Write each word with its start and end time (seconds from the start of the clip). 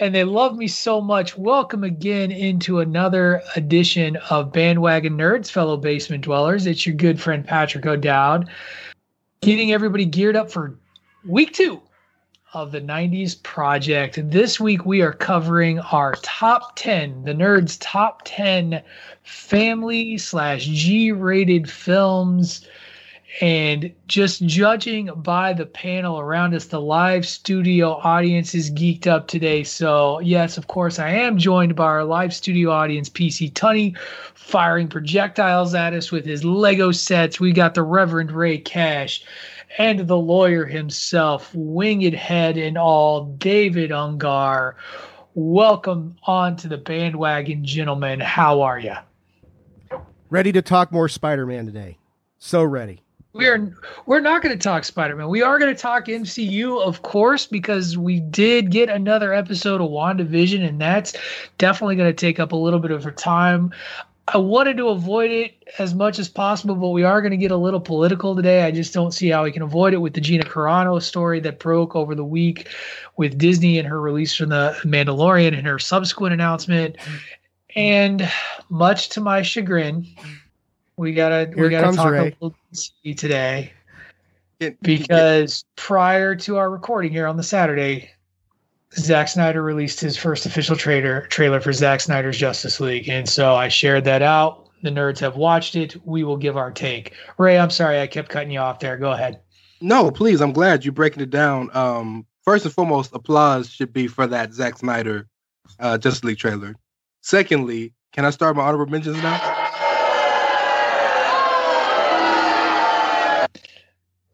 And 0.00 0.14
they 0.14 0.22
love 0.22 0.56
me 0.56 0.68
so 0.68 1.00
much. 1.00 1.36
Welcome 1.36 1.82
again 1.82 2.30
into 2.30 2.78
another 2.78 3.42
edition 3.56 4.14
of 4.30 4.52
Bandwagon 4.52 5.18
Nerds, 5.18 5.50
fellow 5.50 5.76
basement 5.76 6.22
dwellers. 6.22 6.66
It's 6.66 6.86
your 6.86 6.94
good 6.94 7.20
friend 7.20 7.44
Patrick 7.44 7.84
O'Dowd, 7.84 8.48
getting 9.40 9.72
everybody 9.72 10.04
geared 10.04 10.36
up 10.36 10.52
for 10.52 10.78
week 11.26 11.52
two 11.52 11.82
of 12.54 12.70
the 12.70 12.80
90s 12.80 13.42
project. 13.42 14.20
This 14.30 14.60
week 14.60 14.86
we 14.86 15.02
are 15.02 15.12
covering 15.12 15.80
our 15.80 16.14
top 16.22 16.76
10, 16.76 17.24
the 17.24 17.34
nerds' 17.34 17.76
top 17.80 18.22
10 18.24 18.80
family 19.24 20.16
slash 20.16 20.64
G 20.64 21.10
rated 21.10 21.68
films 21.68 22.64
and 23.40 23.92
just 24.06 24.44
judging 24.46 25.10
by 25.16 25.52
the 25.52 25.66
panel 25.66 26.18
around 26.18 26.54
us, 26.54 26.66
the 26.66 26.80
live 26.80 27.26
studio 27.26 27.92
audience 28.02 28.54
is 28.54 28.70
geeked 28.70 29.06
up 29.06 29.28
today. 29.28 29.64
So, 29.64 30.18
yes, 30.20 30.56
of 30.56 30.66
course, 30.66 30.98
I 30.98 31.10
am 31.10 31.38
joined 31.38 31.76
by 31.76 31.84
our 31.84 32.04
live 32.04 32.34
studio 32.34 32.70
audience, 32.70 33.08
PC 33.08 33.52
Tunney, 33.52 33.96
firing 34.34 34.88
projectiles 34.88 35.74
at 35.74 35.92
us 35.92 36.10
with 36.10 36.24
his 36.24 36.44
Lego 36.44 36.90
sets. 36.90 37.38
We 37.38 37.52
got 37.52 37.74
the 37.74 37.82
Reverend 37.82 38.32
Rey 38.32 38.58
Cash 38.58 39.24
and 39.76 40.00
the 40.00 40.16
lawyer 40.16 40.64
himself, 40.64 41.54
winged 41.54 42.14
head 42.14 42.56
and 42.56 42.78
all, 42.78 43.26
David 43.26 43.90
Ungar. 43.90 44.74
Welcome 45.34 46.16
on 46.24 46.56
to 46.56 46.68
the 46.68 46.78
bandwagon, 46.78 47.64
gentlemen. 47.64 48.20
How 48.20 48.62
are 48.62 48.78
you? 48.78 48.96
Ready 50.30 50.50
to 50.52 50.62
talk 50.62 50.90
more 50.90 51.08
Spider 51.08 51.46
Man 51.46 51.66
today. 51.66 51.98
So 52.38 52.64
ready 52.64 53.02
we 53.38 53.46
are 53.46 53.72
we're 54.06 54.20
not 54.20 54.42
going 54.42 54.52
to 54.52 54.62
talk 54.62 54.84
Spider-Man. 54.84 55.28
We 55.28 55.42
are 55.42 55.60
going 55.60 55.72
to 55.74 55.80
talk 55.80 56.06
MCU, 56.06 56.82
of 56.82 57.02
course, 57.02 57.46
because 57.46 57.96
we 57.96 58.18
did 58.18 58.72
get 58.72 58.88
another 58.88 59.32
episode 59.32 59.80
of 59.80 59.90
WandaVision, 59.90 60.68
and 60.68 60.80
that's 60.80 61.14
definitely 61.56 61.94
going 61.94 62.10
to 62.10 62.26
take 62.26 62.40
up 62.40 62.50
a 62.50 62.56
little 62.56 62.80
bit 62.80 62.90
of 62.90 63.06
our 63.06 63.12
time. 63.12 63.72
I 64.26 64.38
wanted 64.38 64.76
to 64.78 64.88
avoid 64.88 65.30
it 65.30 65.54
as 65.78 65.94
much 65.94 66.18
as 66.18 66.28
possible, 66.28 66.74
but 66.74 66.88
we 66.88 67.04
are 67.04 67.22
going 67.22 67.30
to 67.30 67.36
get 67.36 67.52
a 67.52 67.56
little 67.56 67.80
political 67.80 68.34
today. 68.34 68.64
I 68.64 68.72
just 68.72 68.92
don't 68.92 69.14
see 69.14 69.28
how 69.28 69.44
we 69.44 69.52
can 69.52 69.62
avoid 69.62 69.94
it 69.94 69.98
with 69.98 70.14
the 70.14 70.20
Gina 70.20 70.42
Carano 70.42 71.00
story 71.00 71.38
that 71.40 71.60
broke 71.60 71.94
over 71.94 72.16
the 72.16 72.24
week 72.24 72.68
with 73.16 73.38
Disney 73.38 73.78
and 73.78 73.86
her 73.86 74.00
release 74.00 74.34
from 74.34 74.48
the 74.48 74.76
Mandalorian 74.82 75.56
and 75.56 75.66
her 75.66 75.78
subsequent 75.78 76.34
announcement. 76.34 76.96
And 77.76 78.28
much 78.68 79.10
to 79.10 79.20
my 79.20 79.42
chagrin, 79.42 80.06
we 80.98 81.14
gotta 81.14 81.50
Here 81.54 81.64
we 81.64 81.70
gotta 81.70 81.96
talk 81.96 82.10
Ray. 82.10 82.18
a 82.18 82.44
little 82.44 82.54
today 83.16 83.72
because 84.82 85.64
prior 85.76 86.34
to 86.34 86.56
our 86.56 86.70
recording 86.70 87.12
here 87.12 87.26
on 87.26 87.36
the 87.36 87.42
Saturday, 87.42 88.10
Zack 88.94 89.28
Snyder 89.28 89.62
released 89.62 90.00
his 90.00 90.16
first 90.16 90.44
official 90.44 90.76
trailer 90.76 91.22
trailer 91.28 91.60
for 91.60 91.72
Zack 91.72 92.00
Snyder's 92.00 92.36
Justice 92.36 92.80
League, 92.80 93.08
and 93.08 93.28
so 93.28 93.54
I 93.54 93.68
shared 93.68 94.04
that 94.04 94.22
out. 94.22 94.68
The 94.82 94.90
nerds 94.90 95.18
have 95.20 95.36
watched 95.36 95.76
it. 95.76 95.96
We 96.04 96.24
will 96.24 96.36
give 96.36 96.56
our 96.56 96.70
take. 96.70 97.14
Rey, 97.36 97.58
I'm 97.58 97.70
sorry 97.70 98.00
I 98.00 98.06
kept 98.06 98.28
cutting 98.28 98.50
you 98.50 98.60
off 98.60 98.80
there. 98.80 98.96
Go 98.96 99.12
ahead. 99.12 99.40
No, 99.80 100.10
please. 100.10 100.40
I'm 100.40 100.52
glad 100.52 100.84
you're 100.84 100.92
breaking 100.92 101.22
it 101.22 101.30
down. 101.30 101.70
Um, 101.74 102.26
first 102.42 102.64
and 102.64 102.74
foremost, 102.74 103.10
applause 103.12 103.70
should 103.70 103.92
be 103.92 104.06
for 104.06 104.26
that 104.26 104.52
Zack 104.52 104.78
Snyder 104.78 105.28
uh, 105.80 105.98
Justice 105.98 106.24
League 106.24 106.38
trailer. 106.38 106.76
Secondly, 107.22 107.92
can 108.12 108.24
I 108.24 108.30
start 108.30 108.56
my 108.56 108.62
honorable 108.62 108.90
mentions 108.90 109.20
now? 109.22 109.57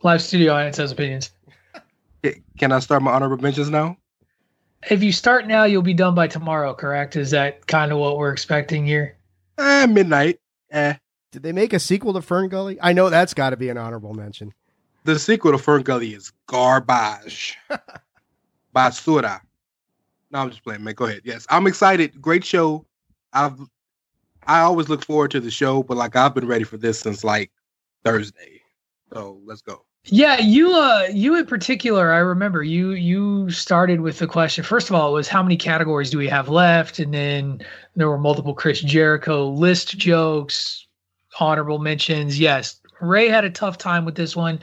Live 0.04 0.20
studio 0.20 0.52
audience 0.52 0.76
has 0.76 0.92
opinions. 0.92 1.30
Can 2.58 2.72
I 2.72 2.78
start 2.80 3.02
my 3.02 3.10
honorable 3.10 3.38
mentions 3.38 3.70
now? 3.70 3.96
If 4.90 5.02
you 5.02 5.12
start 5.12 5.46
now, 5.46 5.64
you'll 5.64 5.80
be 5.80 5.94
done 5.94 6.14
by 6.14 6.26
tomorrow, 6.26 6.74
correct? 6.74 7.16
Is 7.16 7.30
that 7.30 7.66
kind 7.68 7.90
of 7.90 7.96
what 7.96 8.18
we're 8.18 8.30
expecting 8.30 8.84
here? 8.84 9.16
Eh, 9.56 9.86
midnight. 9.86 10.40
Eh. 10.70 10.92
Did 11.32 11.42
they 11.42 11.52
make 11.52 11.72
a 11.72 11.78
sequel 11.78 12.12
to 12.12 12.20
FernGully? 12.20 12.76
I 12.82 12.92
know 12.92 13.08
that's 13.08 13.32
got 13.32 13.50
to 13.50 13.56
be 13.56 13.70
an 13.70 13.78
honorable 13.78 14.12
mention. 14.12 14.52
The 15.04 15.18
sequel 15.18 15.52
to 15.52 15.58
FernGully 15.58 16.14
is 16.14 16.32
garbage. 16.48 17.56
Basura. 18.76 19.40
No, 20.30 20.40
I'm 20.40 20.50
just 20.50 20.64
playing, 20.64 20.84
man. 20.84 20.92
Go 20.92 21.06
ahead. 21.06 21.22
Yes, 21.24 21.46
I'm 21.48 21.66
excited. 21.66 22.20
Great 22.20 22.44
show. 22.44 22.84
I've 23.32 23.58
I 24.46 24.60
always 24.60 24.90
look 24.90 25.02
forward 25.02 25.30
to 25.30 25.40
the 25.40 25.50
show, 25.50 25.82
but 25.82 25.96
like 25.96 26.14
I've 26.14 26.34
been 26.34 26.46
ready 26.46 26.64
for 26.64 26.76
this 26.76 27.00
since 27.00 27.24
like 27.24 27.50
Thursday. 28.04 28.60
So 29.10 29.40
let's 29.46 29.62
go. 29.62 29.86
Yeah, 30.06 30.38
you 30.38 30.74
uh 30.74 31.08
you 31.12 31.34
in 31.36 31.46
particular, 31.46 32.12
I 32.12 32.18
remember 32.18 32.62
you 32.62 32.90
you 32.90 33.50
started 33.50 34.00
with 34.00 34.18
the 34.18 34.26
question. 34.26 34.62
First 34.62 34.90
of 34.90 34.94
all, 34.94 35.10
it 35.10 35.14
was 35.14 35.28
how 35.28 35.42
many 35.42 35.56
categories 35.56 36.10
do 36.10 36.18
we 36.18 36.28
have 36.28 36.48
left? 36.50 36.98
And 36.98 37.14
then 37.14 37.62
there 37.96 38.08
were 38.08 38.18
multiple 38.18 38.52
Chris 38.52 38.80
Jericho 38.80 39.48
list 39.48 39.96
jokes, 39.96 40.86
honorable 41.40 41.78
mentions. 41.78 42.38
Yes, 42.38 42.80
Rey 43.00 43.28
had 43.28 43.44
a 43.44 43.50
tough 43.50 43.78
time 43.78 44.04
with 44.04 44.14
this 44.14 44.36
one. 44.36 44.60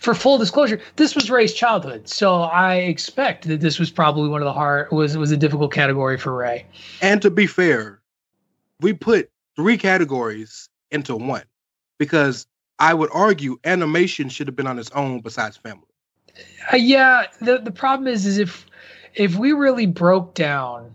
For 0.00 0.14
full 0.14 0.36
disclosure, 0.36 0.78
this 0.96 1.14
was 1.14 1.30
Rey's 1.30 1.54
childhood, 1.54 2.06
so 2.06 2.42
I 2.42 2.74
expect 2.74 3.48
that 3.48 3.62
this 3.62 3.78
was 3.78 3.90
probably 3.90 4.28
one 4.28 4.42
of 4.42 4.46
the 4.46 4.52
hard 4.52 4.92
was 4.92 5.16
was 5.16 5.30
a 5.30 5.36
difficult 5.36 5.72
category 5.72 6.18
for 6.18 6.36
Rey. 6.36 6.66
And 7.00 7.22
to 7.22 7.30
be 7.30 7.46
fair, 7.46 8.02
we 8.80 8.92
put 8.92 9.30
three 9.56 9.78
categories 9.78 10.68
into 10.90 11.16
one 11.16 11.44
because 11.96 12.46
I 12.78 12.94
would 12.94 13.10
argue 13.12 13.58
animation 13.64 14.28
should 14.28 14.46
have 14.46 14.56
been 14.56 14.66
on 14.66 14.78
its 14.78 14.90
own 14.90 15.20
besides 15.20 15.56
family. 15.56 15.86
Uh, 16.72 16.76
yeah, 16.76 17.26
the 17.40 17.58
the 17.58 17.70
problem 17.70 18.08
is 18.08 18.26
is 18.26 18.38
if 18.38 18.66
if 19.14 19.36
we 19.36 19.52
really 19.52 19.86
broke 19.86 20.34
down 20.34 20.92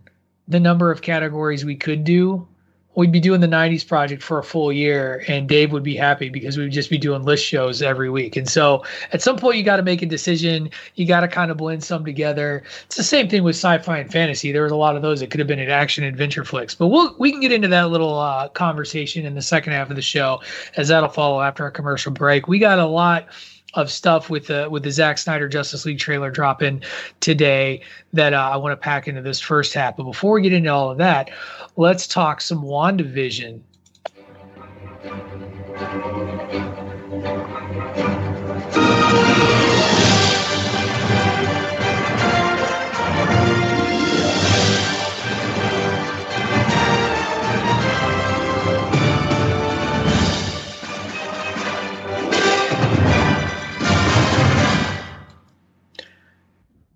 the 0.48 0.60
number 0.60 0.92
of 0.92 1.02
categories 1.02 1.64
we 1.64 1.76
could 1.76 2.04
do, 2.04 2.48
we'd 2.96 3.12
be 3.12 3.20
doing 3.20 3.40
the 3.40 3.48
90s 3.48 3.88
project 3.88 4.22
for 4.22 4.40
a 4.40 4.44
full 4.44 4.72
year 4.74 5.24
and 5.28 5.48
Dave 5.48 5.72
would 5.72 5.84
be 5.84 5.96
happy 5.96 6.28
because 6.30 6.58
we 6.58 6.64
would 6.64 6.72
just 6.72 6.90
be 6.90 6.98
doing 6.98 7.24
list 7.24 7.46
shows 7.46 7.82
every 7.82 8.10
week. 8.10 8.36
And 8.36 8.50
so 8.50 8.84
at 9.14 9.22
some 9.22 9.38
point 9.38 9.58
you 9.58 9.64
got 9.64 9.78
to 9.78 9.84
make 9.84 10.02
a 10.02 10.06
decision. 10.06 10.70
You 10.96 11.06
got 11.06 11.22
to 11.22 11.28
kind 11.28 11.52
of 11.52 11.58
blend 11.58 11.84
some 11.84 12.04
together. 12.04 12.64
It's 12.86 12.98
the 12.98 13.04
same 13.04 13.30
thing 13.30 13.44
with 13.44 13.56
sci-fi 13.56 14.00
and 14.00 14.12
fantasy. 14.12 14.52
There 14.52 14.64
was 14.64 14.72
a 14.72 14.76
lot 14.76 14.96
of 14.96 15.02
those 15.02 15.20
that 15.20 15.30
could 15.30 15.40
have 15.40 15.48
been 15.48 15.60
in 15.60 15.70
action 15.70 16.04
adventure 16.04 16.44
flicks, 16.44 16.74
but 16.76 16.88
we'll, 16.88 17.16
we 17.20 17.32
can 17.32 17.40
get 17.40 17.52
into 17.52 17.68
that 17.70 17.90
little 17.90 18.18
uh, 18.18 18.50
conversation 18.50 19.26
in 19.26 19.36
the 19.36 19.42
second 19.42 19.74
half 19.74 19.90
of 19.90 19.96
the 19.96 20.02
show 20.02 20.42
as 20.76 20.88
that'll 20.88 21.10
follow 21.10 21.42
after 21.42 21.64
our 21.64 21.72
commercial 21.72 22.12
break. 22.12 22.48
We 22.48 22.60
got 22.60 22.80
a 22.80 22.86
lot 22.86 23.28
of 23.74 23.92
stuff 23.92 24.30
with 24.30 24.48
the 24.48 24.68
with 24.70 24.84
the 24.84 24.92
Zack 24.92 25.18
Snyder 25.18 25.48
Justice 25.48 25.86
League 25.86 26.00
trailer 26.00 26.32
dropping 26.32 26.84
today 27.20 27.82
that 28.14 28.34
uh, 28.34 28.50
I 28.52 28.58
want 28.58 28.74
to 28.74 28.78
pack 28.78 29.08
into 29.08 29.22
this 29.22 29.40
first 29.40 29.74
half. 29.74 29.98
But 29.98 30.04
before 30.04 30.34
we 30.34 30.42
get 30.42 30.54
into 30.54 30.70
all 30.70 30.92
of 30.92 30.98
that, 30.98 31.30
let's 31.76 32.08
talk 32.08 32.42
some 32.42 32.64
WandaVision. 32.64 33.62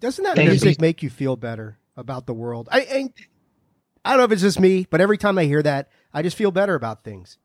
Doesn't 0.03 0.25
that 0.25 0.37
music 0.37 0.81
make 0.81 1.01
you 1.01 1.09
feel 1.09 1.37
better 1.37 1.79
about 1.95 2.25
the 2.25 2.33
world? 2.33 2.67
I, 2.69 2.79
I, 2.79 3.09
I 4.03 4.09
don't 4.09 4.17
know 4.17 4.25
if 4.25 4.33
it's 4.33 4.41
just 4.41 4.59
me, 4.59 4.85
but 4.89 4.99
every 4.99 5.17
time 5.17 5.37
I 5.37 5.45
hear 5.45 5.63
that, 5.63 5.87
I 6.13 6.21
just 6.21 6.35
feel 6.35 6.51
better 6.51 6.75
about 6.75 7.05
things. 7.05 7.37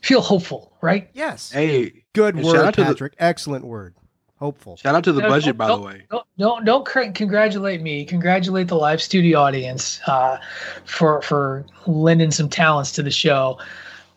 Feel 0.00 0.22
hopeful, 0.22 0.72
right? 0.80 1.10
Yes. 1.12 1.50
Hey, 1.50 2.04
good 2.14 2.42
word, 2.42 2.74
Patrick. 2.74 3.16
The, 3.16 3.22
Excellent 3.22 3.66
word. 3.66 3.96
Hopeful. 4.38 4.78
Shout 4.78 4.94
out 4.94 5.04
to 5.04 5.12
the 5.12 5.20
no, 5.20 5.28
budget, 5.28 5.58
by 5.58 5.66
the 5.66 5.76
way. 5.76 6.06
Don't, 6.10 6.26
don't 6.38 6.64
don't 6.64 7.14
congratulate 7.14 7.82
me. 7.82 8.06
Congratulate 8.06 8.68
the 8.68 8.76
live 8.76 9.02
studio 9.02 9.40
audience 9.40 10.00
uh, 10.06 10.38
for 10.86 11.20
for 11.20 11.66
lending 11.86 12.30
some 12.30 12.48
talents 12.48 12.92
to 12.92 13.02
the 13.02 13.10
show. 13.10 13.58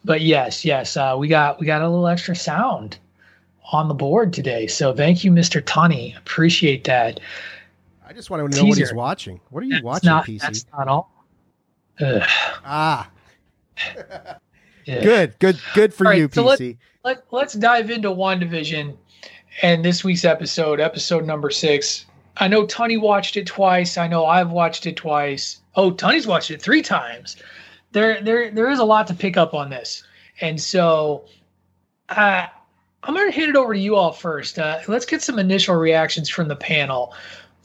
But 0.05 0.21
yes, 0.21 0.63
yes, 0.63 0.95
uh, 0.95 1.17
we 1.19 1.27
got 1.27 1.59
we 1.59 1.65
got 1.65 1.81
a 1.81 1.89
little 1.89 2.07
extra 2.07 2.33
sound 2.33 2.97
on 3.73 3.89
the 3.89 3.93
board 3.93 4.31
today. 4.31 4.67
So 4.67 4.93
thank 4.93 5.25
you, 5.25 5.31
Mr. 5.31 5.61
Tunney. 5.61 6.17
Appreciate 6.17 6.85
that. 6.85 7.19
I 8.09 8.13
just 8.13 8.31
want 8.31 8.39
to 8.51 8.57
know 8.57 8.63
Teaser. 8.63 8.67
what 8.67 8.77
he's 8.79 8.93
watching. 8.93 9.39
What 9.51 9.61
are 9.61 9.67
you 9.67 9.73
that's 9.73 9.83
watching, 9.83 10.07
not, 10.07 10.25
PC? 10.25 10.39
That's 10.41 10.65
not 10.75 10.87
all. 10.87 11.11
Ugh. 12.01 12.23
Ah. 12.65 13.11
yeah. 14.85 15.03
Good, 15.03 15.37
good, 15.37 15.59
good 15.75 15.93
for 15.93 16.05
right, 16.05 16.17
you, 16.17 16.29
so 16.31 16.43
PC. 16.43 16.77
Let, 17.03 17.17
let, 17.17 17.23
let's 17.29 17.53
dive 17.53 17.91
into 17.91 18.09
WandaVision 18.09 18.97
and 19.61 19.85
this 19.85 20.03
week's 20.03 20.25
episode, 20.25 20.79
episode 20.79 21.23
number 21.23 21.51
six. 21.51 22.07
I 22.37 22.47
know 22.47 22.65
Tony 22.65 22.97
watched 22.97 23.37
it 23.37 23.45
twice. 23.45 23.95
I 23.95 24.07
know 24.07 24.25
I've 24.25 24.49
watched 24.49 24.87
it 24.87 24.95
twice. 24.95 25.61
Oh, 25.75 25.91
Tony's 25.91 26.25
watched 26.25 26.49
it 26.49 26.63
three 26.63 26.81
times. 26.81 27.35
There, 27.91 28.23
there, 28.23 28.49
there 28.49 28.71
is 28.71 28.79
a 28.79 28.85
lot 28.85 29.05
to 29.07 29.13
pick 29.13 29.37
up 29.37 29.53
on 29.53 29.69
this, 29.69 30.03
and 30.41 30.59
so 30.59 31.25
uh, 32.09 32.47
I'm 33.03 33.13
going 33.13 33.31
to 33.31 33.35
hand 33.35 33.49
it 33.49 33.55
over 33.55 33.75
to 33.75 33.79
you 33.79 33.95
all 33.95 34.13
first. 34.13 34.57
Uh, 34.57 34.79
let's 34.87 35.05
get 35.05 35.21
some 35.21 35.37
initial 35.37 35.75
reactions 35.75 36.27
from 36.27 36.47
the 36.47 36.55
panel 36.55 37.13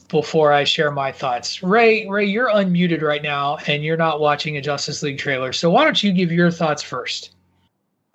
before 0.07 0.51
I 0.51 0.63
share 0.63 0.91
my 0.91 1.11
thoughts. 1.11 1.63
Rey, 1.63 2.07
Rey, 2.07 2.25
you're 2.25 2.49
unmuted 2.49 3.01
right 3.01 3.23
now 3.23 3.57
and 3.67 3.83
you're 3.83 3.97
not 3.97 4.19
watching 4.19 4.57
a 4.57 4.61
Justice 4.61 5.01
League 5.03 5.17
trailer. 5.17 5.51
So 5.53 5.69
why 5.71 5.83
don't 5.83 6.01
you 6.01 6.11
give 6.11 6.31
your 6.31 6.51
thoughts 6.51 6.83
first? 6.83 7.31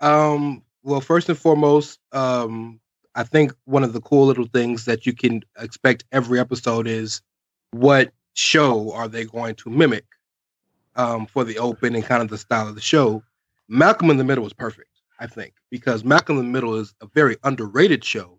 Um, 0.00 0.62
well, 0.82 1.00
first 1.00 1.28
and 1.28 1.38
foremost, 1.38 1.98
um, 2.12 2.80
I 3.14 3.24
think 3.24 3.52
one 3.64 3.84
of 3.84 3.92
the 3.92 4.00
cool 4.00 4.26
little 4.26 4.46
things 4.46 4.84
that 4.84 5.04
you 5.04 5.12
can 5.12 5.42
expect 5.58 6.04
every 6.12 6.38
episode 6.38 6.86
is 6.86 7.22
what 7.72 8.12
show 8.34 8.92
are 8.92 9.08
they 9.08 9.24
going 9.24 9.56
to 9.56 9.70
mimic 9.70 10.04
um, 10.96 11.26
for 11.26 11.44
the 11.44 11.58
open 11.58 11.94
and 11.94 12.04
kind 12.04 12.22
of 12.22 12.28
the 12.28 12.38
style 12.38 12.68
of 12.68 12.74
the 12.74 12.80
show. 12.80 13.22
Malcolm 13.68 14.10
in 14.10 14.16
the 14.16 14.24
Middle 14.24 14.46
is 14.46 14.52
perfect, 14.52 14.88
I 15.18 15.26
think, 15.26 15.54
because 15.70 16.04
Malcolm 16.04 16.38
in 16.38 16.46
the 16.46 16.52
Middle 16.52 16.76
is 16.76 16.94
a 17.00 17.06
very 17.06 17.36
underrated 17.44 18.04
show, 18.04 18.38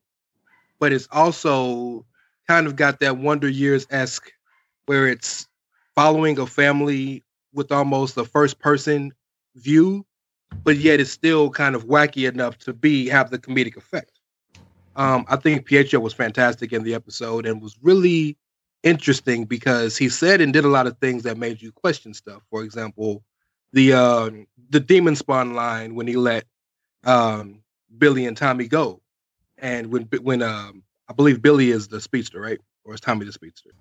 but 0.79 0.91
it's 0.91 1.07
also 1.11 2.05
kind 2.51 2.67
of 2.67 2.75
got 2.75 2.99
that 2.99 3.17
Wonder 3.17 3.47
Years 3.47 3.87
esque, 3.91 4.29
where 4.85 5.07
it's 5.07 5.47
following 5.95 6.37
a 6.37 6.45
family 6.45 7.23
with 7.53 7.71
almost 7.71 8.17
a 8.17 8.25
first 8.25 8.59
person 8.59 9.13
view, 9.55 10.05
but 10.65 10.75
yet 10.75 10.99
it's 10.99 11.11
still 11.11 11.49
kind 11.49 11.75
of 11.75 11.85
wacky 11.85 12.27
enough 12.27 12.57
to 12.57 12.73
be 12.73 13.07
have 13.07 13.29
the 13.29 13.39
comedic 13.39 13.77
effect. 13.77 14.19
Um, 14.97 15.23
I 15.29 15.37
think 15.37 15.65
Pietro 15.65 16.01
was 16.01 16.13
fantastic 16.13 16.73
in 16.73 16.83
the 16.83 16.93
episode 16.93 17.45
and 17.45 17.61
was 17.61 17.77
really 17.81 18.37
interesting 18.83 19.45
because 19.45 19.95
he 19.95 20.09
said 20.09 20.41
and 20.41 20.51
did 20.51 20.65
a 20.65 20.69
lot 20.69 20.87
of 20.87 20.97
things 20.97 21.23
that 21.23 21.37
made 21.37 21.61
you 21.61 21.71
question 21.71 22.13
stuff. 22.13 22.41
For 22.49 22.63
example, 22.63 23.23
the 23.71 23.93
uh, 23.93 24.29
the 24.71 24.81
demon 24.81 25.15
spawn 25.15 25.53
line 25.53 25.95
when 25.95 26.05
he 26.05 26.17
let 26.17 26.43
um, 27.05 27.63
Billy 27.97 28.25
and 28.25 28.35
Tommy 28.35 28.67
go, 28.67 29.01
and 29.57 29.89
when 29.89 30.03
when 30.21 30.41
um, 30.41 30.83
I 31.11 31.13
believe 31.13 31.41
Billy 31.41 31.71
is 31.71 31.89
the 31.89 31.99
speedster, 31.99 32.39
right? 32.39 32.59
Or 32.85 32.93
is 32.93 33.01
Tommy 33.01 33.25
the 33.25 33.33
speedster? 33.33 33.71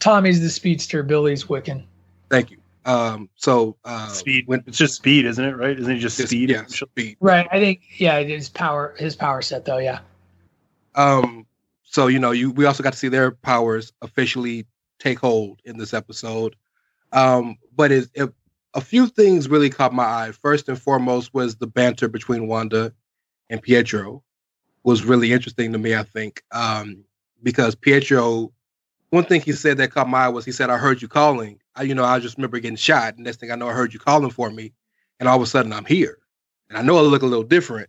Tommy's 0.00 0.40
the 0.40 0.50
speedster. 0.50 1.04
Billy's 1.04 1.44
Wiccan. 1.44 1.84
Thank 2.28 2.50
you. 2.50 2.56
Um, 2.84 3.28
so 3.36 3.76
uh, 3.84 4.08
speed. 4.08 4.48
When, 4.48 4.64
it's 4.66 4.76
just 4.76 4.96
speed, 4.96 5.24
isn't 5.24 5.44
it? 5.44 5.56
Right? 5.56 5.78
Isn't 5.78 5.92
it 5.92 5.98
just 6.00 6.16
speed? 6.16 6.50
Yeah, 6.50 6.66
speed. 6.66 7.16
Right. 7.20 7.46
I 7.52 7.60
think. 7.60 7.82
Yeah, 8.00 8.16
it 8.16 8.28
is 8.28 8.48
power. 8.48 8.96
His 8.98 9.14
power 9.14 9.40
set, 9.40 9.64
though. 9.64 9.78
Yeah. 9.78 10.00
Um. 10.96 11.46
So 11.84 12.08
you 12.08 12.18
know, 12.18 12.32
you 12.32 12.50
we 12.50 12.64
also 12.64 12.82
got 12.82 12.92
to 12.92 12.98
see 12.98 13.08
their 13.08 13.30
powers 13.30 13.92
officially 14.02 14.66
take 14.98 15.20
hold 15.20 15.60
in 15.64 15.78
this 15.78 15.94
episode. 15.94 16.56
Um. 17.12 17.56
But 17.76 17.92
it, 17.92 18.08
it 18.14 18.32
a 18.74 18.80
few 18.80 19.06
things 19.06 19.48
really 19.48 19.70
caught 19.70 19.92
my 19.94 20.04
eye. 20.04 20.32
First 20.32 20.68
and 20.68 20.80
foremost 20.80 21.32
was 21.32 21.54
the 21.54 21.68
banter 21.68 22.08
between 22.08 22.48
Wanda 22.48 22.92
and 23.48 23.62
Pietro 23.62 24.24
was 24.82 25.04
really 25.04 25.32
interesting 25.32 25.72
to 25.72 25.78
me. 25.78 25.94
I 25.94 26.02
think 26.02 26.42
um, 26.52 27.04
because 27.42 27.74
Pietro, 27.74 28.52
one 29.10 29.24
thing 29.24 29.40
he 29.40 29.52
said 29.52 29.78
that 29.78 29.90
caught 29.90 30.08
my 30.08 30.24
eye 30.24 30.28
was 30.28 30.44
he 30.44 30.52
said, 30.52 30.70
"I 30.70 30.78
heard 30.78 31.02
you 31.02 31.08
calling." 31.08 31.60
I, 31.76 31.82
you 31.82 31.94
know, 31.94 32.04
I 32.04 32.18
just 32.18 32.36
remember 32.36 32.58
getting 32.58 32.76
shot. 32.76 33.14
And 33.14 33.24
next 33.24 33.40
thing 33.40 33.50
I 33.50 33.56
know, 33.56 33.68
I 33.68 33.72
heard 33.72 33.94
you 33.94 34.00
calling 34.00 34.30
for 34.30 34.50
me, 34.50 34.72
and 35.18 35.28
all 35.28 35.36
of 35.36 35.42
a 35.42 35.46
sudden 35.46 35.72
I'm 35.72 35.84
here. 35.84 36.18
And 36.68 36.78
I 36.78 36.82
know 36.82 36.98
I 36.98 37.02
look 37.02 37.22
a 37.22 37.26
little 37.26 37.44
different, 37.44 37.88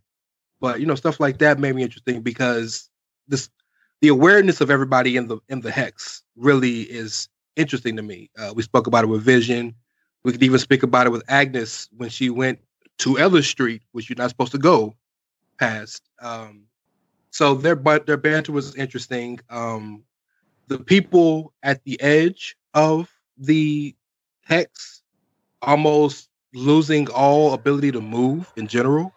but 0.60 0.80
you 0.80 0.86
know, 0.86 0.96
stuff 0.96 1.20
like 1.20 1.38
that 1.40 1.60
made 1.60 1.76
me 1.76 1.84
interesting 1.84 2.22
because 2.22 2.90
this 3.28 3.50
the 4.02 4.08
awareness 4.08 4.62
of 4.62 4.70
everybody 4.72 5.16
in 5.16 5.28
the 5.28 5.38
in 5.50 5.62
the 5.62 5.72
hex 5.72 6.24
really 6.36 6.82
is 6.82 7.30
interesting 7.56 7.96
to 7.96 8.02
me. 8.02 8.30
Uh, 8.38 8.54
we 8.56 8.64
spoke 8.64 8.88
about 8.88 9.04
it 9.04 9.08
with 9.08 9.22
Vision. 9.22 9.76
We 10.24 10.32
could 10.32 10.44
even 10.44 10.60
speak 10.60 10.84
about 10.84 11.08
it 11.08 11.12
with 11.12 11.24
Agnes 11.28 11.90
when 11.96 12.10
she 12.10 12.30
went 12.30 12.60
to 13.00 13.18
Ellis 13.18 13.48
Street, 13.48 13.82
which 13.92 14.10
you're 14.10 14.18
not 14.18 14.30
supposed 14.30 14.52
to 14.52 14.58
go 14.58 14.96
past. 15.60 16.10
Um, 16.22 16.66
so 17.32 17.56
their 17.56 17.76
but 17.76 18.06
their 18.06 18.18
banter 18.18 18.52
was 18.52 18.76
interesting. 18.76 19.40
Um, 19.50 20.04
the 20.68 20.80
people 20.80 21.54
at 21.64 21.84
the 21.86 22.00
edge 22.02 22.56
of 22.74 23.10
the 23.38 23.96
hex 24.46 25.02
almost 25.62 26.30
losing 26.54 27.10
all 27.10 27.54
ability 27.54 27.92
to 27.94 28.02
move 28.02 28.52
in 28.58 28.68
general 28.68 29.14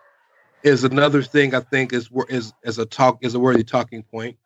is 0.63 0.85
another 0.85 1.23
thing 1.23 1.55
I 1.55 1.61
think 1.61 1.93
is 1.93 2.09
is 2.29 2.53
is 2.63 2.79
a 2.79 2.87
talk 2.87 3.19
is 3.23 3.35
a 3.35 3.41
worthy 3.41 3.65
talking 3.65 4.03
point. 4.05 4.39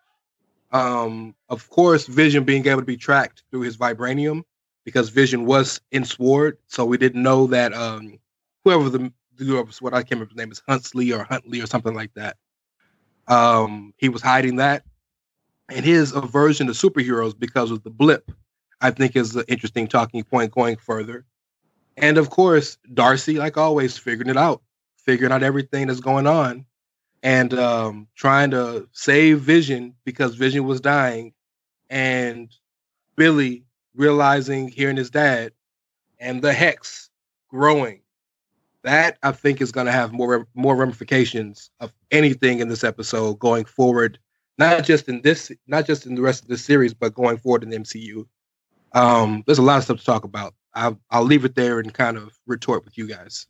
Um, 0.73 1.35
of 1.49 1.69
course, 1.71 2.07
Vision 2.07 2.45
being 2.45 2.67
able 2.67 2.81
to 2.81 2.87
be 2.87 2.97
tracked 2.97 3.45
through 3.51 3.63
his 3.63 3.77
vibranium 3.77 4.43
because 4.85 5.11
Vision 5.11 5.45
was 5.45 5.81
in 5.93 6.05
Sword, 6.05 6.59
so 6.67 6.85
we 6.85 6.99
didn't 6.99 7.23
know 7.23 7.47
that 7.49 7.73
um, 7.75 8.19
whoever 8.65 8.89
the 8.89 9.13
what 9.81 9.95
I 9.95 10.03
can't 10.03 10.13
remember 10.13 10.31
his 10.31 10.37
name 10.37 10.51
is 10.51 10.63
Huntsley 10.69 11.17
or 11.17 11.23
Huntley 11.23 11.61
or 11.61 11.67
something 11.67 11.95
like 11.95 12.13
that. 12.15 12.37
Um, 13.29 13.93
he 13.99 14.09
was 14.09 14.23
hiding 14.23 14.57
that, 14.57 14.85
and 15.69 15.85
his 15.85 16.13
aversion 16.13 16.67
to 16.67 16.73
superheroes 16.73 17.39
because 17.39 17.71
of 17.71 17.83
the 17.83 17.91
blip, 17.91 18.33
I 18.81 18.91
think, 18.91 19.17
is 19.17 19.37
an 19.37 19.45
interesting 19.49 19.87
talking 19.87 20.25
point 20.25 20.53
going 20.53 20.77
further. 20.77 21.27
And 21.97 22.17
of 22.17 22.31
course, 22.31 22.79
Darcy, 22.95 23.39
like 23.39 23.57
always, 23.57 23.99
figuring 23.99 24.31
it 24.31 24.37
out, 24.37 24.63
figuring 24.97 25.33
out 25.33 25.43
everything 25.43 25.89
that's 25.89 26.01
going 26.01 26.27
on, 26.27 26.65
and 27.23 27.53
um, 27.55 28.09
trying 28.15 28.51
to 28.53 28.89
save 28.93 29.41
Vision 29.41 29.95
because 30.05 30.35
Vision 30.35 30.65
was 30.65 30.81
dying, 30.81 31.35
and 31.91 32.51
Billy 33.17 33.65
realizing 33.95 34.69
hearing 34.69 34.97
his 34.97 35.11
dad, 35.11 35.53
and 36.19 36.41
the 36.41 36.53
hex 36.53 37.11
growing 37.49 38.01
that 38.85 39.19
I 39.23 39.33
think 39.33 39.61
is 39.61 39.73
going 39.73 39.87
to 39.87 39.93
have 39.93 40.13
more 40.13 40.47
more 40.55 40.77
ramifications 40.77 41.71
of 41.81 41.93
anything 42.11 42.61
in 42.61 42.69
this 42.69 42.85
episode 42.85 43.39
going 43.39 43.65
forward, 43.65 44.19
not 44.57 44.85
just 44.85 45.09
in 45.09 45.23
this, 45.23 45.51
not 45.67 45.87
just 45.87 46.07
in 46.07 46.15
the 46.15 46.23
rest 46.23 46.43
of 46.43 46.49
the 46.49 46.59
series, 46.59 46.95
but 46.95 47.15
going 47.15 47.39
forward 47.39 47.63
in 47.63 47.71
the 47.71 47.79
MCU. 47.79 48.27
Um, 48.93 49.43
there's 49.47 49.59
a 49.59 49.63
lot 49.63 49.79
of 49.79 49.85
stuff 49.85 49.99
to 49.99 50.05
talk 50.05 50.25
about. 50.25 50.55
I'll, 50.75 50.99
I'll 51.11 51.25
leave 51.25 51.45
it 51.45 51.55
there 51.55 51.81
and 51.81 51.93
kind 51.93 52.17
of 52.17 52.39
retort 52.47 52.85
with 52.85 52.97
you 52.97 53.07
guys. 53.07 53.47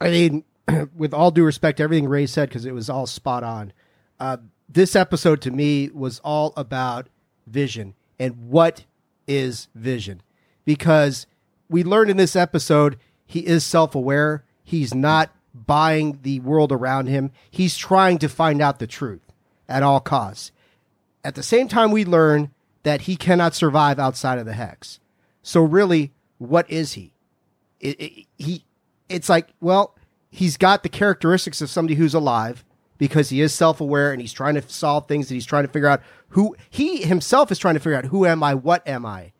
I 0.00 0.10
mean, 0.10 0.44
with 0.96 1.14
all 1.14 1.30
due 1.30 1.44
respect 1.44 1.78
to 1.78 1.84
everything 1.84 2.08
Rey 2.08 2.26
said, 2.26 2.48
because 2.48 2.66
it 2.66 2.74
was 2.74 2.90
all 2.90 3.06
spot 3.06 3.44
on. 3.44 3.72
Uh, 4.18 4.38
this 4.68 4.96
episode 4.96 5.40
to 5.42 5.50
me 5.50 5.90
was 5.92 6.20
all 6.20 6.52
about 6.56 7.08
vision 7.46 7.94
and 8.18 8.48
what 8.48 8.84
is 9.26 9.68
vision, 9.74 10.22
because 10.64 11.26
we 11.68 11.84
learned 11.84 12.10
in 12.10 12.16
this 12.16 12.36
episode 12.36 12.98
he 13.32 13.46
is 13.46 13.64
self 13.64 13.94
aware. 13.94 14.44
He's 14.62 14.94
not 14.94 15.30
buying 15.54 16.18
the 16.22 16.40
world 16.40 16.70
around 16.70 17.06
him. 17.06 17.30
He's 17.50 17.78
trying 17.78 18.18
to 18.18 18.28
find 18.28 18.60
out 18.60 18.78
the 18.78 18.86
truth 18.86 19.32
at 19.68 19.82
all 19.82 20.00
costs. 20.00 20.52
At 21.24 21.34
the 21.34 21.42
same 21.42 21.66
time, 21.66 21.90
we 21.92 22.04
learn 22.04 22.50
that 22.82 23.02
he 23.02 23.16
cannot 23.16 23.54
survive 23.54 23.98
outside 23.98 24.38
of 24.38 24.44
the 24.44 24.52
hex. 24.52 25.00
So 25.42 25.62
really, 25.62 26.12
what 26.36 26.70
is 26.70 26.92
he? 26.92 27.14
It, 27.80 28.00
it, 28.00 28.26
he, 28.36 28.64
it's 29.08 29.30
like, 29.30 29.48
well, 29.60 29.96
he's 30.30 30.58
got 30.58 30.82
the 30.82 30.88
characteristics 30.90 31.62
of 31.62 31.70
somebody 31.70 31.94
who's 31.94 32.14
alive 32.14 32.66
because 32.98 33.30
he 33.30 33.40
is 33.40 33.54
self-aware 33.54 34.12
and 34.12 34.20
he's 34.20 34.32
trying 34.32 34.56
to 34.56 34.68
solve 34.68 35.08
things 35.08 35.30
and 35.30 35.36
he's 35.36 35.46
trying 35.46 35.66
to 35.66 35.72
figure 35.72 35.88
out 35.88 36.02
who 36.28 36.54
he 36.68 37.02
himself 37.02 37.50
is 37.50 37.58
trying 37.58 37.74
to 37.74 37.80
figure 37.80 37.96
out 37.96 38.06
who 38.06 38.26
am 38.26 38.42
I, 38.42 38.54
what 38.54 38.86
am 38.86 39.06
I. 39.06 39.32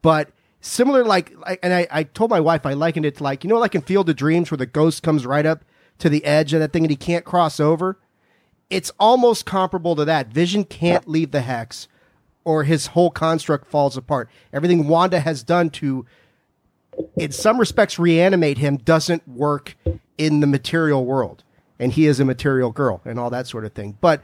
But 0.00 0.30
similar, 0.66 1.04
like, 1.04 1.32
and 1.62 1.72
I, 1.72 1.86
I 1.90 2.02
told 2.02 2.30
my 2.30 2.40
wife 2.40 2.66
I 2.66 2.74
likened 2.74 3.06
it 3.06 3.16
to 3.16 3.22
like, 3.22 3.44
you 3.44 3.48
know, 3.48 3.58
like 3.58 3.74
in 3.74 3.82
Field 3.82 4.08
of 4.10 4.16
Dreams 4.16 4.50
where 4.50 4.58
the 4.58 4.66
ghost 4.66 5.02
comes 5.02 5.24
right 5.24 5.46
up 5.46 5.64
to 5.98 6.08
the 6.08 6.24
edge 6.24 6.52
of 6.52 6.60
that 6.60 6.72
thing 6.72 6.84
and 6.84 6.90
he 6.90 6.96
can't 6.96 7.24
cross 7.24 7.60
over. 7.60 7.98
It's 8.68 8.90
almost 8.98 9.46
comparable 9.46 9.94
to 9.96 10.04
that. 10.04 10.28
Vision 10.28 10.64
can't 10.64 11.08
leave 11.08 11.30
the 11.30 11.42
hex 11.42 11.88
or 12.44 12.64
his 12.64 12.88
whole 12.88 13.10
construct 13.10 13.66
falls 13.66 13.96
apart. 13.96 14.28
Everything 14.52 14.88
Wanda 14.88 15.20
has 15.20 15.42
done 15.42 15.70
to, 15.70 16.04
in 17.16 17.32
some 17.32 17.58
respects, 17.58 17.98
reanimate 17.98 18.58
him 18.58 18.76
doesn't 18.76 19.26
work 19.26 19.76
in 20.18 20.40
the 20.40 20.46
material 20.46 21.04
world. 21.04 21.44
And 21.78 21.92
he 21.92 22.06
is 22.06 22.20
a 22.20 22.24
material 22.24 22.72
girl 22.72 23.02
and 23.04 23.20
all 23.20 23.30
that 23.30 23.46
sort 23.46 23.64
of 23.64 23.72
thing. 23.72 23.98
But, 24.00 24.22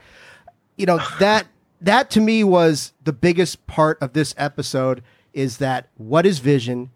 you 0.75 0.85
know, 0.85 0.99
that, 1.19 1.47
that 1.81 2.09
to 2.11 2.21
me 2.21 2.43
was 2.43 2.93
the 3.03 3.13
biggest 3.13 3.65
part 3.67 3.97
of 4.01 4.13
this 4.13 4.33
episode 4.37 5.03
is 5.33 5.57
that 5.57 5.89
what 5.97 6.25
is 6.25 6.39
vision? 6.39 6.91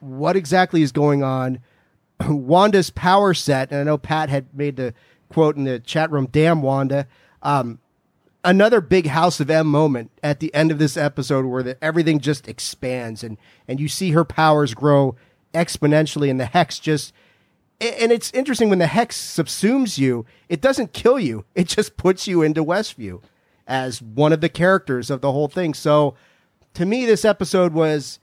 What 0.00 0.36
exactly 0.36 0.82
is 0.82 0.92
going 0.92 1.22
on? 1.22 1.60
Wanda's 2.28 2.90
power 2.90 3.34
set, 3.34 3.70
and 3.70 3.80
I 3.80 3.84
know 3.84 3.98
Pat 3.98 4.28
had 4.28 4.46
made 4.54 4.76
the 4.76 4.94
quote 5.28 5.56
in 5.56 5.64
the 5.64 5.78
chat 5.78 6.10
room, 6.10 6.28
damn 6.30 6.62
Wanda. 6.62 7.06
Um, 7.42 7.78
another 8.44 8.80
big 8.80 9.06
House 9.06 9.40
of 9.40 9.50
M 9.50 9.66
moment 9.66 10.10
at 10.22 10.40
the 10.40 10.54
end 10.54 10.70
of 10.70 10.78
this 10.78 10.96
episode 10.96 11.44
where 11.44 11.62
the, 11.62 11.84
everything 11.84 12.20
just 12.20 12.48
expands 12.48 13.22
and 13.22 13.36
and 13.68 13.80
you 13.80 13.88
see 13.88 14.12
her 14.12 14.24
powers 14.24 14.74
grow 14.74 15.16
exponentially 15.54 16.30
and 16.30 16.40
the 16.40 16.46
hex 16.46 16.78
just 16.78 17.12
and 17.80 18.12
it's 18.12 18.30
interesting 18.32 18.68
when 18.68 18.78
the 18.78 18.86
hex 18.86 19.20
subsumes 19.20 19.98
you 19.98 20.24
it 20.48 20.60
doesn't 20.60 20.92
kill 20.92 21.18
you 21.18 21.44
it 21.54 21.68
just 21.68 21.96
puts 21.96 22.26
you 22.26 22.42
into 22.42 22.64
westview 22.64 23.20
as 23.66 24.00
one 24.02 24.32
of 24.32 24.40
the 24.40 24.48
characters 24.48 25.10
of 25.10 25.20
the 25.20 25.32
whole 25.32 25.48
thing 25.48 25.74
so 25.74 26.14
to 26.74 26.86
me 26.86 27.06
this 27.06 27.24
episode 27.24 27.72
was 27.72 28.18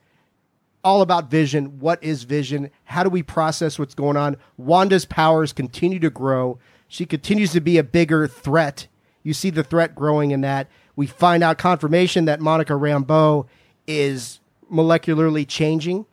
all 0.83 1.01
about 1.01 1.29
vision 1.29 1.79
what 1.79 2.01
is 2.03 2.23
vision 2.23 2.69
how 2.85 3.03
do 3.03 3.09
we 3.09 3.23
process 3.23 3.77
what's 3.77 3.95
going 3.95 4.15
on 4.17 4.37
wanda's 4.57 5.05
powers 5.05 5.51
continue 5.51 5.99
to 5.99 6.09
grow 6.09 6.57
she 6.87 7.05
continues 7.05 7.51
to 7.51 7.59
be 7.59 7.77
a 7.77 7.83
bigger 7.83 8.27
threat 8.27 8.87
you 9.27 9.33
see 9.33 9.49
the 9.49 9.61
threat 9.61 9.93
growing 9.93 10.31
in 10.31 10.39
that. 10.39 10.69
We 10.95 11.05
find 11.05 11.43
out 11.43 11.57
confirmation 11.57 12.23
that 12.25 12.39
Monica 12.39 12.71
Rambeau 12.71 13.45
is 13.85 14.39
molecularly 14.71 15.45
changing. 15.45 16.05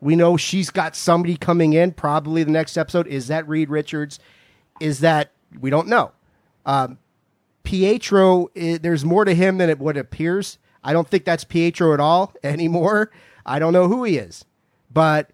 We 0.00 0.14
know 0.14 0.36
she's 0.36 0.70
got 0.70 0.94
somebody 0.94 1.36
coming 1.36 1.72
in, 1.72 1.90
probably 1.90 2.44
the 2.44 2.52
next 2.52 2.76
episode. 2.76 3.08
Is 3.08 3.26
that 3.26 3.48
Reed 3.48 3.70
Richards? 3.70 4.20
Is 4.78 5.00
that, 5.00 5.32
we 5.58 5.68
don't 5.68 5.88
know. 5.88 6.12
Um, 6.64 6.98
Pietro, 7.64 8.50
there's 8.54 9.04
more 9.04 9.24
to 9.24 9.34
him 9.34 9.58
than 9.58 9.68
it 9.68 9.80
what 9.80 9.96
appears. 9.96 10.58
I 10.84 10.92
don't 10.92 11.08
think 11.08 11.24
that's 11.24 11.44
Pietro 11.44 11.94
at 11.94 12.00
all 12.00 12.34
anymore. 12.44 13.10
I 13.46 13.58
don't 13.58 13.72
know 13.72 13.88
who 13.88 14.04
he 14.04 14.16
is, 14.16 14.44
but 14.92 15.30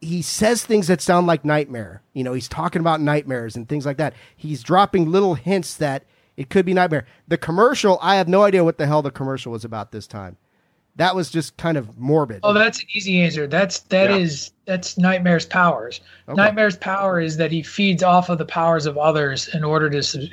he 0.00 0.22
says 0.22 0.64
things 0.64 0.86
that 0.86 1.00
sound 1.00 1.26
like 1.26 1.44
nightmare. 1.44 2.02
You 2.12 2.24
know, 2.24 2.32
he's 2.32 2.48
talking 2.48 2.80
about 2.80 3.00
nightmares 3.00 3.56
and 3.56 3.68
things 3.68 3.84
like 3.84 3.96
that. 3.98 4.14
He's 4.36 4.62
dropping 4.62 5.10
little 5.10 5.34
hints 5.34 5.76
that 5.76 6.04
it 6.36 6.50
could 6.50 6.66
be 6.66 6.74
Nightmare. 6.74 7.06
The 7.26 7.38
commercial, 7.38 7.98
I 8.02 8.16
have 8.16 8.28
no 8.28 8.42
idea 8.42 8.62
what 8.62 8.78
the 8.78 8.86
hell 8.86 9.02
the 9.02 9.10
commercial 9.10 9.52
was 9.52 9.64
about 9.64 9.90
this 9.90 10.06
time. 10.06 10.36
That 10.96 11.14
was 11.14 11.30
just 11.30 11.56
kind 11.58 11.76
of 11.76 11.98
morbid. 11.98 12.40
Oh, 12.42 12.54
that's 12.54 12.80
an 12.80 12.86
easy 12.94 13.20
answer. 13.20 13.46
That's 13.46 13.80
that 13.80 14.10
yeah. 14.10 14.16
is 14.16 14.52
that's 14.64 14.96
Nightmare's 14.96 15.44
powers. 15.46 16.00
Okay. 16.28 16.36
Nightmare's 16.36 16.76
power 16.76 17.20
is 17.20 17.36
that 17.36 17.52
he 17.52 17.62
feeds 17.62 18.02
off 18.02 18.28
of 18.30 18.38
the 18.38 18.46
powers 18.46 18.86
of 18.86 18.96
others 18.96 19.48
in 19.54 19.62
order 19.62 19.88
to 19.90 20.28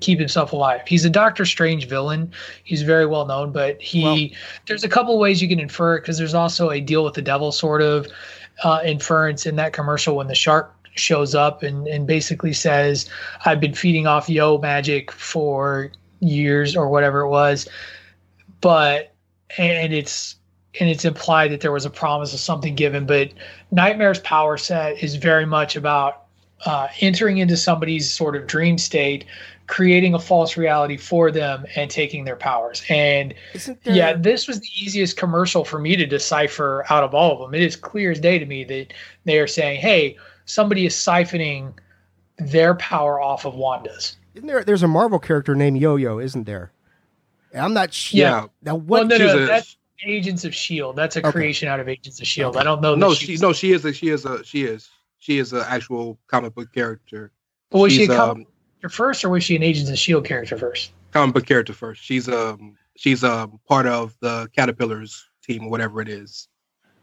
keep 0.00 0.18
himself 0.18 0.52
alive. 0.52 0.80
He's 0.86 1.04
a 1.04 1.10
Doctor 1.10 1.44
Strange 1.44 1.88
villain. 1.88 2.32
He's 2.64 2.82
very 2.82 3.06
well 3.06 3.26
known, 3.26 3.52
but 3.52 3.80
he 3.80 4.02
well, 4.02 4.28
there's 4.66 4.82
a 4.82 4.88
couple 4.88 5.18
ways 5.18 5.42
you 5.42 5.48
can 5.48 5.60
infer 5.60 5.96
it 5.96 6.00
because 6.00 6.18
there's 6.18 6.34
also 6.34 6.70
a 6.70 6.80
deal 6.80 7.04
with 7.04 7.14
the 7.14 7.22
devil 7.22 7.52
sort 7.52 7.82
of 7.82 8.06
uh, 8.64 8.80
inference 8.84 9.46
in 9.46 9.56
that 9.56 9.72
commercial 9.72 10.16
when 10.16 10.26
the 10.26 10.34
shark 10.34 10.74
shows 10.94 11.34
up 11.34 11.62
and, 11.62 11.86
and 11.86 12.06
basically 12.06 12.52
says, 12.52 13.08
I've 13.44 13.60
been 13.60 13.74
feeding 13.74 14.06
off 14.06 14.28
yo 14.28 14.58
magic 14.58 15.10
for 15.10 15.90
years 16.20 16.76
or 16.76 16.88
whatever 16.88 17.20
it 17.20 17.28
was. 17.28 17.68
But, 18.60 19.11
and 19.58 19.92
it's, 19.92 20.36
and 20.80 20.88
it's 20.88 21.04
implied 21.04 21.52
that 21.52 21.60
there 21.60 21.72
was 21.72 21.84
a 21.84 21.90
promise 21.90 22.32
of 22.32 22.40
something 22.40 22.74
given, 22.74 23.06
but 23.06 23.30
Nightmare's 23.70 24.20
power 24.20 24.56
set 24.56 25.02
is 25.02 25.16
very 25.16 25.46
much 25.46 25.76
about 25.76 26.24
uh, 26.64 26.88
entering 27.00 27.38
into 27.38 27.56
somebody's 27.56 28.12
sort 28.12 28.36
of 28.36 28.46
dream 28.46 28.78
state, 28.78 29.24
creating 29.66 30.14
a 30.14 30.18
false 30.18 30.56
reality 30.56 30.96
for 30.96 31.30
them, 31.30 31.66
and 31.76 31.90
taking 31.90 32.24
their 32.24 32.36
powers. 32.36 32.82
And 32.88 33.34
there... 33.84 33.94
yeah, 33.94 34.12
this 34.14 34.46
was 34.46 34.60
the 34.60 34.68
easiest 34.80 35.16
commercial 35.16 35.64
for 35.64 35.78
me 35.78 35.96
to 35.96 36.06
decipher 36.06 36.84
out 36.90 37.04
of 37.04 37.14
all 37.14 37.32
of 37.32 37.38
them. 37.40 37.54
It 37.54 37.62
is 37.62 37.76
clear 37.76 38.10
as 38.12 38.20
day 38.20 38.38
to 38.38 38.46
me 38.46 38.64
that 38.64 38.92
they 39.24 39.38
are 39.38 39.46
saying, 39.46 39.80
"Hey, 39.80 40.16
somebody 40.44 40.86
is 40.86 40.94
siphoning 40.94 41.74
their 42.38 42.74
power 42.74 43.20
off 43.20 43.44
of 43.44 43.54
Wanda's. 43.54 44.16
Isn't 44.34 44.46
there? 44.46 44.64
There's 44.64 44.82
a 44.82 44.88
Marvel 44.88 45.18
character 45.18 45.54
named 45.54 45.78
Yo 45.78 45.96
Yo, 45.96 46.18
isn't 46.18 46.44
there? 46.44 46.72
I'm 47.54 47.74
not 47.74 47.92
sure. 47.92 48.20
Yeah. 48.20 48.46
Now 48.62 48.76
what? 48.76 49.08
Well, 49.08 49.18
no, 49.18 49.18
no, 49.18 49.46
that's 49.46 49.76
Agents 50.04 50.44
of 50.44 50.54
Shield. 50.54 50.96
That's 50.96 51.16
a 51.16 51.20
okay. 51.20 51.30
creation 51.30 51.68
out 51.68 51.80
of 51.80 51.88
Agents 51.88 52.20
of 52.20 52.26
Shield. 52.26 52.56
Okay. 52.56 52.60
I 52.60 52.64
don't 52.64 52.80
know. 52.80 52.94
No, 52.94 53.14
she 53.14 53.36
no, 53.36 53.52
she 53.52 53.72
is 53.72 53.84
a 53.84 53.92
she 53.92 54.08
is 54.08 54.24
a 54.24 54.44
she 54.44 54.64
is 54.64 54.88
she 55.18 55.38
is 55.38 55.52
an 55.52 55.62
actual 55.66 56.18
comic 56.26 56.54
book 56.54 56.72
character. 56.72 57.32
Well, 57.70 57.82
was 57.82 57.92
She's, 57.92 58.06
she 58.06 58.12
a 58.12 58.16
comic 58.16 58.30
um, 58.30 58.52
character 58.80 58.88
first, 58.88 59.24
or 59.24 59.30
was 59.30 59.44
she 59.44 59.56
an 59.56 59.62
Agents 59.62 59.90
of 59.90 59.98
Shield 59.98 60.24
character 60.24 60.56
first? 60.56 60.92
Comic 61.12 61.34
book 61.34 61.46
character 61.46 61.72
first. 61.72 62.02
She's 62.02 62.28
um 62.28 62.76
she's 62.96 63.22
um 63.24 63.60
part 63.68 63.86
of 63.86 64.16
the 64.20 64.48
Caterpillars 64.54 65.28
team, 65.42 65.70
whatever 65.70 66.00
it 66.00 66.08
is. 66.08 66.48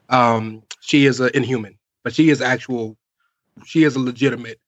Um, 0.09 0.63
she 0.81 1.05
is 1.05 1.19
an 1.19 1.29
Inhuman, 1.33 1.77
but 2.03 2.13
she 2.13 2.29
is 2.29 2.41
actual 2.41 2.97
she 3.65 3.83
is 3.83 3.95
a 3.95 3.99
legitimate 3.99 4.59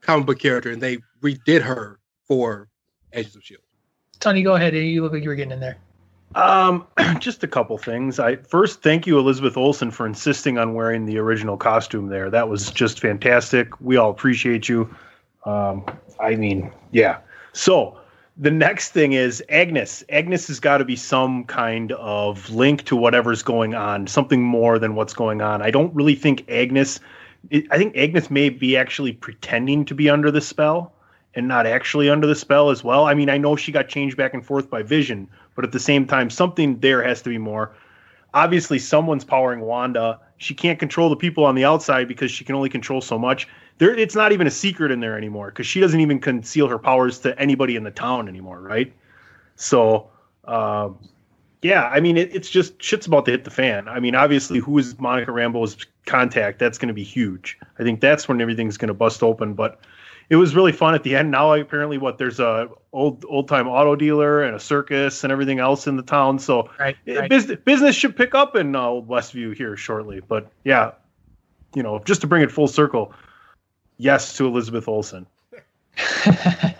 comic 0.00 0.26
book 0.26 0.38
character, 0.38 0.70
and 0.70 0.82
they 0.82 0.98
redid 1.22 1.62
her 1.62 2.00
for 2.26 2.68
Agents 3.12 3.36
of 3.36 3.44
Shield. 3.44 3.62
Tony, 4.22 4.42
go 4.42 4.54
ahead. 4.54 4.74
You 4.74 5.02
look 5.02 5.12
like 5.12 5.24
you 5.24 5.28
were 5.28 5.34
getting 5.34 5.52
in 5.52 5.60
there. 5.60 5.76
Um, 6.36 6.86
just 7.18 7.42
a 7.42 7.48
couple 7.48 7.76
things. 7.76 8.20
I 8.20 8.36
first 8.36 8.80
thank 8.80 9.06
you, 9.06 9.18
Elizabeth 9.18 9.56
Olsen, 9.56 9.90
for 9.90 10.06
insisting 10.06 10.58
on 10.58 10.74
wearing 10.74 11.06
the 11.06 11.18
original 11.18 11.56
costume 11.56 12.06
there. 12.06 12.30
That 12.30 12.48
was 12.48 12.70
just 12.70 13.00
fantastic. 13.00 13.80
We 13.80 13.96
all 13.96 14.10
appreciate 14.10 14.68
you. 14.68 14.94
Um, 15.44 15.84
I 16.20 16.36
mean, 16.36 16.70
yeah. 16.92 17.18
So 17.52 17.98
the 18.36 18.50
next 18.50 18.90
thing 18.90 19.12
is 19.12 19.42
Agnes. 19.48 20.04
Agnes 20.08 20.46
has 20.46 20.60
got 20.60 20.78
to 20.78 20.84
be 20.84 20.94
some 20.96 21.42
kind 21.44 21.90
of 21.92 22.48
link 22.48 22.84
to 22.84 22.96
whatever's 22.96 23.42
going 23.42 23.74
on, 23.74 24.06
something 24.06 24.40
more 24.40 24.78
than 24.78 24.94
what's 24.94 25.14
going 25.14 25.42
on. 25.42 25.62
I 25.62 25.72
don't 25.72 25.92
really 25.94 26.14
think 26.14 26.48
Agnes 26.48 27.00
I 27.70 27.76
think 27.76 27.96
Agnes 27.96 28.30
may 28.30 28.50
be 28.50 28.76
actually 28.76 29.12
pretending 29.14 29.84
to 29.86 29.94
be 29.94 30.08
under 30.08 30.30
the 30.30 30.40
spell 30.40 30.92
and 31.34 31.48
not 31.48 31.66
actually 31.66 32.10
under 32.10 32.26
the 32.26 32.34
spell 32.34 32.70
as 32.70 32.84
well. 32.84 33.06
I 33.06 33.14
mean, 33.14 33.30
I 33.30 33.38
know 33.38 33.56
she 33.56 33.72
got 33.72 33.88
changed 33.88 34.16
back 34.16 34.34
and 34.34 34.44
forth 34.44 34.68
by 34.68 34.82
Vision, 34.82 35.28
but 35.54 35.64
at 35.64 35.72
the 35.72 35.80
same 35.80 36.06
time, 36.06 36.30
something 36.30 36.78
there 36.80 37.02
has 37.02 37.22
to 37.22 37.30
be 37.30 37.38
more. 37.38 37.72
Obviously, 38.34 38.78
someone's 38.78 39.24
powering 39.24 39.60
Wanda. 39.60 40.20
She 40.38 40.54
can't 40.54 40.78
control 40.78 41.08
the 41.10 41.16
people 41.16 41.44
on 41.44 41.54
the 41.54 41.64
outside 41.64 42.08
because 42.08 42.30
she 42.30 42.44
can 42.44 42.54
only 42.54 42.68
control 42.68 43.00
so 43.00 43.18
much. 43.18 43.48
There, 43.78 43.94
it's 43.94 44.14
not 44.14 44.32
even 44.32 44.46
a 44.46 44.50
secret 44.50 44.90
in 44.90 45.00
there 45.00 45.16
anymore 45.16 45.48
because 45.48 45.66
she 45.66 45.80
doesn't 45.80 46.00
even 46.00 46.18
conceal 46.18 46.68
her 46.68 46.78
powers 46.78 47.18
to 47.20 47.38
anybody 47.38 47.76
in 47.76 47.84
the 47.84 47.90
town 47.90 48.28
anymore, 48.28 48.60
right? 48.60 48.92
So, 49.56 50.10
um, 50.44 50.98
yeah, 51.62 51.88
I 51.88 52.00
mean, 52.00 52.16
it, 52.16 52.34
it's 52.34 52.50
just 52.50 52.82
shit's 52.82 53.06
about 53.06 53.24
to 53.26 53.30
hit 53.30 53.44
the 53.44 53.50
fan. 53.50 53.88
I 53.88 54.00
mean, 54.00 54.14
obviously, 54.14 54.58
who 54.58 54.76
is 54.78 54.98
Monica 54.98 55.30
Rambeau's 55.30 55.76
contact? 56.06 56.58
That's 56.58 56.76
going 56.76 56.88
to 56.88 56.94
be 56.94 57.04
huge. 57.04 57.58
I 57.78 57.82
think 57.82 58.00
that's 58.00 58.28
when 58.28 58.40
everything's 58.40 58.76
going 58.76 58.88
to 58.88 58.94
bust 58.94 59.22
open. 59.22 59.54
But 59.54 59.80
it 60.32 60.36
was 60.36 60.56
really 60.56 60.72
fun 60.72 60.94
at 60.94 61.02
the 61.02 61.14
end. 61.14 61.30
Now, 61.30 61.52
apparently, 61.52 61.98
what 61.98 62.16
there's 62.16 62.40
a 62.40 62.70
old 62.94 63.22
old 63.28 63.48
time 63.48 63.68
auto 63.68 63.94
dealer 63.94 64.42
and 64.42 64.56
a 64.56 64.58
circus 64.58 65.24
and 65.24 65.30
everything 65.30 65.58
else 65.58 65.86
in 65.86 65.98
the 65.98 66.02
town. 66.02 66.38
So 66.38 66.70
right, 66.80 66.96
right. 67.06 67.28
Business, 67.28 67.58
business 67.66 67.94
should 67.94 68.16
pick 68.16 68.34
up 68.34 68.56
in 68.56 68.74
uh, 68.74 68.86
Westview 68.86 69.54
here 69.54 69.76
shortly. 69.76 70.20
But 70.26 70.50
yeah, 70.64 70.92
you 71.74 71.82
know, 71.82 71.98
just 71.98 72.22
to 72.22 72.26
bring 72.26 72.42
it 72.42 72.50
full 72.50 72.66
circle, 72.66 73.12
yes 73.98 74.34
to 74.38 74.46
Elizabeth 74.46 74.88
Olsen. 74.88 75.26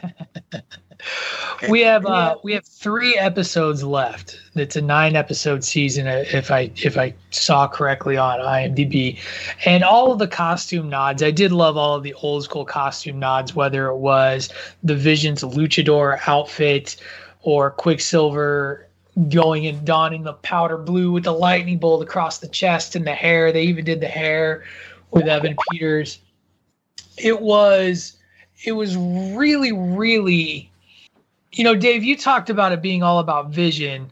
we 1.68 1.80
have 1.80 2.06
uh, 2.06 2.36
we 2.42 2.52
have 2.52 2.64
three 2.64 3.16
episodes 3.16 3.82
left. 3.82 4.38
It's 4.54 4.76
a 4.76 4.82
nine 4.82 5.16
episode 5.16 5.64
season, 5.64 6.06
uh, 6.06 6.24
if 6.32 6.50
I 6.50 6.70
if 6.76 6.98
I 6.98 7.14
saw 7.30 7.68
correctly 7.68 8.16
on 8.16 8.40
IMDb, 8.40 9.18
and 9.64 9.84
all 9.84 10.12
of 10.12 10.18
the 10.18 10.28
costume 10.28 10.88
nods. 10.88 11.22
I 11.22 11.30
did 11.30 11.52
love 11.52 11.76
all 11.76 11.94
of 11.94 12.02
the 12.02 12.14
old 12.14 12.44
school 12.44 12.64
costume 12.64 13.18
nods, 13.18 13.54
whether 13.54 13.88
it 13.88 13.96
was 13.96 14.50
the 14.82 14.96
Vision's 14.96 15.42
luchador 15.42 16.18
outfit 16.26 16.96
or 17.42 17.70
Quicksilver 17.70 18.88
going 19.28 19.66
and 19.66 19.84
donning 19.86 20.22
the 20.22 20.32
powder 20.32 20.78
blue 20.78 21.12
with 21.12 21.24
the 21.24 21.32
lightning 21.32 21.78
bolt 21.78 22.02
across 22.02 22.38
the 22.38 22.48
chest 22.48 22.96
and 22.96 23.06
the 23.06 23.14
hair. 23.14 23.52
They 23.52 23.64
even 23.64 23.84
did 23.84 24.00
the 24.00 24.08
hair 24.08 24.64
with 25.10 25.28
Evan 25.28 25.56
Peters. 25.70 26.18
It 27.18 27.40
was 27.40 28.16
it 28.64 28.72
was 28.72 28.96
really 28.96 29.72
really 29.72 30.71
you 31.52 31.64
know, 31.64 31.74
Dave, 31.74 32.02
you 32.02 32.16
talked 32.16 32.50
about 32.50 32.72
it 32.72 32.82
being 32.82 33.02
all 33.02 33.18
about 33.18 33.50
vision. 33.50 34.10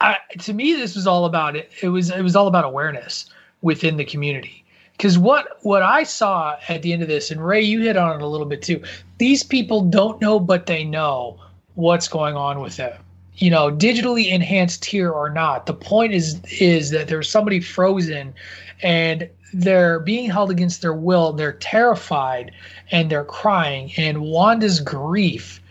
I, 0.00 0.16
to 0.40 0.52
me, 0.52 0.74
this 0.74 0.94
was 0.94 1.06
all 1.06 1.24
about 1.24 1.56
it. 1.56 1.70
It 1.82 1.88
was 1.88 2.10
it 2.10 2.22
was 2.22 2.36
all 2.36 2.46
about 2.46 2.64
awareness 2.64 3.26
within 3.60 3.96
the 3.96 4.04
community. 4.04 4.64
Because 4.96 5.18
what 5.18 5.58
what 5.62 5.82
I 5.82 6.04
saw 6.04 6.56
at 6.68 6.82
the 6.82 6.92
end 6.92 7.02
of 7.02 7.08
this, 7.08 7.30
and 7.30 7.44
Rey, 7.44 7.62
you 7.62 7.80
hit 7.80 7.96
on 7.96 8.16
it 8.16 8.22
a 8.22 8.26
little 8.26 8.46
bit 8.46 8.62
too. 8.62 8.82
These 9.18 9.42
people 9.42 9.82
don't 9.82 10.20
know, 10.20 10.38
but 10.38 10.66
they 10.66 10.84
know 10.84 11.40
what's 11.74 12.08
going 12.08 12.36
on 12.36 12.60
with 12.60 12.76
them. 12.76 12.96
You 13.36 13.50
know, 13.50 13.70
digitally 13.70 14.30
enhanced 14.30 14.84
here 14.84 15.10
or 15.10 15.30
not. 15.30 15.66
The 15.66 15.74
point 15.74 16.12
is 16.12 16.40
is 16.44 16.90
that 16.90 17.08
there's 17.08 17.28
somebody 17.28 17.60
frozen, 17.60 18.34
and 18.82 19.28
they're 19.52 20.00
being 20.00 20.30
held 20.30 20.50
against 20.50 20.82
their 20.82 20.94
will. 20.94 21.32
They're 21.32 21.52
terrified 21.52 22.52
and 22.90 23.10
they're 23.10 23.24
crying. 23.24 23.92
And 23.96 24.22
Wanda's 24.22 24.80
grief 24.80 25.61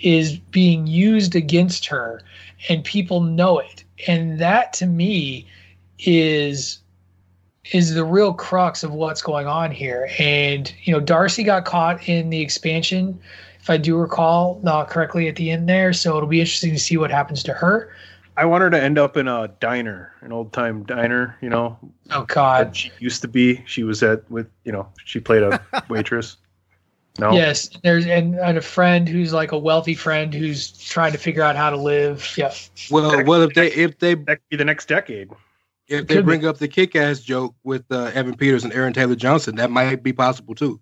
is 0.00 0.38
being 0.38 0.86
used 0.86 1.34
against 1.36 1.86
her 1.86 2.22
and 2.68 2.84
people 2.84 3.20
know 3.20 3.58
it. 3.58 3.84
And 4.06 4.38
that 4.38 4.72
to 4.74 4.86
me 4.86 5.46
is 5.98 6.78
is 7.72 7.94
the 7.94 8.04
real 8.04 8.32
crux 8.32 8.82
of 8.82 8.92
what's 8.92 9.22
going 9.22 9.46
on 9.46 9.70
here. 9.70 10.10
And 10.18 10.72
you 10.82 10.92
know 10.92 11.00
darcy 11.00 11.42
got 11.42 11.64
caught 11.64 12.08
in 12.08 12.30
the 12.30 12.40
expansion 12.40 13.18
if 13.60 13.68
i 13.68 13.76
do 13.76 13.96
recall 13.96 14.58
not 14.62 14.88
correctly 14.88 15.28
at 15.28 15.36
the 15.36 15.50
end 15.50 15.68
there. 15.68 15.92
So 15.92 16.16
it'll 16.16 16.28
be 16.28 16.40
interesting 16.40 16.72
to 16.72 16.78
see 16.78 16.96
what 16.96 17.10
happens 17.10 17.42
to 17.44 17.52
her. 17.52 17.94
I 18.36 18.46
want 18.46 18.62
her 18.62 18.70
to 18.70 18.82
end 18.82 18.98
up 18.98 19.18
in 19.18 19.28
a 19.28 19.48
diner 19.60 20.14
an 20.22 20.32
old 20.32 20.52
time 20.52 20.84
diner 20.84 21.36
you 21.42 21.50
know. 21.50 21.78
Oh 22.10 22.24
god. 22.24 22.74
She 22.74 22.90
used 22.98 23.20
to 23.22 23.28
be. 23.28 23.62
She 23.66 23.84
was 23.84 24.02
at 24.02 24.28
with 24.30 24.48
you 24.64 24.72
know 24.72 24.88
she 25.04 25.20
played 25.20 25.42
a 25.42 25.60
waitress 25.90 26.38
no. 27.18 27.32
Yes, 27.32 27.68
there's 27.82 28.06
and, 28.06 28.36
and, 28.36 28.56
a 28.56 28.62
friend 28.62 29.08
who's 29.08 29.32
like 29.32 29.52
a 29.52 29.58
wealthy 29.58 29.94
friend 29.94 30.32
who's 30.32 30.70
trying 30.70 31.12
to 31.12 31.18
figure 31.18 31.42
out 31.42 31.56
how 31.56 31.68
to 31.70 31.76
live. 31.76 32.32
Yeah. 32.36 32.52
Well, 32.90 33.24
well, 33.24 33.42
if 33.42 33.54
they 33.54 33.72
if 33.72 33.98
they 33.98 34.14
that 34.14 34.36
could 34.36 34.48
be 34.50 34.56
the 34.56 34.64
next 34.64 34.86
decade. 34.86 35.30
If 35.88 36.06
they 36.06 36.22
bring 36.22 36.42
be. 36.42 36.46
up 36.46 36.58
the 36.58 36.68
kick-ass 36.68 37.18
joke 37.18 37.52
with 37.64 37.84
uh, 37.90 38.12
Evan 38.14 38.36
Peters 38.36 38.62
and 38.62 38.72
Aaron 38.72 38.92
Taylor 38.92 39.16
Johnson, 39.16 39.56
that 39.56 39.72
might 39.72 40.04
be 40.04 40.12
possible 40.12 40.54
too. 40.54 40.80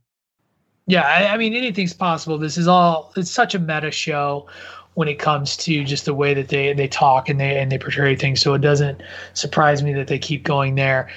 Yeah, 0.87 1.01
I, 1.01 1.33
I 1.33 1.37
mean 1.39 1.55
anything's 1.55 1.95
possible. 1.95 2.37
This 2.37 2.59
is 2.59 2.69
all 2.69 3.13
it's 3.17 3.31
such 3.31 3.55
a 3.55 3.59
meta 3.59 3.91
show 3.91 4.49
when 4.95 5.09
it 5.09 5.19
comes 5.19 5.57
to 5.59 5.85
just 5.85 6.05
the 6.05 6.15
way 6.15 6.35
that 6.35 6.49
they 6.49 6.73
they 6.75 6.89
talk 6.89 7.29
and 7.29 7.41
they 7.41 7.59
and 7.59 7.73
they 7.73 7.79
portray 7.79 8.17
things. 8.17 8.41
So 8.43 8.53
it 8.53 8.61
doesn't 8.61 9.03
surprise 9.33 9.83
me 9.83 9.95
that 9.95 10.09
they 10.09 10.19
keep 10.19 10.45
going 10.45 10.75
there. 10.75 11.09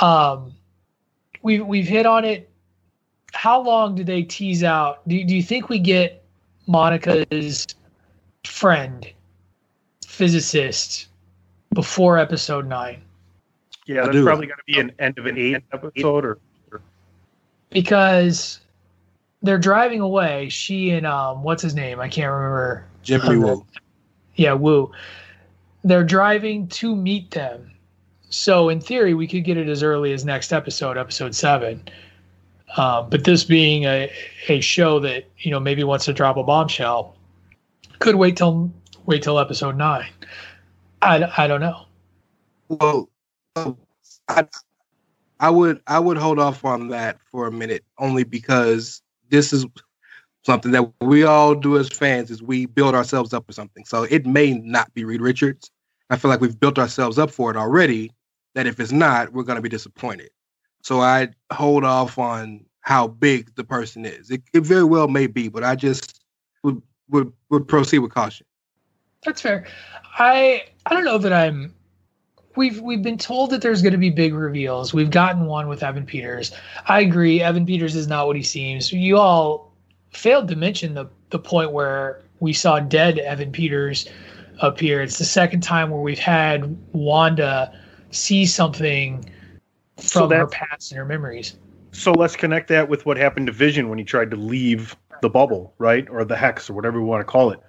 Um, 0.00 0.52
we've 1.42 1.66
we've 1.66 1.86
hit 1.86 2.06
on 2.06 2.24
it 2.24 2.48
how 3.36 3.60
long 3.60 3.94
do 3.94 4.02
they 4.02 4.22
tease 4.22 4.64
out? 4.64 5.06
Do, 5.06 5.22
do 5.22 5.36
you 5.36 5.42
think 5.42 5.68
we 5.68 5.78
get 5.78 6.24
Monica's 6.66 7.66
friend, 8.44 9.06
physicist, 10.04 11.08
before 11.74 12.18
episode 12.18 12.66
nine? 12.66 13.02
Yeah, 13.86 14.06
that's 14.06 14.20
probably 14.22 14.46
going 14.46 14.58
to 14.58 14.64
be 14.66 14.80
an 14.80 14.92
end 14.98 15.18
of 15.18 15.26
an 15.26 15.38
eight 15.38 15.62
episode, 15.72 16.24
or, 16.24 16.38
or 16.72 16.80
because 17.70 18.58
they're 19.42 19.58
driving 19.58 20.00
away. 20.00 20.48
She 20.48 20.90
and 20.90 21.06
um, 21.06 21.42
what's 21.42 21.62
his 21.62 21.74
name? 21.74 22.00
I 22.00 22.08
can't 22.08 22.32
remember. 22.32 22.86
Jimmy 23.02 23.36
Woo. 23.36 23.64
Yeah, 24.34 24.54
Woo. 24.54 24.90
They're 25.84 26.04
driving 26.04 26.66
to 26.68 26.96
meet 26.96 27.30
them. 27.30 27.70
So 28.28 28.70
in 28.70 28.80
theory, 28.80 29.14
we 29.14 29.28
could 29.28 29.44
get 29.44 29.56
it 29.56 29.68
as 29.68 29.84
early 29.84 30.12
as 30.12 30.24
next 30.24 30.52
episode, 30.52 30.98
episode 30.98 31.34
seven. 31.34 31.82
Uh, 32.76 33.02
but 33.02 33.24
this 33.24 33.44
being 33.44 33.84
a, 33.84 34.10
a 34.48 34.60
show 34.60 34.98
that 35.00 35.24
you 35.38 35.50
know 35.50 35.60
maybe 35.60 35.84
wants 35.84 36.04
to 36.06 36.12
drop 36.12 36.36
a 36.36 36.42
bombshell, 36.42 37.14
could 37.98 38.16
wait 38.16 38.36
till 38.36 38.72
wait 39.06 39.22
till 39.22 39.38
episode 39.38 39.76
nine. 39.76 40.10
I, 41.02 41.30
I 41.36 41.46
don't 41.46 41.60
know. 41.60 41.86
Well, 42.68 43.08
I 44.28 44.46
I 45.38 45.50
would 45.50 45.80
I 45.86 45.98
would 45.98 46.16
hold 46.16 46.38
off 46.38 46.64
on 46.64 46.88
that 46.88 47.18
for 47.30 47.46
a 47.46 47.52
minute 47.52 47.84
only 47.98 48.24
because 48.24 49.02
this 49.28 49.52
is 49.52 49.66
something 50.44 50.72
that 50.72 50.92
we 51.00 51.24
all 51.24 51.54
do 51.54 51.76
as 51.76 51.88
fans 51.88 52.30
is 52.30 52.42
we 52.42 52.66
build 52.66 52.94
ourselves 52.94 53.34
up 53.34 53.46
for 53.46 53.52
something. 53.52 53.84
So 53.84 54.04
it 54.04 54.26
may 54.26 54.54
not 54.54 54.92
be 54.94 55.04
Reed 55.04 55.20
Richards. 55.20 55.70
I 56.08 56.16
feel 56.16 56.30
like 56.30 56.40
we've 56.40 56.58
built 56.58 56.78
ourselves 56.78 57.18
up 57.18 57.30
for 57.30 57.50
it 57.50 57.56
already. 57.56 58.12
That 58.54 58.66
if 58.66 58.80
it's 58.80 58.92
not, 58.92 59.32
we're 59.32 59.42
going 59.42 59.56
to 59.56 59.62
be 59.62 59.68
disappointed. 59.68 60.30
So 60.86 61.00
I 61.00 61.30
hold 61.52 61.82
off 61.82 62.16
on 62.16 62.64
how 62.82 63.08
big 63.08 63.52
the 63.56 63.64
person 63.64 64.04
is. 64.04 64.30
It, 64.30 64.40
it 64.54 64.60
very 64.60 64.84
well 64.84 65.08
may 65.08 65.26
be, 65.26 65.48
but 65.48 65.64
I 65.64 65.74
just 65.74 66.22
would, 66.62 66.80
would 67.10 67.32
would 67.50 67.66
proceed 67.66 67.98
with 67.98 68.14
caution. 68.14 68.46
That's 69.24 69.40
fair. 69.40 69.66
I 70.16 70.62
I 70.86 70.94
don't 70.94 71.04
know 71.04 71.18
that 71.18 71.32
I'm. 71.32 71.74
We've 72.54 72.80
we've 72.80 73.02
been 73.02 73.18
told 73.18 73.50
that 73.50 73.62
there's 73.62 73.82
going 73.82 73.94
to 73.94 73.98
be 73.98 74.10
big 74.10 74.32
reveals. 74.32 74.94
We've 74.94 75.10
gotten 75.10 75.46
one 75.46 75.66
with 75.66 75.82
Evan 75.82 76.06
Peters. 76.06 76.52
I 76.86 77.00
agree. 77.00 77.42
Evan 77.42 77.66
Peters 77.66 77.96
is 77.96 78.06
not 78.06 78.28
what 78.28 78.36
he 78.36 78.44
seems. 78.44 78.92
You 78.92 79.18
all 79.18 79.72
failed 80.12 80.46
to 80.46 80.54
mention 80.54 80.94
the 80.94 81.06
the 81.30 81.40
point 81.40 81.72
where 81.72 82.22
we 82.38 82.52
saw 82.52 82.78
dead 82.78 83.18
Evan 83.18 83.50
Peters 83.50 84.08
appear. 84.60 85.02
It's 85.02 85.18
the 85.18 85.24
second 85.24 85.62
time 85.62 85.90
where 85.90 86.00
we've 86.00 86.16
had 86.16 86.78
Wanda 86.92 87.76
see 88.12 88.46
something 88.46 89.28
from 89.96 90.04
so 90.04 90.28
her 90.28 90.46
past 90.46 90.92
and 90.92 90.98
her 90.98 91.04
memories. 91.04 91.56
So 91.92 92.12
let's 92.12 92.36
connect 92.36 92.68
that 92.68 92.88
with 92.88 93.06
what 93.06 93.16
happened 93.16 93.46
to 93.46 93.52
Vision 93.52 93.88
when 93.88 93.98
he 93.98 94.04
tried 94.04 94.30
to 94.30 94.36
leave 94.36 94.94
the 95.22 95.30
bubble, 95.30 95.74
right, 95.78 96.08
or 96.10 96.24
the 96.24 96.36
hex, 96.36 96.68
or 96.68 96.74
whatever 96.74 97.00
we 97.00 97.06
want 97.06 97.20
to 97.20 97.24
call 97.24 97.50
it. 97.50 97.60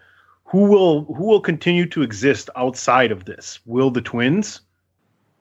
Who 0.46 0.64
will 0.64 1.06
who 1.06 1.26
will 1.26 1.42
continue 1.42 1.86
to 1.88 2.02
exist 2.02 2.50
outside 2.56 3.12
of 3.12 3.26
this? 3.26 3.60
Will 3.66 3.90
the 3.90 4.02
twins? 4.02 4.62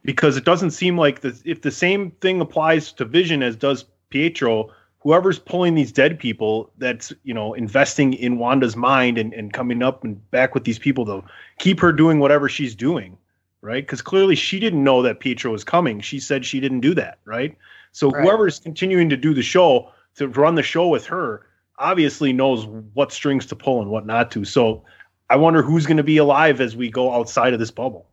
Because 0.04 0.36
it 0.36 0.44
doesn't 0.44 0.70
seem 0.70 0.96
like 0.96 1.20
the, 1.20 1.40
if 1.44 1.62
the 1.62 1.70
same 1.70 2.12
thing 2.20 2.40
applies 2.40 2.92
to 2.92 3.04
Vision 3.04 3.42
as 3.42 3.56
does 3.56 3.84
Pietro, 4.10 4.70
whoever's 5.00 5.38
pulling 5.38 5.74
these 5.74 5.90
dead 5.90 6.18
people 6.18 6.70
that's 6.78 7.12
you 7.24 7.34
know 7.34 7.54
investing 7.54 8.14
in 8.14 8.38
Wanda's 8.38 8.76
mind 8.76 9.18
and, 9.18 9.32
and 9.32 9.52
coming 9.52 9.82
up 9.82 10.04
and 10.04 10.30
back 10.30 10.54
with 10.54 10.64
these 10.64 10.78
people 10.78 11.04
to 11.06 11.24
keep 11.58 11.80
her 11.80 11.92
doing 11.92 12.20
whatever 12.20 12.48
she's 12.48 12.74
doing 12.74 13.18
right? 13.66 13.82
Because 13.82 14.00
clearly 14.00 14.36
she 14.36 14.60
didn't 14.60 14.84
know 14.84 15.02
that 15.02 15.18
Pietro 15.18 15.50
was 15.50 15.64
coming. 15.64 16.00
She 16.00 16.20
said 16.20 16.46
she 16.46 16.60
didn't 16.60 16.80
do 16.80 16.94
that, 16.94 17.18
right? 17.24 17.56
So 17.90 18.10
right. 18.10 18.22
whoever's 18.22 18.60
continuing 18.60 19.08
to 19.10 19.16
do 19.16 19.34
the 19.34 19.42
show 19.42 19.90
to 20.14 20.28
run 20.28 20.54
the 20.54 20.62
show 20.62 20.88
with 20.88 21.06
her 21.06 21.46
obviously 21.78 22.32
knows 22.32 22.64
what 22.94 23.12
strings 23.12 23.44
to 23.46 23.56
pull 23.56 23.82
and 23.82 23.90
what 23.90 24.06
not 24.06 24.30
to. 24.30 24.44
So 24.44 24.84
I 25.28 25.36
wonder 25.36 25.62
who's 25.62 25.84
going 25.84 25.96
to 25.96 26.04
be 26.04 26.16
alive 26.16 26.60
as 26.60 26.76
we 26.76 26.90
go 26.90 27.12
outside 27.12 27.52
of 27.52 27.58
this 27.58 27.72
bubble. 27.72 28.06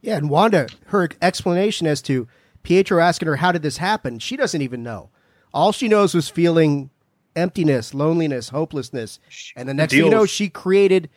Yeah, 0.00 0.16
and 0.16 0.28
Wanda, 0.28 0.68
her 0.86 1.08
explanation 1.22 1.86
as 1.86 2.02
to 2.02 2.28
Pietro 2.62 3.00
asking 3.00 3.28
her 3.28 3.36
how 3.36 3.52
did 3.52 3.62
this 3.62 3.76
happen, 3.76 4.18
she 4.18 4.36
doesn't 4.36 4.60
even 4.60 4.82
know. 4.82 5.10
All 5.54 5.72
she 5.72 5.88
knows 5.88 6.14
was 6.14 6.28
feeling 6.28 6.90
emptiness, 7.34 7.94
loneliness, 7.94 8.48
hopelessness, 8.48 9.20
and 9.54 9.68
the 9.68 9.74
next 9.74 9.92
thing 9.92 10.04
you 10.04 10.10
know, 10.10 10.26
she 10.26 10.48
created 10.48 11.08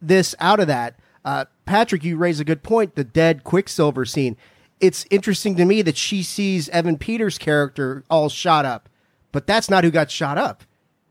this 0.00 0.34
out 0.38 0.60
of 0.60 0.68
that. 0.68 0.98
Uh, 1.24 1.44
Patrick, 1.64 2.04
you 2.04 2.16
raise 2.16 2.40
a 2.40 2.44
good 2.44 2.62
point. 2.62 2.94
The 2.94 3.04
dead 3.04 3.44
Quicksilver 3.44 4.04
scene. 4.04 4.36
It's 4.80 5.06
interesting 5.10 5.56
to 5.56 5.64
me 5.64 5.82
that 5.82 5.96
she 5.96 6.22
sees 6.22 6.68
Evan 6.70 6.98
Peters' 6.98 7.38
character 7.38 8.04
all 8.10 8.28
shot 8.28 8.64
up, 8.64 8.88
but 9.30 9.46
that's 9.46 9.70
not 9.70 9.84
who 9.84 9.90
got 9.90 10.10
shot 10.10 10.38
up. 10.38 10.64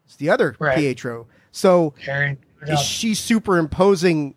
It's 0.06 0.18
the 0.18 0.30
other 0.30 0.58
right. 0.60 0.78
Pietro. 0.78 1.28
So 1.54 1.94
Aaron, 2.06 2.38
is 2.68 2.82
she 2.82 3.16
superimposing? 3.16 4.36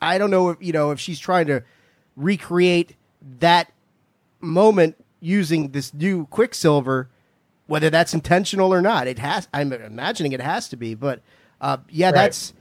I 0.00 0.16
don't 0.16 0.30
know 0.30 0.50
if 0.50 0.58
you 0.60 0.72
know 0.72 0.92
if 0.92 1.00
she's 1.00 1.18
trying 1.18 1.48
to 1.48 1.64
recreate 2.14 2.94
that 3.40 3.72
moment 4.40 4.96
using 5.18 5.72
this 5.72 5.92
new 5.92 6.26
Quicksilver, 6.26 7.10
whether 7.66 7.90
that's 7.90 8.14
intentional 8.14 8.72
or 8.72 8.80
not. 8.80 9.08
It 9.08 9.18
has. 9.18 9.48
I'm 9.52 9.72
imagining 9.72 10.32
it 10.32 10.40
has 10.40 10.68
to 10.68 10.76
be, 10.76 10.94
but 10.94 11.20
uh, 11.60 11.78
yeah, 11.88 12.06
right. 12.06 12.14
that's 12.14 12.52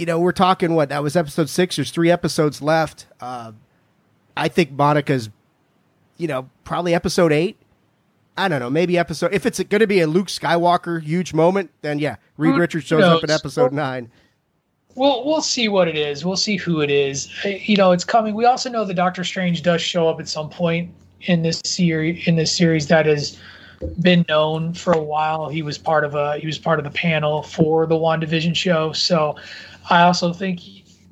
you 0.00 0.06
know, 0.06 0.18
we're 0.18 0.32
talking 0.32 0.74
what 0.74 0.88
that 0.88 1.02
was 1.02 1.14
episode 1.14 1.50
six. 1.50 1.76
There's 1.76 1.90
three 1.90 2.10
episodes 2.10 2.62
left. 2.62 3.04
Uh, 3.20 3.52
I 4.34 4.48
think 4.48 4.72
Monica's, 4.72 5.28
you 6.16 6.26
know, 6.26 6.48
probably 6.64 6.94
episode 6.94 7.32
eight. 7.32 7.58
I 8.34 8.48
don't 8.48 8.60
know, 8.60 8.70
maybe 8.70 8.96
episode. 8.96 9.34
If 9.34 9.44
it's 9.44 9.62
going 9.62 9.80
to 9.80 9.86
be 9.86 10.00
a 10.00 10.06
Luke 10.06 10.28
Skywalker 10.28 11.02
huge 11.02 11.34
moment, 11.34 11.70
then 11.82 11.98
yeah, 11.98 12.16
Reed 12.38 12.54
Who 12.54 12.60
Richards 12.60 12.86
shows 12.86 13.02
up 13.04 13.22
in 13.22 13.30
episode 13.30 13.72
nine. 13.74 14.10
We'll 14.94 15.26
we'll 15.26 15.42
see 15.42 15.68
what 15.68 15.86
it 15.86 15.96
is. 15.96 16.24
We'll 16.24 16.36
see 16.36 16.56
who 16.56 16.80
it 16.80 16.90
is. 16.90 17.28
You 17.44 17.76
know, 17.76 17.92
it's 17.92 18.04
coming. 18.04 18.34
We 18.34 18.46
also 18.46 18.70
know 18.70 18.86
that 18.86 18.94
Doctor 18.94 19.22
Strange 19.22 19.62
does 19.62 19.82
show 19.82 20.08
up 20.08 20.18
at 20.18 20.28
some 20.28 20.48
point 20.48 20.94
in 21.22 21.42
this 21.42 21.60
series. 21.66 22.26
In 22.26 22.36
this 22.36 22.50
series, 22.50 22.86
that 22.88 23.04
has 23.04 23.38
been 24.00 24.24
known 24.28 24.74
for 24.74 24.92
a 24.92 25.02
while. 25.02 25.48
He 25.48 25.62
was 25.62 25.78
part 25.78 26.04
of 26.04 26.14
a 26.14 26.38
he 26.38 26.46
was 26.46 26.58
part 26.58 26.78
of 26.78 26.84
the 26.84 26.90
panel 26.90 27.42
for 27.42 27.86
the 27.86 27.94
WandaVision 27.94 28.54
show. 28.54 28.92
So, 28.92 29.36
I 29.90 30.02
also 30.02 30.32
think 30.32 30.60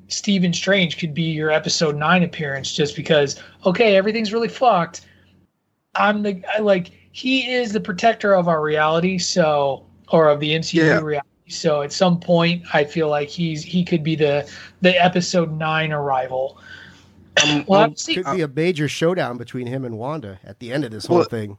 Stephen 0.07 0.53
Strange 0.53 0.97
could 0.97 1.13
be 1.13 1.23
your 1.23 1.51
episode 1.51 1.95
nine 1.95 2.23
appearance, 2.23 2.73
just 2.73 2.95
because. 2.95 3.39
Okay, 3.65 3.95
everything's 3.95 4.33
really 4.33 4.47
fucked. 4.47 5.01
I'm 5.95 6.23
the 6.23 6.41
I 6.55 6.59
like 6.59 6.91
he 7.11 7.51
is 7.51 7.73
the 7.73 7.79
protector 7.81 8.33
of 8.33 8.47
our 8.47 8.61
reality. 8.61 9.17
So, 9.17 9.85
or 10.11 10.29
of 10.29 10.39
the 10.39 10.51
MCU 10.55 10.73
Yeah. 10.85 10.99
reality. 11.01 11.27
So 11.49 11.81
at 11.81 11.91
some 11.91 12.19
point, 12.19 12.63
I 12.73 12.83
feel 12.83 13.09
like 13.09 13.27
he's 13.27 13.63
he 13.63 13.83
could 13.83 14.03
be 14.03 14.15
the 14.15 14.49
the 14.81 14.95
episode 15.03 15.51
nine 15.51 15.91
arrival. 15.91 16.57
Um, 17.43 17.65
Well, 17.67 17.81
um, 17.81 17.95
I've 17.99 18.15
Could 18.15 18.31
be 18.35 18.41
a 18.41 18.47
major 18.47 18.87
showdown 18.87 19.37
between 19.37 19.67
him 19.67 19.83
and 19.85 19.97
Wanda 19.97 20.39
at 20.43 20.59
the 20.59 20.71
end 20.71 20.85
of 20.85 20.91
this 20.91 21.05
whole 21.05 21.17
Well, 21.19 21.25
thing. 21.27 21.57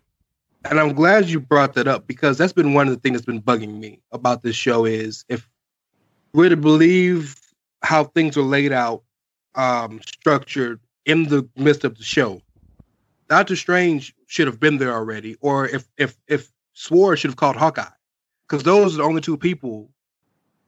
and 0.64 0.78
I'm 0.78 0.92
glad 0.94 1.28
you 1.28 1.40
brought 1.40 1.74
that 1.74 1.88
up 1.88 2.06
because 2.06 2.38
that's 2.38 2.52
been 2.52 2.72
one 2.74 2.87
of 2.87 2.94
the 2.94 3.00
things 3.00 3.16
that's 3.16 3.26
been 3.26 3.42
bugging 3.42 3.78
me 3.80 4.00
about 4.12 4.42
this 4.42 4.56
show 4.56 4.85
is 4.85 5.24
if 5.28 5.48
we're 6.32 6.48
to 6.48 6.56
believe 6.56 7.36
how 7.82 8.04
things 8.04 8.36
were 8.36 8.42
laid 8.42 8.72
out, 8.72 9.02
um, 9.54 10.00
structured 10.02 10.80
in 11.04 11.24
the 11.24 11.48
midst 11.56 11.84
of 11.84 11.96
the 11.96 12.04
show, 12.04 12.40
Doctor 13.28 13.56
Strange 13.56 14.14
should 14.26 14.46
have 14.46 14.60
been 14.60 14.78
there 14.78 14.92
already, 14.92 15.36
or 15.40 15.66
if 15.68 15.86
if 15.96 16.16
if 16.26 16.50
Sword 16.72 17.18
should 17.18 17.30
have 17.30 17.36
called 17.36 17.56
Hawkeye, 17.56 17.84
because 18.48 18.62
those 18.62 18.94
are 18.94 18.98
the 18.98 19.04
only 19.04 19.20
two 19.20 19.36
people. 19.36 19.90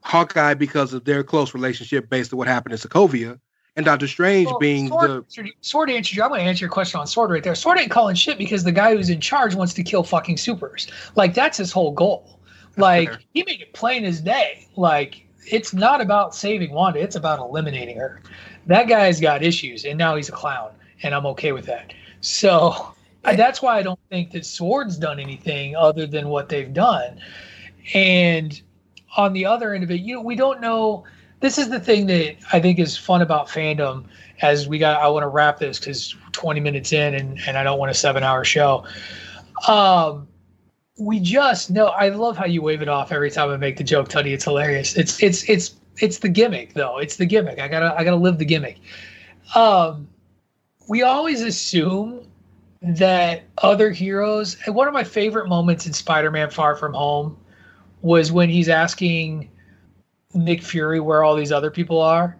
Hawkeye 0.05 0.53
because 0.53 0.93
of 0.93 1.05
their 1.05 1.23
close 1.23 1.53
relationship 1.53 2.09
based 2.09 2.33
on 2.33 2.37
what 2.37 2.47
happened 2.47 2.73
in 2.73 2.79
Sokovia, 2.79 3.39
and 3.75 3.85
Doctor 3.85 4.07
Strange 4.07 4.47
Well, 4.47 4.59
being 4.59 4.89
Sword, 4.89 5.09
the 5.09 5.13
answered, 5.15 5.49
Sword 5.61 5.89
answered 5.89 6.17
you. 6.17 6.23
I'm 6.23 6.29
going 6.29 6.41
to 6.41 6.45
answer 6.45 6.65
your 6.65 6.71
question 6.71 6.99
on 6.99 7.07
Sword 7.07 7.31
right 7.31 7.43
there. 7.43 7.55
Sword 7.55 7.79
ain't 7.79 7.89
calling 7.89 8.15
shit 8.15 8.37
because 8.37 8.63
the 8.63 8.71
guy 8.71 8.95
who's 8.95 9.09
in 9.09 9.21
charge 9.21 9.55
wants 9.55 9.73
to 9.75 9.83
kill 9.83 10.03
fucking 10.03 10.37
supers. 10.37 10.87
Like 11.15 11.33
that's 11.33 11.57
his 11.57 11.71
whole 11.71 11.91
goal. 11.91 12.39
Like 12.77 13.09
he 13.33 13.43
made 13.43 13.61
it 13.61 13.73
plain 13.73 14.03
as 14.03 14.19
day. 14.19 14.67
Like 14.75 15.22
it's 15.47 15.73
not 15.73 16.01
about 16.01 16.35
saving 16.35 16.71
Wanda. 16.71 16.99
It's 16.99 17.15
about 17.15 17.39
eliminating 17.39 17.97
her. 17.97 18.21
That 18.67 18.87
guy's 18.87 19.19
got 19.19 19.43
issues, 19.43 19.85
and 19.85 19.97
now 19.97 20.15
he's 20.15 20.29
a 20.29 20.33
clown, 20.33 20.71
and 21.01 21.13
I'm 21.13 21.25
okay 21.27 21.51
with 21.51 21.65
that. 21.65 21.93
So 22.21 22.93
that's 23.23 23.61
why 23.61 23.77
I 23.77 23.83
don't 23.83 23.99
think 24.09 24.31
that 24.31 24.45
Sword's 24.45 24.97
done 24.97 25.19
anything 25.19 25.75
other 25.75 26.05
than 26.07 26.29
what 26.29 26.49
they've 26.49 26.73
done. 26.73 27.19
And 27.93 28.61
on 29.17 29.33
the 29.33 29.45
other 29.45 29.73
end 29.73 29.83
of 29.83 29.91
it, 29.91 30.01
you 30.01 30.15
know, 30.15 30.21
we 30.21 30.35
don't 30.35 30.61
know. 30.61 31.03
This 31.39 31.57
is 31.57 31.69
the 31.69 31.79
thing 31.79 32.05
that 32.07 32.37
I 32.53 32.59
think 32.59 32.79
is 32.79 32.97
fun 32.97 33.21
about 33.21 33.47
fandom. 33.47 34.05
As 34.41 34.67
we 34.67 34.77
got, 34.77 35.01
I 35.01 35.07
want 35.07 35.23
to 35.23 35.27
wrap 35.27 35.59
this 35.59 35.79
because 35.79 36.15
20 36.31 36.59
minutes 36.59 36.91
in, 36.93 37.13
and 37.13 37.39
and 37.47 37.57
I 37.57 37.63
don't 37.63 37.79
want 37.79 37.91
a 37.91 37.93
seven 37.93 38.23
hour 38.23 38.43
show. 38.43 38.85
Um, 39.67 40.27
we 40.97 41.19
just 41.19 41.71
know. 41.71 41.87
I 41.87 42.09
love 42.09 42.37
how 42.37 42.45
you 42.45 42.61
wave 42.61 42.81
it 42.81 42.87
off 42.87 43.11
every 43.11 43.31
time 43.31 43.49
I 43.49 43.57
make 43.57 43.77
the 43.77 43.83
joke, 43.83 44.09
Tuddy. 44.09 44.33
It's 44.33 44.43
hilarious. 44.43 44.95
It's 44.95 45.21
it's 45.21 45.47
it's 45.49 45.75
it's 45.97 46.19
the 46.19 46.29
gimmick, 46.29 46.73
though. 46.73 46.99
It's 46.99 47.17
the 47.17 47.25
gimmick. 47.25 47.59
I 47.59 47.67
gotta 47.67 47.95
I 47.97 48.03
gotta 48.03 48.17
live 48.17 48.37
the 48.37 48.45
gimmick. 48.45 48.79
Um, 49.55 50.07
we 50.87 51.01
always 51.01 51.41
assume 51.41 52.27
that 52.81 53.43
other 53.59 53.91
heroes. 53.91 54.57
And 54.65 54.75
one 54.75 54.87
of 54.87 54.93
my 54.93 55.03
favorite 55.03 55.47
moments 55.47 55.87
in 55.87 55.93
Spider-Man: 55.93 56.51
Far 56.51 56.75
From 56.75 56.93
Home 56.93 57.37
was 58.01 58.31
when 58.31 58.49
he's 58.49 58.69
asking 58.69 59.49
Nick 60.33 60.61
Fury 60.61 60.99
where 60.99 61.23
all 61.23 61.35
these 61.35 61.51
other 61.51 61.71
people 61.71 62.01
are, 62.01 62.37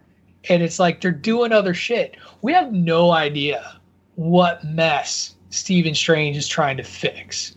and 0.48 0.62
it's 0.62 0.78
like 0.78 1.00
they're 1.00 1.10
doing 1.10 1.50
other 1.50 1.74
shit. 1.74 2.16
We 2.42 2.52
have 2.52 2.72
no 2.72 3.10
idea 3.10 3.80
what 4.14 4.62
mess 4.64 5.34
Stephen 5.50 5.94
Strange 5.94 6.36
is 6.36 6.46
trying 6.46 6.76
to 6.76 6.84
fix. 6.84 7.54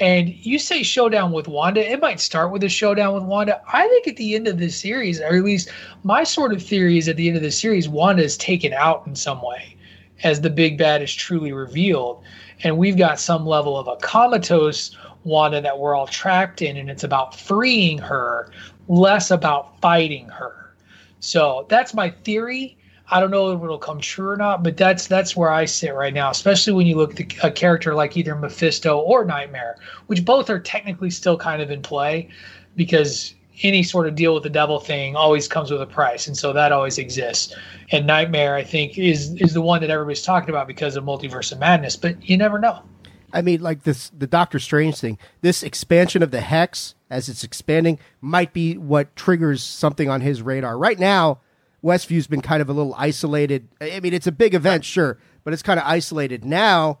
And 0.00 0.34
you 0.44 0.58
say 0.58 0.82
showdown 0.82 1.30
with 1.30 1.46
Wanda, 1.46 1.86
it 1.86 2.00
might 2.00 2.20
start 2.20 2.50
with 2.50 2.64
a 2.64 2.70
showdown 2.70 3.12
with 3.12 3.24
Wanda. 3.24 3.60
I 3.70 3.86
think 3.86 4.08
at 4.08 4.16
the 4.16 4.34
end 4.34 4.48
of 4.48 4.58
this 4.58 4.74
series, 4.74 5.20
or 5.20 5.36
at 5.36 5.44
least 5.44 5.68
my 6.04 6.24
sort 6.24 6.54
of 6.54 6.62
theory 6.62 6.96
is 6.96 7.06
at 7.06 7.16
the 7.16 7.28
end 7.28 7.36
of 7.36 7.42
the 7.42 7.50
series, 7.50 7.86
Wanda 7.86 8.22
is 8.22 8.38
taken 8.38 8.72
out 8.72 9.06
in 9.06 9.14
some 9.14 9.42
way 9.42 9.76
as 10.22 10.40
the 10.40 10.48
big 10.48 10.78
bad 10.78 11.02
is 11.02 11.14
truly 11.14 11.52
revealed. 11.52 12.22
And 12.62 12.78
we've 12.78 12.96
got 12.96 13.20
some 13.20 13.46
level 13.46 13.76
of 13.76 13.88
a 13.88 13.96
comatose 13.96 14.96
Wanda 15.24 15.60
that 15.60 15.78
we're 15.78 15.94
all 15.94 16.06
trapped 16.06 16.62
in, 16.62 16.78
and 16.78 16.90
it's 16.90 17.04
about 17.04 17.38
freeing 17.38 17.98
her, 17.98 18.50
less 18.88 19.30
about 19.30 19.78
fighting 19.82 20.28
her. 20.28 20.74
So 21.20 21.66
that's 21.68 21.92
my 21.92 22.08
theory. 22.08 22.78
I 23.10 23.20
don't 23.20 23.30
know 23.30 23.52
if 23.52 23.62
it'll 23.62 23.78
come 23.78 24.00
true 24.00 24.28
or 24.28 24.36
not, 24.36 24.62
but 24.62 24.76
that's 24.76 25.06
that's 25.06 25.36
where 25.36 25.50
I 25.50 25.64
sit 25.64 25.94
right 25.94 26.14
now. 26.14 26.30
Especially 26.30 26.72
when 26.72 26.86
you 26.86 26.96
look 26.96 27.18
at 27.18 27.44
a 27.44 27.50
character 27.50 27.94
like 27.94 28.16
either 28.16 28.34
Mephisto 28.34 28.98
or 28.98 29.24
Nightmare, 29.24 29.76
which 30.06 30.24
both 30.24 30.48
are 30.48 30.60
technically 30.60 31.10
still 31.10 31.36
kind 31.36 31.60
of 31.60 31.70
in 31.70 31.82
play, 31.82 32.28
because 32.76 33.34
any 33.62 33.82
sort 33.82 34.06
of 34.06 34.14
deal 34.14 34.32
with 34.32 34.42
the 34.42 34.50
devil 34.50 34.80
thing 34.80 35.16
always 35.16 35.48
comes 35.48 35.70
with 35.70 35.82
a 35.82 35.86
price, 35.86 36.26
and 36.26 36.36
so 36.36 36.52
that 36.52 36.72
always 36.72 36.98
exists. 36.98 37.54
And 37.90 38.06
Nightmare, 38.06 38.54
I 38.54 38.62
think, 38.62 38.96
is 38.96 39.34
is 39.34 39.54
the 39.54 39.62
one 39.62 39.80
that 39.80 39.90
everybody's 39.90 40.22
talking 40.22 40.50
about 40.50 40.66
because 40.66 40.96
of 40.96 41.04
Multiverse 41.04 41.52
of 41.52 41.58
Madness, 41.58 41.96
but 41.96 42.28
you 42.28 42.36
never 42.36 42.58
know. 42.58 42.82
I 43.32 43.42
mean, 43.42 43.60
like 43.60 43.84
this, 43.84 44.10
the 44.16 44.26
Doctor 44.26 44.58
Strange 44.58 44.98
thing. 44.98 45.18
This 45.40 45.62
expansion 45.62 46.22
of 46.22 46.30
the 46.30 46.40
hex 46.40 46.94
as 47.10 47.28
it's 47.28 47.44
expanding 47.44 47.98
might 48.20 48.52
be 48.52 48.76
what 48.76 49.14
triggers 49.16 49.62
something 49.62 50.08
on 50.08 50.20
his 50.20 50.42
radar. 50.42 50.76
Right 50.76 50.98
now, 50.98 51.40
Westview's 51.82 52.26
been 52.26 52.42
kind 52.42 52.60
of 52.60 52.68
a 52.68 52.72
little 52.72 52.94
isolated. 52.96 53.68
I 53.80 54.00
mean, 54.00 54.12
it's 54.12 54.26
a 54.26 54.32
big 54.32 54.54
event, 54.54 54.84
sure, 54.84 55.18
but 55.44 55.52
it's 55.52 55.62
kind 55.62 55.80
of 55.80 55.86
isolated 55.86 56.44
now. 56.44 56.98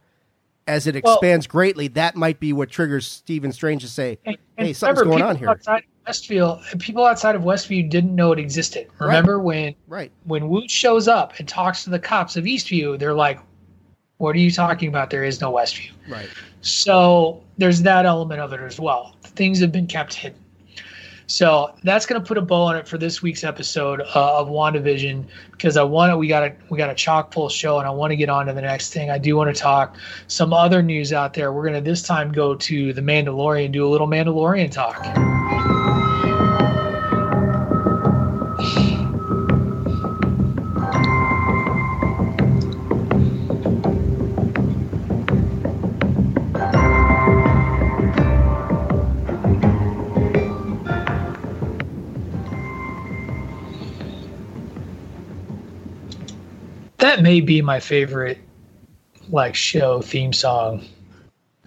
As 0.66 0.86
it 0.86 1.02
Well- 1.02 1.14
expands 1.14 1.48
greatly, 1.48 1.88
that 1.88 2.14
might 2.14 2.38
be 2.38 2.52
what 2.52 2.70
triggers 2.70 3.04
Stephen 3.06 3.50
Strange 3.50 3.82
to 3.82 3.88
say, 3.88 4.18
And, 4.24 4.36
"Hey, 4.56 4.68
and 4.68 4.76
something's 4.76 5.00
remember, 5.00 5.18
going 5.18 5.22
on 5.28 5.36
here." 5.36 5.48
Outside 5.48 5.82
of 6.06 6.14
Westview, 6.14 6.78
people 6.78 7.04
outside 7.04 7.34
of 7.34 7.42
Westview 7.42 7.88
didn't 7.90 8.14
know 8.14 8.30
it 8.30 8.38
existed. 8.38 8.86
Remember 9.00 9.40
when 9.40 9.74
Right? 9.88 10.12
when 10.24 10.48
Woot 10.48 10.70
shows 10.70 11.08
up 11.08 11.32
and 11.38 11.48
talks 11.48 11.82
to 11.84 11.90
the 11.90 11.98
cops 11.98 12.36
of 12.36 12.44
Eastview, 12.44 12.98
they're 13.00 13.14
like, 13.14 13.40
"What 14.18 14.36
are 14.36 14.38
you 14.38 14.50
talking 14.52 14.88
about? 14.88 15.10
There 15.10 15.24
is 15.24 15.40
no 15.40 15.50
Westview." 15.50 15.90
Right. 16.08 16.28
So 16.60 17.42
there's 17.58 17.82
that 17.82 18.06
element 18.06 18.40
of 18.40 18.52
it 18.52 18.60
as 18.60 18.78
well. 18.78 19.16
Things 19.22 19.58
have 19.60 19.72
been 19.72 19.86
kept 19.88 20.14
hidden. 20.14 20.38
So 21.30 21.72
that's 21.84 22.06
going 22.06 22.20
to 22.20 22.26
put 22.26 22.38
a 22.38 22.42
bow 22.42 22.62
on 22.62 22.76
it 22.76 22.88
for 22.88 22.98
this 22.98 23.22
week's 23.22 23.44
episode 23.44 24.00
uh, 24.00 24.40
of 24.40 24.48
WandaVision 24.48 25.24
because 25.52 25.76
I 25.76 25.84
want 25.84 26.10
to, 26.10 26.16
we 26.16 26.26
got 26.26 26.42
a 26.42 26.52
we 26.70 26.76
got 26.76 26.90
a 26.90 26.94
chock 26.94 27.32
full 27.32 27.48
show 27.48 27.78
and 27.78 27.86
I 27.86 27.90
want 27.90 28.10
to 28.10 28.16
get 28.16 28.28
on 28.28 28.46
to 28.46 28.52
the 28.52 28.62
next 28.62 28.92
thing. 28.92 29.10
I 29.10 29.18
do 29.18 29.36
want 29.36 29.54
to 29.54 29.62
talk 29.62 29.94
some 30.26 30.52
other 30.52 30.82
news 30.82 31.12
out 31.12 31.34
there. 31.34 31.52
We're 31.52 31.62
going 31.62 31.74
to 31.74 31.88
this 31.88 32.02
time 32.02 32.32
go 32.32 32.56
to 32.56 32.92
the 32.92 33.00
Mandalorian, 33.00 33.70
do 33.70 33.86
a 33.86 33.88
little 33.88 34.08
Mandalorian 34.08 34.72
talk. 34.72 35.99
That 57.10 57.22
may 57.22 57.40
be 57.40 57.60
my 57.60 57.80
favorite 57.80 58.38
like 59.30 59.56
show 59.56 60.00
theme 60.00 60.32
song 60.32 60.84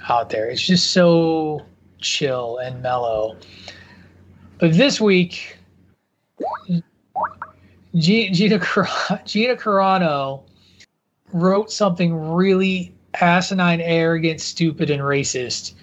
out 0.07 0.29
there. 0.29 0.49
It's 0.49 0.61
just 0.61 0.91
so 0.91 1.65
chill 1.99 2.59
and 2.59 2.81
mellow. 2.81 3.35
But 4.59 4.71
this 4.71 5.01
week, 5.01 5.57
G- 7.93 8.29
Gina 8.29 8.57
Car- 8.57 9.19
Gina 9.25 9.57
Carano 9.57 10.43
wrote 11.33 11.69
something 11.69 12.31
really 12.31 12.95
asinine, 13.19 13.81
arrogant, 13.81 14.39
stupid, 14.39 14.89
and 14.89 15.01
racist, 15.01 15.73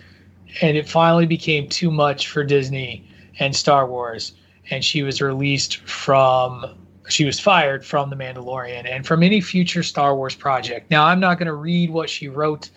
and 0.62 0.74
it 0.74 0.88
finally 0.88 1.26
became 1.26 1.68
too 1.68 1.90
much 1.90 2.28
for 2.28 2.44
Disney 2.44 3.06
and 3.38 3.54
Star 3.54 3.86
Wars, 3.86 4.32
and 4.70 4.82
she 4.82 5.02
was 5.02 5.20
released 5.20 5.76
from. 5.86 6.64
She 7.10 7.24
was 7.24 7.40
fired 7.40 7.84
from 7.84 8.10
The 8.10 8.16
Mandalorian 8.16 8.88
and 8.88 9.06
from 9.06 9.22
any 9.22 9.40
future 9.40 9.82
Star 9.82 10.14
Wars 10.14 10.34
project. 10.34 10.90
Now, 10.90 11.04
I'm 11.04 11.20
not 11.20 11.38
going 11.38 11.46
to 11.46 11.54
read 11.54 11.90
what 11.90 12.08
she 12.08 12.28
wrote. 12.28 12.70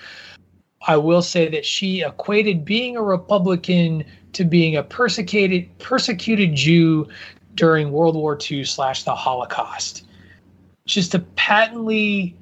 I 0.88 0.98
will 0.98 1.22
say 1.22 1.48
that 1.50 1.65
she 1.65 2.02
equated 2.02 2.65
being 2.65 2.98
a 2.98 3.02
Republican 3.02 4.04
to 4.34 4.43
being 4.43 4.76
a 4.76 4.84
persecuted 4.84 5.78
persecuted 5.80 6.56
Jew 6.56 7.08
during 7.56 7.91
World 7.91 8.15
War 8.15 8.38
II 8.39 8.65
slash 8.65 9.04
the 9.04 9.15
Holocaust. 9.15 10.06
Just 10.86 11.15
a 11.15 11.19
patently 11.19 12.36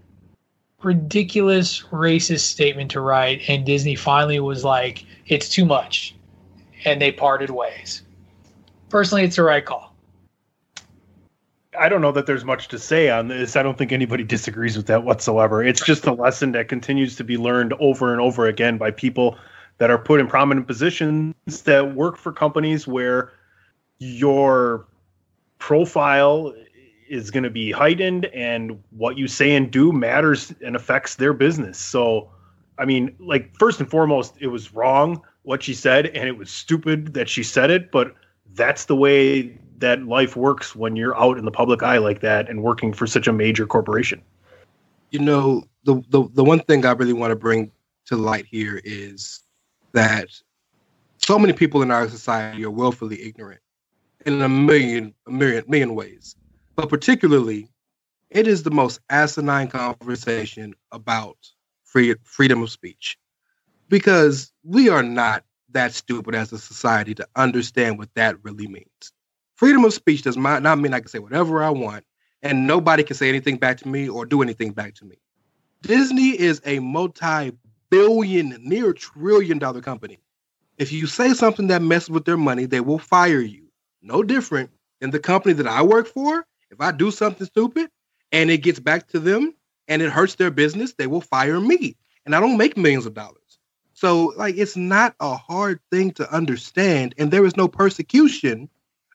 ridiculous 0.81 1.81
racist 1.91 2.41
statement 2.41 2.89
to 2.91 3.01
write, 3.01 3.41
and 3.47 3.65
Disney 3.65 3.95
finally 3.95 4.39
was 4.39 4.63
like, 4.63 5.05
"It's 5.27 5.47
too 5.47 5.65
much," 5.65 6.15
and 6.85 6.99
they 6.99 7.11
parted 7.11 7.51
ways. 7.51 8.01
Personally, 8.89 9.23
it's 9.23 9.35
the 9.35 9.43
right 9.43 9.63
call. 9.63 9.90
I 11.77 11.87
don't 11.89 12.01
know 12.01 12.11
that 12.11 12.25
there's 12.25 12.43
much 12.43 12.67
to 12.69 12.79
say 12.79 13.09
on 13.09 13.27
this. 13.29 13.55
I 13.55 13.63
don't 13.63 13.77
think 13.77 13.91
anybody 13.91 14.23
disagrees 14.25 14.75
with 14.75 14.87
that 14.87 15.03
whatsoever. 15.03 15.63
It's 15.63 15.83
just 15.83 16.05
a 16.05 16.13
lesson 16.13 16.51
that 16.53 16.67
continues 16.67 17.15
to 17.17 17.23
be 17.23 17.37
learned 17.37 17.73
over 17.79 18.11
and 18.11 18.21
over 18.21 18.47
again 18.47 18.77
by 18.77 18.91
people 18.91 19.37
that 19.77 19.89
are 19.89 19.97
put 19.97 20.19
in 20.19 20.27
prominent 20.27 20.67
positions 20.67 21.33
that 21.63 21.95
work 21.95 22.17
for 22.17 22.31
companies 22.31 22.87
where 22.87 23.31
your 23.99 24.85
profile 25.57 26.53
is 27.09 27.31
going 27.31 27.43
to 27.43 27.49
be 27.49 27.71
heightened 27.71 28.25
and 28.25 28.81
what 28.91 29.17
you 29.17 29.27
say 29.27 29.55
and 29.55 29.71
do 29.71 29.91
matters 29.91 30.53
and 30.63 30.75
affects 30.75 31.15
their 31.15 31.33
business. 31.33 31.77
So, 31.77 32.29
I 32.77 32.85
mean, 32.85 33.15
like 33.19 33.55
first 33.57 33.79
and 33.79 33.89
foremost, 33.89 34.35
it 34.39 34.47
was 34.47 34.73
wrong 34.73 35.21
what 35.43 35.63
she 35.63 35.73
said 35.73 36.07
and 36.07 36.27
it 36.27 36.37
was 36.37 36.49
stupid 36.49 37.13
that 37.15 37.27
she 37.27 37.43
said 37.43 37.71
it, 37.71 37.91
but 37.91 38.15
that's 38.53 38.85
the 38.85 38.95
way 38.95 39.57
that 39.81 40.03
life 40.03 40.35
works 40.35 40.75
when 40.75 40.95
you're 40.95 41.17
out 41.19 41.37
in 41.37 41.45
the 41.45 41.51
public 41.51 41.83
eye 41.83 41.97
like 41.97 42.21
that 42.21 42.49
and 42.49 42.63
working 42.63 42.93
for 42.93 43.05
such 43.05 43.27
a 43.27 43.33
major 43.33 43.67
corporation. 43.67 44.21
You 45.11 45.19
know, 45.19 45.65
the 45.83 46.01
the, 46.09 46.27
the 46.33 46.43
one 46.43 46.61
thing 46.61 46.85
I 46.85 46.91
really 46.91 47.13
want 47.13 47.31
to 47.31 47.35
bring 47.35 47.71
to 48.05 48.15
light 48.15 48.45
here 48.45 48.81
is 48.83 49.41
that 49.93 50.29
so 51.17 51.37
many 51.37 51.53
people 51.53 51.81
in 51.81 51.91
our 51.91 52.09
society 52.09 52.63
are 52.65 52.71
willfully 52.71 53.21
ignorant 53.21 53.61
in 54.25 54.41
a 54.41 54.49
million, 54.49 55.13
a 55.27 55.31
million, 55.31 55.63
million 55.67 55.95
ways. 55.95 56.35
But 56.75 56.89
particularly, 56.89 57.67
it 58.29 58.47
is 58.47 58.63
the 58.63 58.71
most 58.71 58.99
asinine 59.09 59.67
conversation 59.67 60.73
about 60.91 61.37
free, 61.83 62.15
freedom 62.23 62.63
of 62.63 62.71
speech 62.71 63.17
because 63.89 64.53
we 64.63 64.89
are 64.89 65.03
not 65.03 65.43
that 65.69 65.93
stupid 65.93 66.35
as 66.35 66.51
a 66.51 66.57
society 66.57 67.13
to 67.15 67.27
understand 67.35 67.97
what 67.97 68.13
that 68.15 68.43
really 68.43 68.67
means. 68.67 69.13
Freedom 69.61 69.85
of 69.85 69.93
speech 69.93 70.23
does 70.23 70.37
not 70.37 70.79
mean 70.79 70.91
I 70.91 71.01
can 71.01 71.07
say 71.07 71.19
whatever 71.19 71.61
I 71.61 71.69
want 71.69 72.03
and 72.41 72.65
nobody 72.65 73.03
can 73.03 73.15
say 73.15 73.29
anything 73.29 73.57
back 73.57 73.77
to 73.77 73.87
me 73.87 74.09
or 74.09 74.25
do 74.25 74.41
anything 74.41 74.71
back 74.71 74.95
to 74.95 75.05
me. 75.05 75.17
Disney 75.83 76.29
is 76.29 76.59
a 76.65 76.79
multi 76.79 77.51
billion, 77.91 78.57
near 78.63 78.91
trillion 78.91 79.59
dollar 79.59 79.79
company. 79.79 80.17
If 80.79 80.91
you 80.91 81.05
say 81.05 81.35
something 81.35 81.67
that 81.67 81.83
messes 81.83 82.09
with 82.09 82.25
their 82.25 82.37
money, 82.37 82.65
they 82.65 82.81
will 82.81 82.97
fire 82.97 83.39
you. 83.39 83.67
No 84.01 84.23
different 84.23 84.71
than 84.99 85.11
the 85.11 85.19
company 85.19 85.53
that 85.53 85.67
I 85.67 85.83
work 85.83 86.07
for. 86.07 86.43
If 86.71 86.81
I 86.81 86.91
do 86.91 87.11
something 87.11 87.45
stupid 87.45 87.91
and 88.31 88.49
it 88.49 88.63
gets 88.63 88.79
back 88.79 89.09
to 89.09 89.19
them 89.19 89.53
and 89.87 90.01
it 90.01 90.09
hurts 90.09 90.33
their 90.33 90.49
business, 90.49 90.93
they 90.93 91.05
will 91.05 91.21
fire 91.21 91.61
me. 91.61 91.95
And 92.25 92.33
I 92.33 92.39
don't 92.39 92.57
make 92.57 92.77
millions 92.77 93.05
of 93.05 93.13
dollars. 93.13 93.59
So, 93.93 94.33
like, 94.37 94.57
it's 94.57 94.75
not 94.75 95.13
a 95.19 95.37
hard 95.37 95.79
thing 95.91 96.13
to 96.13 96.27
understand. 96.33 97.13
And 97.19 97.29
there 97.29 97.45
is 97.45 97.55
no 97.55 97.67
persecution 97.67 98.67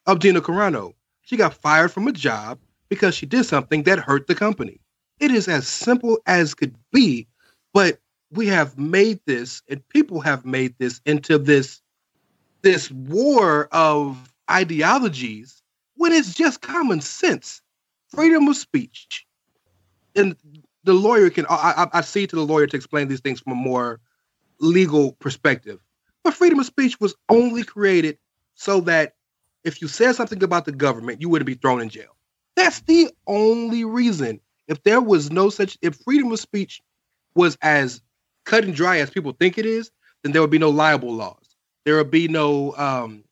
of 0.07 0.19
Gina 0.21 0.41
Carano. 0.41 0.95
She 1.23 1.37
got 1.37 1.55
fired 1.55 1.93
from 1.93 2.07
a 2.07 2.13
job 2.13 2.59
because 2.89 3.15
she 3.15 3.27
did 3.27 3.45
something 3.45 3.83
that 3.85 3.99
hurt 3.99 4.27
the 4.27 4.35
company. 4.35 4.81
It 5.19 5.31
is 5.31 5.49
as 5.49 5.67
simple 5.67 6.19
as 6.27 6.55
could 6.55 6.75
be, 6.93 7.27
but 7.73 7.99
we 8.31 8.47
have 8.47 8.79
made 8.79 9.21
this 9.27 9.63
and 9.69 9.87
people 9.89 10.21
have 10.21 10.45
made 10.45 10.75
this 10.79 11.01
into 11.07 11.39
this 11.39 11.81
this 12.63 12.91
war 12.91 13.69
of 13.73 14.33
ideologies 14.51 15.63
when 15.95 16.13
it's 16.13 16.35
just 16.35 16.61
common 16.61 17.01
sense 17.01 17.63
freedom 18.09 18.49
of 18.49 18.57
speech 18.57 19.27
and 20.15 20.37
the 20.85 20.95
lawyer 20.95 21.31
can 21.31 21.47
I, 21.47 21.89
I, 21.93 21.99
I 21.99 22.01
see 22.01 22.27
to 22.27 22.37
the 22.37 22.43
lawyer 22.45 22.67
to 22.67 22.77
explain 22.77 23.09
these 23.09 23.21
things 23.21 23.41
from 23.41 23.53
a 23.53 23.57
more 23.57 24.01
legal 24.61 25.13
perspective 25.13 25.81
but 26.25 26.35
freedom 26.35 26.59
of 26.59 26.67
speech 26.67 26.99
was 27.01 27.15
only 27.29 27.63
created 27.63 28.19
so 28.55 28.81
that 28.83 29.15
if 29.67 29.83
you 29.83 29.89
said 29.89 30.15
something 30.15 30.43
about 30.43 30.65
the 30.65 30.73
government 30.73 31.21
you 31.21 31.29
wouldn't 31.29 31.47
be 31.47 31.55
thrown 31.55 31.81
in 31.83 31.89
jail 31.89 32.17
that's 32.57 32.81
the 32.83 33.11
only 33.27 33.85
reason 33.85 34.41
if 34.69 34.83
there 34.83 35.01
was 35.01 35.31
no 35.31 35.51
such 35.51 35.79
if 35.83 35.97
freedom 35.97 36.33
of 36.33 36.41
speech 36.41 36.83
was 37.35 37.57
as 37.63 38.01
cut 38.45 38.65
and 38.65 38.75
dry 38.75 38.99
as 38.99 39.11
people 39.11 39.33
think 39.33 39.59
it 39.59 39.67
is, 39.67 39.91
then 40.23 40.33
there 40.33 40.41
would 40.41 40.51
be 40.51 40.59
no 40.59 40.71
liable 40.71 41.13
laws. 41.13 41.57
There 41.85 41.97
would 41.97 42.11
be 42.11 42.29
no 42.29 42.75
um 42.77 43.25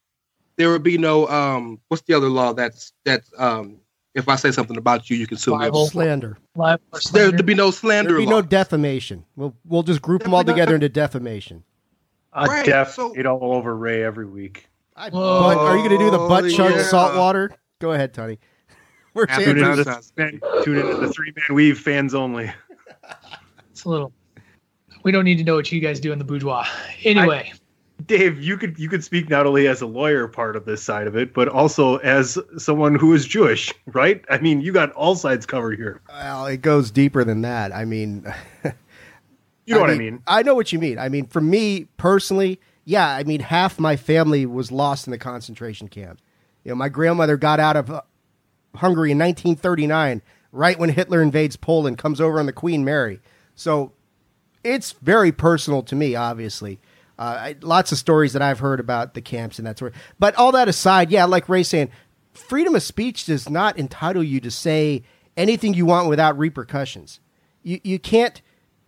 there 0.56 0.70
would 0.70 0.82
be 0.82 0.98
no 0.98 1.26
um 1.28 1.80
what's 1.88 2.02
the 2.04 2.14
other 2.14 2.28
law 2.28 2.52
that's 2.52 2.92
that's 3.04 3.30
um 3.38 3.78
if 4.14 4.28
I 4.28 4.36
say 4.36 4.52
something 4.52 4.76
about 4.76 5.10
you, 5.10 5.16
you 5.16 5.26
can 5.26 5.38
sue 5.38 5.58
me. 5.58 5.68
Slander. 5.88 6.38
Live 6.54 6.78
There 7.12 7.32
would 7.32 7.46
be 7.46 7.54
no 7.54 7.72
slander. 7.72 8.10
There'd 8.10 8.20
be 8.20 8.26
law. 8.26 8.40
no 8.40 8.42
defamation. 8.42 9.24
We'll 9.34 9.56
we'll 9.64 9.82
just 9.82 10.02
group 10.02 10.22
them 10.22 10.34
all 10.34 10.44
together 10.44 10.74
into 10.74 10.88
defamation. 10.88 11.64
I 12.32 12.46
Right, 12.46 12.64
def 12.64 12.92
so- 12.92 13.12
it 13.14 13.26
all 13.26 13.54
over 13.54 13.74
Rey 13.76 14.04
every 14.04 14.26
week. 14.26 14.68
I, 14.96 15.10
Whoa. 15.10 15.40
but 15.54 15.58
are 15.58 15.76
you 15.76 15.88
going 15.88 15.98
to 15.98 16.04
do 16.04 16.10
the 16.10 16.18
butt 16.18 16.50
chug 16.50 16.72
Yeah. 16.72 16.82
salt 16.82 17.16
water? 17.16 17.50
Go 17.80 17.92
ahead, 17.92 18.14
Tony. 18.14 18.38
We're 19.14 19.26
After 19.28 19.44
Tune 19.44 19.54
saying 19.58 19.70
into 19.78 19.84
nonsense. 19.84 20.12
the, 20.16 20.62
tune 20.64 20.78
into 20.78 20.96
the 20.96 21.12
three 21.12 21.32
man 21.36 21.54
weave 21.54 21.78
fans 21.78 22.14
only. 22.14 22.52
It's 23.70 23.84
a 23.84 23.88
little. 23.88 24.12
We 25.02 25.12
don't 25.12 25.24
need 25.24 25.38
to 25.38 25.44
know 25.44 25.54
what 25.56 25.70
you 25.70 25.80
guys 25.80 26.00
do 26.00 26.12
in 26.12 26.18
the 26.18 26.24
boudoir. 26.24 26.64
Anyway, 27.04 27.52
Dave, 28.06 28.40
you 28.42 28.56
could 28.56 28.78
you 28.78 28.88
could 28.88 29.04
speak 29.04 29.28
not 29.28 29.46
only 29.46 29.66
as 29.68 29.82
a 29.82 29.86
lawyer 29.86 30.26
part 30.26 30.56
of 30.56 30.64
this 30.64 30.82
side 30.82 31.06
of 31.06 31.16
it, 31.16 31.32
but 31.34 31.46
also 31.48 31.96
as 31.98 32.38
someone 32.56 32.94
who 32.94 33.12
is 33.14 33.24
Jewish, 33.26 33.72
right? 33.88 34.24
I 34.30 34.38
mean, 34.38 34.60
you 34.60 34.72
got 34.72 34.90
all 34.92 35.14
sides 35.14 35.44
covered 35.46 35.78
here. 35.78 36.00
well, 36.08 36.46
it 36.46 36.62
goes 36.62 36.90
deeper 36.90 37.22
than 37.24 37.42
that. 37.42 37.72
I 37.72 37.84
mean, 37.84 38.24
You 39.66 39.74
know 39.74 39.80
what 39.80 39.90
I 39.90 39.96
mean? 39.98 40.22
I 40.26 40.42
know 40.42 40.54
what 40.54 40.72
you 40.72 40.78
mean. 40.78 40.98
I 40.98 41.08
mean, 41.08 41.26
for 41.26 41.40
me 41.40 41.86
personally, 41.96 42.60
yeah, 42.84 43.08
I 43.08 43.24
mean, 43.24 43.40
half 43.40 43.78
my 43.78 43.96
family 43.96 44.46
was 44.46 44.70
lost 44.70 45.06
in 45.06 45.10
the 45.10 45.18
concentration 45.18 45.88
camp. 45.88 46.20
You 46.64 46.70
know, 46.70 46.76
my 46.76 46.88
grandmother 46.88 47.36
got 47.36 47.60
out 47.60 47.76
of 47.76 47.90
uh, 47.90 48.02
Hungary 48.76 49.10
in 49.10 49.18
1939, 49.18 50.22
right 50.52 50.78
when 50.78 50.90
Hitler 50.90 51.22
invades 51.22 51.56
Poland, 51.56 51.98
comes 51.98 52.20
over 52.20 52.38
on 52.38 52.46
the 52.46 52.52
Queen 52.52 52.84
Mary. 52.84 53.20
So 53.54 53.92
it's 54.62 54.92
very 54.92 55.32
personal 55.32 55.82
to 55.84 55.94
me, 55.94 56.14
obviously. 56.14 56.78
Uh, 57.18 57.22
I, 57.38 57.56
lots 57.60 57.92
of 57.92 57.98
stories 57.98 58.32
that 58.32 58.42
I've 58.42 58.58
heard 58.58 58.80
about 58.80 59.14
the 59.14 59.20
camps 59.20 59.58
and 59.58 59.66
that 59.66 59.78
sort. 59.78 59.94
But 60.18 60.34
all 60.34 60.52
that 60.52 60.68
aside, 60.68 61.10
yeah, 61.10 61.24
like 61.24 61.48
Rey 61.48 61.62
saying, 61.62 61.90
freedom 62.32 62.74
of 62.74 62.82
speech 62.82 63.26
does 63.26 63.48
not 63.48 63.78
entitle 63.78 64.22
you 64.22 64.40
to 64.40 64.50
say 64.50 65.04
anything 65.36 65.74
you 65.74 65.86
want 65.86 66.08
without 66.08 66.36
repercussions. 66.36 67.20
You 67.62 67.80
you 67.82 67.98
can't 67.98 68.42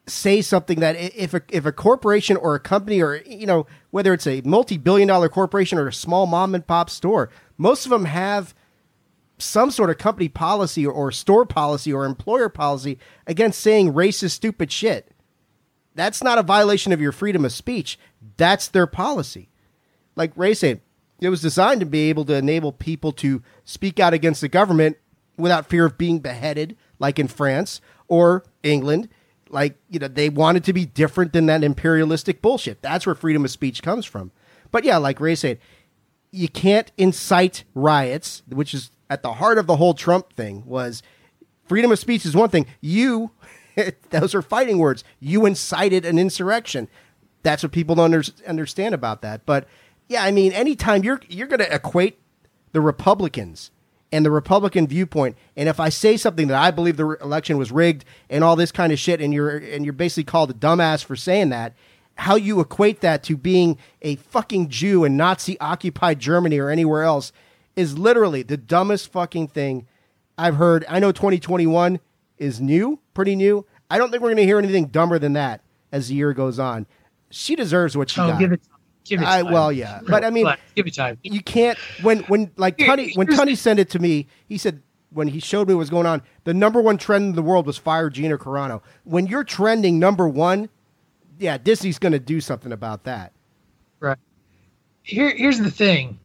say 0.07 0.40
something 0.40 0.81
that 0.81 0.95
if 0.97 1.35
a, 1.35 1.42
if 1.49 1.66
a 1.66 1.73
corporation 1.73 2.37
or 2.37 2.55
a 2.55 2.61
company 2.61 3.03
or 3.03 3.23
you 3.27 3.47
know 3.47 3.66
whether 3.90 4.12
it's 4.12 4.27
a 4.27 4.40
multi-billion 4.45 5.09
dollar 5.09 5.29
corporation 5.29 5.79
or 5.79 5.88
a 5.88 5.92
small 5.92 6.27
mom 6.27 6.55
and 6.55 6.66
pop 6.66 6.88
store 6.88 7.29
most 7.59 7.87
of 7.87 7.90
them 7.90 8.05
have 8.05 8.55
some 9.38 9.71
sort 9.71 9.90
of 9.90 9.99
company 9.99 10.29
policy 10.29 10.87
or, 10.87 10.92
or 10.92 11.11
store 11.11 11.45
policy 11.45 11.92
or 11.92 12.05
employer 12.05 12.49
policy 12.49 12.99
against 13.27 13.61
saying 13.61 13.92
racist 13.92 14.31
stupid 14.31 14.73
shit. 14.73 15.12
That's 15.95 16.23
not 16.23 16.38
a 16.38 16.42
violation 16.42 16.92
of 16.92 17.01
your 17.01 17.12
freedom 17.12 17.45
of 17.45 17.53
speech. 17.53 17.99
That's 18.37 18.69
their 18.69 18.87
policy. 18.87 19.49
Like 20.14 20.33
Rey 20.37 20.55
said 20.55 20.81
it 21.21 21.29
was 21.29 21.42
designed 21.42 21.81
to 21.81 21.87
be 21.87 22.09
able 22.09 22.25
to 22.27 22.35
enable 22.35 22.73
people 22.73 23.12
to 23.12 23.42
speak 23.64 23.99
out 23.99 24.14
against 24.14 24.40
the 24.40 24.49
government 24.49 24.99
without 25.37 25.66
fear 25.66 25.85
of 25.85 25.99
being 25.99 26.19
beheaded 26.19 26.77
like 26.99 27.19
in 27.19 27.29
france 27.29 27.81
or 28.09 28.45
england 28.62 29.09
like 29.57 29.79
you 29.88 29.99
know 29.99 30.07
they 30.07 30.29
wanted 30.29 30.62
to 30.64 30.73
be 30.75 30.85
different 30.85 31.33
than 31.33 31.47
that 31.47 31.64
imperialistic 31.64 32.42
bullshit. 32.42 32.83
That's 32.83 33.07
where 33.07 33.14
freedom 33.14 33.45
of 33.45 33.51
speech 33.51 33.83
comes 33.83 34.05
from. 34.05 34.31
But 34.71 34.85
yeah 34.85 34.99
like 34.99 35.19
Rey 35.19 35.35
said 35.35 35.59
you 36.31 36.49
can't 36.49 36.92
incite 36.97 37.64
riots 37.75 38.42
which 38.49 38.75
is 38.75 38.90
at 39.09 39.23
the 39.23 39.35
heart 39.35 39.57
of 39.57 39.66
the 39.66 39.77
whole 39.77 39.95
trump 39.95 40.33
thing 40.35 40.62
was 40.66 41.03
freedom 41.64 41.90
of 41.90 41.99
speech 41.99 42.27
is 42.27 42.37
one 42.37 42.51
thing. 42.51 42.66
You 42.81 43.31
those 44.11 44.35
are 44.35 44.42
fighting 44.42 44.79
words. 44.79 45.03
You 45.21 45.47
incited 45.47 46.05
an 46.05 46.19
insurrection. 46.19 46.88
That's 47.42 47.62
what 47.62 47.73
people 47.73 47.95
don't 47.95 48.12
under, 48.12 48.23
understand 48.47 48.95
about 48.95 49.23
that. 49.23 49.47
But 49.47 49.66
yeah 50.09 50.23
i 50.23 50.31
mean 50.31 50.53
anytime 50.53 51.03
you're 51.05 51.21
you're 51.29 51.47
going 51.47 51.61
to 51.61 51.75
equate 51.75 52.21
the 52.73 52.81
republicans 52.81 53.71
and 54.12 54.25
the 54.25 54.31
Republican 54.31 54.87
viewpoint. 54.87 55.37
And 55.57 55.69
if 55.69 55.81
I 55.81 55.88
say 55.88 56.16
something 56.16 56.49
that 56.49 56.61
I 56.61 56.71
believe 56.71 56.97
the 56.97 57.05
re- 57.05 57.16
election 57.21 57.59
was 57.59 57.73
rigged 57.73 58.05
and 58.31 58.45
all 58.45 58.57
this 58.57 58.73
kind 58.73 58.92
of 58.92 58.99
shit, 58.99 59.21
and 59.21 59.33
you're 59.33 59.57
and 59.57 59.85
you're 59.85 59.92
basically 59.92 60.25
called 60.25 60.51
a 60.51 60.55
dumbass 60.55 61.05
for 61.05 61.16
saying 61.16 61.51
that, 61.51 61.75
how 62.16 62.37
you 62.37 62.61
equate 62.61 63.01
that 63.01 63.23
to 63.25 63.37
being 63.37 63.79
a 64.03 64.16
fucking 64.16 64.69
Jew 64.69 65.05
in 65.05 65.16
Nazi 65.16 65.59
occupied 65.61 66.19
Germany 66.19 66.59
or 66.59 66.71
anywhere 66.71 67.03
else 67.03 67.33
is 67.75 67.99
literally 67.99 68.42
the 68.42 68.57
dumbest 68.57 69.12
fucking 69.12 69.49
thing 69.49 69.87
I've 70.38 70.57
heard. 70.57 70.85
I 70.88 70.99
know 70.99 71.12
2021 71.12 72.01
is 72.38 72.61
new, 72.61 73.01
pretty 73.14 73.37
new. 73.37 73.66
I 73.90 73.99
don't 73.99 74.11
think 74.11 74.23
we're 74.23 74.31
going 74.31 74.38
to 74.38 74.45
hear 74.45 74.59
anything 74.59 74.87
dumber 74.87 75.19
than 75.19 75.35
that 75.35 75.61
as 75.92 76.09
the 76.09 76.14
year 76.14 76.33
goes 76.33 76.59
on. 76.59 76.87
She 77.31 77.55
deserves 77.55 77.97
what 77.97 78.11
she 78.11 78.21
oh, 78.21 78.29
got. 78.29 78.40
give 78.40 78.53
it, 78.53 78.62
give. 79.09 79.23
I, 79.23 79.42
well, 79.42 79.73
yeah, 79.73 80.01
but 80.07 80.25
I 80.25 80.31
mean, 80.31 80.45
Relax, 80.45 80.62
give 80.75 80.87
it 80.87 80.95
time. 80.95 81.19
you 81.23 81.42
can't 81.42 81.79
when 82.03 82.21
when 82.25 82.51
like 82.57 82.79
Tunney 82.79 83.16
when 83.16 83.27
Tunney 83.27 83.57
sent 83.57 83.79
it 83.79 83.90
to 83.90 83.99
me, 83.99 84.27
he 84.49 84.59
said 84.59 84.83
when 85.11 85.29
he 85.29 85.40
showed 85.40 85.69
me 85.69 85.75
what 85.75 85.81
was 85.81 85.90
going 85.90 86.07
on, 86.07 86.23
the 86.45 86.53
number 86.55 86.81
one 86.81 86.99
trend 86.99 87.25
in 87.31 87.35
the 87.35 87.42
world 87.42 87.66
was 87.66 87.79
fire 87.79 88.11
Gina 88.11 88.37
Carano. 88.37 88.83
When 89.05 89.27
you're 89.27 89.45
trending 89.45 89.99
number 89.99 90.29
one, 90.29 90.69
yeah, 91.38 91.59
Disney's 91.59 91.99
going 91.99 92.12
to 92.12 92.19
do 92.19 92.40
something 92.40 92.73
about 92.73 93.05
that. 93.05 93.33
Right. 94.01 94.19
Here, 95.03 95.35
here's 95.35 95.59
the 95.59 95.71
thing. 95.71 96.19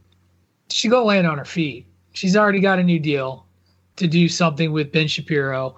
She 0.69 0.87
go 0.87 1.05
land 1.05 1.27
on 1.27 1.37
her 1.37 1.45
feet. 1.45 1.85
She's 2.13 2.35
already 2.35 2.59
got 2.59 2.79
a 2.79 2.83
new 2.83 2.99
deal 2.99 3.45
to 3.97 4.07
do 4.07 4.27
something 4.27 4.71
with 4.71 4.91
Ben 4.91 5.07
Shapiro, 5.07 5.75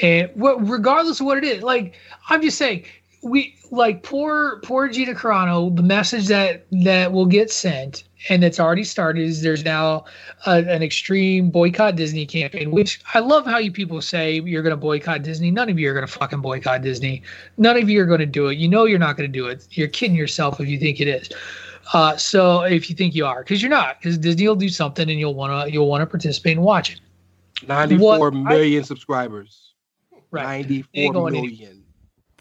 and 0.00 0.30
what, 0.34 0.66
regardless 0.68 1.20
of 1.20 1.26
what 1.26 1.38
it 1.38 1.44
is, 1.44 1.62
like 1.62 1.94
I'm 2.28 2.42
just 2.42 2.58
saying, 2.58 2.84
we 3.22 3.56
like 3.70 4.02
poor 4.02 4.60
poor 4.60 4.88
Gina 4.88 5.14
Carano. 5.14 5.74
The 5.74 5.82
message 5.82 6.26
that 6.26 6.66
that 6.84 7.12
will 7.12 7.26
get 7.26 7.50
sent 7.50 8.04
and 8.28 8.42
that's 8.42 8.60
already 8.60 8.84
started 8.84 9.22
is 9.22 9.42
there's 9.42 9.64
now 9.64 10.04
a, 10.46 10.58
an 10.58 10.82
extreme 10.82 11.50
boycott 11.50 11.96
Disney 11.96 12.26
campaign, 12.26 12.70
which 12.70 13.00
I 13.14 13.20
love 13.20 13.46
how 13.46 13.58
you 13.58 13.72
people 13.72 14.00
say 14.00 14.40
you're 14.40 14.62
going 14.62 14.72
to 14.72 14.76
boycott 14.76 15.22
Disney. 15.22 15.50
None 15.50 15.68
of 15.68 15.78
you 15.78 15.90
are 15.90 15.94
going 15.94 16.06
to 16.06 16.12
fucking 16.12 16.40
boycott 16.40 16.82
Disney. 16.82 17.22
None 17.56 17.76
of 17.76 17.88
you 17.88 18.00
are 18.02 18.06
going 18.06 18.20
to 18.20 18.26
do 18.26 18.48
it. 18.48 18.58
You 18.58 18.68
know 18.68 18.84
you're 18.84 18.98
not 18.98 19.16
going 19.16 19.30
to 19.30 19.38
do 19.38 19.46
it. 19.46 19.66
You're 19.70 19.88
kidding 19.88 20.16
yourself 20.16 20.60
if 20.60 20.68
you 20.68 20.78
think 20.78 21.00
it 21.00 21.08
is. 21.08 21.30
Uh, 21.92 22.16
so 22.16 22.62
if 22.62 22.88
you 22.88 22.96
think 22.96 23.14
you 23.14 23.26
are, 23.26 23.42
because 23.42 23.60
you're 23.60 23.70
not, 23.70 24.00
because 24.00 24.16
Disney 24.18 24.46
will 24.46 24.56
do 24.56 24.68
something 24.68 25.10
and 25.10 25.18
you'll 25.18 25.34
want 25.34 25.66
to 25.66 25.72
you'll 25.72 25.88
want 25.88 26.02
to 26.02 26.06
participate 26.06 26.56
and 26.56 26.64
watch 26.64 26.92
it. 26.92 27.00
Ninety 27.66 27.98
four 27.98 28.30
million 28.30 28.82
I, 28.82 28.84
subscribers. 28.84 29.72
Right. 30.30 30.44
Ninety-four 30.44 31.30
million. 31.30 31.81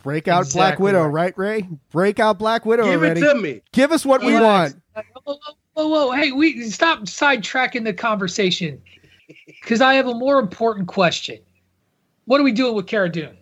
Break 0.04 0.28
out 0.28 0.42
exactly 0.42 0.60
Black 0.60 0.80
Widow, 0.80 1.04
right. 1.04 1.38
right, 1.38 1.38
Rey? 1.38 1.70
Break 1.92 2.20
out 2.20 2.40
Black 2.40 2.66
Widow 2.66 2.84
Give 2.84 3.02
already. 3.02 3.22
it 3.22 3.24
to 3.26 3.36
me. 3.36 3.62
Give 3.72 3.92
us 3.92 4.06
what 4.06 4.24
we 4.24 4.34
want. 4.34 4.76
Whoa, 5.74 5.88
whoa, 5.88 6.12
hey, 6.12 6.32
we 6.32 6.70
stop 6.70 7.02
sidetracking 7.02 7.84
the 7.84 7.94
conversation 7.94 8.82
because 9.48 9.82
I 9.82 9.94
have 9.94 10.08
a 10.08 10.14
more 10.14 10.40
important 10.40 10.88
question. 10.88 11.40
What 12.26 12.42
are 12.42 12.44
we 12.44 12.52
doing 12.52 12.76
with 12.76 12.88
Cara 12.88 13.10
Dune? 13.10 13.38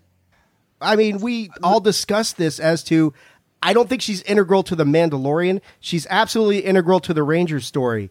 I 0.82 0.96
mean, 0.96 1.20
we 1.20 1.50
all 1.64 1.80
discussed 1.80 2.38
this 2.38 2.60
as 2.60 2.84
to 2.86 3.14
I 3.62 3.74
don't 3.74 3.90
think 3.90 4.02
she's 4.02 4.22
integral 4.24 4.64
to 4.64 4.76
the 4.76 4.86
Mandalorian. 4.86 5.62
She's 5.80 6.08
absolutely 6.10 6.60
integral 6.60 7.00
to 7.02 7.14
the 7.14 7.24
Ranger 7.24 7.60
story. 7.60 8.10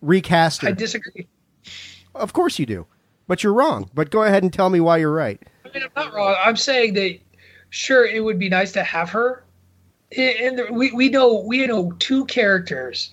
Recast 0.00 0.62
her. 0.62 0.68
I 0.68 0.72
disagree. 0.72 1.26
Of 2.14 2.32
course 2.32 2.58
you 2.58 2.66
do. 2.66 2.86
But 3.26 3.42
you're 3.42 3.52
wrong. 3.52 3.90
But 3.94 4.10
go 4.10 4.22
ahead 4.22 4.42
and 4.42 4.52
tell 4.52 4.70
me 4.70 4.80
why 4.80 4.96
you're 4.96 5.12
right. 5.12 5.40
I 5.64 5.68
mean, 5.68 5.82
I'm 5.84 5.90
not 5.94 6.14
wrong. 6.14 6.36
I'm 6.42 6.56
saying 6.56 6.94
that 6.94 7.18
sure 7.70 8.04
it 8.04 8.22
would 8.22 8.38
be 8.38 8.48
nice 8.48 8.72
to 8.72 8.82
have 8.82 9.10
her. 9.10 9.44
And 10.16 10.60
we, 10.70 10.90
we 10.92 11.08
know 11.08 11.40
we 11.40 11.66
know 11.66 11.92
two 11.98 12.24
characters 12.26 13.10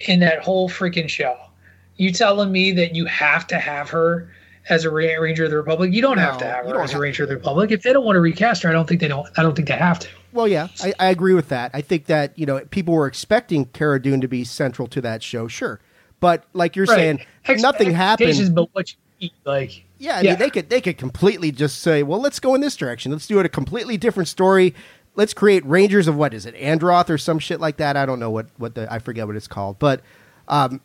in 0.00 0.20
that 0.20 0.42
whole 0.42 0.68
freaking 0.68 1.08
show. 1.08 1.36
You 1.96 2.12
telling 2.12 2.50
me 2.50 2.72
that 2.72 2.96
you 2.96 3.04
have 3.06 3.46
to 3.48 3.58
have 3.58 3.90
her 3.90 4.32
as 4.70 4.84
a 4.84 4.90
Ranger 4.90 5.44
of 5.44 5.50
the 5.50 5.56
Republic? 5.58 5.92
You 5.92 6.00
don't 6.00 6.16
no, 6.16 6.22
have 6.22 6.38
to 6.38 6.46
have 6.46 6.64
her 6.64 6.80
as 6.82 6.94
a 6.94 6.98
Ranger 6.98 7.24
of 7.24 7.28
the 7.28 7.36
Republic. 7.36 7.70
If 7.70 7.82
they 7.82 7.92
don't 7.92 8.06
want 8.06 8.16
to 8.16 8.20
recast 8.20 8.62
her, 8.62 8.70
I 8.70 8.72
don't 8.72 8.88
think 8.88 9.02
they 9.02 9.08
don't. 9.08 9.28
I 9.36 9.42
don't 9.42 9.54
think 9.54 9.68
they 9.68 9.76
have 9.76 9.98
to. 10.00 10.08
Well, 10.32 10.48
yeah, 10.48 10.68
I, 10.82 10.94
I 10.98 11.06
agree 11.10 11.34
with 11.34 11.48
that. 11.48 11.70
I 11.74 11.82
think 11.82 12.06
that 12.06 12.38
you 12.38 12.46
know 12.46 12.60
people 12.70 12.94
were 12.94 13.06
expecting 13.06 13.66
Cara 13.66 14.00
Dune 14.00 14.22
to 14.22 14.28
be 14.28 14.44
central 14.44 14.88
to 14.88 15.02
that 15.02 15.22
show, 15.22 15.46
sure, 15.46 15.80
but 16.20 16.44
like 16.54 16.74
you're 16.74 16.86
right. 16.86 16.96
saying, 16.96 17.26
Ex- 17.44 17.60
nothing 17.60 17.92
happened. 17.92 18.54
But 18.54 18.70
what 18.72 18.92
you 18.92 18.96
eat, 19.18 19.32
like 19.44 19.84
yeah, 20.00 20.16
I 20.16 20.20
yeah. 20.22 20.30
mean, 20.30 20.38
they 20.38 20.50
could 20.50 20.70
they 20.70 20.80
could 20.80 20.96
completely 20.96 21.52
just 21.52 21.80
say, 21.82 22.02
well, 22.02 22.20
let's 22.20 22.40
go 22.40 22.54
in 22.54 22.62
this 22.62 22.74
direction. 22.74 23.12
Let's 23.12 23.26
do 23.26 23.38
it 23.38 23.44
a 23.44 23.50
completely 23.50 23.98
different 23.98 24.28
story. 24.28 24.74
Let's 25.14 25.34
create 25.34 25.64
Rangers 25.66 26.08
of 26.08 26.16
what 26.16 26.32
is 26.32 26.46
it, 26.46 26.54
Androth 26.56 27.10
or 27.10 27.18
some 27.18 27.38
shit 27.38 27.60
like 27.60 27.76
that. 27.76 27.98
I 27.98 28.06
don't 28.06 28.18
know 28.18 28.30
what 28.30 28.46
what 28.56 28.74
the 28.74 28.90
I 28.90 28.98
forget 28.98 29.26
what 29.26 29.36
it's 29.36 29.46
called, 29.46 29.78
but 29.78 30.00
um, 30.48 30.80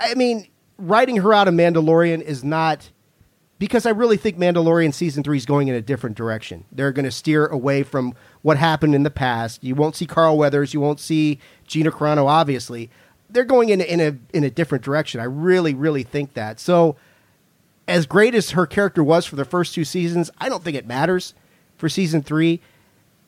I 0.00 0.14
mean, 0.14 0.46
writing 0.78 1.16
her 1.16 1.34
out 1.34 1.48
of 1.48 1.54
Mandalorian 1.54 2.22
is 2.22 2.44
not 2.44 2.90
because 3.58 3.86
I 3.86 3.90
really 3.90 4.16
think 4.16 4.38
Mandalorian 4.38 4.94
season 4.94 5.24
three 5.24 5.36
is 5.36 5.46
going 5.46 5.66
in 5.66 5.74
a 5.74 5.82
different 5.82 6.16
direction. 6.16 6.64
They're 6.70 6.92
going 6.92 7.04
to 7.06 7.10
steer 7.10 7.46
away 7.46 7.82
from 7.82 8.14
what 8.42 8.56
happened 8.56 8.94
in 8.94 9.02
the 9.02 9.10
past. 9.10 9.64
You 9.64 9.74
won't 9.74 9.96
see 9.96 10.06
Carl 10.06 10.38
Weathers. 10.38 10.72
You 10.72 10.80
won't 10.80 11.00
see 11.00 11.40
Gina 11.66 11.90
Carano. 11.90 12.26
Obviously, 12.26 12.88
they're 13.28 13.44
going 13.44 13.70
in 13.70 13.80
in 13.80 14.00
a 14.00 14.16
in 14.32 14.44
a 14.44 14.50
different 14.50 14.84
direction. 14.84 15.20
I 15.20 15.24
really, 15.24 15.74
really 15.74 16.04
think 16.04 16.34
that. 16.34 16.60
So, 16.60 16.94
as 17.90 18.06
great 18.06 18.34
as 18.34 18.52
her 18.52 18.66
character 18.66 19.02
was 19.02 19.26
for 19.26 19.36
the 19.36 19.44
first 19.44 19.74
two 19.74 19.84
seasons, 19.84 20.30
I 20.38 20.48
don't 20.48 20.62
think 20.62 20.76
it 20.76 20.86
matters 20.86 21.34
for 21.76 21.88
season 21.88 22.22
three. 22.22 22.60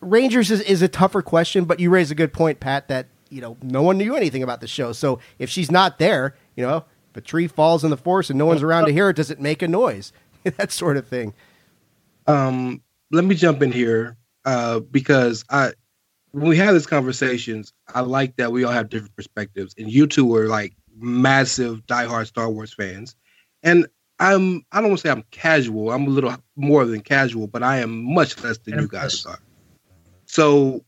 Rangers 0.00 0.50
is, 0.50 0.60
is 0.60 0.82
a 0.82 0.88
tougher 0.88 1.20
question, 1.20 1.64
but 1.64 1.80
you 1.80 1.90
raise 1.90 2.10
a 2.10 2.14
good 2.14 2.32
point, 2.32 2.60
Pat. 2.60 2.88
That 2.88 3.08
you 3.28 3.40
know, 3.40 3.56
no 3.60 3.82
one 3.82 3.98
knew 3.98 4.14
anything 4.14 4.42
about 4.42 4.60
the 4.60 4.68
show. 4.68 4.92
So 4.92 5.18
if 5.38 5.50
she's 5.50 5.70
not 5.70 5.98
there, 5.98 6.36
you 6.56 6.64
know, 6.64 6.84
if 7.10 7.16
a 7.16 7.20
tree 7.20 7.48
falls 7.48 7.82
in 7.82 7.90
the 7.90 7.96
forest 7.96 8.30
and 8.30 8.38
no 8.38 8.46
one's 8.46 8.62
around 8.62 8.86
to 8.86 8.92
hear 8.92 9.10
it, 9.10 9.16
does 9.16 9.30
it 9.30 9.40
make 9.40 9.62
a 9.62 9.68
noise? 9.68 10.12
that 10.44 10.70
sort 10.70 10.96
of 10.96 11.08
thing. 11.08 11.34
Um, 12.26 12.82
let 13.10 13.24
me 13.24 13.34
jump 13.34 13.62
in 13.62 13.72
here 13.72 14.16
uh, 14.44 14.80
because 14.80 15.44
I, 15.50 15.72
when 16.30 16.48
we 16.48 16.56
have 16.58 16.74
these 16.74 16.86
conversations, 16.86 17.72
I 17.94 18.00
like 18.00 18.36
that 18.36 18.52
we 18.52 18.64
all 18.64 18.72
have 18.72 18.88
different 18.88 19.16
perspectives, 19.16 19.74
and 19.76 19.90
you 19.90 20.06
two 20.06 20.34
are 20.36 20.46
like 20.46 20.74
massive 20.96 21.84
diehard 21.86 22.26
Star 22.26 22.48
Wars 22.48 22.72
fans, 22.72 23.16
and 23.62 23.86
I'm 24.18 24.64
I 24.72 24.80
don't 24.80 24.90
want 24.90 25.00
to 25.00 25.08
say 25.08 25.10
I'm 25.10 25.24
casual. 25.30 25.90
I'm 25.90 26.06
a 26.06 26.10
little 26.10 26.34
more 26.56 26.84
than 26.84 27.00
casual, 27.00 27.46
but 27.46 27.62
I 27.62 27.78
am 27.78 28.14
much 28.14 28.42
less 28.42 28.58
than 28.58 28.78
you 28.78 28.88
guys 28.88 29.24
are. 29.26 29.38
So, 30.26 30.84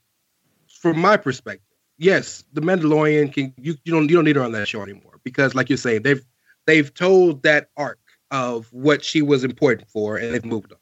from 0.69 0.99
my 0.99 1.17
perspective 1.17 1.65
yes, 1.99 2.45
the 2.53 2.61
Mandalorian 2.61 3.33
can 3.33 3.55
you 3.59 3.77
you 3.85 3.93
don't 3.93 4.09
you 4.09 4.17
don't 4.17 4.25
need 4.25 4.37
her 4.37 4.43
on 4.43 4.53
that 4.53 4.69
show 4.69 4.83
anymore 4.83 5.21
because 5.25 5.55
like 5.55 5.69
you're 5.69 5.79
saying 5.79 6.03
they've 6.03 6.25
they've 6.67 6.93
told 6.93 7.43
that 7.43 7.69
arc 7.77 7.99
of 8.31 8.73
what 8.73 9.05
she 9.05 9.23
was 9.23 9.45
important 9.45 9.89
for 9.89 10.17
and 10.17 10.35
they've 10.35 10.45
moved 10.45 10.73
on. 10.73 10.79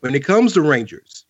When 0.00 0.14
it 0.14 0.24
comes 0.24 0.54
to 0.54 0.62
Rangers, 0.62 1.26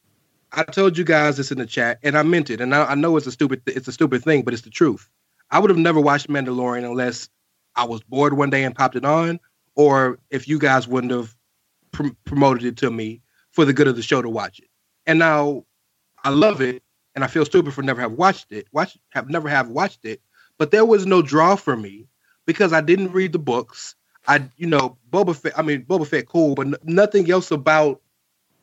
I 0.52 0.62
told 0.62 0.96
you 0.96 1.04
guys 1.04 1.36
this 1.36 1.50
in 1.50 1.58
the 1.58 1.66
chat 1.66 1.98
and 2.02 2.16
I 2.16 2.22
meant 2.22 2.50
it 2.50 2.60
and 2.60 2.74
I, 2.74 2.84
I 2.84 2.94
know 2.94 3.16
it's 3.16 3.26
a 3.26 3.32
stupid 3.32 3.62
it's 3.66 3.88
a 3.88 3.92
stupid 3.92 4.22
thing 4.22 4.42
but 4.42 4.54
it's 4.54 4.62
the 4.62 4.70
truth. 4.70 5.08
I 5.50 5.58
would 5.58 5.70
have 5.70 5.78
never 5.78 6.00
watched 6.00 6.28
Mandalorian 6.28 6.84
unless 6.84 7.28
I 7.74 7.84
was 7.84 8.02
bored 8.02 8.34
one 8.34 8.50
day 8.50 8.64
and 8.64 8.74
popped 8.74 8.96
it 8.96 9.04
on 9.04 9.40
or 9.80 10.18
if 10.28 10.46
you 10.46 10.58
guys 10.58 10.86
wouldn't 10.86 11.10
have 11.10 11.34
pr- 11.90 12.12
promoted 12.26 12.64
it 12.64 12.76
to 12.76 12.90
me 12.90 13.22
for 13.50 13.64
the 13.64 13.72
good 13.72 13.88
of 13.88 13.96
the 13.96 14.02
show 14.02 14.20
to 14.20 14.28
watch 14.28 14.58
it. 14.58 14.68
And 15.06 15.18
now 15.18 15.64
I 16.22 16.28
love 16.28 16.60
it 16.60 16.82
and 17.14 17.24
I 17.24 17.28
feel 17.28 17.46
stupid 17.46 17.72
for 17.72 17.80
never 17.80 18.02
have 18.02 18.12
watched 18.12 18.52
it. 18.52 18.68
Watch 18.72 18.98
have 19.12 19.30
never 19.30 19.48
have 19.48 19.70
watched 19.70 20.04
it, 20.04 20.20
but 20.58 20.70
there 20.70 20.84
was 20.84 21.06
no 21.06 21.22
draw 21.22 21.56
for 21.56 21.78
me 21.78 22.06
because 22.44 22.74
I 22.74 22.82
didn't 22.82 23.12
read 23.12 23.32
the 23.32 23.38
books. 23.38 23.94
I 24.28 24.50
you 24.58 24.66
know 24.66 24.98
Boba 25.10 25.34
Fett. 25.34 25.58
I 25.58 25.62
mean 25.62 25.86
Boba 25.86 26.06
Fett 26.06 26.28
cool, 26.28 26.54
but 26.54 26.66
n- 26.66 26.74
nothing 26.84 27.30
else 27.30 27.50
about 27.50 28.02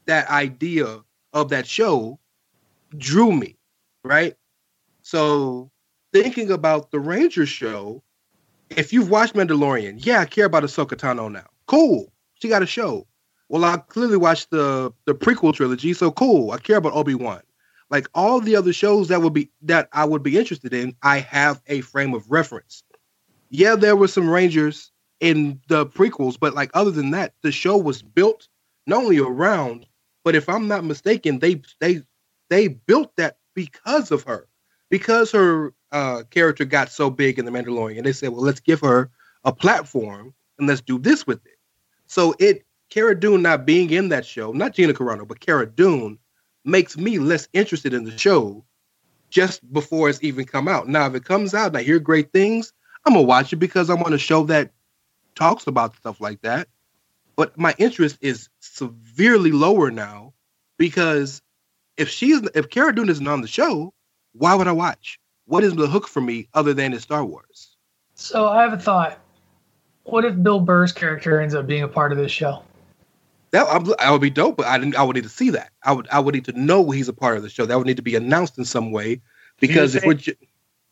that 0.05 0.29
idea 0.29 1.01
of 1.33 1.49
that 1.49 1.65
show 1.65 2.19
drew 2.95 3.31
me. 3.31 3.57
Right. 4.03 4.35
So 5.01 5.71
thinking 6.13 6.51
about 6.51 6.91
the 6.91 6.99
Ranger 6.99 7.47
show, 7.47 8.03
if 8.69 8.93
you've 8.93 9.09
watched 9.09 9.33
Mandalorian, 9.35 10.05
yeah, 10.05 10.19
I 10.19 10.25
care 10.25 10.45
about 10.45 10.63
Ahsoka 10.63 10.95
Tano 10.95 11.31
now. 11.31 11.45
Cool, 11.67 12.11
she 12.35 12.49
got 12.49 12.63
a 12.63 12.67
show. 12.67 13.07
Well, 13.49 13.63
I 13.63 13.77
clearly 13.77 14.17
watched 14.17 14.51
the 14.51 14.93
the 15.05 15.15
prequel 15.15 15.53
trilogy, 15.53 15.93
so 15.93 16.11
cool. 16.11 16.51
I 16.51 16.57
care 16.57 16.77
about 16.77 16.93
Obi 16.93 17.15
Wan 17.15 17.41
like 17.89 18.07
all 18.13 18.39
the 18.39 18.55
other 18.55 18.73
shows 18.73 19.07
that 19.07 19.21
would 19.21 19.33
be 19.33 19.49
that 19.61 19.89
I 19.93 20.05
would 20.05 20.23
be 20.23 20.37
interested 20.37 20.73
in, 20.73 20.95
I 21.03 21.19
have 21.19 21.61
a 21.67 21.81
frame 21.81 22.13
of 22.13 22.29
reference. 22.29 22.83
Yeah, 23.49 23.75
there 23.75 23.95
were 23.95 24.07
some 24.07 24.29
Rangers 24.29 24.91
in 25.19 25.61
the 25.67 25.85
prequels, 25.85 26.37
but 26.39 26.53
like 26.53 26.69
other 26.73 26.91
than 26.91 27.11
that, 27.11 27.33
the 27.41 27.51
show 27.51 27.77
was 27.77 28.01
built 28.01 28.47
not 28.85 29.03
only 29.03 29.19
around, 29.19 29.85
but 30.23 30.35
if 30.35 30.49
I'm 30.49 30.67
not 30.67 30.83
mistaken, 30.83 31.39
they 31.39 31.61
they 31.79 32.01
they 32.49 32.67
built 32.67 33.15
that 33.15 33.37
because 33.53 34.11
of 34.11 34.23
her, 34.23 34.47
because 34.89 35.31
her 35.31 35.73
uh, 35.91 36.23
character 36.29 36.65
got 36.65 36.91
so 36.91 37.09
big 37.09 37.39
in 37.39 37.45
the 37.45 37.51
Mandalorian. 37.51 37.97
And 37.97 38.05
they 38.05 38.13
said, 38.13 38.29
well, 38.29 38.41
let's 38.41 38.59
give 38.59 38.81
her 38.81 39.09
a 39.43 39.53
platform 39.53 40.33
and 40.57 40.67
let's 40.67 40.81
do 40.81 40.99
this 40.99 41.25
with 41.25 41.45
it. 41.45 41.57
So 42.07 42.35
it 42.39 42.65
Cara 42.89 43.19
Dune 43.19 43.41
not 43.41 43.65
being 43.65 43.89
in 43.89 44.09
that 44.09 44.25
show, 44.25 44.51
not 44.51 44.73
Gina 44.73 44.93
Carano, 44.93 45.27
but 45.27 45.39
Cara 45.39 45.67
Dune 45.67 46.17
makes 46.63 46.97
me 46.97 47.19
less 47.19 47.47
interested 47.53 47.93
in 47.93 48.03
the 48.03 48.17
show 48.17 48.63
just 49.29 49.71
before 49.73 50.09
it's 50.09 50.23
even 50.23 50.45
come 50.45 50.67
out. 50.67 50.87
Now, 50.87 51.05
if 51.07 51.15
it 51.15 51.25
comes 51.25 51.53
out 51.53 51.67
and 51.67 51.77
I 51.77 51.83
hear 51.83 51.99
great 51.99 52.31
things, 52.31 52.73
I'm 53.05 53.13
gonna 53.13 53.25
watch 53.25 53.51
it 53.51 53.57
because 53.57 53.89
I 53.89 53.93
want 53.93 54.13
a 54.13 54.17
show 54.17 54.43
that 54.45 54.71
talks 55.35 55.67
about 55.67 55.95
stuff 55.97 56.21
like 56.21 56.41
that. 56.41 56.67
But 57.35 57.57
my 57.57 57.75
interest 57.77 58.17
is 58.21 58.49
severely 58.59 59.51
lower 59.51 59.91
now 59.91 60.33
because 60.77 61.41
if 61.97 62.09
she's 62.09 62.41
if 62.55 62.69
Cara 62.69 62.95
Dune 62.95 63.09
isn't 63.09 63.27
on 63.27 63.41
the 63.41 63.47
show, 63.47 63.93
why 64.33 64.55
would 64.55 64.67
I 64.67 64.71
watch? 64.71 65.19
What 65.47 65.63
is 65.63 65.75
the 65.75 65.87
hook 65.87 66.07
for 66.07 66.21
me 66.21 66.47
other 66.53 66.73
than 66.73 66.93
it's 66.93 67.03
Star 67.03 67.25
Wars? 67.25 67.75
So 68.15 68.47
I 68.47 68.61
have 68.61 68.73
a 68.73 68.77
thought. 68.77 69.19
What 70.03 70.25
if 70.25 70.41
Bill 70.41 70.59
Burr's 70.59 70.91
character 70.91 71.41
ends 71.41 71.55
up 71.55 71.67
being 71.67 71.83
a 71.83 71.87
part 71.87 72.11
of 72.11 72.17
this 72.17 72.31
show? 72.31 72.63
That 73.51 73.65
I 73.99 74.11
would 74.11 74.21
be 74.21 74.29
dope, 74.29 74.57
but 74.57 74.65
I 74.65 74.77
didn't. 74.77 74.97
I 74.97 75.03
would 75.03 75.15
need 75.15 75.23
to 75.23 75.29
see 75.29 75.49
that. 75.51 75.71
I 75.83 75.93
would. 75.93 76.07
I 76.09 76.19
would 76.19 76.35
need 76.35 76.45
to 76.45 76.59
know 76.59 76.91
he's 76.91 77.07
a 77.07 77.13
part 77.13 77.37
of 77.37 77.43
the 77.43 77.49
show. 77.49 77.65
That 77.65 77.77
would 77.77 77.87
need 77.87 77.95
to 77.95 78.03
be 78.03 78.15
announced 78.15 78.57
in 78.57 78.65
some 78.65 78.91
way. 78.91 79.21
Because 79.59 79.95
if 79.95 80.03
we're, 80.03 80.19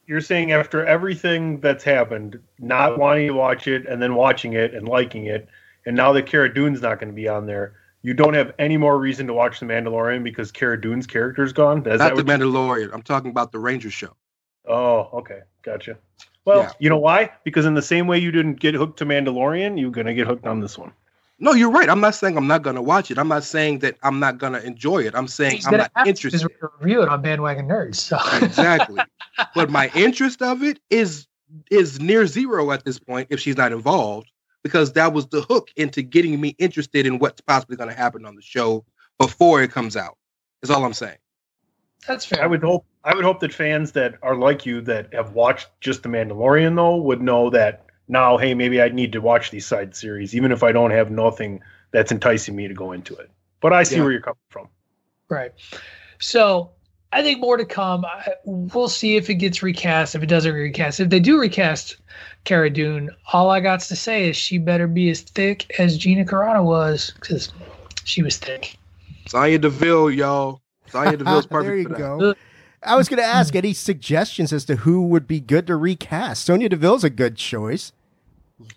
you're 0.07 0.21
saying 0.21 0.53
after 0.53 0.85
everything 0.85 1.59
that's 1.59 1.83
happened, 1.83 2.39
not 2.59 2.93
uh-huh. 2.93 2.97
wanting 2.99 3.27
to 3.27 3.33
watch 3.33 3.67
it 3.67 3.85
and 3.85 4.01
then 4.01 4.15
watching 4.15 4.53
it 4.53 4.73
and 4.73 4.87
liking 4.87 5.25
it, 5.25 5.47
and 5.85 5.95
now 5.95 6.13
that 6.13 6.27
Cara 6.27 6.53
Dune's 6.53 6.81
not 6.81 6.99
going 6.99 7.09
to 7.09 7.15
be 7.15 7.27
on 7.27 7.45
there, 7.45 7.73
you 8.03 8.13
don't 8.13 8.33
have 8.33 8.53
any 8.57 8.77
more 8.77 8.97
reason 8.97 9.27
to 9.27 9.33
watch 9.33 9.59
The 9.59 9.65
Mandalorian 9.65 10.23
because 10.23 10.51
Cara 10.51 10.79
Dune's 10.79 11.05
character's 11.05 11.51
gone. 11.51 11.79
Is 11.79 11.85
Not 11.85 11.97
that 11.97 12.09
the 12.15 12.23
what 12.23 12.25
Mandalorian. 12.25 12.93
I'm 12.93 13.01
talking 13.01 13.31
about 13.31 13.51
the 13.51 13.59
Ranger 13.59 13.91
show. 13.91 14.15
Oh, 14.67 15.09
okay, 15.13 15.41
gotcha. 15.63 15.97
Well, 16.45 16.61
Yeah. 16.61 16.71
you 16.79 16.89
know 16.89 16.97
why? 16.97 17.31
Because 17.43 17.65
in 17.65 17.73
the 17.73 17.81
same 17.81 18.07
way 18.07 18.19
you 18.19 18.31
didn't 18.31 18.59
get 18.59 18.75
hooked 18.75 18.99
to 18.99 19.05
Mandalorian, 19.05 19.79
you're 19.79 19.91
gonna 19.91 20.13
get 20.13 20.27
hooked 20.27 20.45
on 20.45 20.59
this 20.59 20.77
one. 20.77 20.91
No, 21.39 21.53
you're 21.53 21.71
right. 21.71 21.89
I'm 21.89 21.99
not 21.99 22.15
saying 22.15 22.37
I'm 22.37 22.47
not 22.47 22.61
gonna 22.61 22.81
watch 22.81 23.11
it. 23.11 23.17
I'm 23.17 23.27
not 23.27 23.43
saying 23.43 23.79
that 23.79 23.97
I'm 24.03 24.19
not 24.19 24.37
gonna 24.37 24.59
enjoy 24.59 25.03
it. 25.03 25.15
I'm 25.15 25.27
saying 25.27 25.57
He's 25.57 25.67
I'm 25.67 25.77
not 25.77 25.91
have 25.95 26.07
interested. 26.07 26.37
because 26.39 26.49
we're 26.61 26.69
gonna 26.69 26.79
review 26.79 27.01
it 27.01 27.09
on 27.09 27.21
Bandwagon 27.21 27.67
Nerds. 27.67 27.95
So 27.95 28.17
exactly. 28.41 29.01
but 29.55 29.69
my 29.69 29.91
interest 29.95 30.41
of 30.41 30.63
it 30.63 30.79
is 30.89 31.27
is 31.69 31.99
near 31.99 32.25
zero 32.25 32.71
at 32.71 32.85
this 32.85 32.99
point 32.99 33.27
if 33.29 33.39
she's 33.39 33.57
not 33.57 33.71
involved 33.71 34.31
because 34.63 34.93
that 34.93 35.13
was 35.13 35.27
the 35.27 35.41
hook 35.41 35.69
into 35.75 36.01
getting 36.01 36.39
me 36.41 36.55
interested 36.57 37.05
in 37.05 37.19
what's 37.19 37.41
possibly 37.41 37.77
going 37.77 37.89
to 37.89 37.95
happen 37.95 38.25
on 38.25 38.35
the 38.35 38.41
show 38.41 38.83
before 39.19 39.61
it 39.61 39.71
comes 39.71 39.95
out. 39.95 40.17
Is 40.63 40.71
all 40.71 40.83
I'm 40.83 40.93
saying. 40.93 41.17
That's 42.07 42.25
fair. 42.25 42.43
I 42.43 42.47
would 42.47 42.63
hope 42.63 42.85
I 43.03 43.13
would 43.15 43.23
hope 43.23 43.39
that 43.41 43.53
fans 43.53 43.91
that 43.93 44.15
are 44.21 44.35
like 44.35 44.65
you 44.65 44.81
that 44.81 45.13
have 45.13 45.33
watched 45.33 45.67
just 45.81 46.03
The 46.03 46.09
Mandalorian 46.09 46.75
though 46.75 46.97
would 46.97 47.21
know 47.21 47.49
that 47.51 47.85
now, 48.07 48.37
hey, 48.37 48.53
maybe 48.53 48.81
I 48.81 48.89
need 48.89 49.11
to 49.13 49.21
watch 49.21 49.51
these 49.51 49.65
side 49.65 49.95
series, 49.95 50.35
even 50.35 50.51
if 50.51 50.63
I 50.63 50.71
don't 50.71 50.91
have 50.91 51.09
nothing 51.09 51.61
that's 51.91 52.11
enticing 52.11 52.55
me 52.55 52.67
to 52.67 52.73
go 52.73 52.91
into 52.91 53.15
it. 53.15 53.29
But 53.61 53.73
I 53.73 53.83
see 53.83 53.95
Yeah. 53.95 54.03
where 54.03 54.11
you're 54.11 54.21
coming 54.21 54.37
from. 54.49 54.67
Right. 55.29 55.51
So 56.19 56.71
I 57.11 57.23
think 57.23 57.39
more 57.39 57.57
to 57.57 57.65
come. 57.65 58.05
I, 58.05 58.33
we'll 58.43 58.89
see 58.89 59.15
if 59.15 59.29
it 59.29 59.35
gets 59.35 59.63
recast. 59.63 60.15
If 60.15 60.21
it 60.21 60.27
doesn't 60.27 60.53
recast, 60.53 60.99
if 60.99 61.09
they 61.09 61.19
do 61.19 61.39
recast 61.39 61.97
Cara 62.43 62.69
Dune, 62.69 63.09
all 63.31 63.49
I 63.49 63.59
got 63.59 63.79
to 63.79 63.95
say 63.95 64.29
is 64.29 64.35
she 64.35 64.57
better 64.57 64.87
be 64.87 65.09
as 65.09 65.21
thick 65.21 65.79
as 65.79 65.97
Gina 65.97 66.25
Carano 66.25 66.63
was 66.63 67.13
because 67.15 67.53
she 68.03 68.21
was 68.21 68.37
thick. 68.37 68.77
Sonya 69.27 69.57
Deville, 69.59 70.11
y'all. 70.11 70.61
Sonya 70.87 71.17
Deville's 71.17 71.45
perfect 71.45 71.67
there 71.67 71.75
you 71.77 71.83
for 71.83 71.89
that. 71.89 71.97
go. 71.97 72.35
I 72.83 72.95
was 72.95 73.09
going 73.09 73.17
to 73.19 73.25
ask 73.25 73.55
any 73.55 73.73
suggestions 73.73 74.53
as 74.53 74.65
to 74.65 74.75
who 74.77 75.07
would 75.07 75.27
be 75.27 75.39
good 75.39 75.65
to 75.67 75.75
recast. 75.75 76.45
Sonya 76.45 76.69
Deville's 76.69 77.03
a 77.03 77.09
good 77.09 77.35
choice. 77.35 77.91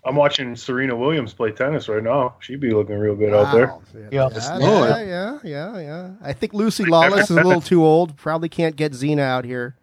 I'm 0.03 0.15
watching 0.15 0.55
Serena 0.55 0.95
Williams 0.95 1.33
play 1.33 1.51
tennis 1.51 1.87
right 1.87 2.03
now. 2.03 2.35
She'd 2.39 2.59
be 2.59 2.71
looking 2.71 2.97
real 2.97 3.15
good 3.15 3.33
out 3.33 3.53
there. 3.53 3.73
Yeah, 4.11 4.29
Yeah. 4.33 4.59
yeah, 4.59 4.59
yeah, 4.59 5.03
yeah, 5.03 5.39
yeah, 5.43 5.79
yeah. 5.79 6.11
I 6.21 6.33
think 6.33 6.53
Lucy 6.53 6.83
Lawless 6.83 7.29
is 7.29 7.37
a 7.37 7.43
little 7.43 7.61
too 7.61 7.85
old. 7.85 8.17
Probably 8.17 8.49
can't 8.49 8.75
get 8.75 8.91
Xena 8.91 9.21
out 9.21 9.45
here. 9.45 9.75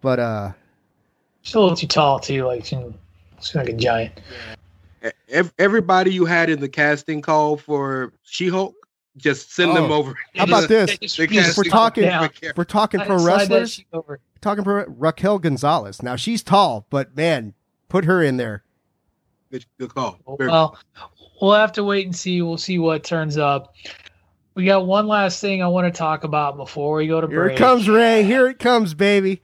But 0.00 0.18
uh 0.18 0.52
She's 1.42 1.54
a 1.54 1.60
little 1.60 1.76
too 1.76 1.86
tall 1.86 2.18
too. 2.18 2.44
Like 2.46 2.64
she's 2.64 3.54
like 3.54 3.68
a 3.68 3.74
giant. 3.74 4.20
Everybody 5.58 6.12
you 6.12 6.24
had 6.24 6.48
in 6.48 6.60
the 6.60 6.68
casting 6.68 7.20
call 7.20 7.56
for 7.58 8.12
She-Hulk, 8.24 8.74
just 9.16 9.52
send 9.54 9.76
them 9.76 9.90
Oh. 9.90 9.94
over. 9.94 10.14
How 10.36 10.44
about 10.44 10.68
this? 10.68 10.96
Just- 10.98 11.16
They 11.18 11.26
just 11.26 11.44
cast- 11.46 11.58
we're 11.58 11.64
talking- 11.64 12.04
if 12.04 12.56
we're 12.56 12.64
talking 12.64 13.00
pro 13.00 13.18
Slide 13.18 13.26
wrestlers, 13.40 13.84
over. 13.92 14.20
talking 14.40 14.64
pro 14.64 14.84
Raquel 14.88 15.38
Gonzalez. 15.38 16.02
Now 16.02 16.16
she's 16.16 16.42
tall, 16.42 16.86
but 16.90 17.16
man, 17.16 17.54
put 17.88 18.04
her 18.04 18.22
in 18.22 18.36
there. 18.36 18.64
Good, 19.50 19.64
good 19.78 19.94
call. 19.94 20.18
Very- 20.38 20.50
Well, 20.50 20.76
we'll 21.40 21.52
have 21.54 21.72
to 21.72 21.84
wait 21.84 22.06
and 22.06 22.14
see. 22.16 22.42
We'll 22.42 22.56
see 22.58 22.78
what 22.78 23.04
turns 23.04 23.38
up. 23.38 23.74
We 24.54 24.64
got 24.64 24.86
one 24.86 25.06
last 25.08 25.40
thing 25.40 25.62
I 25.62 25.66
want 25.68 25.92
to 25.92 25.96
talk 25.96 26.24
about 26.24 26.56
before 26.56 26.96
we 26.96 27.06
go 27.08 27.20
to 27.20 27.26
Here 27.26 27.44
break. 27.44 27.56
it 27.56 27.58
comes, 27.58 27.88
Rey. 27.88 28.22
Here 28.24 28.48
it 28.48 28.58
comes, 28.58 28.94
baby. 28.94 29.42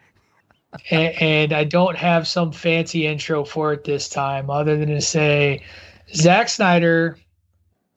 and, 0.90 1.14
and 1.20 1.52
I 1.52 1.64
don't 1.64 1.96
have 1.96 2.28
some 2.28 2.52
fancy 2.52 3.06
intro 3.06 3.44
for 3.44 3.72
it 3.72 3.82
this 3.84 4.08
time, 4.08 4.50
other 4.50 4.76
than 4.76 4.88
to 4.90 5.00
say 5.00 5.64
Zack 6.14 6.48
Snyder. 6.48 7.18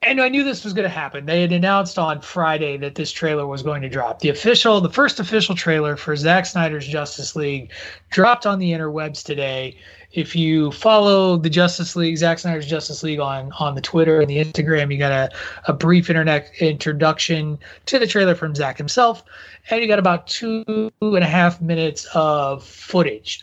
And 0.06 0.20
I 0.20 0.28
knew 0.28 0.44
this 0.44 0.64
was 0.64 0.74
going 0.74 0.84
to 0.84 0.94
happen. 0.94 1.24
They 1.24 1.40
had 1.40 1.52
announced 1.52 1.98
on 1.98 2.20
Friday 2.20 2.76
that 2.76 2.94
this 2.94 3.10
trailer 3.10 3.46
was 3.46 3.62
going 3.62 3.80
to 3.82 3.88
drop. 3.88 4.18
The 4.20 4.28
official, 4.28 4.80
the 4.82 4.90
first 4.90 5.18
official 5.18 5.54
trailer 5.54 5.96
for 5.96 6.14
Zack 6.14 6.44
Snyder's 6.44 6.86
Justice 6.86 7.34
League 7.34 7.72
dropped 8.10 8.44
on 8.44 8.58
the 8.58 8.72
interwebs 8.72 9.24
today. 9.24 9.78
If 10.12 10.36
you 10.36 10.72
follow 10.72 11.38
the 11.38 11.48
Justice 11.48 11.96
League, 11.96 12.18
Zack 12.18 12.38
Snyder's 12.38 12.66
Justice 12.66 13.02
League 13.02 13.18
on 13.18 13.50
on 13.52 13.74
the 13.74 13.80
Twitter 13.80 14.20
and 14.20 14.28
the 14.28 14.44
Instagram, 14.44 14.92
you 14.92 14.98
got 14.98 15.10
a, 15.10 15.30
a 15.68 15.72
brief 15.72 16.10
internet 16.10 16.50
introduction 16.60 17.58
to 17.86 17.98
the 17.98 18.06
trailer 18.06 18.34
from 18.34 18.54
Zack 18.54 18.76
himself 18.76 19.24
and 19.70 19.80
you 19.80 19.88
got 19.88 19.98
about 19.98 20.26
two 20.26 20.92
and 21.00 21.24
a 21.24 21.26
half 21.26 21.60
minutes 21.60 22.06
of 22.14 22.62
footage. 22.62 23.42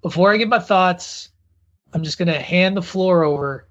Before 0.00 0.32
I 0.32 0.38
give 0.38 0.48
my 0.48 0.58
thoughts, 0.58 1.28
I'm 1.92 2.02
just 2.02 2.18
gonna 2.18 2.40
hand 2.40 2.76
the 2.76 2.82
floor 2.82 3.24
over 3.24 3.68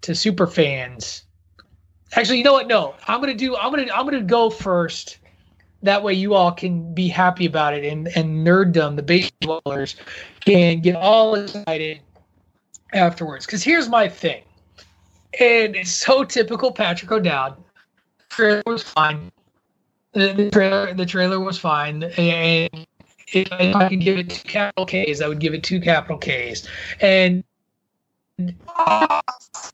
to 0.00 0.14
super 0.14 0.46
fans. 0.46 1.24
Actually, 2.12 2.38
you 2.38 2.44
know 2.44 2.52
what? 2.52 2.66
No, 2.66 2.94
I'm 3.06 3.20
gonna 3.20 3.34
do. 3.34 3.56
I'm 3.56 3.70
gonna. 3.70 3.86
I'm 3.92 4.04
gonna 4.04 4.22
go 4.22 4.50
first. 4.50 5.18
That 5.82 6.02
way, 6.02 6.12
you 6.12 6.34
all 6.34 6.52
can 6.52 6.92
be 6.92 7.08
happy 7.08 7.46
about 7.46 7.72
it, 7.74 7.84
and 7.84 8.08
and 8.16 8.46
nerddom, 8.46 8.96
the 8.96 9.02
base 9.02 9.30
dwellers, 9.40 9.96
can 10.40 10.80
get 10.80 10.96
all 10.96 11.34
excited 11.36 12.00
afterwards. 12.92 13.46
Because 13.46 13.62
here's 13.62 13.88
my 13.88 14.08
thing, 14.08 14.42
and 15.38 15.76
it's 15.76 15.92
so 15.92 16.24
typical 16.24 16.72
Patrick 16.72 17.10
O'Dowd. 17.10 17.56
Trailer 18.28 18.62
was 18.66 18.82
fine. 18.82 19.30
The, 20.12 20.32
the 20.32 20.50
trailer, 20.50 20.92
the 20.92 21.06
trailer 21.06 21.38
was 21.38 21.58
fine, 21.58 22.02
and 22.02 22.86
if, 23.32 23.48
if 23.52 23.76
I 23.76 23.88
could 23.88 24.00
give 24.00 24.18
it 24.18 24.30
two 24.30 24.48
capital 24.48 24.86
K's, 24.86 25.22
I 25.22 25.28
would 25.28 25.38
give 25.38 25.54
it 25.54 25.62
two 25.62 25.80
capital 25.80 26.18
K's. 26.18 26.68
And 27.00 27.44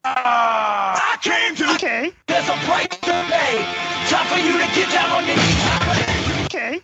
I 0.05 1.17
came 1.23 1.55
to. 1.57 1.75
Okay. 1.75 2.13
There's 2.27 2.49
a 2.49 2.57
price 2.65 2.89
to 2.89 3.25
pay. 3.31 3.65
Time 4.09 4.27
for 4.27 4.37
you 4.39 4.53
to 4.53 4.67
get 4.75 4.91
down 4.93 5.11
on 5.11 5.27
your 5.27 5.37
knees. 5.37 6.45
Okay. 6.47 6.81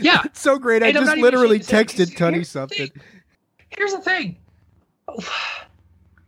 yeah, 0.00 0.22
It's 0.24 0.40
so 0.40 0.58
great. 0.58 0.82
I 0.82 0.88
And 0.88 0.98
I'm 0.98 1.04
just 1.04 1.16
literally 1.18 1.58
texted 1.60 1.64
say 1.64 1.80
it, 1.80 1.86
texted 1.86 1.96
'cause 1.98 2.14
Tony 2.14 2.34
here's 2.36 2.48
something. 2.48 2.88
thing. 2.88 3.02
here's 3.76 3.92
the 3.92 4.00
thing. 4.00 4.36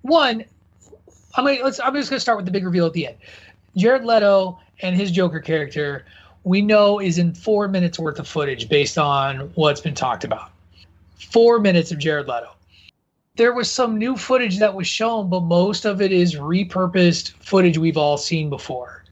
One, 0.02 0.44
I'm 1.34 1.44
gonna, 1.44 1.62
let's. 1.64 1.80
I'm 1.80 1.94
just 1.94 2.10
gonna 2.10 2.20
start 2.20 2.38
with 2.38 2.46
the 2.46 2.52
big 2.52 2.64
reveal 2.64 2.86
at 2.86 2.92
the 2.92 3.08
end. 3.08 3.16
Jared 3.76 4.04
Leto 4.04 4.58
and 4.82 4.94
his 4.96 5.10
Joker 5.10 5.40
character, 5.40 6.04
we 6.44 6.62
know 6.62 7.00
is 7.00 7.18
in 7.18 7.34
four 7.34 7.66
minutes 7.68 7.98
worth 7.98 8.18
of 8.18 8.28
footage 8.28 8.68
based 8.68 8.98
on 8.98 9.50
what's 9.54 9.80
been 9.80 9.94
talked 9.94 10.24
about. 10.24 10.50
Four 11.30 11.58
minutes 11.60 11.90
of 11.92 11.98
Jared 11.98 12.28
Leto. 12.28 12.55
There 13.36 13.52
was 13.52 13.70
some 13.70 13.98
new 13.98 14.16
footage 14.16 14.58
that 14.58 14.74
was 14.74 14.86
shown, 14.86 15.28
but 15.28 15.40
most 15.40 15.84
of 15.84 16.00
it 16.00 16.10
is 16.10 16.36
repurposed 16.36 17.32
footage 17.34 17.76
we've 17.76 17.98
all 17.98 18.16
seen 18.16 18.48
before. 18.48 19.04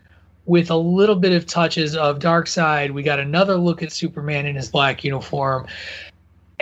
With 0.47 0.71
a 0.71 0.77
little 0.77 1.17
bit 1.17 1.33
of 1.33 1.47
touches 1.47 1.95
of 1.95 2.19
Darkseid, 2.19 2.91
we 2.91 3.03
got 3.03 3.21
another 3.21 3.57
look 3.57 3.83
at 3.83 3.93
Superman 3.93 4.47
in 4.47 4.57
his 4.57 4.71
black 4.71 5.05
uniform. 5.05 5.67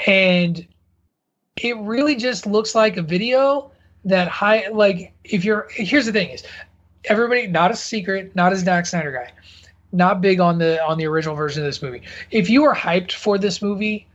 And 0.07 0.67
it 1.57 1.77
really 1.79 2.17
just 2.17 2.47
looks 2.47 2.75
like 2.75 2.97
a 2.97 3.03
video 3.03 3.71
that 4.05 4.27
high 4.27 4.67
like 4.73 5.13
if 5.23 5.45
you're 5.45 5.69
here's 5.71 6.07
the 6.07 6.13
thing 6.13 6.31
is 6.31 6.43
everybody 7.05 7.47
not 7.47 7.71
a 7.71 7.77
secret, 7.77 8.35
not 8.35 8.53
a 8.53 8.57
Zack 8.57 8.87
Snyder 8.87 9.13
guy, 9.13 9.33
not 9.93 10.21
big 10.21 10.41
on 10.41 10.59
the 10.59 10.83
on 10.85 10.99
the 10.99 11.07
original 11.07 11.37
version 11.37 11.63
of 11.63 11.69
this 11.69 11.83
movie. 11.83 12.03
If 12.31 12.51
you 12.51 12.65
are 12.65 12.75
hyped 12.75 13.13
for 13.13 13.39
this 13.39 13.63
movie, 13.63 14.07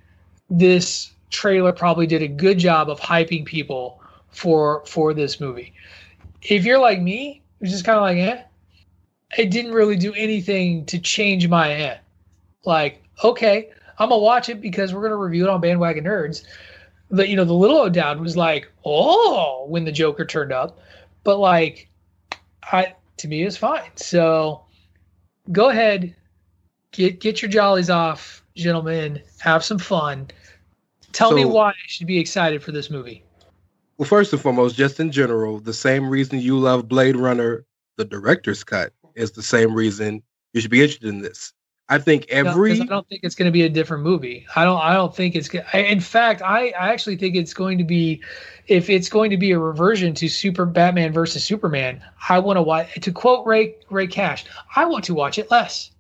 this 0.50 1.14
trailer 1.30 1.72
probably 1.72 2.08
did 2.08 2.22
a 2.22 2.28
good 2.28 2.58
job 2.58 2.90
of 2.90 3.00
hyping 3.00 3.46
people 3.46 4.02
for 4.30 4.84
for 4.86 5.14
this 5.14 5.40
movie. 5.40 5.74
If 6.42 6.66
you're 6.66 6.80
like 6.80 7.02
me, 7.02 7.42
who's 7.60 7.72
just 7.72 7.86
kind 7.86 7.98
of 7.98 8.04
like, 8.04 8.18
eh, 8.18 8.44
it 9.38 9.52
didn't 9.52 9.74
really 9.74 9.96
do 9.96 10.14
anything 10.14 10.86
to 10.86 11.00
change 11.00 11.48
my 11.48 11.74
eh. 11.74 11.98
Like, 12.66 13.04
okay, 13.24 13.70
I'm 14.00 14.10
gonna 14.10 14.22
watch 14.22 14.50
it 14.50 14.62
because 14.62 14.94
we're 14.94 15.02
gonna 15.02 15.18
review 15.18 15.46
it 15.46 15.50
on 15.50 15.62
Bandwagon 15.62 16.06
Nerds. 16.06 16.44
But 17.10 17.30
you 17.30 17.36
know 17.36 17.46
the 17.46 17.54
little 17.54 17.80
O'Dowd 17.80 18.20
was 18.20 18.38
like, 18.38 18.72
oh, 18.86 19.66
when 19.68 19.86
the 19.86 19.92
Joker 19.92 20.26
turned 20.26 20.52
up, 20.52 20.80
but 21.24 21.38
like, 21.38 21.90
I 22.64 22.96
to 23.18 23.28
me 23.28 23.44
was 23.44 23.58
fine. 23.58 23.90
So 23.96 24.66
go 25.52 25.70
ahead, 25.70 26.16
get 26.92 27.20
get 27.20 27.42
your 27.42 27.50
jollies 27.50 27.90
off, 27.90 28.44
gentlemen. 28.56 29.22
Have 29.40 29.64
some 29.64 29.80
fun. 29.80 30.28
Tell 31.12 31.32
me 31.34 31.46
why 31.46 31.70
I 31.70 31.74
should 31.88 32.08
be 32.08 32.20
excited 32.20 32.62
for 32.64 32.72
this 32.72 32.90
movie. 32.90 33.24
Well, 33.98 34.08
first 34.08 34.32
and 34.34 34.42
foremost, 34.42 34.76
just 34.76 35.00
in 35.00 35.12
general, 35.12 35.60
the 35.60 35.74
same 35.74 36.08
reason 36.10 36.40
you 36.40 36.58
love 36.60 36.88
Blade 36.88 37.16
Runner, 37.16 37.66
the 37.96 38.06
director's 38.06 38.64
cut, 38.64 38.94
is 39.16 39.32
the 39.32 39.42
same 39.42 39.74
reason 39.74 40.22
you 40.54 40.62
should 40.62 40.70
be 40.72 40.82
interested 40.82 41.10
in 41.10 41.22
this. 41.22 41.54
I 41.90 41.98
think 42.00 42.28
No, 42.30 42.36
every 42.50 42.82
I 42.82 42.86
don't 42.86 43.08
think 43.08 43.22
it's 43.24 43.34
going 43.34 43.46
to 43.48 43.52
be 43.52 43.64
a 43.64 43.70
different 43.70 44.04
movie. 44.04 44.46
I 44.56 44.66
don't. 44.66 44.80
I 44.80 44.94
don't 44.94 45.16
think 45.16 45.36
it's. 45.36 45.50
I, 45.74 45.80
in 45.80 46.02
fact, 46.02 46.42
I, 46.42 46.68
I 46.72 46.92
actually 46.92 47.16
think 47.16 47.36
it's 47.36 47.54
going 47.54 47.78
to 47.78 47.86
be, 47.86 48.22
if 48.68 48.90
it's 48.90 49.08
going 49.08 49.32
to 49.32 49.38
be 49.38 49.52
a 49.52 49.60
reversion 49.60 50.14
to 50.16 50.28
Super 50.28 50.66
Batman 50.66 51.14
versus 51.14 51.46
Superman. 51.46 52.04
I 52.28 52.40
want 52.40 52.58
to 52.58 52.62
watch. 52.62 52.94
To 53.02 53.12
quote 53.14 53.48
Rey 53.48 53.76
Rey 53.90 54.06
Cash, 54.06 54.46
I 54.76 54.84
want 54.84 55.06
to 55.06 55.14
watch 55.14 55.38
it 55.38 55.50
less. 55.50 55.92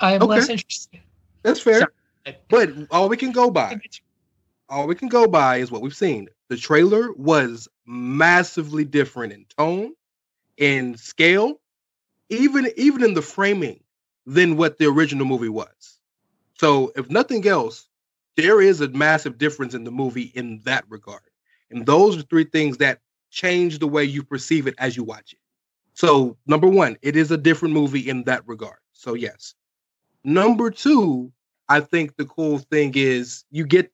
I 0.00 0.14
am 0.14 0.22
Okay. 0.22 0.30
less 0.30 0.48
interested. 0.48 1.00
that's 1.44 1.60
fair, 1.60 1.88
Sorry. 2.26 2.36
but 2.48 2.70
all 2.90 3.08
we 3.08 3.16
can 3.16 3.30
go 3.30 3.48
by, 3.48 3.80
all 4.72 4.86
we 4.86 4.94
can 4.94 5.08
go 5.08 5.28
by 5.28 5.58
is 5.58 5.70
what 5.70 5.82
we've 5.82 5.94
seen. 5.94 6.28
the 6.48 6.56
trailer 6.56 7.12
was 7.14 7.68
massively 7.86 8.84
different 8.84 9.32
in 9.32 9.44
tone, 9.58 9.92
in 10.56 10.96
scale, 10.96 11.60
even 12.30 12.70
even 12.76 13.04
in 13.04 13.14
the 13.14 13.22
framing 13.22 13.82
than 14.26 14.56
what 14.56 14.78
the 14.78 14.86
original 14.86 15.26
movie 15.26 15.48
was. 15.48 15.98
So, 16.58 16.92
if 16.96 17.10
nothing 17.10 17.46
else, 17.46 17.88
there 18.36 18.60
is 18.60 18.80
a 18.80 18.88
massive 18.88 19.38
difference 19.38 19.74
in 19.74 19.84
the 19.84 19.90
movie 19.90 20.32
in 20.34 20.60
that 20.64 20.84
regard. 20.88 21.22
And 21.70 21.84
those 21.86 22.18
are 22.18 22.22
three 22.22 22.44
things 22.44 22.78
that 22.78 23.00
change 23.30 23.78
the 23.78 23.88
way 23.88 24.04
you 24.04 24.22
perceive 24.22 24.66
it 24.66 24.74
as 24.78 24.96
you 24.96 25.04
watch 25.04 25.32
it. 25.32 25.38
So, 25.94 26.36
number 26.46 26.68
one, 26.68 26.96
it 27.02 27.16
is 27.16 27.30
a 27.30 27.36
different 27.36 27.74
movie 27.74 28.08
in 28.08 28.24
that 28.24 28.46
regard. 28.46 28.78
So, 28.92 29.14
yes. 29.14 29.54
Number 30.24 30.70
two, 30.70 31.32
I 31.68 31.80
think 31.80 32.16
the 32.16 32.26
cool 32.26 32.58
thing 32.58 32.92
is 32.94 33.44
you 33.50 33.66
get 33.66 33.90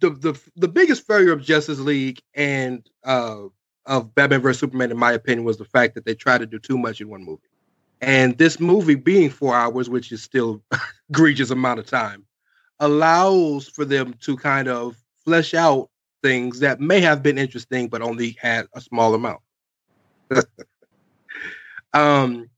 the 0.00 0.10
the 0.10 0.40
the 0.56 0.68
biggest 0.68 1.06
failure 1.06 1.32
of 1.32 1.42
Justice 1.42 1.78
League 1.78 2.20
and 2.34 2.88
uh 3.04 3.44
of 3.86 4.14
Batman 4.14 4.40
vs 4.40 4.60
Superman, 4.60 4.90
in 4.90 4.98
my 4.98 5.12
opinion, 5.12 5.44
was 5.44 5.58
the 5.58 5.64
fact 5.64 5.94
that 5.94 6.04
they 6.06 6.14
tried 6.14 6.38
to 6.38 6.46
do 6.46 6.58
too 6.58 6.78
much 6.78 7.00
in 7.00 7.08
one 7.08 7.24
movie. 7.24 7.42
And 8.00 8.36
this 8.38 8.58
movie 8.58 8.94
being 8.94 9.30
four 9.30 9.54
hours, 9.54 9.90
which 9.90 10.10
is 10.10 10.22
still 10.22 10.62
egregious 11.10 11.50
amount 11.50 11.80
of 11.80 11.86
time, 11.86 12.24
allows 12.80 13.68
for 13.68 13.84
them 13.84 14.14
to 14.20 14.36
kind 14.36 14.68
of 14.68 14.96
flesh 15.24 15.54
out 15.54 15.90
things 16.22 16.60
that 16.60 16.80
may 16.80 17.00
have 17.00 17.22
been 17.22 17.38
interesting, 17.38 17.88
but 17.88 18.02
only 18.02 18.36
had 18.40 18.66
a 18.74 18.80
small 18.80 19.14
amount. 19.14 19.40
um, 21.92 22.48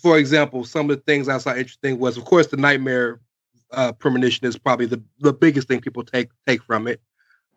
for 0.00 0.18
example, 0.18 0.64
some 0.64 0.90
of 0.90 0.96
the 0.96 1.02
things 1.02 1.28
I 1.28 1.38
saw 1.38 1.50
interesting 1.54 1.98
was, 1.98 2.16
of 2.16 2.24
course, 2.24 2.46
the 2.46 2.56
nightmare 2.56 3.20
uh, 3.72 3.92
premonition 3.92 4.46
is 4.46 4.58
probably 4.58 4.86
the, 4.86 5.02
the 5.20 5.32
biggest 5.32 5.68
thing 5.68 5.80
people 5.80 6.04
take 6.04 6.30
take 6.46 6.62
from 6.62 6.86
it. 6.86 7.00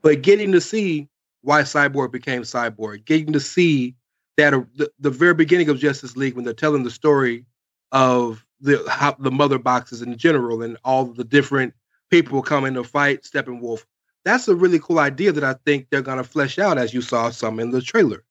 But 0.01 0.21
getting 0.21 0.51
to 0.53 0.61
see 0.61 1.07
why 1.41 1.61
Cyborg 1.61 2.11
became 2.11 2.43
Cyborg, 2.43 3.05
getting 3.05 3.33
to 3.33 3.39
see 3.39 3.95
that 4.37 4.53
uh, 4.53 4.61
the, 4.75 4.91
the 4.99 5.09
very 5.09 5.33
beginning 5.33 5.69
of 5.69 5.79
Justice 5.79 6.15
League 6.15 6.35
when 6.35 6.45
they're 6.45 6.53
telling 6.53 6.83
the 6.83 6.91
story 6.91 7.45
of 7.91 8.45
the 8.61 8.83
how, 8.89 9.15
the 9.19 9.31
mother 9.31 9.59
boxes 9.59 10.01
in 10.01 10.17
general 10.17 10.61
and 10.61 10.77
all 10.83 11.05
the 11.05 11.23
different 11.23 11.73
people 12.09 12.41
coming 12.41 12.73
to 12.73 12.83
fight 12.83 13.23
Steppenwolf. 13.23 13.85
That's 14.25 14.47
a 14.47 14.55
really 14.55 14.79
cool 14.79 14.99
idea 14.99 15.31
that 15.31 15.43
I 15.43 15.55
think 15.65 15.87
they're 15.89 16.01
gonna 16.01 16.23
flesh 16.23 16.59
out 16.59 16.77
as 16.77 16.93
you 16.93 17.01
saw 17.01 17.29
some 17.29 17.59
in 17.59 17.71
the 17.71 17.81
trailer. 17.81 18.23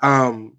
Um, 0.00 0.56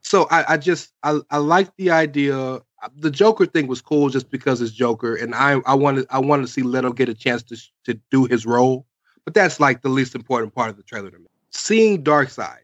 so 0.00 0.26
I, 0.30 0.54
I 0.54 0.56
just 0.56 0.92
I, 1.02 1.20
I 1.30 1.38
like 1.38 1.74
the 1.76 1.90
idea. 1.90 2.60
The 2.96 3.10
Joker 3.10 3.46
thing 3.46 3.66
was 3.66 3.80
cool 3.80 4.08
just 4.08 4.30
because 4.30 4.60
it's 4.60 4.72
Joker, 4.72 5.14
and 5.14 5.34
I 5.34 5.60
I 5.66 5.74
wanted 5.74 6.06
I 6.10 6.18
wanted 6.18 6.42
to 6.46 6.52
see 6.52 6.62
Leto 6.62 6.92
get 6.92 7.08
a 7.08 7.14
chance 7.14 7.42
to 7.44 7.56
to 7.84 8.00
do 8.10 8.24
his 8.24 8.46
role, 8.46 8.86
but 9.24 9.34
that's 9.34 9.60
like 9.60 9.82
the 9.82 9.88
least 9.88 10.14
important 10.14 10.54
part 10.54 10.70
of 10.70 10.76
the 10.76 10.82
trailer 10.82 11.10
to 11.10 11.18
me. 11.18 11.26
Seeing 11.50 12.02
Darkseid, 12.02 12.58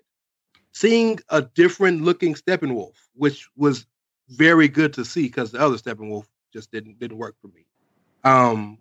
seeing 0.72 1.20
a 1.28 1.42
different 1.42 2.02
looking 2.02 2.34
Steppenwolf, 2.34 2.94
which 3.14 3.48
was 3.56 3.86
very 4.28 4.68
good 4.68 4.92
to 4.94 5.04
see 5.04 5.22
because 5.22 5.50
the 5.50 5.60
other 5.60 5.76
Steppenwolf 5.76 6.26
just 6.52 6.70
didn't 6.70 6.98
didn't 6.98 7.18
work 7.18 7.36
for 7.40 7.48
me. 7.48 7.66
Um, 8.24 8.78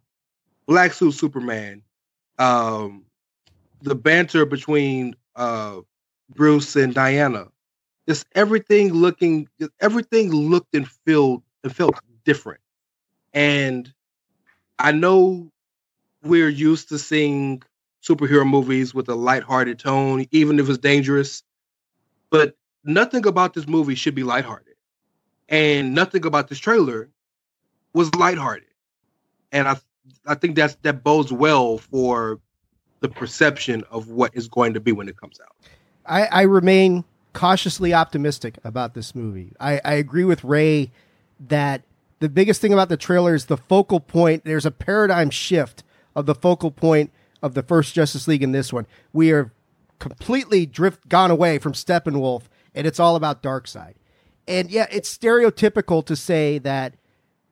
Black 0.68 0.94
Suit 0.94 1.14
Superman, 1.14 1.82
um, 2.38 3.06
the 3.82 3.96
banter 3.96 4.46
between 4.46 5.16
uh, 5.36 5.78
Bruce 6.34 6.76
and 6.76 6.94
Diana, 6.94 7.48
just 8.10 8.26
everything 8.34 8.92
looking, 8.92 9.48
just 9.60 9.72
everything 9.80 10.32
looked 10.32 10.74
and 10.74 10.88
felt 11.06 11.44
and 11.64 11.76
felt 11.76 11.94
different. 12.26 12.60
And 13.34 13.94
I 14.80 14.92
know 14.92 15.52
we're 16.24 16.50
used 16.50 16.90
to 16.90 16.98
seeing 16.98 17.62
superhero 18.04 18.50
movies 18.50 18.96
with 18.96 19.10
a 19.10 19.16
lighthearted 19.16 19.78
tone, 19.78 20.26
even 20.32 20.58
if 20.58 20.68
it's 20.68 20.80
dangerous. 20.80 21.44
But 22.32 22.56
nothing 22.84 23.28
about 23.28 23.54
this 23.54 23.68
movie 23.68 23.94
should 23.94 24.16
be 24.16 24.24
lighthearted, 24.24 24.76
and 25.48 25.94
nothing 25.94 26.26
about 26.26 26.48
this 26.48 26.58
trailer 26.58 27.10
was 27.94 28.14
lighthearted. 28.16 28.70
And 29.52 29.68
I 29.68 29.78
I 30.26 30.34
think 30.34 30.56
that's 30.56 30.76
that 30.82 31.04
bodes 31.04 31.32
well 31.32 31.78
for 31.78 32.40
the 33.02 33.10
perception 33.10 33.84
of 33.92 34.10
what 34.10 34.32
is 34.34 34.48
going 34.48 34.74
to 34.74 34.80
be 34.80 34.94
when 34.94 35.08
it 35.08 35.16
comes 35.16 35.40
out. 35.40 35.56
I, 36.08 36.26
I 36.26 36.42
remain 36.42 37.04
cautiously 37.40 37.94
optimistic 37.94 38.58
about 38.66 38.94
this 38.96 39.16
movie. 39.16 39.54
I, 39.62 39.80
I 39.86 39.94
agree 39.94 40.26
with 40.26 40.44
Rey 40.44 40.92
that 41.40 41.84
the 42.20 42.28
biggest 42.28 42.60
thing 42.60 42.74
about 42.74 42.90
the 42.90 42.98
trailer 42.98 43.34
is 43.34 43.46
the 43.46 43.56
focal 43.56 44.02
point. 44.02 44.44
There's 44.44 44.66
a 44.66 44.72
paradigm 44.72 45.30
shift 45.30 45.84
of 46.18 46.26
the 46.26 46.36
focal 46.36 46.70
point 46.70 47.12
of 47.42 47.54
the 47.54 47.64
first 47.64 47.94
Justice 47.94 48.28
League 48.28 48.44
in 48.44 48.52
this 48.52 48.74
one. 48.74 48.86
We 49.14 49.32
are 49.32 49.54
completely 50.00 50.66
drift 50.66 51.08
gone 51.08 51.32
away 51.32 51.60
from 51.60 51.72
Steppenwolf, 51.72 52.44
and 52.76 52.86
it's 52.86 53.00
all 53.00 53.16
about 53.16 53.42
Darkseid. 53.42 53.94
And 54.46 54.70
yeah, 54.70 54.88
it's 54.92 55.16
stereotypical 55.18 56.06
to 56.08 56.18
say 56.18 56.58
that 56.58 56.96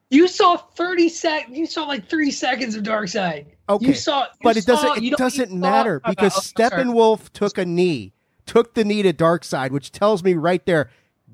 You 0.10 0.28
saw 0.28 0.58
30 0.58 1.08
sec 1.08 1.48
you 1.50 1.66
saw 1.66 1.86
like 1.86 2.10
3 2.10 2.30
seconds 2.30 2.76
of 2.76 2.84
Darkseid. 2.84 3.46
Okay, 3.70 3.86
You 3.88 3.94
saw 3.94 4.24
you 4.24 4.28
but 4.44 4.58
it 4.58 4.66
saw- 4.66 4.74
doesn't. 4.96 5.06
It 5.06 5.18
doesn't 5.18 5.52
matter 5.54 6.02
because. 6.06 6.34
Steppenwolf 6.34 7.30
took 7.32 7.58
a 7.58 7.64
knee, 7.66 8.12
took 8.48 8.74
the 8.74 8.84
knee 8.84 9.04
to 9.04 9.14
Darkseid, 9.14 9.70
which 9.72 9.92
tells 9.92 10.24
me 10.24 10.34
right 10.34 10.66
there 10.66 10.90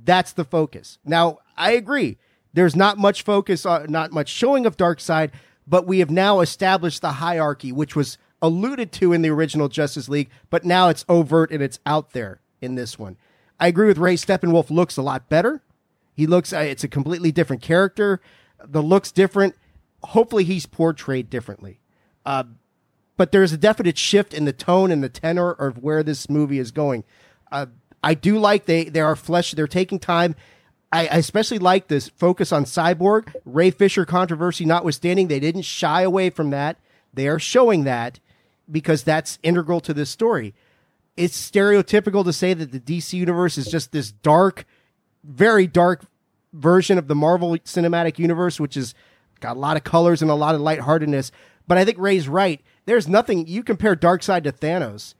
that's 0.05 0.33
the 0.33 0.43
focus. 0.43 0.97
Now 1.05 1.37
I 1.55 1.71
agree. 1.71 2.17
There's 2.53 2.75
not 2.75 2.97
much 2.97 3.23
focus 3.23 3.65
on, 3.65 3.89
not 3.89 4.11
much 4.11 4.27
showing 4.29 4.65
of 4.65 4.75
Darkseid, 4.75 5.31
but 5.65 5.87
we 5.87 5.99
have 5.99 6.11
now 6.11 6.41
established 6.41 7.01
the 7.01 7.13
hierarchy, 7.13 7.71
which 7.71 7.95
was 7.95 8.17
alluded 8.41 8.91
to 8.91 9.13
in 9.13 9.21
the 9.21 9.29
original 9.29 9.69
Justice 9.69 10.09
League, 10.09 10.29
but 10.49 10.65
now 10.65 10.89
it's 10.89 11.05
overt 11.07 11.51
and 11.51 11.63
it's 11.63 11.79
out 11.85 12.11
there 12.11 12.41
in 12.61 12.75
this 12.75 12.99
one. 12.99 13.15
I 13.59 13.67
agree 13.67 13.87
with 13.87 13.97
Rey. 13.97 14.15
Steppenwolf 14.15 14.69
looks 14.69 14.97
a 14.97 15.01
lot 15.01 15.29
better. 15.29 15.63
He 16.13 16.27
looks. 16.27 16.51
uh, 16.51 16.57
It's 16.57 16.83
a 16.83 16.87
completely 16.89 17.31
different 17.31 17.61
character. 17.61 18.19
The 18.63 18.83
looks 18.83 19.11
different. 19.11 19.55
Hopefully, 20.03 20.43
he's 20.43 20.65
portrayed 20.65 21.29
differently. 21.29 21.79
Uh, 22.25 22.43
but 23.17 23.31
there's 23.31 23.53
a 23.53 23.57
definite 23.57 23.97
shift 23.97 24.33
in 24.33 24.45
the 24.45 24.53
tone 24.53 24.91
and 24.91 25.03
the 25.03 25.09
tenor 25.09 25.51
of 25.51 25.77
where 25.77 26.03
this 26.03 26.29
movie 26.29 26.59
is 26.59 26.71
going. 26.71 27.03
Uh, 27.51 27.67
I 28.03 28.13
do 28.13 28.37
like 28.37 28.65
they 28.65 28.85
they 28.85 28.99
are 28.99 29.15
flesh. 29.15 29.51
They're 29.51 29.67
taking 29.67 29.99
time. 29.99 30.35
I, 30.91 31.07
I 31.07 31.17
especially 31.17 31.59
like 31.59 31.87
this 31.87 32.09
focus 32.09 32.51
on 32.51 32.65
Cyborg. 32.65 33.33
Ray 33.45 33.71
Fisher 33.71 34.05
controversy 34.05 34.65
notwithstanding, 34.65 35.27
they 35.27 35.39
didn't 35.39 35.63
shy 35.63 36.01
away 36.01 36.29
from 36.29 36.49
that. 36.49 36.77
They 37.13 37.27
are 37.27 37.39
showing 37.39 37.83
that 37.83 38.19
because 38.69 39.03
that's 39.03 39.39
integral 39.43 39.79
to 39.81 39.93
this 39.93 40.09
story. 40.09 40.53
It's 41.15 41.39
stereotypical 41.39 42.23
to 42.25 42.33
say 42.33 42.53
that 42.53 42.71
the 42.71 42.79
DC 42.79 43.13
universe 43.13 43.57
is 43.57 43.67
just 43.67 43.91
this 43.91 44.11
dark, 44.11 44.65
very 45.23 45.67
dark 45.67 46.05
version 46.53 46.97
of 46.97 47.07
the 47.07 47.15
Marvel 47.15 47.51
Cinematic 47.59 48.17
Universe, 48.17 48.59
which 48.59 48.75
is 48.75 48.95
got 49.39 49.57
a 49.57 49.59
lot 49.59 49.77
of 49.77 49.83
colors 49.83 50.21
and 50.21 50.31
a 50.31 50.35
lot 50.35 50.55
of 50.55 50.61
lightheartedness. 50.61 51.31
But 51.67 51.77
I 51.77 51.85
think 51.85 51.97
Rey's 51.99 52.27
right. 52.27 52.61
There's 52.85 53.07
nothing 53.07 53.47
you 53.47 53.63
compare 53.63 53.95
Darkseid 53.95 54.43
to 54.43 54.51
Thanos, 54.51 55.13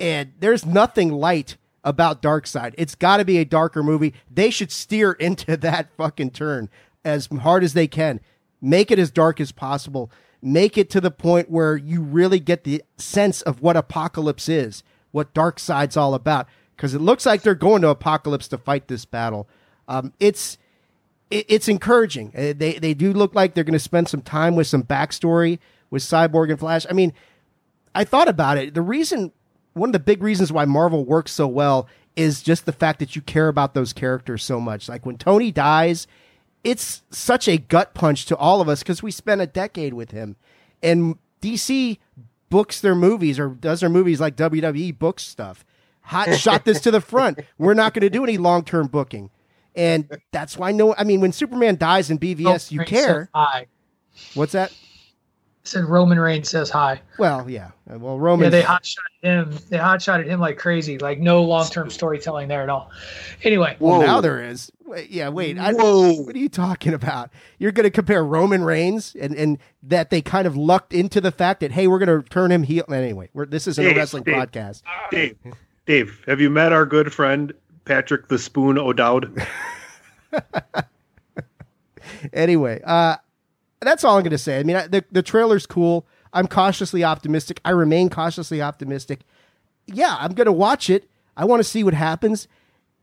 and 0.00 0.32
there's 0.40 0.64
nothing 0.64 1.12
light 1.12 1.56
about 1.84 2.22
Darkseid. 2.22 2.74
It's 2.76 2.94
got 2.94 3.18
to 3.18 3.24
be 3.24 3.38
a 3.38 3.44
darker 3.44 3.82
movie. 3.82 4.14
They 4.30 4.50
should 4.50 4.72
steer 4.72 5.12
into 5.20 5.56
that 5.58 5.90
fucking 5.96 6.30
turn 6.30 6.68
as 7.04 7.26
hard 7.26 7.62
as 7.62 7.72
they 7.74 7.86
can. 7.86 8.20
Make 8.60 8.90
it 8.90 8.98
as 8.98 9.10
dark 9.10 9.40
as 9.40 9.52
possible. 9.52 10.10
Make 10.42 10.76
it 10.76 10.90
to 10.90 11.00
the 11.00 11.10
point 11.10 11.50
where 11.50 11.76
you 11.76 12.02
really 12.02 12.40
get 12.40 12.64
the 12.64 12.82
sense 12.96 13.42
of 13.42 13.62
what 13.62 13.76
Apocalypse 13.76 14.48
is, 14.48 14.82
what 15.12 15.34
Darkseid's 15.34 15.96
all 15.96 16.14
about. 16.14 16.46
Because 16.74 16.94
it 16.94 17.00
looks 17.00 17.24
like 17.24 17.42
they're 17.42 17.54
going 17.54 17.82
to 17.82 17.88
Apocalypse 17.88 18.48
to 18.48 18.58
fight 18.58 18.88
this 18.88 19.04
battle. 19.04 19.48
Um, 19.88 20.12
it's 20.20 20.58
it's 21.30 21.68
encouraging. 21.68 22.32
Uh, 22.36 22.52
They 22.56 22.78
they 22.78 22.94
do 22.94 23.12
look 23.12 23.34
like 23.34 23.54
they're 23.54 23.64
going 23.64 23.72
to 23.72 23.78
spend 23.78 24.08
some 24.08 24.22
time 24.22 24.56
with 24.56 24.66
some 24.66 24.82
backstory 24.82 25.58
with 25.90 26.02
Cyborg 26.02 26.50
and 26.50 26.58
Flash. 26.58 26.86
I 26.88 26.92
mean, 26.92 27.12
I 27.94 28.04
thought 28.04 28.28
about 28.28 28.58
it. 28.58 28.74
The 28.74 28.82
reason, 28.82 29.32
one 29.72 29.90
of 29.90 29.92
the 29.92 29.98
big 29.98 30.22
reasons 30.22 30.52
why 30.52 30.64
Marvel 30.64 31.04
works 31.04 31.32
so 31.32 31.46
well 31.46 31.88
is 32.16 32.42
just 32.42 32.66
the 32.66 32.72
fact 32.72 32.98
that 32.98 33.14
you 33.14 33.22
care 33.22 33.48
about 33.48 33.74
those 33.74 33.92
characters 33.92 34.42
so 34.42 34.60
much. 34.60 34.88
Like 34.88 35.04
when 35.04 35.18
Tony 35.18 35.52
dies, 35.52 36.06
it's 36.64 37.02
such 37.10 37.46
a 37.46 37.58
gut 37.58 37.94
punch 37.94 38.26
to 38.26 38.36
all 38.36 38.60
of 38.60 38.68
us 38.68 38.80
because 38.80 39.02
we 39.02 39.10
spent 39.10 39.40
a 39.40 39.46
decade 39.46 39.94
with 39.94 40.10
him. 40.10 40.36
And 40.82 41.18
DC 41.42 41.98
books 42.48 42.80
their 42.80 42.94
movies 42.94 43.38
or 43.38 43.48
does 43.48 43.80
their 43.80 43.88
movies 43.88 44.20
like 44.20 44.36
WWE 44.36 44.98
books 44.98 45.22
stuff. 45.22 45.64
Hot 46.02 46.34
shot 46.38 46.64
this 46.64 46.80
to 46.80 46.90
the 46.90 47.00
front. 47.00 47.40
We're 47.58 47.74
not 47.74 47.94
going 47.94 48.02
to 48.02 48.10
do 48.10 48.24
any 48.24 48.38
long 48.38 48.64
term 48.64 48.86
booking. 48.86 49.30
And 49.74 50.20
that's 50.32 50.56
why 50.56 50.72
no, 50.72 50.94
I 50.94 51.04
mean, 51.04 51.20
when 51.20 51.32
Superman 51.32 51.76
dies 51.76 52.10
in 52.10 52.18
BVS, 52.18 52.72
you 52.72 52.80
care. 52.80 53.28
so. 53.34 53.40
What's 54.34 54.52
that? 54.52 54.72
Said 55.66 55.84
Roman 55.84 56.18
Reigns 56.18 56.48
says 56.48 56.70
hi. 56.70 57.00
Well, 57.18 57.48
yeah. 57.48 57.70
Well, 57.86 58.18
Roman. 58.18 58.44
Yeah, 58.44 58.50
they 58.50 58.62
hot 58.62 58.86
shot 58.86 59.04
him. 59.22 59.56
They 59.68 59.78
hot 59.78 60.00
shotted 60.00 60.26
him 60.26 60.40
like 60.40 60.58
crazy. 60.58 60.98
Like 60.98 61.18
no 61.18 61.42
long 61.42 61.68
term 61.68 61.90
storytelling 61.90 62.48
there 62.48 62.62
at 62.62 62.68
all. 62.68 62.90
Anyway, 63.42 63.76
well, 63.78 64.00
Whoa. 64.00 64.06
now 64.06 64.20
there 64.20 64.42
is. 64.42 64.70
Wait, 64.84 65.10
yeah, 65.10 65.28
wait. 65.28 65.58
I, 65.58 65.72
Whoa. 65.72 66.22
what 66.22 66.34
are 66.34 66.38
you 66.38 66.48
talking 66.48 66.94
about? 66.94 67.30
You're 67.58 67.72
going 67.72 67.84
to 67.84 67.90
compare 67.90 68.24
Roman 68.24 68.62
Reigns 68.62 69.16
and, 69.20 69.34
and 69.34 69.58
that 69.82 70.10
they 70.10 70.22
kind 70.22 70.46
of 70.46 70.56
lucked 70.56 70.92
into 70.92 71.20
the 71.20 71.32
fact 71.32 71.60
that 71.60 71.72
hey, 71.72 71.86
we're 71.86 71.98
going 71.98 72.22
to 72.22 72.28
turn 72.28 72.52
him 72.52 72.62
heel. 72.62 72.84
Anyway, 72.88 73.28
we're, 73.34 73.46
this 73.46 73.66
isn't 73.66 73.84
a 73.84 73.94
wrestling 73.94 74.22
Dave. 74.22 74.36
podcast. 74.36 74.82
Dave, 75.10 75.36
Dave, 75.86 76.24
have 76.26 76.40
you 76.40 76.50
met 76.50 76.72
our 76.72 76.86
good 76.86 77.12
friend 77.12 77.52
Patrick 77.84 78.28
the 78.28 78.38
Spoon 78.38 78.78
O'Dowd? 78.78 79.44
anyway, 82.32 82.80
uh, 82.84 83.16
that's 83.80 84.04
all 84.04 84.16
I'm 84.16 84.22
going 84.22 84.30
to 84.30 84.38
say. 84.38 84.58
I 84.58 84.62
mean, 84.62 84.76
I, 84.76 84.86
the 84.86 85.04
the 85.10 85.22
trailer's 85.22 85.66
cool. 85.66 86.06
I'm 86.32 86.46
cautiously 86.46 87.04
optimistic. 87.04 87.60
I 87.64 87.70
remain 87.70 88.10
cautiously 88.10 88.60
optimistic. 88.60 89.20
Yeah, 89.86 90.16
I'm 90.18 90.34
going 90.34 90.46
to 90.46 90.52
watch 90.52 90.90
it. 90.90 91.08
I 91.36 91.44
want 91.44 91.60
to 91.60 91.64
see 91.64 91.84
what 91.84 91.94
happens. 91.94 92.48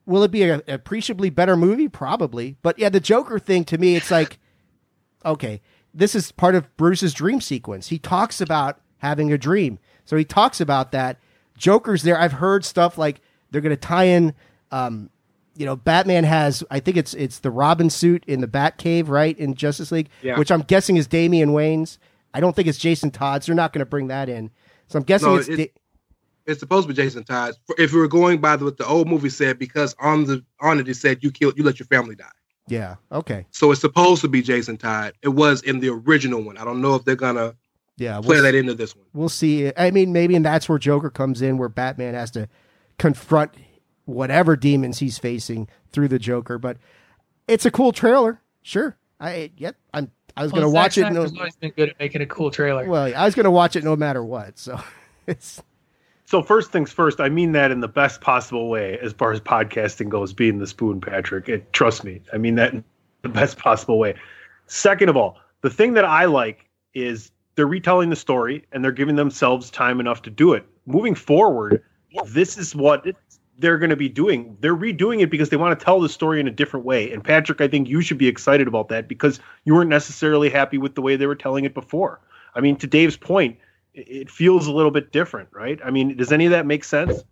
Will 0.05 0.23
it 0.23 0.31
be 0.31 0.43
a, 0.43 0.61
appreciably 0.67 1.29
better 1.29 1.55
movie? 1.55 1.87
Probably. 1.87 2.57
But 2.61 2.77
yeah, 2.77 2.89
the 2.89 2.99
Joker 2.99 3.39
thing 3.39 3.63
to 3.65 3.77
me, 3.77 3.95
it's 3.95 4.11
like, 4.11 4.39
okay, 5.25 5.61
this 5.93 6.15
is 6.15 6.31
part 6.31 6.55
of 6.55 6.75
Bruce's 6.77 7.13
dream 7.13 7.39
sequence. 7.41 7.87
He 7.87 7.99
talks 7.99 8.41
about 8.41 8.81
having 8.97 9.31
a 9.31 9.37
dream, 9.37 9.79
so 10.05 10.17
he 10.17 10.25
talks 10.25 10.59
about 10.59 10.91
that. 10.91 11.19
Joker's 11.57 12.03
there. 12.03 12.19
I've 12.19 12.33
heard 12.33 12.65
stuff 12.65 12.97
like 12.97 13.21
they're 13.51 13.61
going 13.61 13.75
to 13.75 13.77
tie 13.77 14.05
in. 14.05 14.33
Um, 14.71 15.11
you 15.55 15.65
know, 15.65 15.75
Batman 15.75 16.23
has. 16.23 16.63
I 16.71 16.79
think 16.79 16.97
it's 16.97 17.13
it's 17.13 17.39
the 17.39 17.51
Robin 17.51 17.89
suit 17.89 18.23
in 18.25 18.41
the 18.41 18.47
Batcave, 18.47 19.07
right 19.07 19.37
in 19.37 19.53
Justice 19.55 19.91
League, 19.91 20.09
Yeah. 20.21 20.37
which 20.37 20.51
I'm 20.51 20.61
guessing 20.61 20.97
is 20.97 21.07
Damian 21.07 21.53
Wayne's. 21.53 21.99
I 22.33 22.39
don't 22.39 22.55
think 22.55 22.67
it's 22.67 22.77
Jason 22.79 23.11
Todd's. 23.11 23.45
They're 23.45 23.55
not 23.55 23.73
going 23.73 23.79
to 23.81 23.85
bring 23.85 24.07
that 24.07 24.29
in. 24.29 24.49
So 24.87 24.97
I'm 24.97 25.03
guessing 25.05 25.29
No, 25.29 25.35
it's. 25.35 25.47
it- 25.49 25.57
Da- 25.57 25.71
It's 26.45 26.59
supposed 26.59 26.87
to 26.87 26.93
be 26.93 27.01
Jason 27.01 27.23
Todd. 27.23 27.53
If 27.77 27.93
we 27.93 27.99
were 27.99 28.07
going 28.07 28.41
by 28.41 28.55
the, 28.57 28.65
what 28.65 28.77
the 28.77 28.85
old 28.85 29.07
movie 29.07 29.29
said, 29.29 29.57
because 29.59 29.95
on 29.99 30.25
the 30.25 30.43
on 30.59 30.79
it 30.79 30.89
it 30.89 30.95
said 30.95 31.23
you 31.23 31.31
killed, 31.31 31.57
you 31.57 31.63
let 31.63 31.79
your 31.79 31.85
family 31.87 32.15
die. 32.15 32.25
yeah. 32.67 32.95
Okay. 33.11 33.45
So 33.51 33.71
it's 33.71 33.79
supposed 33.81 34.21
to 34.23 34.27
be 34.27 34.41
Jason 34.41 34.75
Todd. 34.77 35.13
It 35.21 35.29
was 35.29 35.61
in 35.61 35.79
the 35.79 35.89
original 35.89 36.41
one. 36.41 36.57
I 36.57 36.65
don't 36.65 36.81
know 36.81 36.95
if 36.95 37.05
they're 37.05 37.15
gonna 37.15 37.53
Yeah. 37.97 38.15
we'll 38.17 38.23
play 38.23 38.39
that 38.41 38.55
into 38.55 38.73
this 38.73 38.93
one. 38.95 39.05
we'll 39.13 39.29
see. 39.29 39.71
I 39.77 39.91
mean, 39.91 40.11
maybe 40.11 40.35
and 40.35 40.43
that's 40.45 40.67
where 40.67 40.79
Joker 40.79 41.09
comes 41.09 41.41
in, 41.41 41.57
where 41.57 41.69
Batman 41.69 42.13
has 42.15 42.31
to 42.31 42.49
confront 42.97 43.51
whatever 44.05 44.55
demons 44.55 44.99
he's 44.99 45.17
facing 45.17 45.67
through 45.91 46.07
the 46.09 46.19
Joker. 46.19 46.57
But 46.57 46.77
it's 47.47 47.65
a 47.65 47.71
cool 47.71 47.91
trailer. 47.91 48.41
Sure. 48.61 48.97
I 49.19 49.51
yep. 49.57 49.75
I'm. 49.93 50.11
I 50.35 50.41
was 50.43 50.51
going 50.51 50.61
to 50.63 50.67
Well, 50.67 50.75
watch 50.83 50.93
Zack 50.95 51.11
it. 51.11 51.13
No, 51.13 51.25
Snyder's 51.25 51.37
always 51.37 51.55
been 51.57 51.71
good 51.71 51.89
at 51.89 51.99
making 51.99 52.21
a 52.21 52.25
cool 52.25 52.49
trailer. 52.49 52.85
well, 52.87 53.13
I 53.15 53.25
was 53.25 53.35
going 53.35 53.43
to 53.43 53.51
watch 53.51 53.75
it 53.75 53.83
no 53.83 53.95
matter 53.95 54.23
what. 54.23 54.57
So 54.57 54.81
it's 55.27 55.61
So 56.25 56.41
first 56.41 56.71
things 56.71 56.91
first, 56.91 57.19
I 57.19 57.29
mean 57.29 57.51
that 57.51 57.69
in 57.69 57.81
the 57.81 57.87
best 57.87 58.19
possible 58.21 58.67
way 58.69 58.97
as 58.99 59.13
far 59.13 59.31
as 59.31 59.39
podcasting 59.39 60.09
goes, 60.09 60.33
being 60.33 60.57
the 60.57 60.65
spoon, 60.67 60.99
Patrick. 61.01 61.49
It, 61.49 61.71
trust 61.71 62.03
me, 62.03 62.21
I 62.33 62.37
mean 62.37 62.55
that 62.55 62.73
in 62.73 62.83
the 63.21 63.29
best 63.29 63.57
possible 63.59 63.99
way. 63.99 64.15
Second 64.65 65.09
of 65.09 65.17
all, 65.17 65.37
the 65.61 65.69
thing 65.69 65.93
that 65.93 66.05
I 66.05 66.25
like 66.25 66.67
is 66.95 67.31
they're 67.55 67.67
retelling 67.67 68.09
the 68.09 68.15
story 68.15 68.65
and 68.71 68.83
they're 68.83 68.91
giving 68.91 69.15
themselves 69.15 69.69
time 69.69 69.99
enough 69.99 70.23
to 70.23 70.31
do 70.31 70.53
it. 70.53 70.65
Moving 70.87 71.13
forward, 71.13 71.83
this 72.25 72.57
is 72.57 72.75
what 72.75 73.05
they're 73.57 73.77
going 73.77 73.89
to 73.89 73.95
be 73.95 74.09
doing. 74.09 74.57
They're 74.59 74.75
redoing 74.75 75.21
it 75.21 75.29
because 75.29 75.49
they 75.49 75.57
want 75.57 75.77
to 75.77 75.83
tell 75.83 75.99
the 75.99 76.09
story 76.09 76.39
in 76.39 76.47
a 76.47 76.51
different 76.51 76.85
way. 76.85 77.11
And 77.11 77.23
Patrick, 77.23 77.61
I 77.61 77.67
think 77.67 77.87
you 77.87 78.01
should 78.01 78.17
be 78.17 78.27
excited 78.27 78.67
about 78.67 78.89
that 78.89 79.07
because 79.07 79.39
you 79.65 79.73
weren't 79.73 79.89
necessarily 79.89 80.49
happy 80.49 80.77
with 80.77 80.95
the 80.95 81.01
way 81.01 81.15
they 81.15 81.27
were 81.27 81.35
telling 81.35 81.65
it 81.65 81.73
before. 81.73 82.19
I 82.55 82.61
mean, 82.61 82.75
to 82.77 82.87
Dave's 82.87 83.17
point, 83.17 83.57
it- 83.93 84.29
feels 84.29 84.67
a 84.67 84.71
little 84.71 84.91
bit 84.91 85.11
different, 85.11 85.49
right? 85.51 85.79
I 85.83 85.91
mean, 85.91 86.17
does 86.17 86.31
any 86.31 86.45
of 86.45 86.51
that 86.51 86.65
make 86.65 86.83
sense? 86.83 87.23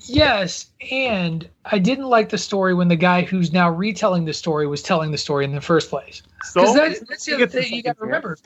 Yes, 0.00 0.66
and 0.92 1.48
I 1.64 1.78
didn't 1.78 2.04
like 2.06 2.28
the 2.28 2.38
story 2.38 2.72
when 2.72 2.88
the 2.88 2.96
guy 2.96 3.22
who's 3.22 3.52
now 3.52 3.70
retelling 3.70 4.24
the 4.26 4.32
story 4.32 4.66
was 4.66 4.82
telling 4.82 5.10
the 5.10 5.18
story 5.18 5.44
in 5.44 5.52
the 5.52 5.60
first 5.60 5.90
place. 5.90 6.22
So 6.44 6.60
Because 6.60 6.74
that, 6.74 7.08
that's 7.08 7.24
the 7.24 7.34
other 7.34 7.46
thing 7.46 7.72
you 7.72 7.82
got 7.82 7.96
to 7.96 8.04
remember. 8.04 8.38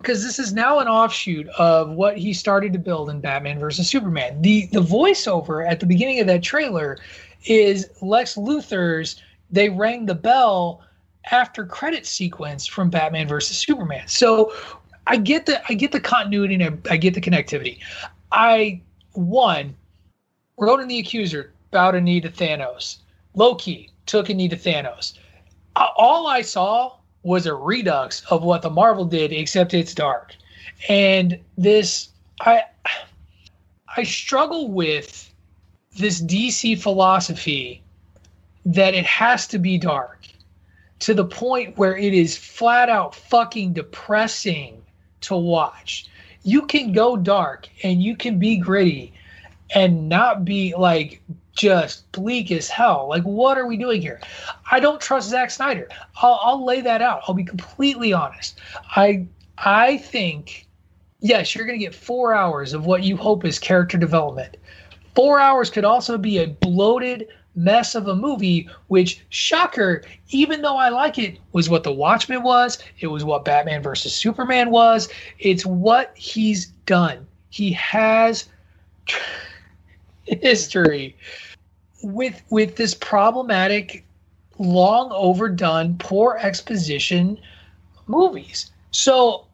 Because 0.00 0.24
this 0.24 0.38
is 0.38 0.52
now 0.52 0.78
an 0.78 0.88
offshoot 0.88 1.46
of 1.58 1.90
what 1.90 2.16
he 2.16 2.32
started 2.32 2.72
to 2.72 2.78
build 2.78 3.10
in 3.10 3.20
Batman 3.20 3.58
versus 3.58 3.88
Superman. 3.88 4.40
The 4.40 4.66
the 4.66 4.80
voiceover 4.80 5.68
at 5.68 5.80
the 5.80 5.86
beginning 5.86 6.20
of 6.20 6.26
that 6.26 6.42
trailer 6.42 6.98
is 7.44 7.90
Lex 8.00 8.36
Luthor's 8.36 9.20
"They 9.50 9.68
rang 9.68 10.06
the 10.06 10.14
bell" 10.14 10.82
after 11.30 11.66
credit 11.66 12.06
sequence 12.06 12.66
from 12.66 12.88
Batman 12.88 13.28
versus 13.28 13.58
Superman. 13.58 14.08
So 14.08 14.52
I 15.06 15.16
get 15.16 15.46
the 15.46 15.60
I 15.68 15.74
get 15.74 15.92
the 15.92 16.00
continuity 16.00 16.54
and 16.54 16.86
I 16.90 16.96
get 16.96 17.14
the 17.14 17.20
connectivity. 17.20 17.78
I 18.32 18.80
one 19.12 19.74
Ronan 20.56 20.88
the 20.88 20.98
Accuser 20.98 21.52
bowed 21.70 21.94
a 21.94 22.00
knee 22.00 22.20
to 22.20 22.30
Thanos. 22.30 22.98
Loki 23.34 23.90
took 24.06 24.28
a 24.28 24.34
knee 24.34 24.48
to 24.48 24.56
Thanos. 24.56 25.14
All 25.76 26.26
I 26.26 26.42
saw 26.42 26.92
was 27.22 27.46
a 27.46 27.54
redux 27.54 28.22
of 28.30 28.42
what 28.42 28.62
the 28.62 28.70
Marvel 28.70 29.04
did, 29.04 29.32
except 29.32 29.74
it's 29.74 29.94
dark. 29.94 30.34
And 30.88 31.38
this, 31.58 32.08
I, 32.40 32.62
I 33.96 34.02
struggle 34.04 34.70
with 34.70 35.32
this 35.96 36.22
DC 36.22 36.80
philosophy 36.80 37.82
that 38.64 38.94
it 38.94 39.04
has 39.04 39.46
to 39.48 39.58
be 39.58 39.78
dark 39.78 40.26
to 41.00 41.14
the 41.14 41.24
point 41.24 41.76
where 41.78 41.96
it 41.96 42.14
is 42.14 42.36
flat 42.36 42.88
out 42.88 43.14
fucking 43.14 43.72
depressing 43.72 44.82
to 45.22 45.36
watch. 45.36 46.06
You 46.42 46.62
can 46.66 46.92
go 46.92 47.16
dark 47.16 47.68
and 47.82 48.02
you 48.02 48.16
can 48.16 48.38
be 48.38 48.56
gritty 48.56 49.12
and 49.74 50.08
not 50.08 50.44
be 50.44 50.74
like 50.76 51.22
just 51.52 52.10
bleak 52.12 52.50
as 52.50 52.68
hell. 52.68 53.08
Like, 53.08 53.22
what 53.22 53.58
are 53.58 53.66
we 53.66 53.76
doing 53.76 54.00
here? 54.00 54.20
I 54.70 54.80
don't 54.80 55.00
trust 55.00 55.28
Zack 55.30 55.50
Snyder. 55.50 55.88
I'll, 56.22 56.40
I'll 56.42 56.64
lay 56.64 56.80
that 56.80 57.02
out. 57.02 57.22
I'll 57.26 57.34
be 57.34 57.44
completely 57.44 58.12
honest. 58.12 58.58
I 58.96 59.26
I 59.58 59.98
think 59.98 60.66
yes, 61.20 61.54
you're 61.54 61.66
going 61.66 61.78
to 61.78 61.84
get 61.84 61.94
four 61.94 62.34
hours 62.34 62.72
of 62.72 62.86
what 62.86 63.02
you 63.02 63.16
hope 63.16 63.44
is 63.44 63.58
character 63.58 63.98
development. 63.98 64.56
Four 65.14 65.40
hours 65.40 65.70
could 65.70 65.84
also 65.84 66.16
be 66.16 66.38
a 66.38 66.46
bloated 66.46 67.28
mess 67.56 67.94
of 67.94 68.06
a 68.06 68.14
movie, 68.14 68.68
which 68.88 69.24
shocker, 69.28 70.02
even 70.30 70.62
though 70.62 70.76
I 70.76 70.88
like 70.88 71.18
it, 71.18 71.38
was 71.52 71.68
what 71.68 71.82
The 71.82 71.92
Watchmen 71.92 72.42
was. 72.42 72.78
It 73.00 73.08
was 73.08 73.24
what 73.24 73.44
Batman 73.44 73.82
versus 73.82 74.14
Superman 74.14 74.70
was. 74.70 75.08
It's 75.38 75.66
what 75.66 76.12
he's 76.14 76.66
done. 76.86 77.26
He 77.50 77.72
has 77.72 78.48
history 80.40 81.16
with 82.02 82.42
with 82.50 82.76
this 82.76 82.94
problematic 82.94 84.04
long 84.58 85.10
overdone 85.12 85.96
poor 85.98 86.38
exposition 86.40 87.38
movies 88.06 88.70
so 88.90 89.46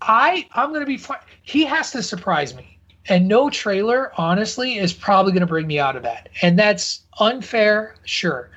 i 0.00 0.46
i'm 0.52 0.68
going 0.68 0.80
to 0.80 0.86
be 0.86 0.96
fine 0.96 1.18
he 1.42 1.64
has 1.64 1.90
to 1.90 2.02
surprise 2.02 2.54
me 2.54 2.78
and 3.08 3.26
no 3.26 3.50
trailer 3.50 4.12
honestly 4.16 4.76
is 4.76 4.92
probably 4.92 5.32
going 5.32 5.40
to 5.40 5.46
bring 5.46 5.66
me 5.66 5.78
out 5.78 5.96
of 5.96 6.02
that 6.02 6.28
and 6.42 6.58
that's 6.58 7.02
unfair 7.20 7.94
sure 8.04 8.50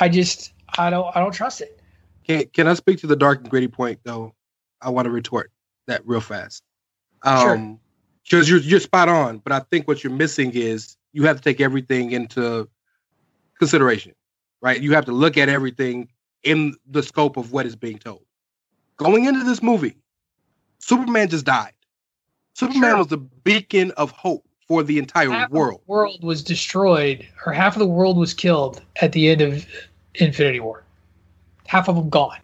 i 0.00 0.08
just 0.08 0.52
i 0.78 0.88
don't 0.90 1.14
i 1.16 1.20
don't 1.20 1.32
trust 1.32 1.60
it 1.60 1.80
Can 2.26 2.46
can 2.52 2.68
I 2.68 2.74
speak 2.74 2.98
to 3.00 3.06
the 3.06 3.16
dark 3.16 3.40
and 3.40 3.50
gritty 3.50 3.66
point 3.68 3.98
though? 4.04 4.34
I 4.80 4.90
want 4.90 5.06
to 5.06 5.10
retort 5.10 5.50
that 5.86 6.06
real 6.06 6.20
fast. 6.20 6.62
Sure. 7.24 7.56
Um, 7.56 7.80
Because 8.24 8.48
you're 8.48 8.60
you're 8.60 8.80
spot 8.80 9.08
on, 9.08 9.38
but 9.38 9.52
I 9.52 9.60
think 9.60 9.88
what 9.88 10.04
you're 10.04 10.12
missing 10.12 10.52
is 10.54 10.96
you 11.12 11.24
have 11.24 11.36
to 11.36 11.42
take 11.42 11.60
everything 11.60 12.12
into 12.12 12.68
consideration, 13.58 14.14
right? 14.60 14.80
You 14.80 14.92
have 14.94 15.04
to 15.06 15.12
look 15.12 15.36
at 15.36 15.48
everything 15.48 16.08
in 16.42 16.74
the 16.88 17.02
scope 17.02 17.36
of 17.36 17.52
what 17.52 17.66
is 17.66 17.76
being 17.76 17.98
told. 17.98 18.22
Going 18.96 19.24
into 19.24 19.44
this 19.44 19.62
movie, 19.62 19.96
Superman 20.78 21.28
just 21.28 21.44
died. 21.44 21.72
Superman 22.54 22.90
Sure. 22.90 22.98
was 22.98 23.06
the 23.08 23.16
beacon 23.16 23.90
of 23.92 24.10
hope 24.10 24.46
for 24.68 24.82
the 24.82 24.98
entire 24.98 25.30
half 25.30 25.50
world. 25.50 25.80
the 25.86 25.90
world 25.92 26.22
was 26.22 26.42
destroyed 26.42 27.26
or 27.44 27.52
half 27.52 27.74
of 27.74 27.80
the 27.80 27.86
world 27.86 28.16
was 28.16 28.32
killed 28.34 28.82
at 29.02 29.12
the 29.12 29.28
end 29.28 29.40
of 29.40 29.66
infinity 30.16 30.60
war 30.60 30.84
half 31.66 31.88
of 31.88 31.96
them 31.96 32.08
gone 32.08 32.38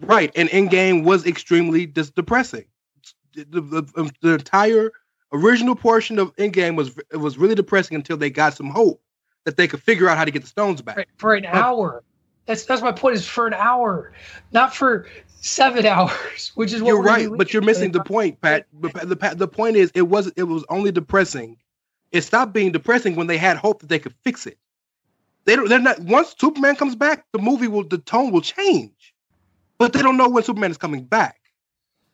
Right, 0.00 0.32
and 0.34 0.48
Endgame 0.48 1.04
was 1.04 1.26
extremely 1.26 1.86
dis- 1.86 2.10
depressing. 2.10 2.64
The, 3.34 3.60
the, 3.60 4.12
the 4.20 4.34
entire 4.34 4.90
original 5.32 5.74
portion 5.74 6.18
of 6.18 6.34
Endgame 6.36 6.76
was 6.76 6.96
it 7.10 7.16
was 7.16 7.38
really 7.38 7.54
depressing 7.54 7.94
until 7.94 8.16
they 8.16 8.30
got 8.30 8.54
some 8.54 8.70
hope 8.70 9.02
that 9.44 9.56
they 9.56 9.66
could 9.66 9.82
figure 9.82 10.08
out 10.08 10.16
how 10.16 10.24
to 10.24 10.30
get 10.30 10.42
the 10.42 10.48
stones 10.48 10.82
back. 10.82 10.96
for, 10.96 11.06
for 11.16 11.34
an 11.34 11.46
hour. 11.46 12.02
That's 12.46 12.64
that's 12.64 12.82
my 12.82 12.92
point. 12.92 13.16
Is 13.16 13.26
for 13.26 13.46
an 13.46 13.54
hour, 13.54 14.12
not 14.52 14.74
for 14.74 15.06
seven 15.40 15.86
hours, 15.86 16.52
which 16.54 16.72
is 16.72 16.82
what 16.82 16.88
You're 16.88 17.02
right, 17.02 17.28
but 17.36 17.52
you're 17.52 17.62
missing 17.62 17.92
the 17.92 18.02
point, 18.02 18.40
Pat. 18.40 18.66
But 18.72 19.08
the 19.08 19.34
the 19.36 19.48
point 19.48 19.76
is, 19.76 19.90
it 19.94 20.02
was 20.02 20.28
it 20.36 20.44
was 20.44 20.64
only 20.68 20.92
depressing. 20.92 21.56
It 22.10 22.22
stopped 22.22 22.52
being 22.52 22.72
depressing 22.72 23.16
when 23.16 23.26
they 23.26 23.38
had 23.38 23.56
hope 23.56 23.80
that 23.80 23.88
they 23.88 23.98
could 23.98 24.14
fix 24.22 24.46
it. 24.46 24.58
They 25.44 25.56
don't. 25.56 25.68
They're 25.68 25.78
not. 25.78 26.00
Once 26.00 26.34
Superman 26.38 26.76
comes 26.76 26.94
back, 26.94 27.26
the 27.32 27.38
movie 27.38 27.68
will 27.68 27.84
the 27.84 27.98
tone 27.98 28.32
will 28.32 28.42
change, 28.42 29.14
but 29.78 29.92
they 29.92 30.02
don't 30.02 30.16
know 30.16 30.28
when 30.28 30.42
Superman 30.42 30.70
is 30.70 30.78
coming 30.78 31.04
back. 31.04 31.41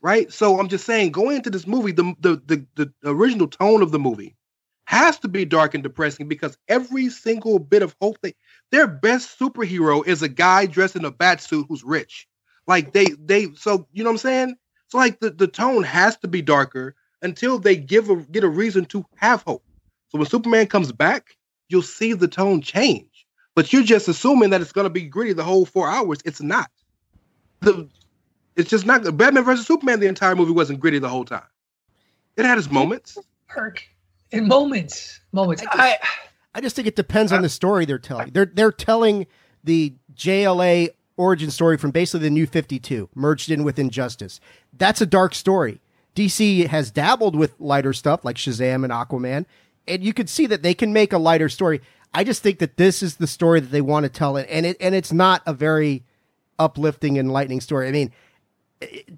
Right? 0.01 0.33
So 0.33 0.59
I'm 0.59 0.69
just 0.69 0.87
saying, 0.87 1.13
going 1.13 1.37
into 1.37 1.51
this 1.51 1.67
movie, 1.67 1.93
the, 1.93 2.15
the 2.21 2.43
the 2.47 2.67
the 2.77 2.93
original 3.05 3.49
tone 3.49 3.83
of 3.83 3.91
the 3.91 3.99
movie 3.99 4.37
has 4.85 5.19
to 5.19 5.29
be 5.29 5.45
dark 5.45 5.75
and 5.75 5.83
depressing 5.83 6.29
because 6.29 6.57
every 6.69 7.11
single 7.11 7.59
bit 7.59 7.83
of 7.83 7.95
hope 8.01 8.19
they 8.23 8.35
their 8.71 8.87
best 8.87 9.39
superhero 9.39 10.07
is 10.07 10.23
a 10.23 10.29
guy 10.29 10.65
dressed 10.65 10.97
in 10.97 11.05
a 11.05 11.11
bat 11.11 11.41
suit 11.43 11.67
who's 11.69 11.85
rich. 11.85 12.27
Like 12.67 12.93
they 12.93 13.07
they 13.23 13.53
so 13.55 13.87
you 13.93 14.03
know 14.03 14.11
what 14.11 14.15
I'm 14.15 14.19
saying? 14.19 14.57
So 14.89 14.99
like 14.99 15.21
the, 15.21 15.31
the 15.31 15.47
tone 15.47 15.83
has 15.83 16.17
to 16.19 16.29
be 16.29 16.41
darker 16.41 16.95
until 17.23 17.59
they 17.59 17.77
give 17.77 18.09
a 18.09 18.17
get 18.17 18.45
a 18.45 18.49
reason 18.49 18.85
to 18.87 19.05
have 19.17 19.43
hope. 19.43 19.65
So 20.09 20.19
when 20.19 20.27
Superman 20.29 20.67
comes 20.69 20.93
back, 20.93 21.37
you'll 21.69 21.83
see 21.83 22.15
the 22.15 22.29
tone 22.29 22.63
change. 22.63 23.27
But 23.55 23.73
you're 23.73 23.83
just 23.83 24.09
assuming 24.09 24.51
that 24.51 24.61
it's 24.61 24.73
gonna 24.73 24.89
be 24.89 25.03
gritty 25.03 25.33
the 25.35 25.45
whole 25.45 25.67
four 25.67 25.89
hours. 25.91 26.19
It's 26.25 26.41
not. 26.41 26.71
The 27.61 27.91
it's 28.59 28.69
just 28.69 28.85
not 28.85 29.17
Batman 29.17 29.45
versus 29.45 29.67
Superman, 29.67 30.01
the 30.01 30.09
entire 30.09 30.35
movie 30.35 30.53
wasn't 30.53 30.81
gritty 30.81 30.99
the 30.99 31.09
whole 31.09 31.25
time. 31.25 31.45
It 32.37 32.45
had 32.45 32.59
its 32.59 32.71
moments. 32.71 33.17
Perk 33.49 33.83
in 34.31 34.47
moments, 34.47 35.21
moments. 35.33 35.65
I, 35.71 35.97
I 36.55 36.61
just 36.61 36.77
think 36.77 36.87
it 36.87 36.97
depends 36.97 37.33
on 37.33 37.43
the 37.43 37.49
story 37.49 37.85
they're 37.85 37.99
telling. 37.99 38.31
They're 38.31 38.47
they're 38.47 38.73
telling 38.73 39.27
the 39.65 39.95
JLA 40.15 40.91
origin 41.17 41.51
story 41.51 41.79
from 41.79 41.93
basically 41.93 42.29
the 42.29 42.31
New 42.31 42.47
Fifty 42.47 42.79
Two 42.79 43.09
merged 43.15 43.51
in 43.51 43.65
with 43.65 43.79
Injustice. 43.79 44.41
That's 44.77 45.01
a 45.01 45.07
dark 45.07 45.35
story. 45.35 45.81
DC 46.15 46.67
has 46.67 46.91
dabbled 46.91 47.37
with 47.37 47.55
lighter 47.61 47.93
stuff 47.93 48.25
like 48.25 48.37
Shazam 48.37 48.83
and 48.83 48.93
Aquaman, 48.93 49.47
and 49.87 50.03
you 50.03 50.13
could 50.13 50.29
see 50.29 50.47
that 50.47 50.63
they 50.63 50.75
can 50.75 50.93
make 50.93 51.13
a 51.13 51.19
lighter 51.19 51.49
story. 51.49 51.81
I 52.13 52.25
just 52.25 52.43
think 52.43 52.59
that 52.59 52.77
this 52.77 53.03
is 53.03 53.17
the 53.17 53.27
story 53.27 53.61
that 53.61 53.71
they 53.71 53.81
want 53.81 54.05
to 54.05 54.11
tell, 54.11 54.37
and 54.37 54.67
it 54.67 54.77
and 54.81 54.95
it's 54.95 55.13
not 55.13 55.43
a 55.47 55.55
very 55.55 56.05
uplifting, 56.59 57.17
enlightening 57.17 57.61
story. 57.61 57.89
I 57.89 57.93
mean, 57.93 58.13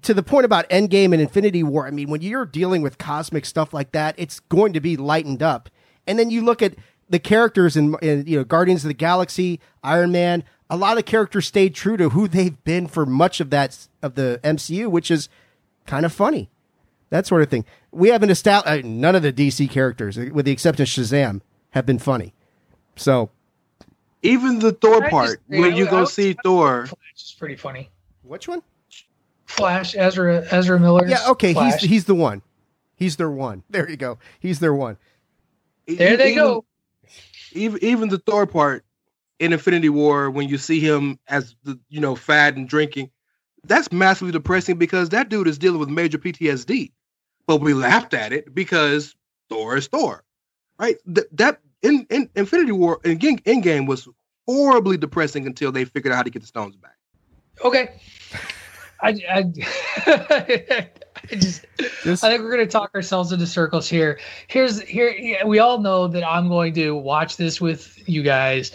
to 0.01 0.13
the 0.13 0.23
point 0.23 0.45
about 0.45 0.69
Endgame 0.69 1.13
and 1.13 1.21
Infinity 1.21 1.63
War, 1.63 1.87
I 1.87 1.91
mean, 1.91 2.09
when 2.09 2.21
you're 2.21 2.45
dealing 2.45 2.81
with 2.81 2.97
cosmic 2.97 3.45
stuff 3.45 3.73
like 3.73 3.91
that, 3.91 4.15
it's 4.17 4.39
going 4.39 4.73
to 4.73 4.79
be 4.79 4.97
lightened 4.97 5.43
up. 5.43 5.69
And 6.07 6.17
then 6.17 6.29
you 6.29 6.43
look 6.43 6.61
at 6.61 6.75
the 7.09 7.19
characters 7.19 7.77
in, 7.77 7.95
in, 8.01 8.25
you 8.25 8.37
know 8.37 8.43
Guardians 8.43 8.83
of 8.83 8.87
the 8.87 8.93
Galaxy, 8.93 9.59
Iron 9.83 10.11
Man. 10.11 10.43
A 10.69 10.77
lot 10.77 10.97
of 10.97 11.05
characters 11.05 11.45
stayed 11.45 11.75
true 11.75 11.97
to 11.97 12.09
who 12.09 12.27
they've 12.27 12.61
been 12.63 12.87
for 12.87 13.05
much 13.05 13.39
of 13.39 13.49
that 13.49 13.87
of 14.01 14.15
the 14.15 14.39
MCU, 14.43 14.87
which 14.87 15.11
is 15.11 15.29
kind 15.85 16.05
of 16.05 16.13
funny. 16.13 16.49
That 17.09 17.27
sort 17.27 17.41
of 17.41 17.49
thing. 17.49 17.65
We 17.91 18.09
haven't 18.09 18.29
established 18.29 18.85
uh, 18.85 18.87
none 18.87 19.15
of 19.15 19.21
the 19.21 19.33
DC 19.33 19.69
characters, 19.69 20.17
with 20.17 20.45
the 20.45 20.51
exception 20.51 20.83
of 20.83 20.87
Shazam, 20.87 21.41
have 21.71 21.85
been 21.85 21.99
funny. 21.99 22.33
So 22.95 23.29
even 24.23 24.59
the 24.59 24.71
Thor 24.71 25.09
part, 25.09 25.41
when 25.47 25.75
you 25.75 25.87
go 25.87 26.05
see 26.05 26.37
Thor, 26.41 26.87
it's 27.13 27.33
pretty 27.33 27.57
funny. 27.57 27.89
Which 28.23 28.47
one? 28.47 28.63
Flash, 29.55 29.95
Ezra, 29.95 30.45
Ezra 30.51 30.79
Miller. 30.79 31.07
Yeah, 31.07 31.29
okay, 31.29 31.53
Flash. 31.53 31.81
he's 31.81 31.89
he's 31.89 32.05
the 32.05 32.15
one. 32.15 32.41
He's 32.95 33.15
their 33.15 33.31
one. 33.31 33.63
There 33.69 33.89
you 33.89 33.97
go. 33.97 34.19
He's 34.39 34.59
their 34.59 34.73
one. 34.73 34.97
There 35.87 36.17
they 36.17 36.31
even, 36.31 36.43
go. 36.43 36.65
Even 37.53 37.83
even 37.83 38.09
the 38.09 38.19
Thor 38.19 38.45
part 38.45 38.85
in 39.39 39.53
Infinity 39.53 39.89
War, 39.89 40.29
when 40.29 40.47
you 40.47 40.57
see 40.57 40.79
him 40.79 41.19
as 41.27 41.55
the 41.63 41.79
you 41.89 41.99
know 41.99 42.15
fad 42.15 42.57
and 42.57 42.67
drinking, 42.69 43.11
that's 43.63 43.91
massively 43.91 44.31
depressing 44.31 44.77
because 44.77 45.09
that 45.09 45.29
dude 45.29 45.47
is 45.47 45.57
dealing 45.57 45.79
with 45.79 45.89
major 45.89 46.17
PTSD. 46.17 46.91
But 47.47 47.57
we 47.57 47.73
laughed 47.73 48.13
at 48.13 48.33
it 48.33 48.53
because 48.53 49.15
Thor 49.49 49.75
is 49.75 49.87
Thor, 49.87 50.23
right? 50.77 50.97
Th- 51.13 51.27
that 51.33 51.59
in, 51.81 52.05
in 52.09 52.29
Infinity 52.35 52.71
War 52.71 52.99
and 53.03 53.21
in, 53.23 53.39
Endgame 53.39 53.87
was 53.87 54.07
horribly 54.47 54.97
depressing 54.97 55.47
until 55.47 55.71
they 55.71 55.85
figured 55.85 56.13
out 56.13 56.17
how 56.17 56.23
to 56.23 56.29
get 56.29 56.41
the 56.41 56.47
stones 56.47 56.75
back. 56.75 56.97
Okay. 57.63 57.99
I, 59.01 59.09
I, 59.29 59.51
I 61.31 61.35
just, 61.35 61.65
just, 62.03 62.23
I 62.23 62.29
think 62.29 62.43
we're 62.43 62.51
going 62.51 62.65
to 62.65 62.71
talk 62.71 62.93
ourselves 62.95 63.31
into 63.31 63.47
circles 63.47 63.89
here. 63.89 64.19
Here's 64.47 64.81
here. 64.81 65.37
We 65.45 65.59
all 65.59 65.79
know 65.79 66.07
that 66.07 66.27
I'm 66.27 66.47
going 66.47 66.73
to 66.75 66.95
watch 66.95 67.37
this 67.37 67.59
with 67.59 68.07
you 68.07 68.23
guys, 68.23 68.71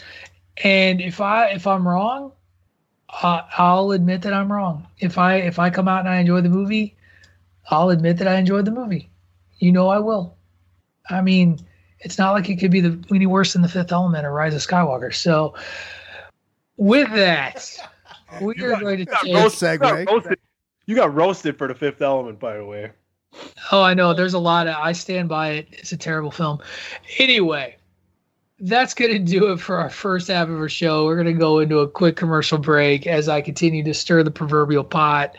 and 0.63 1.01
if 1.01 1.21
I 1.21 1.49
if 1.49 1.67
I'm 1.67 1.87
wrong, 1.87 2.33
uh, 3.23 3.43
I'll 3.57 3.93
admit 3.93 4.23
that 4.23 4.33
I'm 4.33 4.51
wrong. 4.51 4.87
If 4.99 5.19
I 5.19 5.37
if 5.37 5.59
I 5.59 5.71
come 5.71 5.89
out 5.89 6.01
and 6.01 6.09
I 6.09 6.19
enjoy 6.19 6.41
the 6.41 6.49
movie, 6.49 6.97
I'll 7.71 7.91
admit 7.91 8.19
that 8.19 8.29
I 8.29 8.37
enjoyed 8.37 8.65
the 8.65 8.73
movie. 8.73 9.11
You 9.59 9.73
know 9.73 9.89
I 9.89 9.99
will. 9.99 10.37
I 11.09 11.21
mean, 11.21 11.61
it's 12.01 12.19
not 12.19 12.33
like 12.33 12.49
it 12.49 12.57
could 12.57 12.71
be 12.71 12.81
the 12.81 13.03
any 13.15 13.27
worse 13.27 13.53
than 13.53 13.63
the 13.63 13.69
Fifth 13.69 13.93
Element 13.93 14.27
or 14.27 14.33
Rise 14.33 14.55
of 14.55 14.61
Skywalker. 14.61 15.15
So, 15.15 15.55
with 16.77 17.11
that. 17.13 17.77
We 18.41 18.55
you 18.57 18.67
are 18.67 18.71
got, 18.71 18.81
going 18.81 18.99
to 18.99 19.05
got 19.05 19.25
change. 19.25 19.37
roasted, 19.37 19.73
you, 19.73 19.79
got 19.79 20.07
roasted, 20.11 20.39
you 20.87 20.95
got 20.95 21.15
roasted 21.15 21.59
for 21.59 21.69
the 21.69 21.75
Fifth 21.75 22.03
Element, 22.03 22.39
by 22.39 22.57
the 22.57 22.65
way. 22.65 22.91
Oh, 23.73 23.83
I 23.83 23.95
know. 23.95 24.15
There's 24.15 24.35
a 24.35 24.39
lot 24.39 24.67
of. 24.67 24.77
I 24.77 24.93
stand 24.93 25.29
by 25.29 25.51
it. 25.51 25.69
It's 25.73 25.93
a 25.93 25.97
terrible 25.97 26.31
film. 26.31 26.61
Anyway, 27.19 27.77
that's 28.61 28.95
going 28.95 29.13
to 29.13 29.19
do 29.19 29.53
it 29.53 29.61
for 29.61 29.77
our 29.77 29.91
first 29.91 30.29
half 30.29 30.49
of 30.49 30.59
our 30.59 30.69
show. 30.69 31.05
We're 31.05 31.17
going 31.17 31.27
to 31.27 31.39
go 31.39 31.59
into 31.59 31.81
a 31.81 31.89
quick 31.89 32.17
commercial 32.17 32.59
break 32.59 33.07
as 33.07 33.29
I 33.29 33.41
continue 33.43 33.83
to 33.85 33.95
stir 33.95 34.23
the 34.23 34.31
proverbial 34.31 34.85
pot. 34.85 35.37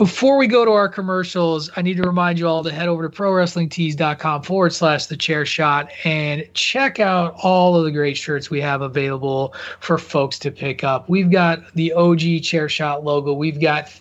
Before 0.00 0.38
we 0.38 0.46
go 0.46 0.64
to 0.64 0.70
our 0.70 0.88
commercials, 0.88 1.68
I 1.76 1.82
need 1.82 1.98
to 1.98 2.04
remind 2.04 2.38
you 2.38 2.48
all 2.48 2.64
to 2.64 2.72
head 2.72 2.88
over 2.88 3.06
to 3.06 3.14
prowrestlingtees.com 3.14 4.44
forward 4.44 4.72
slash 4.72 5.04
the 5.04 5.16
chair 5.18 5.44
shot 5.44 5.90
and 6.04 6.48
check 6.54 7.00
out 7.00 7.34
all 7.42 7.76
of 7.76 7.84
the 7.84 7.90
great 7.90 8.16
shirts 8.16 8.48
we 8.48 8.62
have 8.62 8.80
available 8.80 9.54
for 9.80 9.98
folks 9.98 10.38
to 10.38 10.50
pick 10.50 10.84
up. 10.84 11.06
We've 11.10 11.30
got 11.30 11.70
the 11.74 11.92
OG 11.92 12.40
chair 12.44 12.66
shot 12.70 13.04
logo. 13.04 13.34
We've 13.34 13.60
got 13.60 13.92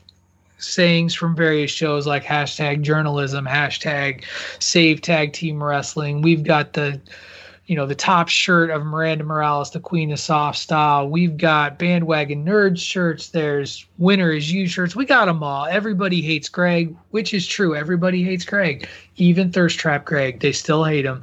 sayings 0.57 1.13
from 1.13 1.35
various 1.35 1.69
shows 1.69 2.07
like 2.07 2.23
hashtag 2.23 2.81
journalism, 2.81 3.45
hashtag 3.45 4.23
save 4.59 5.01
tag 5.01 5.33
team 5.33 5.61
wrestling. 5.61 6.21
We've 6.21 6.43
got 6.43 6.71
the 6.71 7.01
you 7.69 7.75
know, 7.75 7.85
the 7.85 7.93
top 7.93 8.29
shirt 8.29 8.71
of 8.71 8.83
Miranda 8.83 9.23
Morales, 9.23 9.69
the 9.69 9.79
Queen 9.79 10.11
of 10.11 10.19
Soft 10.19 10.57
Style. 10.57 11.07
We've 11.07 11.37
got 11.37 11.77
bandwagon 11.77 12.43
nerd 12.43 12.79
shirts. 12.79 13.29
There's 13.29 13.85
winner 13.99 14.31
is 14.31 14.51
you 14.51 14.67
shirts. 14.67 14.95
We 14.95 15.05
got 15.05 15.25
them 15.25 15.43
all. 15.43 15.67
Everybody 15.67 16.19
hates 16.23 16.49
Greg, 16.49 16.95
which 17.11 17.31
is 17.31 17.45
true. 17.45 17.75
Everybody 17.75 18.23
hates 18.23 18.43
Greg, 18.43 18.89
even 19.17 19.51
Thirst 19.51 19.77
Trap 19.77 20.03
Greg. 20.03 20.39
They 20.39 20.51
still 20.51 20.83
hate 20.83 21.05
him 21.05 21.21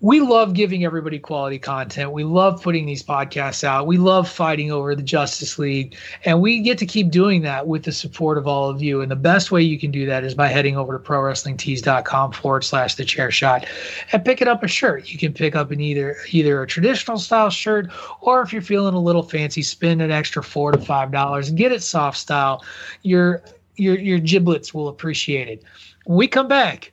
we 0.00 0.20
love 0.20 0.54
giving 0.54 0.84
everybody 0.84 1.18
quality 1.18 1.58
content. 1.58 2.12
We 2.12 2.22
love 2.22 2.62
putting 2.62 2.86
these 2.86 3.02
podcasts 3.02 3.64
out. 3.64 3.88
We 3.88 3.98
love 3.98 4.28
fighting 4.28 4.70
over 4.70 4.94
the 4.94 5.02
Justice 5.02 5.58
League. 5.58 5.96
And 6.24 6.40
we 6.40 6.60
get 6.60 6.78
to 6.78 6.86
keep 6.86 7.10
doing 7.10 7.42
that 7.42 7.66
with 7.66 7.82
the 7.82 7.90
support 7.90 8.38
of 8.38 8.46
all 8.46 8.70
of 8.70 8.80
you. 8.80 9.00
And 9.00 9.10
the 9.10 9.16
best 9.16 9.50
way 9.50 9.60
you 9.62 9.76
can 9.76 9.90
do 9.90 10.06
that 10.06 10.22
is 10.22 10.36
by 10.36 10.46
heading 10.46 10.76
over 10.76 10.96
to 10.96 11.04
prowrestlingtees.com 11.04 12.32
forward 12.32 12.62
slash 12.62 12.94
the 12.94 13.04
chair 13.04 13.32
shot 13.32 13.66
and 14.12 14.24
picking 14.24 14.46
up 14.46 14.62
a 14.62 14.68
shirt. 14.68 15.10
You 15.10 15.18
can 15.18 15.32
pick 15.32 15.56
up 15.56 15.72
an 15.72 15.80
either 15.80 16.16
either 16.30 16.62
a 16.62 16.66
traditional 16.66 17.18
style 17.18 17.50
shirt 17.50 17.90
or 18.20 18.40
if 18.42 18.52
you're 18.52 18.62
feeling 18.62 18.94
a 18.94 19.00
little 19.00 19.24
fancy, 19.24 19.62
spend 19.62 20.00
an 20.00 20.12
extra 20.12 20.44
four 20.44 20.70
to 20.70 20.78
five 20.78 21.10
dollars 21.10 21.48
and 21.48 21.58
get 21.58 21.72
it 21.72 21.82
soft 21.82 22.18
style. 22.18 22.64
Your 23.02 23.42
your 23.74 23.98
your 23.98 24.20
giblets 24.20 24.72
will 24.72 24.86
appreciate 24.86 25.48
it. 25.48 25.64
When 26.04 26.18
we 26.18 26.28
come 26.28 26.46
back, 26.46 26.92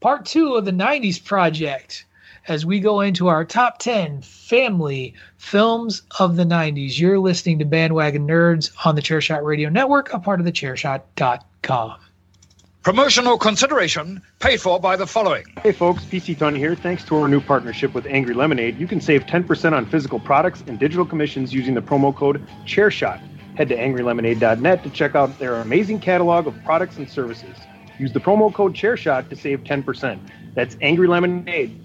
part 0.00 0.24
two 0.24 0.54
of 0.54 0.64
the 0.64 0.72
90s 0.72 1.22
project 1.22 2.05
as 2.48 2.64
we 2.64 2.80
go 2.80 3.00
into 3.00 3.28
our 3.28 3.44
top 3.44 3.78
10 3.78 4.22
family 4.22 5.14
films 5.36 6.02
of 6.18 6.36
the 6.36 6.44
90s. 6.44 6.98
You're 6.98 7.18
listening 7.18 7.58
to 7.58 7.64
Bandwagon 7.64 8.26
Nerds 8.26 8.70
on 8.84 8.94
the 8.94 9.02
Chairshot 9.02 9.44
Radio 9.44 9.68
Network, 9.68 10.12
a 10.12 10.18
part 10.18 10.40
of 10.40 10.46
the 10.46 10.52
chairshot.com. 10.52 11.96
Promotional 12.82 13.36
consideration 13.36 14.22
paid 14.38 14.60
for 14.60 14.78
by 14.78 14.94
the 14.94 15.08
following. 15.08 15.44
Hey 15.60 15.72
folks, 15.72 16.04
PC 16.04 16.36
Tunney 16.36 16.58
here. 16.58 16.76
Thanks 16.76 17.02
to 17.06 17.16
our 17.16 17.26
new 17.26 17.40
partnership 17.40 17.92
with 17.94 18.06
Angry 18.06 18.32
Lemonade, 18.32 18.78
you 18.78 18.86
can 18.86 19.00
save 19.00 19.26
10% 19.26 19.72
on 19.72 19.86
physical 19.86 20.20
products 20.20 20.62
and 20.68 20.78
digital 20.78 21.04
commissions 21.04 21.52
using 21.52 21.74
the 21.74 21.82
promo 21.82 22.14
code 22.14 22.46
ChairShot. 22.64 23.20
Head 23.56 23.70
to 23.70 23.76
angrylemonade.net 23.76 24.84
to 24.84 24.90
check 24.90 25.16
out 25.16 25.36
their 25.40 25.56
amazing 25.56 25.98
catalog 25.98 26.46
of 26.46 26.54
products 26.62 26.96
and 26.96 27.10
services. 27.10 27.56
Use 27.98 28.12
the 28.12 28.20
promo 28.20 28.54
code 28.54 28.74
ChairShot 28.74 29.30
to 29.30 29.34
save 29.34 29.64
10%. 29.64 30.20
That's 30.54 30.76
Angry 30.80 31.08
Lemonade 31.08 31.84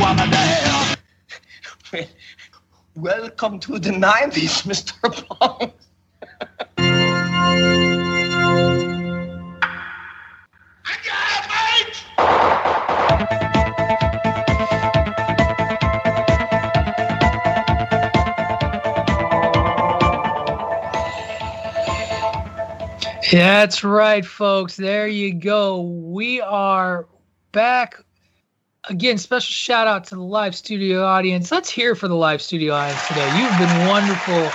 Welcome 0.00 0.30
to 0.30 0.36
hell. 0.36 0.96
Welcome 2.96 3.60
to 3.60 3.78
the 3.78 3.90
90s, 3.90 4.64
Mr. 4.66 5.28
Pong. 5.28 5.72
That's 23.32 23.82
right, 23.82 24.24
folks. 24.24 24.76
There 24.76 25.08
you 25.08 25.34
go. 25.34 25.80
We 25.82 26.40
are 26.40 27.06
back. 27.52 28.03
Again, 28.90 29.16
special 29.16 29.50
shout 29.50 29.86
out 29.86 30.04
to 30.04 30.14
the 30.14 30.22
live 30.22 30.54
studio 30.54 31.04
audience. 31.06 31.50
Let's 31.50 31.70
hear 31.70 31.94
for 31.94 32.06
the 32.06 32.14
live 32.14 32.42
studio 32.42 32.74
audience 32.74 33.08
today. 33.08 33.26
You've 33.38 33.58
been 33.58 33.88
wonderful 33.88 34.50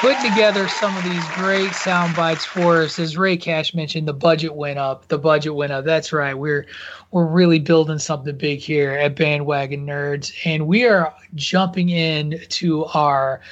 putting 0.00 0.30
together 0.30 0.66
some 0.66 0.96
of 0.96 1.04
these 1.04 1.22
great 1.34 1.74
sound 1.74 2.16
bites 2.16 2.46
for 2.46 2.80
us. 2.80 2.98
As 2.98 3.18
Rey 3.18 3.36
Cash 3.36 3.74
mentioned, 3.74 4.08
the 4.08 4.14
budget 4.14 4.54
went 4.54 4.78
up. 4.78 5.08
The 5.08 5.18
budget 5.18 5.54
went 5.54 5.72
up. 5.72 5.84
That's 5.84 6.10
right. 6.10 6.32
We're 6.32 6.66
we're 7.10 7.26
really 7.26 7.58
building 7.58 7.98
something 7.98 8.34
big 8.34 8.60
here 8.60 8.92
at 8.92 9.14
Bandwagon 9.14 9.84
Nerds, 9.84 10.32
and 10.46 10.66
we 10.66 10.86
are 10.86 11.14
jumping 11.34 11.90
in 11.90 12.40
to 12.48 12.86
our 12.86 13.42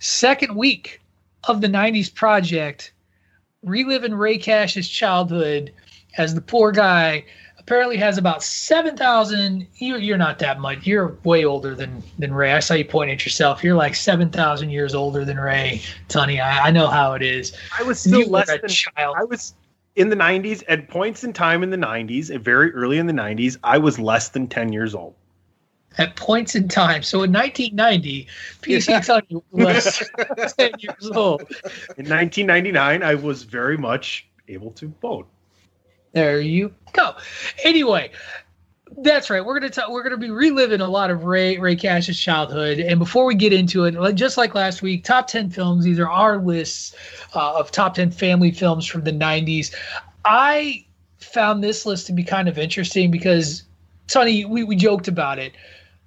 second 0.00 0.56
week 0.56 1.00
of 1.44 1.60
the 1.60 1.68
'90s 1.68 2.12
project 2.12 2.92
reliving 3.62 4.14
Rey 4.14 4.38
Cash's 4.38 4.88
childhood 4.88 5.72
as 6.16 6.34
the 6.34 6.40
poor 6.40 6.72
guy 6.72 7.24
apparently 7.70 7.96
has 7.96 8.18
about 8.18 8.42
7,000. 8.42 9.64
You're, 9.76 9.98
you're 9.98 10.18
not 10.18 10.40
that 10.40 10.58
much. 10.58 10.84
You're 10.88 11.16
way 11.22 11.44
older 11.44 11.72
than, 11.72 12.02
than 12.18 12.34
Rey. 12.34 12.52
I 12.52 12.58
saw 12.58 12.74
you 12.74 12.84
point 12.84 13.12
at 13.12 13.24
yourself. 13.24 13.62
You're 13.62 13.76
like 13.76 13.94
7,000 13.94 14.70
years 14.70 14.92
older 14.92 15.24
than 15.24 15.38
Rey, 15.38 15.80
Tunney. 16.08 16.42
I, 16.42 16.66
I 16.66 16.70
know 16.72 16.88
how 16.88 17.12
it 17.12 17.22
is. 17.22 17.56
I 17.78 17.84
was 17.84 18.00
still 18.00 18.28
less 18.28 18.50
a 18.50 18.58
than 18.58 18.70
child. 18.70 19.14
I 19.20 19.22
was 19.22 19.54
in 19.94 20.08
the 20.08 20.16
90s 20.16 20.64
at 20.66 20.88
points 20.88 21.22
in 21.22 21.32
time 21.32 21.62
in 21.62 21.70
the 21.70 21.76
90s, 21.76 22.36
very 22.40 22.72
early 22.72 22.98
in 22.98 23.06
the 23.06 23.12
90s, 23.12 23.56
I 23.62 23.78
was 23.78 24.00
less 24.00 24.30
than 24.30 24.48
10 24.48 24.72
years 24.72 24.92
old. 24.92 25.14
At 25.96 26.16
points 26.16 26.56
in 26.56 26.66
time. 26.66 27.04
So 27.04 27.22
in 27.22 27.32
1990, 27.32 28.26
PC 28.62 28.96
Tunney 29.06 29.42
was 29.52 30.02
10 30.58 30.72
years 30.80 31.10
old. 31.14 31.42
In 31.96 32.08
1999, 32.08 33.04
I 33.04 33.14
was 33.14 33.44
very 33.44 33.78
much 33.78 34.26
able 34.48 34.72
to 34.72 34.92
vote. 35.00 35.28
There 36.12 36.40
you 36.40 36.74
go. 36.92 37.14
Anyway, 37.62 38.10
that's 38.98 39.30
right. 39.30 39.44
We're 39.44 39.58
gonna 39.58 39.70
talk, 39.70 39.90
we're 39.90 40.02
gonna 40.02 40.16
be 40.16 40.30
reliving 40.30 40.80
a 40.80 40.88
lot 40.88 41.10
of 41.10 41.24
Rey 41.24 41.58
Rey 41.58 41.76
Cash's 41.76 42.18
childhood. 42.18 42.80
And 42.80 42.98
before 42.98 43.24
we 43.24 43.34
get 43.34 43.52
into 43.52 43.84
it, 43.84 44.14
just 44.14 44.36
like 44.36 44.54
last 44.54 44.82
week, 44.82 45.04
top 45.04 45.28
ten 45.28 45.50
films. 45.50 45.84
These 45.84 45.98
are 45.98 46.08
our 46.08 46.38
lists 46.38 46.94
uh, 47.34 47.58
of 47.58 47.70
top 47.70 47.94
ten 47.94 48.10
family 48.10 48.50
films 48.50 48.86
from 48.86 49.04
the 49.04 49.12
'90s. 49.12 49.74
I 50.24 50.84
found 51.18 51.62
this 51.62 51.86
list 51.86 52.06
to 52.08 52.12
be 52.12 52.24
kind 52.24 52.48
of 52.48 52.58
interesting 52.58 53.10
because 53.10 53.62
Sonny, 54.08 54.44
we, 54.44 54.64
we 54.64 54.74
joked 54.74 55.06
about 55.06 55.38
it, 55.38 55.52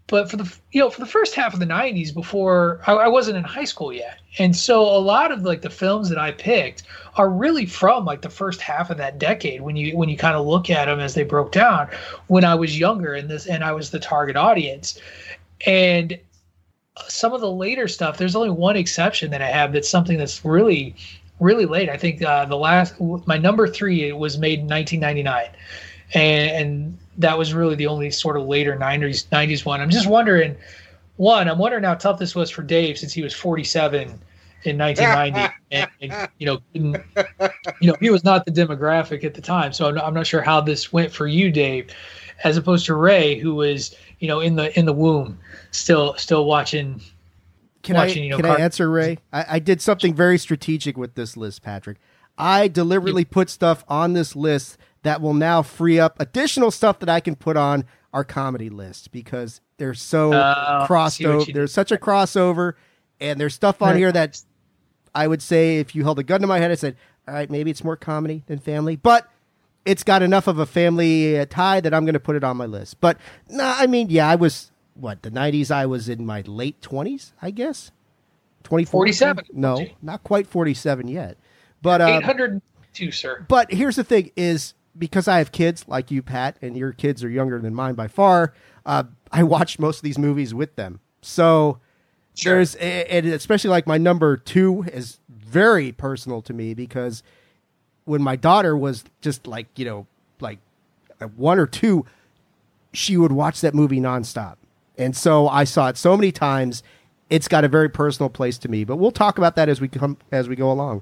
but 0.08 0.30
for 0.30 0.36
the 0.36 0.54
you 0.74 0.82
know 0.82 0.90
for 0.90 1.00
the 1.00 1.08
first 1.08 1.36
half 1.36 1.54
of 1.54 1.62
the 1.62 1.66
'90s, 1.66 2.14
before 2.14 2.82
I, 2.86 2.94
I 2.94 3.08
wasn't 3.08 3.38
in 3.38 3.44
high 3.46 3.64
school 3.64 3.94
yet, 3.94 4.20
and 4.38 4.56
so 4.56 4.82
a 4.82 5.00
lot 5.00 5.32
of 5.32 5.44
like 5.44 5.62
the 5.62 5.70
films 5.70 6.10
that 6.10 6.18
I 6.18 6.32
picked 6.32 6.84
are 7.16 7.30
really 7.30 7.66
from 7.66 8.06
like 8.06 8.22
the 8.22 8.30
first 8.30 8.62
half 8.62 8.90
of 8.90 8.98
that 8.98 9.20
decade 9.20 9.62
when 9.62 9.76
you 9.76 9.96
when 9.96 10.10
you 10.10 10.18
kind 10.18 10.36
of 10.36 10.46
look 10.46 10.70
at 10.70 10.86
them 10.86 11.00
as 11.00 11.14
they 11.14 11.24
broke 11.24 11.52
down 11.52 11.88
when 12.28 12.44
I 12.44 12.56
was 12.56 12.78
younger 12.78 13.14
and 13.14 13.30
this 13.30 13.46
and 13.46 13.64
I 13.64 13.72
was 13.72 13.92
the 13.92 14.00
target 14.00 14.36
audience, 14.36 15.00
and 15.66 16.18
some 17.08 17.34
of 17.34 17.42
the 17.42 17.52
later 17.52 17.88
stuff. 17.88 18.18
There's 18.18 18.36
only 18.36 18.50
one 18.50 18.76
exception 18.76 19.32
that 19.32 19.42
I 19.42 19.48
have 19.48 19.74
that's 19.74 19.90
something 19.90 20.18
that's 20.18 20.44
really 20.44 20.96
really 21.40 21.66
late. 21.66 21.90
I 21.90 21.98
think 21.98 22.24
uh, 22.24 22.46
the 22.46 22.58
last 22.58 23.00
my 23.00 23.38
number 23.38 23.68
three 23.68 24.08
it 24.08 24.18
was 24.18 24.38
made 24.38 24.60
in 24.60 24.68
1999, 24.68 25.50
and, 26.14 26.52
and 26.52 26.98
that 27.18 27.38
was 27.38 27.54
really 27.54 27.76
the 27.76 27.88
only 27.88 28.10
sort 28.10 28.38
of 28.38 28.48
later 28.48 28.76
90s 28.76 29.28
90s 29.28 29.66
one. 29.66 29.82
I'm 29.82 29.90
just 29.90 30.08
wondering, 30.08 30.56
one, 31.18 31.48
I'm 31.48 31.60
wondering 31.60 31.84
how 31.84 31.96
tough 31.96 32.18
this 32.18 32.34
was 32.34 32.50
for 32.50 32.64
Dave 32.64 32.98
since 32.98 33.14
he 33.14 33.22
was 33.22 33.34
47 33.34 34.20
in 34.66 34.78
1990, 34.78 35.54
and, 35.72 35.90
and 36.02 36.30
you 36.40 36.46
know, 36.46 36.60
didn't- 36.74 37.04
you 37.80 37.90
know, 37.92 37.96
he 38.00 38.10
was 38.10 38.24
not 38.24 38.46
the 38.46 38.52
demographic 38.52 39.24
at 39.24 39.34
the 39.34 39.42
time. 39.42 39.74
So 39.74 39.88
I'm 39.88 39.96
not, 39.96 40.06
I'm 40.06 40.14
not 40.14 40.28
sure 40.28 40.42
how 40.42 40.62
this 40.62 40.92
went 40.94 41.12
for 41.12 41.28
you, 41.28 41.52
Dave, 41.52 41.90
as 42.44 42.58
opposed 42.58 42.86
to 42.88 42.96
Rey, 42.96 43.38
who 43.40 43.56
was 43.56 43.96
you 44.20 44.28
know 44.28 44.40
in 44.40 44.56
the 44.56 44.78
in 44.78 44.86
the 44.86 44.94
womb, 44.94 45.38
still 45.72 46.16
still 46.18 46.46
watching. 46.46 47.02
Can 47.84 47.96
watching, 47.98 48.20
I 48.24 48.26
you 48.26 48.30
know, 48.32 48.36
can 48.38 48.46
car- 48.46 48.58
I 48.58 48.62
answer 48.62 48.90
Rey? 48.90 49.18
I, 49.34 49.46
I 49.50 49.60
did 49.60 49.82
something 49.82 50.14
very 50.14 50.38
strategic 50.38 50.98
with 50.98 51.16
this 51.16 51.36
list, 51.36 51.62
Patrick. 51.62 51.98
I 52.38 52.68
deliberately 52.70 53.26
put 53.26 53.50
stuff 53.50 53.84
on 53.90 54.14
this 54.14 54.36
list 54.36 54.78
that 55.04 55.20
will 55.22 55.34
now 55.34 55.62
free 55.62 56.00
up 56.00 56.16
additional 56.20 56.72
stuff 56.72 57.00
that 57.00 57.10
I 57.10 57.20
can 57.20 57.36
put 57.36 57.58
on 57.58 57.84
our 58.14 58.24
comedy 58.24 58.70
list 58.70 59.12
because 59.12 59.60
they're 59.78 59.94
so 59.94 60.34
Oh, 60.34 60.84
crossed 60.88 61.22
over. 61.26 61.52
There's 61.52 61.74
such 61.74 61.92
a 61.92 61.98
crossover, 61.98 62.74
and 63.20 63.38
there's 63.40 63.54
stuff 63.54 63.82
on 63.82 63.98
here 63.98 64.12
that 64.14 64.42
I 65.16 65.28
would 65.28 65.42
say 65.42 65.78
if 65.78 65.96
you 65.96 66.04
held 66.04 66.20
a 66.20 66.24
gun 66.24 66.42
to 66.42 66.48
my 66.48 66.60
head, 66.60 66.72
I 66.72 66.76
said, 66.76 66.96
all 67.28 67.34
right, 67.34 67.50
maybe 67.50 67.72
it's 67.72 67.84
more 67.84 67.96
comedy 67.96 68.44
than 68.48 68.60
family, 68.60 68.96
but 68.96 69.30
it's 69.86 70.04
got 70.04 70.22
enough 70.22 70.48
of 70.48 70.60
a 70.60 70.66
family 70.66 71.40
uh, 71.40 71.46
tie 71.50 71.80
that 71.82 71.94
I'm 71.94 72.06
going 72.06 72.14
to 72.14 72.20
put 72.20 72.36
it 72.36 72.44
on 72.44 72.58
my 72.58 72.66
list. 72.66 73.00
But 73.02 73.18
no, 73.50 73.64
I 73.64 73.88
mean, 73.88 74.10
yeah, 74.10 74.28
I 74.28 74.36
was 74.36 74.72
what 74.96 75.22
the 75.24 75.32
'90s. 75.32 75.72
I 75.72 75.86
was 75.86 76.10
in 76.10 76.26
my 76.26 76.42
late 76.42 76.82
20s, 76.82 77.34
I 77.42 77.52
guess. 77.52 77.92
24, 78.64 79.00
47. 79.00 79.46
No, 79.54 79.86
not 80.02 80.24
quite 80.24 80.48
47 80.48 81.08
yet. 81.08 81.38
But 81.82 82.00
uh, 82.02 82.22
802, 82.24 83.12
sir. 83.12 83.46
but 83.48 83.72
here's 83.72 83.98
the 83.98 84.04
thing: 84.04 84.32
is 84.36 84.74
because 84.98 85.28
I 85.28 85.40
have 85.40 85.52
kids 85.52 85.86
like 85.88 86.12
you, 86.12 86.22
Pat, 86.22 86.58
and 86.62 86.78
your 86.78 86.94
kids 86.94 87.24
are 87.24 87.30
younger 87.30 87.60
than 87.60 87.76
mine 87.76 87.96
by 87.96 88.08
far. 88.08 88.54
Uh, 88.86 89.04
I 89.32 89.44
watched 89.44 89.80
most 89.80 89.98
of 89.98 90.04
these 90.04 90.18
movies 90.18 90.54
with 90.54 90.76
them, 90.76 91.02
so 91.22 91.80
there's 92.42 92.76
and 92.76 93.26
especially 93.28 93.70
like 93.70 93.88
my 93.88 93.98
number 93.98 94.38
two 94.38 94.84
is 94.92 95.20
very 95.30 95.92
personal 95.92 96.42
to 96.44 96.54
me 96.54 96.74
because 96.74 97.24
when 98.06 98.22
my 98.22 98.36
daughter 98.36 98.76
was 98.76 99.04
just 99.22 99.46
like 99.48 99.68
you 99.78 99.86
know 99.86 100.08
like 100.40 100.60
uh, 101.22 101.28
one 101.28 101.60
or 101.60 101.68
two, 101.68 102.06
she 102.92 103.18
would 103.18 103.32
watch 103.32 103.62
that 103.62 103.74
movie 103.74 104.00
nonstop, 104.00 104.56
and 104.98 105.16
so 105.16 105.48
I 105.48 105.64
saw 105.64 105.90
it 105.90 105.98
so 105.98 106.18
many 106.18 106.32
times. 106.32 106.84
It's 107.30 107.48
got 107.48 107.64
a 107.64 107.68
very 107.68 107.90
personal 107.90 108.30
place 108.30 108.58
to 108.60 108.70
me, 108.70 108.84
but 108.84 108.98
we'll 108.98 109.12
talk 109.12 109.38
about 109.38 109.56
that 109.56 109.70
as 109.70 109.80
we 109.80 109.88
come 109.88 110.18
as 110.32 110.50
we 110.50 110.56
go 110.56 110.72
along. 110.72 111.02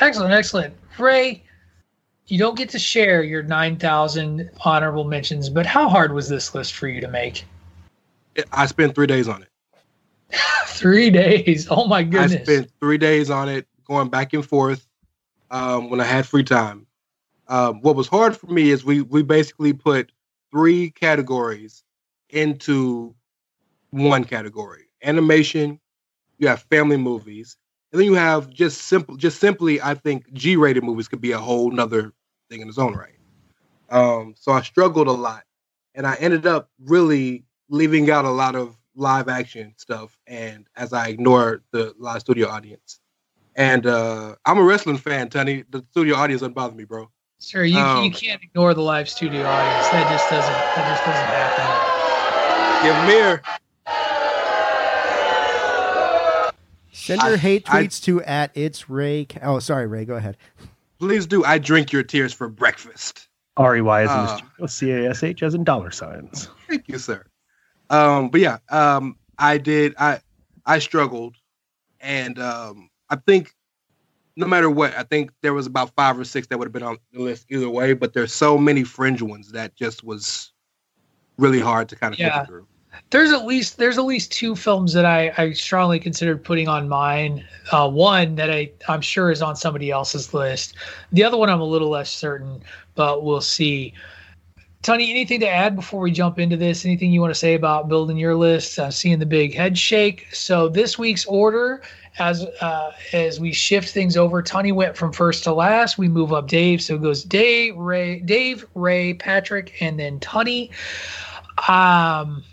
Excellent, 0.00 0.32
excellent. 0.32 0.74
Rey, 0.98 1.42
you 2.26 2.38
don't 2.38 2.56
get 2.56 2.68
to 2.70 2.78
share 2.78 3.22
your 3.22 3.42
9,000 3.42 4.50
honorable 4.64 5.04
mentions, 5.04 5.48
but 5.48 5.66
how 5.66 5.88
hard 5.88 6.12
was 6.12 6.28
this 6.28 6.54
list 6.54 6.74
for 6.74 6.88
you 6.88 7.00
to 7.00 7.08
make? 7.08 7.44
I 8.52 8.66
spent 8.66 8.94
three 8.94 9.06
days 9.06 9.28
on 9.28 9.42
it. 9.42 9.48
Three 10.66 11.10
days. 11.10 11.66
Oh 11.70 11.86
my 11.86 12.02
goodness. 12.02 12.40
I 12.40 12.44
spent 12.44 12.72
three 12.80 12.98
days 12.98 13.30
on 13.30 13.48
it, 13.48 13.66
going 13.86 14.08
back 14.08 14.32
and 14.32 14.44
forth 14.44 14.86
um, 15.50 15.90
when 15.90 16.00
I 16.00 16.04
had 16.04 16.26
free 16.26 16.44
time. 16.44 16.86
Um, 17.48 17.80
what 17.80 17.94
was 17.96 18.08
hard 18.08 18.36
for 18.36 18.46
me 18.48 18.70
is 18.70 18.84
we 18.84 19.02
we 19.02 19.22
basically 19.22 19.72
put 19.72 20.10
three 20.50 20.90
categories 20.90 21.84
into 22.30 23.14
one 23.90 24.24
category: 24.24 24.86
animation. 25.02 25.80
You 26.38 26.48
have 26.48 26.62
family 26.64 26.96
movies, 26.96 27.56
and 27.92 28.00
then 28.00 28.06
you 28.06 28.14
have 28.14 28.50
just 28.50 28.82
simple, 28.82 29.16
just 29.16 29.38
simply. 29.40 29.80
I 29.80 29.94
think 29.94 30.32
G-rated 30.32 30.82
movies 30.82 31.08
could 31.08 31.20
be 31.20 31.32
a 31.32 31.38
whole 31.38 31.70
nother 31.70 32.12
thing 32.50 32.60
in 32.60 32.68
its 32.68 32.78
own 32.78 32.94
right. 32.94 33.14
Um, 33.88 34.34
so 34.36 34.52
I 34.52 34.62
struggled 34.62 35.06
a 35.06 35.12
lot, 35.12 35.44
and 35.94 36.06
I 36.06 36.16
ended 36.16 36.46
up 36.46 36.68
really 36.84 37.44
leaving 37.68 38.10
out 38.10 38.24
a 38.24 38.30
lot 38.30 38.56
of 38.56 38.76
live 38.96 39.28
action 39.28 39.74
stuff, 39.76 40.18
and 40.26 40.66
as 40.76 40.92
I 40.92 41.08
ignore 41.08 41.62
the 41.70 41.94
live 41.98 42.20
studio 42.22 42.48
audience. 42.48 42.98
And 43.54 43.86
uh, 43.86 44.34
I'm 44.44 44.58
a 44.58 44.62
wrestling 44.62 44.96
fan, 44.98 45.28
Tunney. 45.30 45.64
The 45.70 45.84
studio 45.92 46.16
audience 46.16 46.40
doesn't 46.40 46.54
bother 46.54 46.74
me, 46.74 46.84
bro. 46.84 47.10
Sir, 47.38 47.64
you, 47.64 47.78
Um, 47.78 48.02
you 48.04 48.10
can't 48.10 48.42
ignore 48.42 48.74
the 48.74 48.82
live 48.82 49.08
studio 49.08 49.44
audience. 49.44 49.88
That 49.90 50.10
just 50.10 50.28
doesn't 50.30 50.52
that 50.52 50.84
just 50.88 51.04
doesn't 51.04 51.28
happen. 51.36 51.66
Give 52.84 52.94
them 52.94 53.08
here. 53.08 53.42
Send 56.92 57.22
your 57.22 57.34
I- 57.34 57.36
hate 57.36 57.70
I- 57.72 57.84
tweets 57.84 58.02
to 58.04 58.22
at 58.22 58.50
it's 58.54 58.88
Rey. 58.90 59.26
Oh, 59.42 59.58
sorry, 59.60 59.86
Rey. 59.86 60.04
Go 60.04 60.14
ahead. 60.14 60.36
Please 60.98 61.26
do. 61.26 61.44
I 61.44 61.58
drink 61.58 61.92
your 61.92 62.02
tears 62.02 62.32
for 62.32 62.48
breakfast. 62.48 63.28
R 63.58 63.76
E 63.76 63.80
Y 63.80 64.02
as 64.02 64.10
in 64.10 64.16
Uh, 64.16 64.38
the 64.60 64.68
C 64.68 64.90
A 64.90 65.10
S 65.10 65.22
H 65.22 65.42
as 65.42 65.54
in 65.54 65.62
dollar 65.64 65.90
signs. 65.90 66.48
Thank 66.68 66.88
you, 66.88 66.98
sir. 66.98 67.24
Um, 67.90 68.28
but 68.28 68.40
yeah, 68.40 68.58
um, 68.70 69.16
I 69.38 69.58
did. 69.58 69.94
I 69.98 70.20
I 70.64 70.78
struggled, 70.78 71.36
and 72.00 72.38
um, 72.38 72.90
I 73.10 73.16
think 73.16 73.54
no 74.36 74.46
matter 74.46 74.68
what, 74.68 74.94
I 74.96 75.02
think 75.02 75.32
there 75.42 75.54
was 75.54 75.66
about 75.66 75.94
five 75.94 76.18
or 76.18 76.24
six 76.24 76.46
that 76.48 76.58
would 76.58 76.66
have 76.66 76.72
been 76.72 76.82
on 76.82 76.98
the 77.12 77.20
list 77.20 77.46
either 77.50 77.70
way. 77.70 77.94
But 77.94 78.12
there's 78.12 78.32
so 78.32 78.58
many 78.58 78.84
fringe 78.84 79.22
ones 79.22 79.52
that 79.52 79.74
just 79.76 80.04
was 80.04 80.52
really 81.38 81.60
hard 81.60 81.88
to 81.90 81.96
kind 81.96 82.12
of 82.14 82.20
Yeah. 82.20 82.38
get 82.38 82.46
through. 82.46 82.66
There's 83.10 83.30
at 83.30 83.44
least 83.44 83.76
there's 83.76 83.98
at 83.98 84.04
least 84.04 84.32
two 84.32 84.56
films 84.56 84.94
that 84.94 85.04
I, 85.04 85.30
I 85.36 85.52
strongly 85.52 86.00
considered 86.00 86.42
putting 86.42 86.66
on 86.66 86.88
mine. 86.88 87.44
Uh, 87.70 87.88
one 87.90 88.34
that 88.36 88.50
I 88.50 88.70
I'm 88.88 89.02
sure 89.02 89.30
is 89.30 89.42
on 89.42 89.54
somebody 89.54 89.90
else's 89.90 90.32
list. 90.32 90.76
The 91.12 91.22
other 91.22 91.36
one 91.36 91.50
I'm 91.50 91.60
a 91.60 91.64
little 91.64 91.90
less 91.90 92.10
certain, 92.10 92.62
but 92.94 93.22
we'll 93.22 93.42
see. 93.42 93.92
Tunney, 94.86 95.10
anything 95.10 95.40
to 95.40 95.48
add 95.48 95.74
before 95.74 96.00
we 96.00 96.12
jump 96.12 96.38
into 96.38 96.56
this? 96.56 96.84
Anything 96.84 97.10
you 97.10 97.20
want 97.20 97.32
to 97.32 97.38
say 97.38 97.54
about 97.54 97.88
building 97.88 98.16
your 98.16 98.36
list? 98.36 98.78
Uh, 98.78 98.88
seeing 98.88 99.18
the 99.18 99.26
big 99.26 99.52
head 99.52 99.76
shake. 99.76 100.32
So 100.32 100.68
this 100.68 100.96
week's 100.96 101.26
order, 101.26 101.82
as 102.20 102.44
uh, 102.60 102.92
as 103.12 103.40
we 103.40 103.52
shift 103.52 103.88
things 103.88 104.16
over, 104.16 104.44
Tunney 104.44 104.72
went 104.72 104.96
from 104.96 105.12
first 105.12 105.42
to 105.42 105.52
last. 105.52 105.98
We 105.98 106.06
move 106.06 106.32
up 106.32 106.46
Dave, 106.46 106.80
so 106.80 106.94
it 106.94 107.02
goes 107.02 107.24
Dave, 107.24 107.76
Rey, 107.76 108.20
Dave, 108.20 108.64
Rey, 108.76 109.14
Patrick, 109.14 109.74
and 109.82 109.98
then 109.98 110.20
Tunney. 110.20 110.70
Um, 111.68 112.44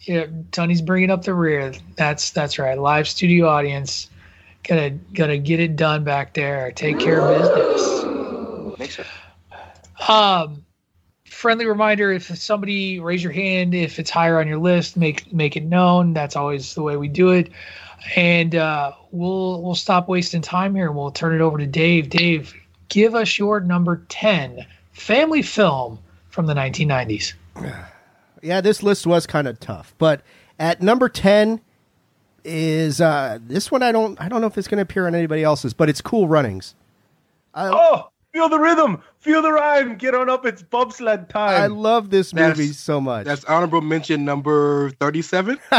yeah, 0.00 0.26
Tunney's 0.50 0.82
bringing 0.82 1.10
up 1.10 1.24
the 1.24 1.32
rear. 1.32 1.72
That's 1.96 2.32
that's 2.32 2.58
right. 2.58 2.78
Live 2.78 3.08
studio 3.08 3.48
audience, 3.48 4.10
gonna 4.64 4.90
gonna 4.90 5.38
get 5.38 5.58
it 5.58 5.76
done 5.76 6.04
back 6.04 6.34
there. 6.34 6.70
Take 6.72 6.98
care 6.98 7.22
of 7.22 7.40
business. 7.40 8.78
Makes 8.78 8.98
it. 8.98 9.06
Um, 10.06 10.66
friendly 11.42 11.66
reminder: 11.66 12.12
if 12.12 12.34
somebody 12.38 13.00
raise 13.00 13.22
your 13.22 13.32
hand, 13.32 13.74
if 13.74 13.98
it's 13.98 14.10
higher 14.10 14.38
on 14.38 14.46
your 14.46 14.58
list, 14.58 14.96
make 14.96 15.30
make 15.32 15.56
it 15.56 15.64
known. 15.64 16.14
That's 16.14 16.36
always 16.36 16.74
the 16.74 16.82
way 16.82 16.96
we 16.96 17.08
do 17.08 17.30
it. 17.30 17.50
And 18.16 18.54
uh, 18.54 18.92
we'll 19.10 19.60
we'll 19.60 19.74
stop 19.74 20.08
wasting 20.08 20.40
time 20.40 20.74
here 20.74 20.86
and 20.86 20.96
we'll 20.96 21.10
turn 21.10 21.34
it 21.34 21.40
over 21.40 21.58
to 21.58 21.66
Dave. 21.66 22.08
Dave, 22.08 22.54
give 22.88 23.16
us 23.16 23.38
your 23.38 23.60
number 23.60 24.02
ten 24.08 24.64
family 24.92 25.42
film 25.42 25.98
from 26.30 26.46
the 26.46 26.54
1990s. 26.54 27.34
Yeah, 28.44 28.60
this 28.60 28.82
list 28.82 29.06
was 29.06 29.24
kind 29.24 29.46
of 29.46 29.60
tough, 29.60 29.94
but 29.98 30.22
at 30.58 30.82
number 30.82 31.08
ten 31.08 31.60
is 32.42 33.00
uh, 33.00 33.38
this 33.40 33.70
one. 33.70 33.84
I 33.84 33.92
don't 33.92 34.20
I 34.20 34.28
don't 34.28 34.40
know 34.40 34.48
if 34.48 34.58
it's 34.58 34.66
going 34.66 34.78
to 34.78 34.82
appear 34.82 35.06
on 35.06 35.14
anybody 35.14 35.44
else's, 35.44 35.74
but 35.74 35.88
it's 35.88 36.00
Cool 36.00 36.26
Runnings. 36.26 36.74
I, 37.54 37.68
Oh, 37.68 38.11
feel 38.32 38.48
the 38.48 38.58
rhythm, 38.58 39.02
feel 39.18 39.42
the 39.42 39.52
rhyme. 39.52 39.96
Get 39.96 40.14
on 40.14 40.28
up, 40.30 40.46
it's 40.46 40.62
bobsled 40.62 41.28
time. 41.28 41.60
I 41.62 41.66
love 41.66 42.10
this 42.10 42.30
That's- 42.32 42.56
movie 42.56 42.72
so 42.72 43.00
much. 43.00 43.26
That's 43.26 43.44
honorable 43.44 43.80
mention 43.80 44.24
number 44.24 44.90
thirty-seven. 44.90 45.58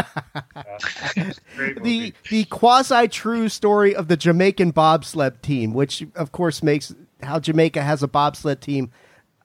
The 1.82 2.12
the 2.30 2.44
quasi 2.46 3.08
true 3.08 3.48
story 3.48 3.94
of 3.94 4.08
the 4.08 4.16
Jamaican 4.16 4.72
bobsled 4.72 5.42
team, 5.42 5.72
which 5.72 6.04
of 6.14 6.32
course 6.32 6.62
makes 6.62 6.94
how 7.22 7.38
Jamaica 7.38 7.82
has 7.82 8.02
a 8.02 8.08
bobsled 8.08 8.60
team. 8.60 8.90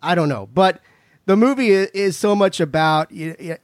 I 0.01 0.15
don't 0.15 0.29
know, 0.29 0.47
but 0.53 0.81
the 1.25 1.35
movie 1.37 1.69
is 1.69 2.17
so 2.17 2.35
much 2.35 2.59
about. 2.59 3.11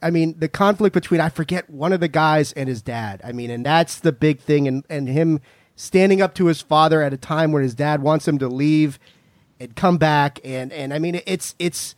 I 0.02 0.10
mean, 0.10 0.38
the 0.38 0.48
conflict 0.48 0.94
between 0.94 1.20
I 1.20 1.28
forget 1.28 1.68
one 1.68 1.92
of 1.92 2.00
the 2.00 2.08
guys 2.08 2.52
and 2.52 2.68
his 2.68 2.82
dad. 2.82 3.20
I 3.24 3.32
mean, 3.32 3.50
and 3.50 3.64
that's 3.66 3.98
the 4.00 4.12
big 4.12 4.40
thing, 4.40 4.68
and 4.68 4.84
and 4.88 5.08
him 5.08 5.40
standing 5.74 6.22
up 6.22 6.34
to 6.34 6.46
his 6.46 6.60
father 6.60 7.02
at 7.02 7.12
a 7.12 7.18
time 7.18 7.52
when 7.52 7.62
his 7.62 7.74
dad 7.74 8.02
wants 8.02 8.26
him 8.28 8.38
to 8.38 8.48
leave 8.48 8.98
and 9.58 9.74
come 9.74 9.98
back, 9.98 10.40
and 10.44 10.72
and 10.72 10.92
I 10.92 10.98
mean, 10.98 11.20
it's 11.26 11.54
it's 11.58 11.94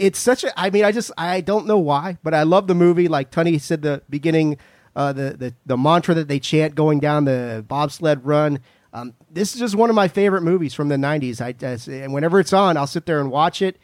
it's 0.00 0.18
such 0.18 0.42
a 0.42 0.60
i 0.60 0.70
mean 0.70 0.82
i 0.82 0.90
just 0.90 1.12
i 1.18 1.42
don't 1.42 1.66
know 1.66 1.78
why 1.78 2.16
but 2.22 2.32
i 2.32 2.42
love 2.42 2.66
the 2.66 2.74
movie. 2.74 3.06
Like 3.06 3.30
Tony 3.30 3.58
said 3.58 3.82
the 3.82 4.02
beginning 4.08 4.56
uh 4.96 5.12
the 5.12 5.36
the, 5.36 5.54
the 5.66 5.76
mantra 5.76 6.14
that 6.14 6.26
they 6.26 6.40
chant 6.40 6.74
going 6.74 6.98
down 6.98 7.26
the 7.26 7.64
bobsled 7.68 8.24
run. 8.24 8.60
Um, 8.92 9.14
this 9.30 9.54
is 9.54 9.60
just 9.60 9.76
one 9.76 9.88
of 9.88 9.94
my 9.94 10.08
favorite 10.08 10.42
movies 10.42 10.74
from 10.74 10.88
the 10.88 10.96
90s 10.96 11.40
i 11.40 11.52
just, 11.52 11.86
and 11.86 12.12
whenever 12.12 12.40
it's 12.40 12.52
on 12.52 12.76
i'll 12.76 12.86
sit 12.86 13.06
there 13.06 13.20
and 13.20 13.30
watch 13.30 13.62
it. 13.62 13.76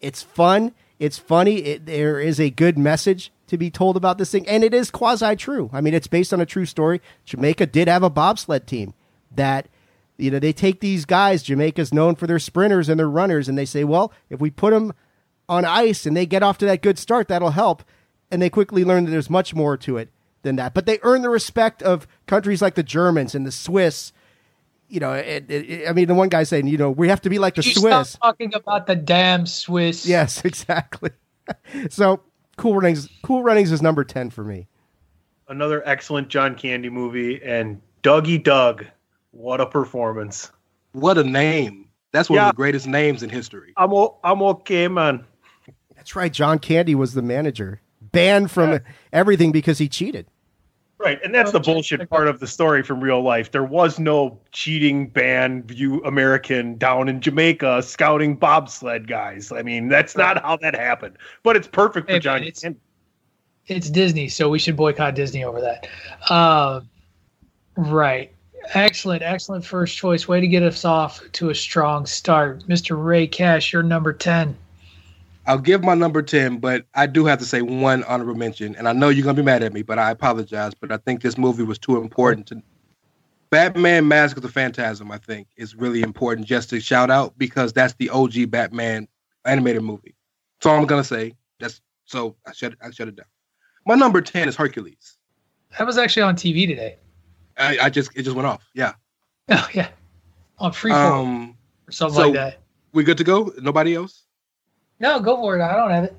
It's 0.00 0.22
fun. 0.22 0.72
It's 0.98 1.18
funny. 1.18 1.56
It, 1.58 1.86
there 1.86 2.18
is 2.18 2.40
a 2.40 2.50
good 2.50 2.78
message 2.78 3.30
to 3.48 3.58
be 3.58 3.70
told 3.70 3.96
about 3.96 4.16
this 4.18 4.30
thing 4.32 4.48
and 4.48 4.64
it 4.64 4.72
is 4.72 4.90
quasi 4.90 5.36
true 5.36 5.68
i 5.72 5.80
mean 5.80 5.92
it's 5.92 6.06
based 6.06 6.32
on 6.32 6.40
a 6.40 6.46
true 6.46 6.64
story. 6.64 7.02
Jamaica 7.26 7.66
did 7.66 7.88
have 7.88 8.02
a 8.02 8.10
bobsled 8.10 8.66
team 8.66 8.94
that 9.34 9.68
you 10.18 10.30
know 10.30 10.38
they 10.38 10.52
take 10.52 10.80
these 10.80 11.04
guys 11.04 11.42
jamaica's 11.42 11.94
known 11.94 12.14
for 12.14 12.26
their 12.26 12.38
sprinters 12.38 12.88
and 12.88 12.98
their 12.98 13.08
runners 13.08 13.48
and 13.48 13.56
they 13.56 13.64
say 13.64 13.84
well 13.84 14.12
if 14.28 14.40
we 14.40 14.50
put 14.50 14.72
them 14.72 14.92
on 15.48 15.64
ice 15.64 16.06
and 16.06 16.16
they 16.16 16.26
get 16.26 16.42
off 16.42 16.58
to 16.58 16.66
that 16.66 16.82
good 16.82 16.98
start, 16.98 17.28
that'll 17.28 17.50
help. 17.50 17.82
And 18.30 18.42
they 18.42 18.50
quickly 18.50 18.84
learn 18.84 19.04
that 19.04 19.10
there's 19.10 19.30
much 19.30 19.54
more 19.54 19.76
to 19.78 19.96
it 19.96 20.10
than 20.42 20.56
that. 20.56 20.74
But 20.74 20.86
they 20.86 20.98
earn 21.02 21.22
the 21.22 21.30
respect 21.30 21.82
of 21.82 22.06
countries 22.26 22.60
like 22.60 22.74
the 22.74 22.82
Germans 22.82 23.34
and 23.34 23.46
the 23.46 23.52
Swiss. 23.52 24.12
You 24.88 25.00
know, 25.00 25.12
it, 25.12 25.50
it, 25.50 25.88
I 25.88 25.92
mean, 25.92 26.08
the 26.08 26.14
one 26.14 26.28
guy 26.28 26.42
saying, 26.42 26.66
you 26.66 26.76
know, 26.76 26.90
we 26.90 27.08
have 27.08 27.22
to 27.22 27.30
be 27.30 27.38
like 27.38 27.54
the 27.54 27.62
you 27.62 27.72
Swiss. 27.72 28.10
stop 28.10 28.22
talking 28.22 28.54
about 28.54 28.86
the 28.86 28.96
damn 28.96 29.46
Swiss. 29.46 30.06
Yes, 30.06 30.44
exactly. 30.44 31.10
so, 31.88 32.20
Cool 32.56 32.74
Runnings, 32.74 33.08
Cool 33.22 33.42
Runnings 33.42 33.72
is 33.72 33.80
number 33.80 34.04
ten 34.04 34.30
for 34.30 34.44
me. 34.44 34.66
Another 35.48 35.82
excellent 35.86 36.28
John 36.28 36.54
Candy 36.54 36.90
movie, 36.90 37.42
and 37.42 37.80
Dougie 38.02 38.42
Doug. 38.42 38.84
What 39.30 39.60
a 39.60 39.66
performance! 39.66 40.50
What 40.92 41.18
a 41.18 41.24
name! 41.24 41.88
That's 42.12 42.30
one 42.30 42.36
Yeah. 42.38 42.48
of 42.48 42.54
the 42.54 42.56
greatest 42.56 42.86
names 42.86 43.22
in 43.22 43.30
history. 43.30 43.72
I'm 43.76 43.92
o- 43.92 44.18
I'm 44.24 44.42
okay, 44.42 44.88
man. 44.88 45.24
That's 45.94 46.16
right. 46.16 46.32
John 46.32 46.58
Candy 46.58 46.94
was 46.94 47.12
the 47.14 47.22
manager, 47.22 47.80
banned 48.00 48.50
from 48.50 48.72
Yeah. 48.72 48.78
everything 49.12 49.52
because 49.52 49.78
he 49.78 49.88
cheated. 49.88 50.26
Right, 51.00 51.20
and 51.22 51.32
that's 51.32 51.52
the 51.52 51.60
bullshit 51.60 52.08
part 52.10 52.26
of 52.26 52.40
the 52.40 52.46
story 52.48 52.82
from 52.82 53.00
real 53.00 53.22
life. 53.22 53.52
There 53.52 53.62
was 53.62 54.00
no 54.00 54.40
cheating 54.50 55.06
ban 55.06 55.62
view 55.62 56.02
American 56.04 56.76
down 56.76 57.08
in 57.08 57.20
Jamaica 57.20 57.82
scouting 57.82 58.34
bobsled 58.34 59.06
guys. 59.06 59.52
I 59.52 59.62
mean, 59.62 59.86
that's 59.88 60.16
not 60.16 60.42
how 60.42 60.56
that 60.56 60.74
happened. 60.74 61.16
But 61.44 61.54
it's 61.56 61.68
perfect 61.68 62.08
for 62.08 62.14
Hey, 62.14 62.18
John. 62.18 62.38
it's- 62.38 62.62
Candy. 62.62 62.80
it's 63.68 63.90
Disney, 63.90 64.28
so 64.28 64.48
we 64.48 64.58
should 64.58 64.76
boycott 64.76 65.14
Disney 65.14 65.44
over 65.44 65.60
that. 65.60 65.86
Um, 66.32 66.88
right. 67.76 68.32
Excellent, 68.74 69.22
excellent 69.22 69.64
first 69.64 69.96
choice. 69.96 70.28
Way 70.28 70.40
to 70.40 70.48
get 70.48 70.62
us 70.62 70.84
off 70.84 71.22
to 71.32 71.50
a 71.50 71.54
strong 71.54 72.04
start. 72.06 72.66
Mr. 72.68 73.02
Rey 73.02 73.26
Cash, 73.26 73.72
you're 73.72 73.82
number 73.82 74.12
10. 74.12 74.56
I'll 75.46 75.58
give 75.58 75.82
my 75.82 75.94
number 75.94 76.20
10, 76.20 76.58
but 76.58 76.84
I 76.94 77.06
do 77.06 77.24
have 77.24 77.38
to 77.38 77.46
say 77.46 77.62
one 77.62 78.04
honorable 78.04 78.34
mention. 78.34 78.76
And 78.76 78.86
I 78.86 78.92
know 78.92 79.08
you're 79.08 79.24
going 79.24 79.36
to 79.36 79.42
be 79.42 79.46
mad 79.46 79.62
at 79.62 79.72
me, 79.72 79.80
but 79.80 79.98
I 79.98 80.10
apologize. 80.10 80.74
But 80.74 80.92
I 80.92 80.98
think 80.98 81.22
this 81.22 81.38
movie 81.38 81.62
was 81.62 81.78
too 81.78 81.96
important 81.96 82.48
to. 82.48 82.62
Batman 83.50 84.06
Mask 84.06 84.36
of 84.36 84.42
the 84.42 84.50
Phantasm, 84.50 85.10
I 85.10 85.16
think, 85.16 85.48
is 85.56 85.74
really 85.74 86.02
important 86.02 86.46
just 86.46 86.68
to 86.68 86.80
shout 86.80 87.10
out 87.10 87.38
because 87.38 87.72
that's 87.72 87.94
the 87.94 88.10
OG 88.10 88.50
Batman 88.50 89.08
animated 89.46 89.82
movie. 89.82 90.14
That's 90.58 90.66
all 90.66 90.78
I'm 90.78 90.86
going 90.86 91.02
to 91.02 91.08
say. 91.08 91.34
That's 91.58 91.80
so 92.04 92.36
I 92.46 92.52
shut, 92.52 92.74
I 92.82 92.90
shut 92.90 93.08
it 93.08 93.16
down. 93.16 93.26
My 93.86 93.94
number 93.94 94.20
10 94.20 94.48
is 94.48 94.56
Hercules. 94.56 95.16
That 95.78 95.86
was 95.86 95.96
actually 95.96 96.24
on 96.24 96.36
TV 96.36 96.66
today. 96.66 96.98
I, 97.58 97.78
I 97.82 97.90
just, 97.90 98.10
it 98.16 98.22
just 98.22 98.36
went 98.36 98.46
off. 98.46 98.66
Yeah. 98.74 98.92
Oh, 99.50 99.66
yeah. 99.72 99.88
On 100.58 100.70
Freeform 100.72 100.92
Um, 101.20 101.56
or 101.88 101.92
something 101.92 102.16
so- 102.16 102.24
like 102.26 102.34
that. 102.34 102.58
we 102.92 103.02
good 103.02 103.16
to 103.18 103.24
go? 103.24 103.50
Nobody 103.62 103.94
else? 103.94 104.24
No, 105.00 105.20
go 105.20 105.36
for 105.36 105.56
it. 105.58 105.62
I 105.62 105.74
don't 105.74 105.90
have 105.90 106.04
it. 106.04 106.16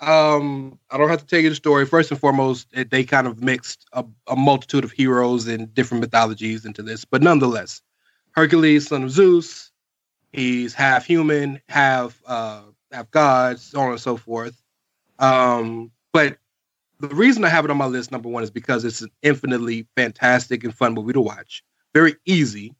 Um, 0.00 0.78
I 0.90 0.96
don't 0.98 1.08
have 1.08 1.20
to 1.20 1.26
tell 1.26 1.40
you 1.40 1.48
the 1.50 1.54
story. 1.56 1.84
First 1.86 2.10
and 2.10 2.18
foremost, 2.20 2.68
it, 2.72 2.90
they 2.90 3.04
kind 3.04 3.26
of 3.26 3.42
mixed 3.42 3.86
a, 3.92 4.04
a 4.28 4.36
multitude 4.36 4.84
of 4.84 4.92
heroes 4.92 5.46
and 5.46 5.72
different 5.74 6.00
mythologies 6.02 6.64
into 6.64 6.82
this, 6.82 7.04
but 7.04 7.22
nonetheless, 7.22 7.80
Hercules, 8.32 8.88
son 8.88 9.02
of 9.04 9.10
Zeus, 9.10 9.70
he's 10.32 10.74
half 10.74 11.04
human, 11.06 11.60
half 11.68 12.20
uh, 12.26 12.62
half 12.92 13.10
god, 13.10 13.60
so 13.60 13.80
on 13.80 13.90
and 13.92 14.00
so 14.00 14.16
forth. 14.16 14.60
Um, 15.18 15.90
but 16.12 16.38
the 17.00 17.08
reason 17.08 17.44
I 17.44 17.48
have 17.48 17.64
it 17.64 17.70
on 17.70 17.76
my 17.76 17.86
list, 17.86 18.10
number 18.10 18.28
one, 18.28 18.42
is 18.42 18.50
because 18.50 18.84
it's 18.84 19.00
an 19.00 19.10
infinitely 19.22 19.86
fantastic 19.96 20.64
and 20.64 20.74
fun 20.74 20.94
movie 20.94 21.12
to 21.12 21.20
watch. 21.20 21.62
Very 21.92 22.16
easy. 22.24 22.74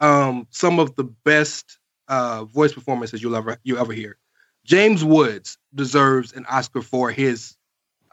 Um, 0.00 0.46
some 0.50 0.78
of 0.78 0.94
the 0.96 1.04
best 1.04 1.78
uh, 2.08 2.44
voice 2.44 2.72
performances 2.72 3.22
you'll 3.22 3.36
ever 3.36 3.58
you 3.64 3.78
ever 3.78 3.92
hear. 3.92 4.16
James 4.64 5.04
Woods 5.04 5.58
deserves 5.74 6.32
an 6.32 6.44
Oscar 6.46 6.82
for 6.82 7.10
his 7.10 7.56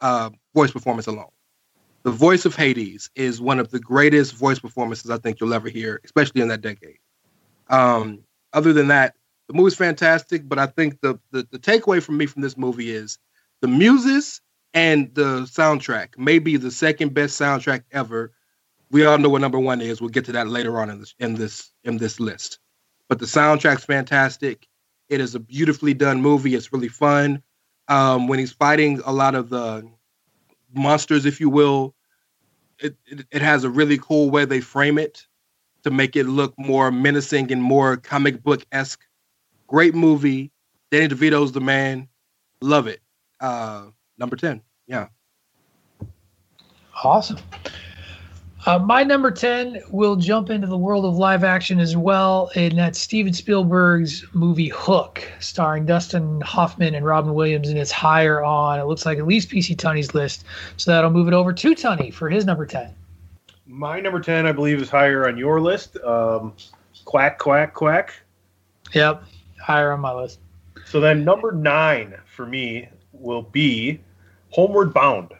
uh, 0.02 0.30
voice 0.54 0.72
performance 0.72 1.08
alone. 1.08 1.30
The 2.04 2.12
voice 2.12 2.46
of 2.46 2.56
Hades 2.56 3.10
is 3.16 3.42
one 3.42 3.60
of 3.60 3.72
the 3.72 3.80
greatest 3.80 4.34
voice 4.36 4.60
performances 4.60 5.10
I 5.10 5.18
think 5.18 5.40
you'll 5.40 5.54
ever 5.54 5.70
hear, 5.70 6.02
especially 6.06 6.42
in 6.42 6.48
that 6.50 6.62
decade. 6.62 7.00
Um, 7.68 8.20
other 8.54 8.74
than 8.74 8.88
that, 8.90 9.16
the 9.48 9.54
movie's 9.54 9.76
fantastic, 9.76 10.48
but 10.48 10.60
I 10.60 10.68
think 10.68 11.02
the, 11.02 11.20
the 11.32 11.48
the 11.52 11.60
takeaway 11.60 12.02
from 12.02 12.18
me 12.18 12.26
from 12.26 12.42
this 12.42 12.58
movie 12.58 12.92
is 12.92 13.20
the 13.62 13.68
muses 13.68 14.42
and 14.76 15.16
the 15.16 15.42
soundtrack 15.44 16.18
maybe 16.20 16.58
the 16.58 16.72
second 16.72 17.16
best 17.16 17.40
soundtrack 17.42 17.84
ever. 17.94 18.34
We 18.92 19.06
all 19.06 19.20
know 19.20 19.30
what 19.30 19.42
number 19.42 19.60
one 19.60 19.82
is. 19.82 20.02
We'll 20.02 20.12
get 20.12 20.26
to 20.28 20.34
that 20.34 20.48
later 20.50 20.80
on 20.82 20.92
in 20.92 21.00
this 21.02 21.16
in 21.20 21.36
this 21.36 21.72
in 21.86 21.98
this 22.00 22.20
list. 22.22 22.60
but 23.10 23.20
the 23.20 23.26
soundtrack's 23.26 23.86
fantastic. 23.86 24.68
It 25.10 25.22
is 25.22 25.36
a 25.36 25.42
beautifully 25.42 25.94
done 25.96 26.22
movie. 26.22 26.56
It's 26.56 26.74
really 26.74 26.90
fun. 26.90 27.44
Um, 27.88 28.28
when 28.28 28.40
he's 28.40 28.54
fighting 28.54 29.02
a 29.06 29.14
lot 29.14 29.36
of 29.36 29.50
the 29.50 29.90
monsters, 30.74 31.26
if 31.26 31.40
you 31.42 31.50
will, 31.50 31.96
it, 32.80 32.98
it, 33.06 33.28
it 33.32 33.42
has 33.44 33.64
a 33.64 33.70
really 33.70 34.00
cool 34.00 34.32
way 34.32 34.46
they 34.46 34.62
frame 34.62 34.98
it 35.00 35.28
to 35.84 35.92
make 35.92 36.16
it 36.16 36.26
look 36.26 36.56
more 36.58 36.92
menacing 36.92 37.52
and 37.52 37.64
more 37.64 37.98
comic 37.98 38.44
book 38.44 38.66
esque. 38.72 39.02
Great 39.68 39.96
movie. 39.96 40.52
Danny 40.92 41.10
DeVito's 41.10 41.54
the 41.54 41.62
man. 41.62 42.10
Love 42.62 42.88
it. 42.88 43.02
Uh, 43.40 43.88
number 44.18 44.36
10. 44.36 44.62
Yeah. 44.88 45.08
Awesome. 47.04 47.38
Uh, 48.66 48.80
my 48.80 49.04
number 49.04 49.30
10 49.30 49.80
will 49.92 50.16
jump 50.16 50.50
into 50.50 50.66
the 50.66 50.78
world 50.78 51.06
of 51.06 51.18
live 51.18 51.44
action 51.44 51.80
as 51.80 51.96
well, 51.96 52.50
and 52.56 52.76
that's 52.76 52.98
Steven 52.98 53.32
Spielberg's 53.32 54.26
movie 54.34 54.70
Hook, 54.70 55.22
starring 55.40 55.86
Dustin 55.86 56.42
Hoffman 56.42 56.96
and 56.96 57.06
Robin 57.06 57.36
Williams, 57.36 57.70
and 57.70 57.78
it's 57.78 57.92
higher 57.92 58.44
on, 58.44 58.80
it 58.80 58.86
looks 58.86 59.06
like 59.06 59.20
at 59.20 59.28
least 59.28 59.50
PC 59.50 59.76
Tunney's 59.76 60.16
list. 60.16 60.46
So 60.78 60.90
that'll 60.90 61.12
move 61.12 61.28
it 61.28 61.36
over 61.36 61.54
to 61.54 61.76
Tunney 61.76 62.12
for 62.12 62.28
his 62.28 62.46
number 62.46 62.66
10. 62.66 62.92
My 63.68 64.00
number 64.00 64.20
10, 64.20 64.48
I 64.48 64.52
believe, 64.52 64.82
is 64.82 64.90
higher 64.90 65.28
on 65.28 65.38
your 65.38 65.62
list. 65.62 65.98
Um, 65.98 66.54
quack, 67.04 67.38
quack, 67.38 67.76
quack. 67.76 68.16
Yep, 68.94 69.26
higher 69.62 69.92
on 69.92 70.00
my 70.00 70.14
list. 70.14 70.40
So 70.86 71.00
then 71.00 71.24
number 71.24 71.52
nine 71.52 72.16
for 72.26 72.48
me 72.48 72.90
will 73.12 73.44
be 73.44 74.00
Homeward 74.56 74.94
Bound. 74.94 75.34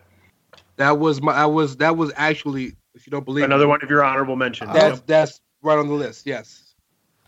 That 0.76 1.00
was 1.00 1.22
my. 1.22 1.32
I 1.32 1.46
was. 1.46 1.78
That 1.78 1.96
was 1.96 2.12
actually. 2.18 2.74
If 2.96 3.08
you 3.08 3.12
don't 3.12 3.24
believe 3.24 3.46
Another 3.46 3.64
me, 3.64 3.70
one 3.70 3.82
of 3.82 3.90
your 3.90 4.04
honorable 4.04 4.36
mentions. 4.36 4.74
That's 4.74 5.00
that's 5.02 5.40
right 5.62 5.78
on 5.78 5.88
the 5.88 5.94
list. 5.94 6.26
Yes. 6.26 6.74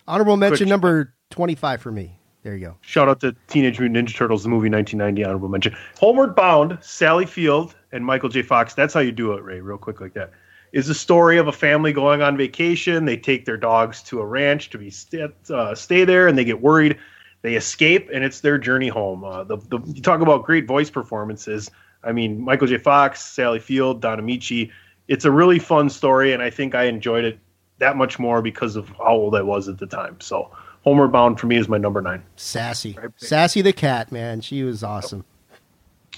Honorable 0.05 0.35
mention 0.35 0.65
Quick. 0.65 0.69
number 0.69 1.13
25 1.29 1.81
for 1.81 1.91
me. 1.91 2.19
There 2.43 2.55
you 2.55 2.65
go. 2.65 2.77
Shout 2.81 3.07
out 3.07 3.21
to 3.21 3.35
Teenage 3.47 3.79
Mutant 3.79 4.07
Ninja 4.07 4.15
Turtles, 4.15 4.43
the 4.43 4.49
movie 4.49 4.69
1990, 4.69 5.23
honorable 5.23 5.49
mention. 5.49 5.75
Homeward 5.99 6.35
Bound, 6.35 6.77
Sally 6.81 7.25
Field, 7.25 7.75
and 7.91 8.05
Michael 8.05 8.29
J. 8.29 8.41
Fox. 8.41 8.73
That's 8.73 8.93
how 8.93 9.01
you 9.01 9.11
do 9.11 9.33
it, 9.33 9.43
Rey, 9.43 9.59
real 9.59 9.77
quick 9.77 9.99
like 9.99 10.13
that. 10.13 10.31
Is 10.73 10.87
the 10.87 10.93
story 10.93 11.37
of 11.37 11.47
a 11.47 11.51
family 11.53 11.91
going 11.93 12.21
on 12.21 12.37
vacation. 12.37 13.05
They 13.05 13.17
take 13.17 13.45
their 13.45 13.57
dogs 13.57 14.01
to 14.03 14.19
a 14.19 14.25
ranch 14.25 14.69
to 14.71 14.77
be 14.77 14.89
st- 14.89 15.33
uh, 15.49 15.73
stay 15.73 16.03
there, 16.03 16.27
and 16.27 16.37
they 16.37 16.43
get 16.43 16.61
worried. 16.61 16.97
They 17.41 17.55
escape, 17.55 18.09
and 18.13 18.23
it's 18.23 18.41
their 18.41 18.57
journey 18.57 18.87
home. 18.87 19.23
Uh, 19.23 19.43
the, 19.43 19.57
the 19.57 19.79
you 19.85 20.01
talk 20.01 20.21
about 20.21 20.43
great 20.45 20.67
voice 20.67 20.89
performances. 20.89 21.69
I 22.03 22.11
mean, 22.11 22.41
Michael 22.41 22.67
J. 22.67 22.77
Fox, 22.77 23.23
Sally 23.23 23.59
Field, 23.59 24.01
Don 24.01 24.19
Ameche. 24.19 24.71
It's 25.07 25.25
a 25.25 25.31
really 25.31 25.59
fun 25.59 25.89
story, 25.89 26.33
and 26.33 26.41
I 26.41 26.49
think 26.49 26.75
I 26.75 26.83
enjoyed 26.83 27.23
it 27.25 27.39
that 27.79 27.95
much 27.95 28.19
more 28.19 28.41
because 28.41 28.75
of 28.75 28.89
how 28.89 29.13
old 29.13 29.35
I 29.35 29.41
was 29.41 29.67
at 29.67 29.77
the 29.77 29.85
time. 29.85 30.19
So, 30.19 30.51
Homeward 30.83 31.11
Bound 31.11 31.39
for 31.39 31.47
me 31.47 31.57
is 31.57 31.69
my 31.69 31.77
number 31.77 32.01
nine. 32.01 32.23
Sassy. 32.35 32.97
Sassy 33.17 33.61
the 33.61 33.73
cat, 33.73 34.11
man. 34.11 34.41
She 34.41 34.63
was 34.63 34.83
awesome. 34.83 35.23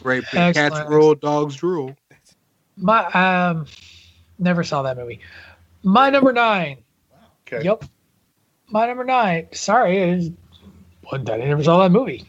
Great. 0.02 0.24
Excellent. 0.34 0.74
Cats 0.74 0.90
rule, 0.90 1.16
dogs 1.16 1.56
drool. 1.56 1.96
My 2.78 3.06
um, 3.08 3.66
never 4.38 4.64
saw 4.64 4.82
that 4.84 4.98
movie. 4.98 5.20
My 5.84 6.10
number 6.10 6.32
nine. 6.32 6.78
Okay. 7.48 7.66
Yep. 7.66 7.86
My 8.68 8.88
number 8.88 9.04
nine. 9.04 9.48
Sorry, 9.52 10.34
I, 11.12 11.18
just- 11.18 11.30
I 11.30 11.38
never 11.38 11.64
saw 11.64 11.80
that 11.84 11.92
movie. 11.92 12.26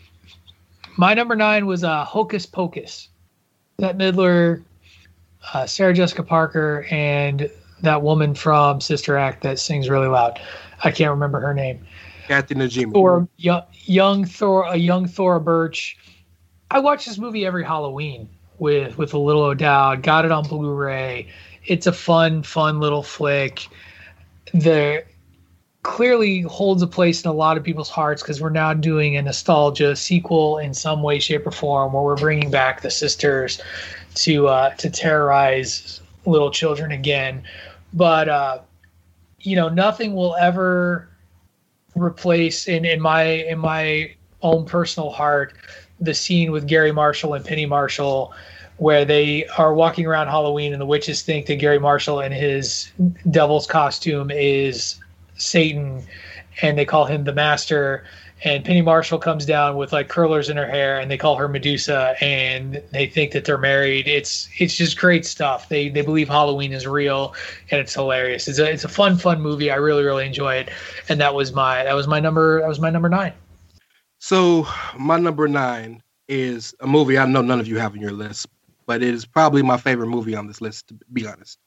My 0.97 1.15
number 1.15 1.37
nine 1.37 1.67
was 1.67 1.85
uh, 1.85 2.05
Hocus 2.05 2.47
Pocus. 2.47 3.09
Bette 3.79 3.97
Midler, 3.97 4.63
uh, 5.55 5.67
Sarah 5.67 5.95
Jessica 5.95 6.23
Parker, 6.23 6.87
and 6.91 7.51
that 7.83 8.03
woman 8.03 8.35
from 8.35 8.81
Sister 8.81 9.17
Act 9.17 9.43
that 9.43 9.59
sings 9.59 9.89
really 9.89 10.09
loud. 10.09 10.39
I 10.85 10.91
can't 10.91 11.11
remember 11.11 11.41
her 11.41 11.55
name. 11.55 11.87
Kathy 12.29 12.55
Najimy. 12.55 12.93
Thor, 12.93 13.27
young, 13.39 13.63
young 13.85 14.25
Thor, 14.27 14.65
a 14.65 14.77
young 14.77 15.07
Thora 15.09 15.41
Birch. 15.41 15.97
I 16.71 16.79
watch 16.81 17.07
this 17.07 17.17
movie 17.19 17.47
every 17.47 17.65
Halloween 17.65 18.29
with 18.59 18.99
with 18.99 19.15
a 19.15 19.19
little 19.19 19.43
O'Dowd. 19.43 20.03
Got 20.03 20.27
it 20.27 20.31
on 20.31 20.45
Blu-ray. 20.45 21.27
It's 21.65 21.87
a 21.87 21.93
fun, 21.93 22.43
fun 22.43 22.79
little 22.81 23.03
flick. 23.03 23.67
The 24.53 25.05
clearly 25.83 26.43
holds 26.43 26.83
a 26.83 26.87
place 26.87 27.25
in 27.25 27.31
a 27.31 27.33
lot 27.33 27.57
of 27.57 27.65
people's 27.65 27.89
hearts 27.89 28.23
because 28.23 28.41
we're 28.41 28.51
now 28.51 28.75
doing 28.75 29.17
a 29.17 29.23
nostalgia 29.23 29.97
sequel 29.97 30.59
in 30.59 30.75
some 30.75 31.03
way, 31.03 31.19
shape, 31.19 31.47
or 31.47 31.51
form, 31.51 31.93
where 31.93 32.03
we're 32.03 32.17
bringing 32.17 32.51
back 32.51 32.83
the 32.83 32.91
sisters 32.91 33.61
to 34.15 34.49
uh, 34.49 34.71
to 34.75 34.91
terrorize 34.91 36.01
little 36.27 36.51
children 36.51 36.93
again. 36.93 37.43
But 37.95 38.29
uh, 38.29 38.61
you 39.39 39.57
know, 39.57 39.69
nothing 39.69 40.15
will 40.15 40.37
ever 40.37 41.09
replace 41.95 42.69
in 42.69 42.85
in 42.85 43.01
my 43.01 43.23
in 43.23 43.59
my 43.59 44.15
own 44.43 44.65
personal 44.65 45.11
heart 45.11 45.55
the 45.99 46.15
scene 46.15 46.51
with 46.51 46.67
Garry 46.67 46.93
Marshall 46.93 47.35
and 47.35 47.45
Penny 47.45 47.67
Marshall 47.67 48.33
where 48.79 49.05
they 49.05 49.47
are 49.59 49.75
walking 49.75 50.07
around 50.07 50.29
Halloween 50.29 50.73
and 50.73 50.81
the 50.81 50.87
witches 50.87 51.21
think 51.21 51.45
that 51.45 51.57
Garry 51.57 51.79
Marshall 51.79 52.21
in 52.21 52.33
his 52.33 52.91
devil's 53.31 53.67
costume 53.67 54.31
is 54.31 55.00
Satan 55.41 56.03
and 56.63 56.79
they 56.79 56.85
call 56.85 57.05
him 57.07 57.25
the 57.25 57.33
master 57.33 58.05
and 58.43 58.65
Penny 58.65 58.81
Marshall 58.81 59.19
comes 59.19 59.45
down 59.45 59.77
with 59.77 59.93
like 59.93 60.09
curlers 60.09 60.49
in 60.49 60.57
her 60.57 60.67
hair 60.67 60.99
and 60.99 61.11
they 61.11 61.19
call 61.19 61.37
her 61.37 61.47
Medusa 61.47 62.15
and 62.23 62.83
they 62.91 63.07
think 63.07 63.33
that 63.33 63.45
they're 63.45 63.59
married. 63.59 64.09
It's 64.09 64.49
it's 64.59 64.77
just 64.77 64.99
great 64.99 65.27
stuff. 65.27 65.69
They 65.69 65.91
they 65.91 66.03
believe 66.03 66.29
Halloween 66.29 66.73
is 66.73 66.87
real 66.87 67.35
and 67.71 67.81
it's 67.81 67.95
hilarious. 67.95 68.49
It's 68.49 68.59
a 68.59 68.71
it's 68.71 68.85
a 68.85 68.89
fun 68.89 69.19
fun 69.19 69.43
movie. 69.43 69.71
I 69.71 69.77
really 69.77 70.05
really 70.05 70.27
enjoy 70.27 70.55
it. 70.55 70.71
And 71.09 71.21
that 71.21 71.35
was 71.35 71.53
my 71.53 71.85
that 71.85 71.95
was 71.95 72.07
my 72.07 72.21
number 72.21 72.61
that 72.61 72.69
was 72.69 72.81
my 72.81 72.91
number 72.91 73.09
9. 73.09 73.33
So 74.19 74.67
my 74.99 75.19
number 75.19 75.49
nine 75.49 76.03
is 76.29 76.75
a 76.81 76.87
movie 76.87 77.19
I 77.19 77.27
know 77.27 77.43
none 77.43 77.61
of 77.61 77.67
you 77.67 77.79
have 77.79 77.93
on 77.93 78.01
your 78.01 78.13
list, 78.13 78.47
but 78.87 79.03
it 79.03 79.15
is 79.15 79.27
probably 79.27 79.63
my 79.63 79.77
favorite 79.77 80.09
movie 80.09 80.35
on 80.35 80.47
this 80.47 80.61
list. 80.61 80.89
To 80.89 80.95
be 81.13 81.27
honest, 81.27 81.59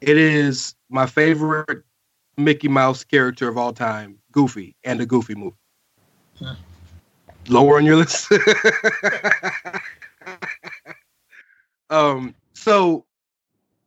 it 0.00 0.16
is 0.16 0.74
my 0.88 1.06
favorite 1.06 1.84
Mickey 2.38 2.68
Mouse 2.68 3.04
character 3.04 3.48
of 3.48 3.58
all 3.58 3.72
time, 3.72 4.18
Goofy, 4.32 4.76
and 4.84 5.00
the 5.00 5.06
Goofy 5.06 5.34
movie. 5.34 5.56
Lower 7.48 7.76
on 7.76 7.84
your 7.84 7.96
list. 7.96 8.32
um. 11.90 12.34
So 12.54 13.04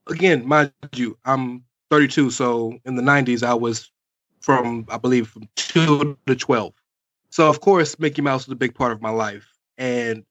again, 0.07 0.47
mind 0.47 0.71
you, 0.93 1.17
I'm 1.25 1.63
32. 1.89 2.31
So 2.31 2.79
in 2.85 2.95
the 2.95 3.01
90s, 3.01 3.43
I 3.43 3.53
was 3.53 3.91
from 4.41 4.85
I 4.89 4.97
believe 4.97 5.27
from 5.27 5.47
two 5.55 6.17
to 6.27 6.35
12. 6.35 6.73
So 7.29 7.47
of 7.47 7.61
course, 7.61 7.97
Mickey 7.99 8.21
Mouse 8.21 8.47
was 8.47 8.53
a 8.53 8.57
big 8.57 8.75
part 8.75 8.91
of 8.91 9.01
my 9.01 9.11
life, 9.11 9.47
and 9.77 10.25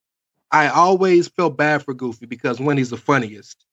I 0.51 0.69
always 0.69 1.29
felt 1.29 1.57
bad 1.57 1.83
for 1.83 1.95
Goofy 1.95 2.27
because 2.27 2.61
one, 2.61 2.77
he's 2.77 2.91
the 2.91 2.97
funniest, 2.97 3.65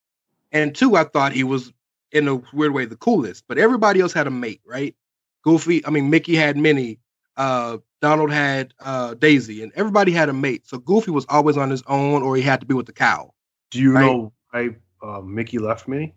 and 0.52 0.74
two, 0.74 0.96
I 0.96 1.04
thought 1.04 1.32
he 1.32 1.44
was 1.44 1.72
in 2.12 2.28
a 2.28 2.36
weird 2.52 2.72
way 2.72 2.84
the 2.84 2.96
coolest. 2.96 3.44
But 3.48 3.58
everybody 3.58 4.00
else 4.00 4.12
had 4.12 4.26
a 4.26 4.30
mate, 4.30 4.60
right? 4.64 4.94
Goofy, 5.42 5.84
I 5.86 5.90
mean 5.90 6.10
Mickey 6.10 6.34
had 6.34 6.56
Minnie, 6.56 6.98
uh, 7.36 7.78
Donald 8.00 8.30
had 8.30 8.74
uh, 8.80 9.14
Daisy, 9.14 9.62
and 9.62 9.72
everybody 9.74 10.12
had 10.12 10.28
a 10.28 10.32
mate. 10.32 10.66
So 10.66 10.78
Goofy 10.78 11.10
was 11.10 11.26
always 11.28 11.56
on 11.56 11.70
his 11.70 11.82
own, 11.86 12.22
or 12.22 12.36
he 12.36 12.42
had 12.42 12.60
to 12.60 12.66
be 12.66 12.74
with 12.74 12.86
the 12.86 12.92
cow. 12.92 13.32
Do 13.70 13.80
you 13.80 13.92
Right. 13.92 14.06
know 14.06 14.32
why 14.50 14.70
uh, 15.02 15.20
Mickey 15.20 15.58
left 15.58 15.88
me? 15.88 16.14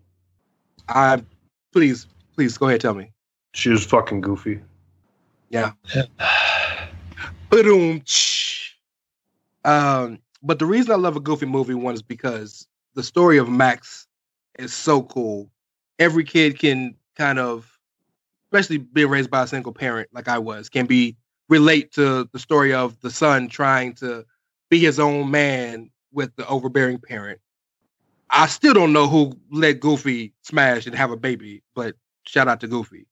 I 0.88 1.22
please, 1.72 2.06
please 2.34 2.56
go 2.58 2.68
ahead, 2.68 2.80
tell 2.80 2.94
me. 2.94 3.12
She 3.54 3.68
was 3.70 3.84
fucking 3.84 4.20
goofy. 4.22 4.60
Yeah. 5.50 5.72
Boom. 7.50 8.02
Um, 9.64 10.18
but 10.42 10.58
the 10.58 10.66
reason 10.66 10.92
I 10.92 10.96
love 10.96 11.16
a 11.16 11.20
Goofy 11.20 11.46
movie 11.46 11.74
one 11.74 11.94
is 11.94 12.02
because 12.02 12.66
the 12.94 13.02
story 13.02 13.38
of 13.38 13.48
Max 13.48 14.06
is 14.58 14.72
so 14.72 15.02
cool. 15.02 15.50
Every 15.98 16.24
kid 16.24 16.58
can 16.58 16.96
kind 17.16 17.38
of, 17.38 17.78
especially 18.46 18.78
being 18.78 19.08
raised 19.08 19.30
by 19.30 19.42
a 19.42 19.46
single 19.46 19.72
parent 19.72 20.08
like 20.12 20.28
I 20.28 20.38
was, 20.38 20.68
can 20.68 20.86
be 20.86 21.16
relate 21.48 21.92
to 21.92 22.28
the 22.32 22.38
story 22.38 22.72
of 22.72 23.00
the 23.00 23.10
son 23.10 23.48
trying 23.48 23.94
to 23.96 24.24
be 24.70 24.78
his 24.78 24.98
own 24.98 25.30
man 25.30 25.90
with 26.12 26.34
the 26.36 26.46
overbearing 26.46 26.98
parent. 26.98 27.40
I 28.30 28.46
still 28.46 28.72
don't 28.72 28.94
know 28.94 29.06
who 29.06 29.38
let 29.50 29.80
Goofy 29.80 30.32
smash 30.42 30.86
and 30.86 30.94
have 30.94 31.10
a 31.10 31.16
baby, 31.16 31.62
but 31.74 31.94
shout 32.26 32.48
out 32.48 32.60
to 32.60 32.68
Goofy. 32.68 33.06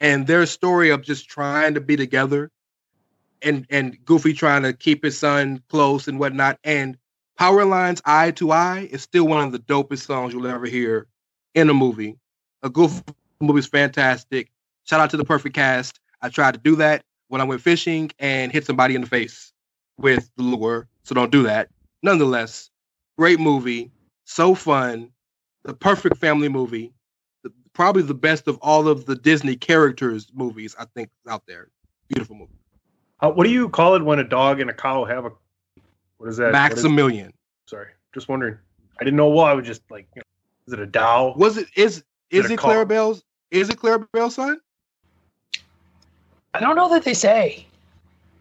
And 0.00 0.26
their 0.26 0.44
story 0.46 0.90
of 0.90 1.02
just 1.02 1.28
trying 1.28 1.74
to 1.74 1.80
be 1.80 1.96
together 1.96 2.50
and 3.40 3.66
and 3.70 3.96
Goofy 4.04 4.34
trying 4.34 4.62
to 4.62 4.72
keep 4.72 5.04
his 5.04 5.18
son 5.18 5.62
close 5.68 6.08
and 6.08 6.18
whatnot. 6.18 6.58
And 6.64 6.98
Powerline's 7.40 8.02
Eye 8.04 8.32
to 8.32 8.52
Eye 8.52 8.88
is 8.90 9.02
still 9.02 9.26
one 9.26 9.44
of 9.44 9.52
the 9.52 9.58
dopest 9.58 10.06
songs 10.06 10.34
you'll 10.34 10.46
ever 10.46 10.66
hear 10.66 11.06
in 11.54 11.68
a 11.68 11.74
movie. 11.74 12.18
A 12.62 12.70
Goofy 12.70 13.02
movie 13.40 13.58
is 13.60 13.66
fantastic. 13.66 14.50
Shout 14.84 15.00
out 15.00 15.10
to 15.10 15.16
the 15.16 15.24
perfect 15.24 15.54
cast. 15.54 16.00
I 16.20 16.28
tried 16.28 16.54
to 16.54 16.60
do 16.60 16.76
that 16.76 17.04
when 17.28 17.40
I 17.40 17.44
went 17.44 17.60
fishing 17.60 18.10
and 18.18 18.52
hit 18.52 18.66
somebody 18.66 18.94
in 18.94 19.00
the 19.00 19.06
face 19.06 19.52
with 19.98 20.30
the 20.36 20.42
lure, 20.42 20.88
so 21.02 21.14
don't 21.14 21.32
do 21.32 21.42
that. 21.44 21.68
Nonetheless, 22.02 22.70
great 23.18 23.40
movie, 23.40 23.90
so 24.24 24.54
fun, 24.54 25.10
the 25.64 25.74
perfect 25.74 26.18
family 26.18 26.48
movie. 26.48 26.92
The 27.42 27.52
probably 27.72 28.02
the 28.02 28.14
best 28.14 28.48
of 28.48 28.58
all 28.58 28.88
of 28.88 29.06
the 29.06 29.16
Disney 29.16 29.56
characters 29.56 30.28
movies 30.34 30.74
I 30.78 30.84
think 30.94 31.10
out 31.28 31.42
there. 31.46 31.68
Beautiful 32.08 32.36
movie. 32.36 32.52
Uh, 33.20 33.30
what 33.30 33.44
do 33.44 33.50
you 33.50 33.68
call 33.68 33.94
it 33.94 34.02
when 34.02 34.18
a 34.18 34.24
dog 34.24 34.60
and 34.60 34.68
a 34.68 34.74
cow 34.74 35.04
have 35.04 35.24
a? 35.26 35.30
What 36.18 36.28
is 36.28 36.36
that? 36.38 36.52
what 36.52 36.72
is- 36.72 36.74
Maximilian. 36.84 37.32
sorry, 37.66 37.88
just 38.14 38.28
wondering. 38.28 38.56
I 39.00 39.04
didn't 39.04 39.16
know 39.16 39.28
what. 39.28 39.50
I 39.50 39.54
was 39.54 39.66
just 39.66 39.82
like, 39.90 40.06
you 40.14 40.20
know, 40.20 40.22
is 40.66 40.72
it 40.72 40.80
a 40.80 40.86
Dow? 40.86 41.34
Was 41.36 41.56
it 41.56 41.68
is 41.76 42.04
is 42.30 42.44
Is 42.44 42.46
it 42.46 42.52
it 42.52 42.54
a 42.54 42.56
car? 42.56 42.84
Clarabelle's? 42.84 43.22
Is 43.50 43.68
it 43.68 43.76
Clarabelle's 43.78 44.34
son? 44.34 44.60
I 46.54 46.60
don't 46.60 46.76
know 46.76 46.88
that 46.90 47.04
they 47.04 47.14
say. 47.14 47.66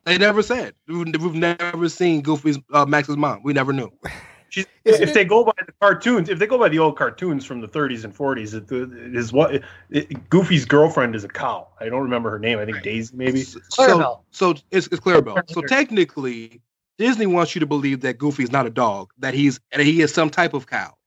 They 0.05 0.17
never 0.17 0.41
said. 0.41 0.73
We've, 0.87 1.05
we've 1.21 1.33
never 1.35 1.87
seen 1.87 2.21
Goofy's 2.21 2.57
uh, 2.73 2.85
Max's 2.85 3.17
mom. 3.17 3.41
We 3.43 3.53
never 3.53 3.71
knew. 3.71 3.91
She's, 4.49 4.65
if 4.83 5.01
it- 5.01 5.13
they 5.13 5.23
go 5.23 5.45
by 5.45 5.53
the 5.65 5.71
cartoons, 5.79 6.27
if 6.27 6.37
they 6.39 6.47
go 6.47 6.57
by 6.57 6.67
the 6.67 6.79
old 6.79 6.97
cartoons 6.97 7.45
from 7.45 7.61
the 7.61 7.67
30s 7.69 8.03
and 8.03 8.13
40s, 8.13 8.53
it, 8.53 8.69
it 8.69 9.15
is 9.15 9.31
what 9.31 9.63
it, 9.89 10.29
Goofy's 10.29 10.65
girlfriend 10.65 11.15
is 11.15 11.23
a 11.23 11.29
cow. 11.29 11.67
I 11.79 11.87
don't 11.87 12.01
remember 12.01 12.29
her 12.31 12.39
name. 12.39 12.59
I 12.59 12.65
think 12.65 12.83
Daisy, 12.83 13.15
maybe. 13.15 13.43
So, 13.43 13.59
Clarabelle. 13.59 14.19
so 14.31 14.55
it's, 14.71 14.87
it's 14.87 14.99
Clarabelle. 14.99 15.49
So 15.49 15.61
technically, 15.61 16.61
Disney 16.97 17.27
wants 17.27 17.55
you 17.55 17.59
to 17.59 17.65
believe 17.65 18.01
that 18.01 18.17
Goofy's 18.17 18.51
not 18.51 18.65
a 18.65 18.69
dog, 18.69 19.11
that 19.19 19.33
he's 19.33 19.59
that 19.71 19.79
he 19.79 20.01
is 20.01 20.13
some 20.13 20.29
type 20.29 20.53
of 20.53 20.67
cow. 20.67 20.97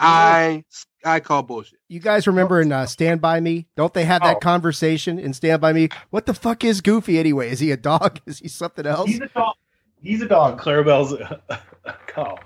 I 0.00 0.64
I 1.04 1.20
call 1.20 1.42
bullshit. 1.42 1.78
You 1.88 2.00
guys 2.00 2.26
remember 2.26 2.60
in 2.60 2.72
uh, 2.72 2.86
Stand 2.86 3.20
By 3.20 3.40
Me? 3.40 3.66
Don't 3.76 3.94
they 3.94 4.04
have 4.04 4.22
that 4.22 4.36
Oh. 4.36 4.40
conversation 4.40 5.18
in 5.18 5.32
Stand 5.32 5.60
By 5.60 5.72
Me? 5.72 5.88
What 6.10 6.26
the 6.26 6.34
fuck 6.34 6.64
is 6.64 6.80
Goofy 6.80 7.18
anyway? 7.18 7.50
Is 7.50 7.60
he 7.60 7.70
a 7.70 7.76
dog? 7.76 8.20
Is 8.26 8.38
he 8.40 8.48
something 8.48 8.86
else? 8.86 9.08
He's 9.08 9.20
a 9.20 9.28
dog. 9.28 9.54
He's 10.02 10.22
a 10.22 10.26
dog. 10.28 10.60
Clarabelle's 10.60 11.12
a, 11.12 11.40
a 11.84 11.94
cow. 12.06 12.38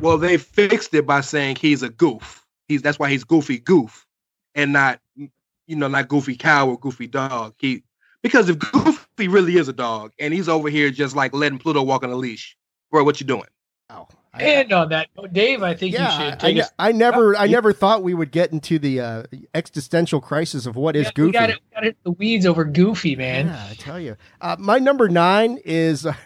Well, 0.00 0.18
they 0.18 0.36
fixed 0.36 0.92
it 0.94 1.06
by 1.06 1.20
saying 1.20 1.56
he's 1.56 1.82
a 1.82 1.88
goof. 1.88 2.44
He's 2.68 2.82
that's 2.82 2.98
why 2.98 3.08
he's 3.10 3.24
Goofy 3.24 3.58
Goof, 3.58 4.06
and 4.54 4.72
not 4.72 5.00
you 5.16 5.76
know 5.76 5.88
not 5.88 6.08
Goofy 6.08 6.36
Cow 6.36 6.68
or 6.68 6.78
Goofy 6.78 7.06
Dog. 7.06 7.54
He 7.58 7.82
because 8.22 8.48
if 8.48 8.58
Goofy 8.58 9.28
really 9.28 9.56
is 9.56 9.68
a 9.68 9.72
dog 9.72 10.12
and 10.18 10.34
he's 10.34 10.48
over 10.48 10.68
here 10.68 10.90
just 10.90 11.14
like 11.16 11.32
letting 11.32 11.58
Pluto 11.58 11.82
walk 11.82 12.02
on 12.02 12.10
a 12.10 12.16
leash, 12.16 12.56
bro, 12.90 13.04
what 13.04 13.20
you 13.20 13.26
doing? 13.26 13.46
Oh, 13.90 14.08
I- 14.10 14.25
And 14.40 14.72
on 14.72 14.88
that, 14.90 15.08
note, 15.16 15.32
Dave, 15.32 15.62
I 15.62 15.74
think 15.74 15.94
yeah, 15.94 16.18
you 16.24 16.30
should 16.30 16.40
take 16.40 16.56
I, 16.58 16.60
us. 16.60 16.70
I 16.78 16.92
never, 16.92 17.36
I 17.36 17.46
never 17.46 17.72
thought 17.72 18.02
we 18.02 18.14
would 18.14 18.30
get 18.30 18.52
into 18.52 18.78
the 18.78 19.00
uh, 19.00 19.22
existential 19.54 20.20
crisis 20.20 20.66
of 20.66 20.76
what 20.76 20.96
is 20.96 21.04
Yeah, 21.06 21.08
we 21.08 21.12
Goofy. 21.14 21.32
got 21.32 21.50
it. 21.50 21.58
Got 21.74 21.84
it. 21.86 21.96
The 22.04 22.10
weeds 22.12 22.46
over 22.46 22.64
Goofy, 22.64 23.16
man. 23.16 23.46
Yeah, 23.48 23.66
I 23.70 23.74
tell 23.74 24.00
you. 24.00 24.16
Uh, 24.40 24.56
my 24.58 24.78
number 24.78 25.08
nine 25.08 25.58
is. 25.64 26.06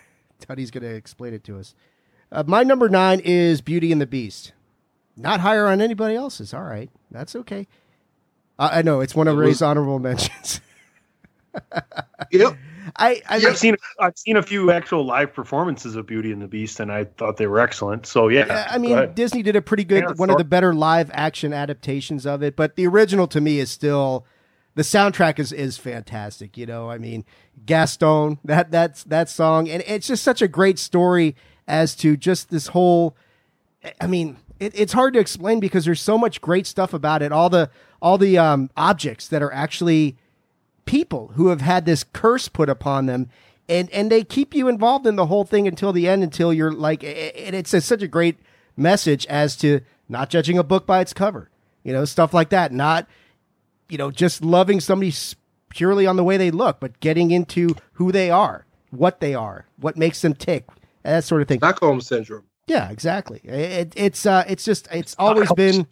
Uh, 0.42 0.46
Tuddy's 0.46 0.70
going 0.70 0.82
to 0.84 0.94
explain 0.94 1.34
it 1.34 1.44
to 1.44 1.58
us. 1.58 1.74
Uh, 2.32 2.42
my 2.46 2.62
number 2.62 2.88
nine 2.88 3.20
is 3.20 3.60
Beauty 3.60 3.92
and 3.92 4.00
the 4.00 4.06
Beast. 4.06 4.52
Not 5.16 5.40
higher 5.40 5.66
on 5.66 5.82
anybody 5.82 6.14
else's. 6.16 6.54
All 6.54 6.62
right, 6.62 6.88
that's 7.10 7.36
okay. 7.36 7.66
Uh, 8.58 8.70
I 8.72 8.82
know 8.82 9.00
it's 9.00 9.14
one 9.14 9.28
of 9.28 9.36
It 9.36 9.40
Rey's 9.40 9.60
honorable 9.60 9.98
mentions. 10.00 10.62
Yep. 12.32 12.56
I, 12.96 13.20
I 13.28 13.38
mean, 13.38 13.46
I've 13.46 13.58
seen 13.58 13.76
I've 13.98 14.18
seen 14.18 14.36
a 14.36 14.42
few 14.42 14.70
actual 14.70 15.04
live 15.04 15.32
performances 15.32 15.96
of 15.96 16.06
Beauty 16.06 16.32
and 16.32 16.40
the 16.40 16.48
Beast, 16.48 16.80
and 16.80 16.90
I 16.92 17.04
thought 17.04 17.36
they 17.36 17.46
were 17.46 17.60
excellent. 17.60 18.06
So 18.06 18.28
yeah, 18.28 18.46
Yeah, 18.46 18.68
I 18.70 18.78
mean. 18.78 19.12
Disney 19.14 19.42
did 19.42 19.56
a 19.56 19.62
pretty 19.62 19.84
good, 19.84 20.04
Yeah, 20.04 20.12
one 20.16 20.30
of 20.30 20.38
the 20.38 20.44
better 20.44 20.74
live 20.74 21.10
action 21.12 21.52
adaptations 21.52 22.26
of 22.26 22.42
it. 22.42 22.56
But 22.56 22.76
the 22.76 22.86
original 22.86 23.26
to 23.28 23.40
me 23.40 23.58
is 23.58 23.70
still, 23.70 24.24
the 24.74 24.82
soundtrack 24.82 25.38
is 25.38 25.52
is 25.52 25.78
fantastic. 25.78 26.56
You 26.56 26.66
know, 26.66 26.90
I 26.90 26.98
mean, 26.98 27.24
Gaston 27.66 28.38
that 28.44 28.70
that's 28.70 29.04
that 29.04 29.28
song, 29.28 29.68
and 29.68 29.82
it's 29.86 30.06
just 30.06 30.22
such 30.22 30.42
a 30.42 30.48
great 30.48 30.78
story 30.78 31.36
as 31.66 31.94
to 31.96 32.16
just 32.16 32.50
this 32.50 32.68
whole. 32.68 33.16
I 34.00 34.06
mean, 34.06 34.36
it, 34.58 34.78
it's 34.78 34.92
hard 34.92 35.14
to 35.14 35.20
explain 35.20 35.58
because 35.58 35.84
there's 35.84 36.02
so 36.02 36.18
much 36.18 36.40
great 36.40 36.66
stuff 36.66 36.92
about 36.92 37.22
it. 37.22 37.32
All 37.32 37.50
the 37.50 37.70
all 38.00 38.18
the 38.18 38.38
um, 38.38 38.70
objects 38.76 39.28
that 39.28 39.42
are 39.42 39.52
actually 39.52 40.16
people 40.84 41.32
who 41.34 41.48
have 41.48 41.60
had 41.60 41.86
this 41.86 42.04
curse 42.04 42.48
put 42.48 42.68
upon 42.68 43.06
them 43.06 43.28
and 43.68 43.88
and 43.90 44.10
they 44.10 44.24
keep 44.24 44.54
you 44.54 44.68
involved 44.68 45.06
in 45.06 45.16
the 45.16 45.26
whole 45.26 45.44
thing 45.44 45.68
until 45.68 45.92
the 45.92 46.08
end 46.08 46.22
until 46.22 46.52
you're 46.52 46.72
like 46.72 47.04
and 47.04 47.54
it's 47.54 47.72
a, 47.72 47.80
such 47.80 48.02
a 48.02 48.08
great 48.08 48.38
message 48.76 49.24
as 49.26 49.56
to 49.56 49.80
not 50.08 50.28
judging 50.28 50.58
a 50.58 50.64
book 50.64 50.86
by 50.86 51.00
its 51.00 51.12
cover 51.12 51.50
you 51.82 51.92
know 51.92 52.04
stuff 52.04 52.34
like 52.34 52.50
that. 52.50 52.72
Not 52.72 53.06
you 53.88 53.98
know 53.98 54.10
just 54.10 54.44
loving 54.44 54.80
somebody 54.80 55.14
purely 55.68 56.06
on 56.06 56.16
the 56.16 56.24
way 56.24 56.36
they 56.36 56.50
look 56.50 56.80
but 56.80 56.98
getting 57.00 57.30
into 57.30 57.74
who 57.92 58.10
they 58.10 58.30
are 58.30 58.66
what 58.90 59.20
they 59.20 59.34
are 59.34 59.66
what 59.78 59.96
makes 59.96 60.20
them 60.20 60.34
tick 60.34 60.66
that 61.02 61.24
sort 61.24 61.40
of 61.40 61.48
thing. 61.48 61.58
Stockholm 61.60 62.00
syndrome. 62.00 62.44
yeah 62.66 62.90
exactly. 62.90 63.40
It, 63.44 63.92
it's 63.96 64.26
uh 64.26 64.44
it's 64.48 64.64
just 64.64 64.88
it's 64.90 65.14
always 65.18 65.50
been 65.52 65.86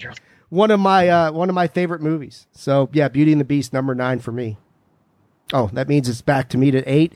one 0.48 0.70
of 0.70 0.81
my 0.81 1.09
uh 1.09 1.32
one 1.32 1.48
of 1.48 1.55
my 1.55 1.69
favorite 1.69 2.02
movies. 2.02 2.47
So 2.52 2.90
yeah 2.93 3.09
beauty 3.09 3.32
and 3.32 3.40
the 3.40 3.44
beast 3.44 3.73
number 3.73 3.94
nine 3.94 4.19
for 4.19 4.32
me 4.32 4.59
oh 5.52 5.68
that 5.72 5.88
means 5.88 6.08
it's 6.08 6.20
back 6.22 6.48
to 6.50 6.58
me 6.58 6.70
to 6.70 6.82
eight 6.90 7.14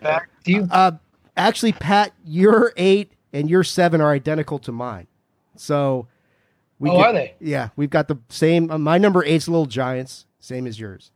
Back 0.00 0.28
to 0.44 0.50
you. 0.50 0.68
uh, 0.70 0.92
actually, 1.36 1.72
Pat, 1.72 2.12
your 2.24 2.72
eight 2.76 3.12
and 3.32 3.50
your 3.50 3.64
seven 3.64 4.00
are 4.00 4.12
identical 4.12 4.58
to 4.60 4.72
mine. 4.72 5.06
So, 5.56 6.06
we 6.78 6.90
Oh, 6.90 6.96
are 7.00 7.12
they? 7.12 7.34
Yeah, 7.40 7.68
we've 7.76 7.90
got 7.90 8.08
the 8.08 8.16
same. 8.28 8.70
Uh, 8.70 8.78
my 8.78 8.98
number 8.98 9.24
eight's 9.24 9.48
Little 9.48 9.66
Giants, 9.66 10.26
same 10.40 10.66
as 10.66 10.78
yours. 10.78 11.10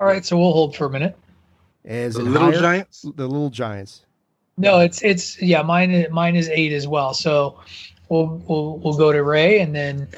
All 0.00 0.06
right, 0.06 0.24
so 0.24 0.36
we'll 0.38 0.52
hold 0.52 0.76
for 0.76 0.86
a 0.86 0.90
minute. 0.90 1.16
Is 1.84 2.14
The 2.14 2.22
Little 2.22 2.50
higher? 2.50 2.60
Giants. 2.60 3.02
The 3.02 3.26
Little 3.26 3.50
Giants. 3.50 4.04
No, 4.58 4.80
it's 4.80 5.02
it's 5.02 5.40
yeah. 5.40 5.62
Mine 5.62 6.06
mine 6.10 6.36
is 6.36 6.48
eight 6.48 6.72
as 6.72 6.86
well. 6.88 7.14
So 7.14 7.60
we'll 8.08 8.42
we'll 8.48 8.78
we'll 8.78 8.96
go 8.96 9.12
to 9.12 9.22
Ray, 9.22 9.60
and 9.60 9.74
then 9.74 10.08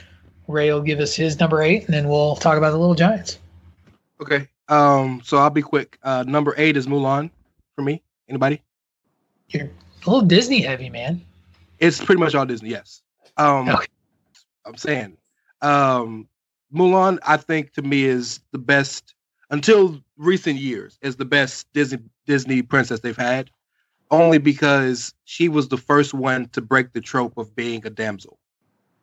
Ray 0.47 0.73
will 0.73 0.81
give 0.83 1.01
us 1.01 1.15
his 1.15 1.39
number 1.41 1.63
eight, 1.63 1.85
and 1.87 1.95
then 1.95 2.09
we'll 2.09 2.37
talk 2.37 2.57
about 2.59 2.71
the 2.71 2.79
Little 2.79 2.95
Giants. 2.95 3.39
Okay. 4.21 4.49
Um. 4.69 5.23
So 5.25 5.39
I'll 5.39 5.51
be 5.51 5.63
quick. 5.63 5.99
Uh. 6.03 6.25
Number 6.27 6.55
eight 6.57 6.77
is 6.77 6.87
Mulan 6.87 7.31
for 7.75 7.83
me. 7.83 8.03
Anybody? 8.29 8.63
You're 9.49 9.67
a 9.67 10.11
little 10.11 10.23
Disney 10.23 10.61
heavy, 10.61 10.91
man. 10.91 11.23
It's 11.79 12.03
pretty 12.03 12.21
much 12.21 12.35
all 12.35 12.47
Disney. 12.47 12.71
Yes. 12.71 13.03
Um. 13.37 13.69
Okay. 13.69 13.87
I'm 14.67 14.77
saying. 14.77 15.17
Um. 15.63 16.29
Mulan, 16.75 17.19
I 17.27 17.39
think 17.39 17.73
to 17.75 17.83
me 17.83 18.05
is 18.05 18.41
the 18.53 18.59
best 18.59 19.15
until 19.51 19.99
recent 20.19 20.59
years 20.59 20.99
is 21.01 21.17
the 21.17 21.25
best 21.25 21.67
Disney 21.73 22.01
Disney 22.27 22.63
princess 22.63 23.01
they've 23.01 23.17
had. 23.17 23.51
Only 24.11 24.39
because 24.39 25.15
she 25.25 25.51
was 25.51 25.69
the 25.69 25.77
first 25.77 26.15
one 26.15 26.49
to 26.51 26.63
break 26.63 26.93
the 26.93 27.01
trope 27.01 27.37
of 27.37 27.55
being 27.55 27.87
a 27.87 27.91
damsel, 27.91 28.39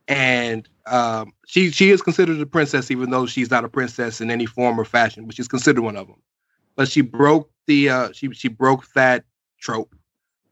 and 0.08 0.68
um, 0.86 1.34
she 1.48 1.72
she 1.72 1.90
is 1.90 2.02
considered 2.02 2.40
a 2.40 2.46
princess 2.46 2.92
even 2.92 3.10
though 3.10 3.26
she's 3.26 3.50
not 3.50 3.66
a 3.66 3.70
princess 3.70 4.22
in 4.22 4.30
any 4.30 4.46
form 4.46 4.80
or 4.80 4.86
fashion, 4.86 5.26
but 5.26 5.36
she's 5.36 5.48
considered 5.48 5.82
one 5.82 5.96
of 5.98 6.08
them. 6.08 6.22
But 6.76 6.88
she 6.88 7.02
broke 7.02 7.50
the 7.66 7.90
uh, 7.90 8.12
she 8.14 8.32
she 8.34 8.48
broke 8.48 8.92
that 8.94 9.24
trope. 9.60 9.96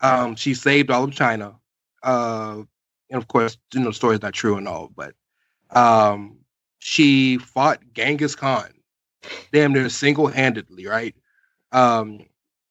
Um, 0.01 0.35
she 0.35 0.53
saved 0.53 0.89
all 0.91 1.03
of 1.05 1.13
China, 1.13 1.55
uh, 2.01 2.63
and 3.09 3.17
of 3.17 3.27
course, 3.27 3.57
you 3.73 3.79
know 3.79 3.87
the 3.87 3.93
story 3.93 4.15
is 4.15 4.21
not 4.21 4.33
true 4.33 4.57
and 4.57 4.67
all, 4.67 4.91
but 4.95 5.13
um, 5.69 6.37
she 6.79 7.37
fought 7.37 7.79
Genghis 7.93 8.35
Khan, 8.35 8.73
damn 9.51 9.73
near 9.73 9.89
single 9.89 10.27
handedly, 10.27 10.87
right? 10.87 11.15
Um, 11.71 12.25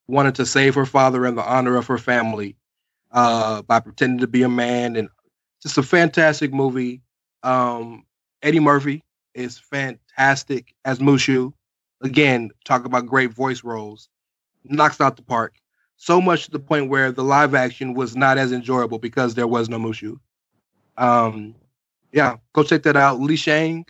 wanted 0.09 0.35
to 0.37 0.47
save 0.47 0.75
her 0.75 0.87
father 0.87 1.25
and 1.25 1.39
the 1.39 1.45
honor 1.45 1.77
of 1.77 1.87
her 1.87 1.99
family 1.99 2.57
uh, 3.13 3.63
by 3.63 3.81
pretending 3.81 4.19
to 4.19 4.27
be 4.27 4.43
a 4.43 4.49
man, 4.49 4.97
and 4.97 5.09
just 5.63 5.79
a 5.79 5.83
fantastic 5.83 6.53
movie. 6.53 7.03
Um, 7.43 8.05
Eddie 8.43 8.61
Murphy 8.61 9.03
is 9.35 9.59
fantastic 9.59 10.75
as 10.85 10.99
Mushu. 10.99 11.53
Again, 12.03 12.51
talk 12.65 12.85
about 12.85 13.07
great 13.07 13.33
voice 13.33 13.63
roles. 13.63 14.09
Knocks 14.65 15.01
out 15.01 15.17
the 15.17 15.23
park. 15.23 15.55
So 15.97 16.21
much 16.21 16.47
to 16.47 16.51
the 16.51 16.59
point 16.59 16.91
where 16.91 17.13
the 17.13 17.23
live 17.23 17.55
action 17.55 17.95
was 17.95 18.17
not 18.17 18.39
as 18.39 18.51
enjoyable 18.51 18.99
because 18.99 19.35
there 19.35 19.47
was 19.47 19.69
no 19.69 19.79
Mushu. 19.79 20.19
Um, 20.97 21.55
yeah, 22.13 22.37
go 22.53 22.65
check 22.65 22.83
that 22.83 22.97
out. 22.97 23.21
Li 23.21 23.37
Shang 23.37 23.87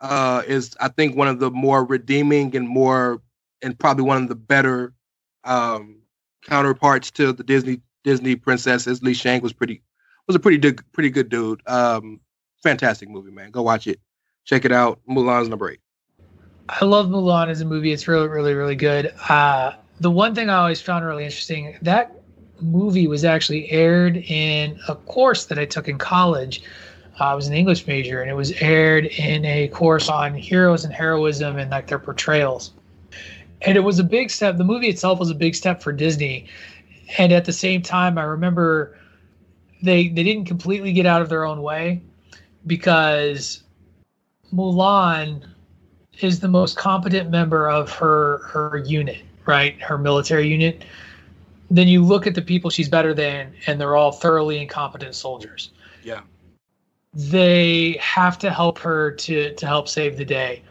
uh, 0.00 0.42
is, 0.46 0.76
I 0.80 0.88
think, 0.88 1.14
one 1.14 1.28
of 1.28 1.38
the 1.38 1.50
more 1.50 1.84
redeeming 1.84 2.56
and 2.56 2.66
more, 2.66 3.20
and 3.62 3.78
probably 3.78 4.04
one 4.04 4.22
of 4.22 4.28
the 4.28 4.34
better 4.34 4.94
um, 5.44 5.98
counterparts 6.42 7.10
to 7.12 7.32
the 7.32 7.44
Disney 7.44 7.82
Disney 8.02 8.36
princesses. 8.36 9.02
Li 9.02 9.14
Shang 9.14 9.42
was 9.42 9.52
pretty 9.52 9.82
was 10.26 10.36
a 10.36 10.40
pretty 10.40 10.58
good 10.58 10.80
pretty 10.92 11.10
good 11.10 11.28
dude. 11.28 11.62
Um, 11.66 12.20
fantastic 12.62 13.08
movie, 13.08 13.30
man. 13.30 13.50
Go 13.50 13.62
watch 13.62 13.86
it. 13.86 14.00
Check 14.44 14.64
it 14.64 14.72
out. 14.72 15.00
Mulan's 15.08 15.48
number 15.48 15.70
eight. 15.70 15.80
I 16.68 16.84
love 16.84 17.06
Mulan 17.06 17.48
as 17.48 17.60
a 17.60 17.64
movie. 17.64 17.92
It's 17.92 18.08
really, 18.08 18.28
really, 18.28 18.54
really 18.54 18.74
good. 18.74 19.12
Uh, 19.28 19.72
the 20.00 20.10
one 20.10 20.34
thing 20.34 20.50
I 20.50 20.56
always 20.56 20.80
found 20.80 21.04
really 21.04 21.24
interesting 21.24 21.76
that 21.82 22.12
movie 22.60 23.06
was 23.06 23.24
actually 23.24 23.70
aired 23.70 24.16
in 24.16 24.78
a 24.88 24.94
course 24.94 25.46
that 25.46 25.58
I 25.58 25.64
took 25.64 25.88
in 25.88 25.98
college. 25.98 26.62
Uh, 27.20 27.24
I 27.24 27.34
was 27.34 27.46
an 27.46 27.54
English 27.54 27.86
major, 27.86 28.20
and 28.20 28.30
it 28.30 28.34
was 28.34 28.52
aired 28.60 29.06
in 29.06 29.44
a 29.44 29.68
course 29.68 30.08
on 30.08 30.34
heroes 30.34 30.84
and 30.84 30.92
heroism 30.92 31.56
and 31.56 31.70
like 31.70 31.86
their 31.86 31.98
portrayals. 31.98 32.72
And 33.62 33.76
it 33.76 33.80
was 33.80 33.98
a 33.98 34.04
big 34.04 34.30
step. 34.30 34.56
The 34.58 34.64
movie 34.64 34.88
itself 34.88 35.18
was 35.18 35.30
a 35.30 35.34
big 35.34 35.54
step 35.54 35.82
for 35.82 35.92
Disney, 35.92 36.46
and 37.18 37.32
at 37.32 37.44
the 37.44 37.52
same 37.52 37.80
time, 37.82 38.18
I 38.18 38.24
remember 38.24 38.98
they 39.82 40.08
they 40.08 40.22
didn't 40.22 40.46
completely 40.46 40.92
get 40.92 41.06
out 41.06 41.22
of 41.22 41.28
their 41.28 41.44
own 41.44 41.62
way 41.62 42.02
because 42.66 43.62
Mulan 44.52 45.46
is 46.20 46.40
the 46.40 46.48
most 46.48 46.76
competent 46.76 47.30
member 47.30 47.68
of 47.68 47.90
her 47.92 48.38
her 48.38 48.78
unit, 48.78 49.22
right? 49.46 49.80
Her 49.80 49.98
military 49.98 50.48
unit. 50.48 50.84
Then 51.70 51.88
you 51.88 52.04
look 52.04 52.26
at 52.26 52.34
the 52.34 52.42
people 52.42 52.70
she's 52.70 52.88
better 52.88 53.12
than, 53.12 53.52
and 53.66 53.80
they're 53.80 53.96
all 53.96 54.12
thoroughly 54.12 54.58
incompetent 54.60 55.14
soldiers. 55.14 55.72
Yeah. 56.02 56.20
They 57.12 57.98
have 58.00 58.38
to 58.38 58.50
help 58.50 58.78
her 58.78 59.12
to 59.12 59.54
to 59.54 59.66
help 59.66 59.88
save 59.88 60.16
the 60.16 60.24
day. 60.24 60.62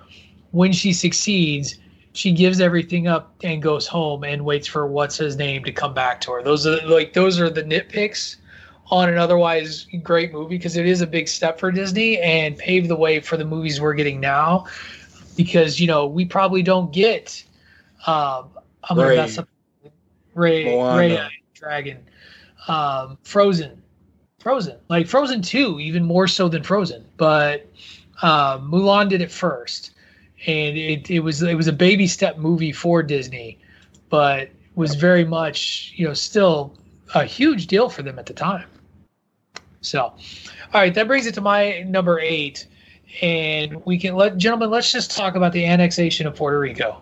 When 0.52 0.72
she 0.72 0.94
succeeds, 0.94 1.77
she 2.14 2.32
gives 2.32 2.61
everything 2.61 3.07
up 3.07 3.36
and 3.44 3.61
goes 3.61 3.88
home 3.88 4.23
and 4.23 4.45
waits 4.45 4.68
for 4.68 4.88
what's 4.88 5.18
his 5.18 5.36
name 5.36 5.65
to 5.65 5.72
come 5.72 5.94
back 5.94 6.22
to 6.22 6.32
her. 6.32 6.44
Those 6.44 6.65
are 6.65 6.80
like 6.88 7.14
those 7.14 7.40
are 7.40 7.49
the 7.49 7.64
nitpicks 7.64 8.38
on 8.88 9.10
an 9.10 9.18
otherwise 9.18 9.88
great 10.03 10.32
movie 10.32 10.57
because 10.57 10.78
it 10.78 10.86
is 10.86 11.02
a 11.02 11.07
big 11.07 11.28
step 11.28 11.60
for 11.60 11.72
Disney 11.72 12.20
and 12.20 12.57
paved 12.57 12.88
the 12.88 12.95
way 12.95 13.20
for 13.20 13.38
the 13.38 13.45
movies 13.45 13.82
we're 13.82 13.94
getting 13.94 14.20
now. 14.20 14.66
Because 15.36 15.80
you 15.80 15.88
know 15.88 16.06
we 16.07 16.26
probably 16.26 16.64
don't 16.64 16.94
get. 16.94 17.44
Um, 18.07 18.49
I'm 18.84 18.95
gonna 18.98 19.10
Ray. 19.10 19.16
mess 19.18 19.38
up. 19.38 19.49
Ray, 20.34 20.66
Moana. 20.66 20.98
Ray, 20.98 21.18
uh, 21.18 21.30
Dragon, 21.53 21.98
um, 22.68 23.18
Frozen, 23.24 23.82
Frozen, 24.40 24.78
like 24.90 25.07
Frozen 25.07 25.41
two, 25.41 25.80
even 25.80 26.03
more 26.03 26.28
so 26.28 26.48
than 26.48 26.64
Frozen. 26.64 27.06
But 27.18 27.68
um, 28.22 28.72
Mulan 28.72 29.10
did 29.10 29.22
it 29.22 29.32
first, 29.32 29.91
and 30.45 30.78
it, 30.78 31.10
it 31.10 31.20
was 31.20 31.41
it 31.41 31.56
was 31.56 31.68
a 31.68 31.74
baby 31.74 32.07
step 32.07 32.38
movie 32.38 32.72
for 32.72 33.02
Disney, 33.03 33.60
but 34.10 34.49
was 34.76 34.95
very 34.95 35.26
much 35.26 35.94
you 35.95 36.07
know 36.07 36.14
still 36.14 36.78
a 37.14 37.26
huge 37.26 37.68
deal 37.68 37.90
for 37.90 38.03
them 38.03 38.20
at 38.20 38.26
the 38.26 38.34
time. 38.34 38.68
So, 39.86 40.02
all 40.03 40.16
right, 40.74 40.94
that 40.94 41.07
brings 41.07 41.26
it 41.28 41.34
to 41.36 41.41
my 41.41 41.82
number 41.88 42.20
eight, 42.20 42.68
and 43.22 43.84
we 43.86 43.98
can 43.98 44.16
let 44.16 44.38
gentlemen. 44.38 44.70
Let's 44.72 44.91
just 44.91 45.16
talk 45.16 45.36
about 45.36 45.53
the 45.53 45.66
annexation 45.66 46.28
of 46.28 46.36
Puerto 46.36 46.60
Rico, 46.60 47.02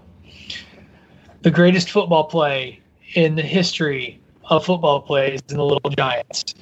the 1.41 1.51
greatest 1.51 1.89
football 1.89 2.25
play 2.25 2.79
in 3.15 3.35
the 3.35 3.41
history 3.41 4.19
of 4.49 4.65
football 4.65 5.01
plays 5.01 5.39
in 5.49 5.57
the 5.57 5.65
Little 5.65 5.89
Giants. 5.91 6.55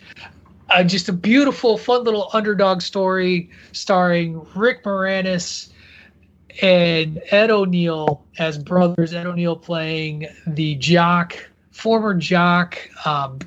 Uh, 0.70 0.84
just 0.84 1.10
a 1.10 1.14
beautiful, 1.14 1.78
fun 1.78 2.04
little 2.04 2.30
underdog 2.34 2.82
story 2.82 3.50
starring 3.74 4.46
Rick 4.56 4.84
Moranis 4.86 5.70
and 6.62 7.22
Ed 7.32 7.52
O'Neill 7.52 8.24
as 8.38 8.58
brothers. 8.58 9.14
Ed 9.14 9.26
O'Neill 9.26 9.56
playing 9.56 10.28
the 10.48 10.76
jock, 10.76 11.36
former 11.72 12.14
jock, 12.14 12.78
um, 13.06 13.40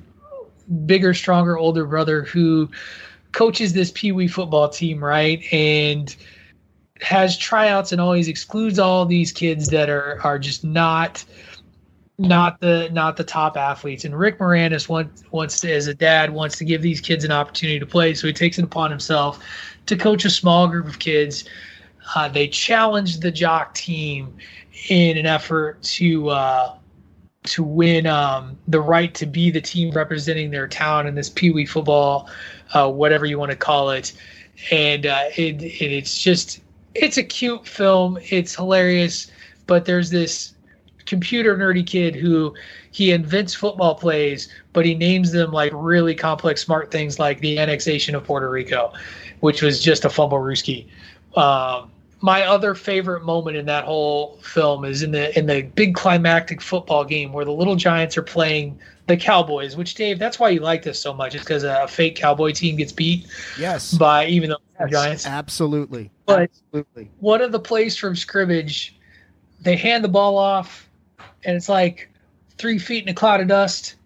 bigger, 0.86 1.14
stronger, 1.14 1.58
older 1.58 1.86
brother 1.86 2.22
who 2.22 2.70
coaches 3.32 3.72
this 3.72 3.90
Pee 3.92 4.12
Wee 4.12 4.28
football 4.28 4.68
team, 4.68 5.02
right? 5.02 5.42
And 5.52 6.14
has 7.00 7.36
tryouts 7.36 7.92
and 7.92 8.00
always 8.00 8.28
excludes 8.28 8.78
all 8.78 9.04
these 9.04 9.32
kids 9.32 9.68
that 9.68 9.90
are 9.90 10.20
are 10.22 10.38
just 10.38 10.64
not 10.64 11.24
not 12.18 12.60
the 12.60 12.88
not 12.92 13.16
the 13.16 13.24
top 13.24 13.56
athletes. 13.56 14.04
And 14.04 14.16
Rick 14.16 14.38
Moranis 14.38 14.88
wants 14.88 15.24
wants 15.32 15.60
to, 15.60 15.72
as 15.72 15.86
a 15.88 15.94
dad 15.94 16.30
wants 16.32 16.56
to 16.58 16.64
give 16.64 16.82
these 16.82 17.00
kids 17.00 17.24
an 17.24 17.32
opportunity 17.32 17.78
to 17.80 17.86
play, 17.86 18.14
so 18.14 18.26
he 18.26 18.32
takes 18.32 18.58
it 18.58 18.64
upon 18.64 18.90
himself 18.90 19.42
to 19.86 19.96
coach 19.96 20.24
a 20.24 20.30
small 20.30 20.68
group 20.68 20.86
of 20.86 20.98
kids. 20.98 21.44
Uh, 22.14 22.28
they 22.28 22.46
challenge 22.46 23.20
the 23.20 23.30
jock 23.30 23.74
team 23.74 24.36
in 24.88 25.16
an 25.16 25.26
effort 25.26 25.82
to 25.82 26.28
uh, 26.28 26.76
to 27.44 27.62
win 27.62 28.06
um, 28.06 28.58
the 28.68 28.80
right 28.80 29.14
to 29.14 29.26
be 29.26 29.50
the 29.50 29.60
team 29.60 29.90
representing 29.92 30.50
their 30.50 30.66
town 30.66 31.06
in 31.06 31.14
this 31.14 31.28
Pee 31.28 31.50
Wee 31.50 31.66
football, 31.66 32.28
uh, 32.72 32.90
whatever 32.90 33.26
you 33.26 33.38
want 33.38 33.50
to 33.50 33.56
call 33.56 33.90
it. 33.90 34.12
And 34.70 35.06
uh, 35.06 35.24
it, 35.36 35.62
it 35.62 35.92
it's 35.92 36.22
just 36.22 36.60
it's 36.94 37.18
a 37.18 37.22
cute 37.22 37.66
film. 37.66 38.18
It's 38.30 38.54
hilarious, 38.54 39.30
but 39.66 39.84
there's 39.84 40.10
this 40.10 40.54
computer 41.04 41.56
nerdy 41.56 41.86
kid 41.86 42.14
who 42.14 42.54
he 42.92 43.12
invents 43.12 43.52
football 43.52 43.94
plays, 43.94 44.48
but 44.72 44.86
he 44.86 44.94
names 44.94 45.32
them 45.32 45.52
like 45.52 45.72
really 45.74 46.14
complex, 46.14 46.62
smart 46.62 46.90
things 46.90 47.18
like 47.18 47.40
the 47.40 47.58
annexation 47.58 48.14
of 48.14 48.24
Puerto 48.24 48.48
Rico, 48.48 48.92
which 49.40 49.60
was 49.60 49.82
just 49.82 50.04
a 50.06 50.08
fumble 50.08 50.38
rooski. 50.38 50.86
Um, 51.36 51.90
my 52.24 52.42
other 52.46 52.74
favorite 52.74 53.22
moment 53.22 53.54
in 53.54 53.66
that 53.66 53.84
whole 53.84 54.38
film 54.38 54.82
is 54.86 55.02
in 55.02 55.10
the 55.10 55.38
in 55.38 55.44
the 55.44 55.60
big 55.60 55.94
climactic 55.94 56.62
football 56.62 57.04
game 57.04 57.34
where 57.34 57.44
the 57.44 57.52
little 57.52 57.76
giants 57.76 58.16
are 58.16 58.22
playing 58.22 58.78
the 59.08 59.16
Cowboys. 59.18 59.76
Which 59.76 59.94
Dave, 59.94 60.18
that's 60.18 60.38
why 60.38 60.48
you 60.48 60.60
like 60.60 60.82
this 60.82 60.98
so 60.98 61.12
much. 61.12 61.34
It's 61.34 61.44
because 61.44 61.64
a 61.64 61.86
fake 61.86 62.16
Cowboy 62.16 62.52
team 62.52 62.76
gets 62.76 62.92
beat 62.92 63.26
Yes. 63.58 63.92
by 63.92 64.24
even 64.24 64.48
though 64.48 64.56
they're 64.78 64.88
Giants. 64.88 65.26
Absolutely. 65.26 66.10
But 66.24 66.48
Absolutely. 66.50 67.10
one 67.20 67.42
of 67.42 67.52
the 67.52 67.60
plays 67.60 67.94
from 67.94 68.16
scrimmage, 68.16 68.98
they 69.60 69.76
hand 69.76 70.02
the 70.02 70.08
ball 70.08 70.38
off, 70.38 70.88
and 71.44 71.54
it's 71.54 71.68
like 71.68 72.08
three 72.56 72.78
feet 72.78 73.02
in 73.02 73.10
a 73.10 73.14
cloud 73.14 73.42
of 73.42 73.48
dust, 73.48 73.96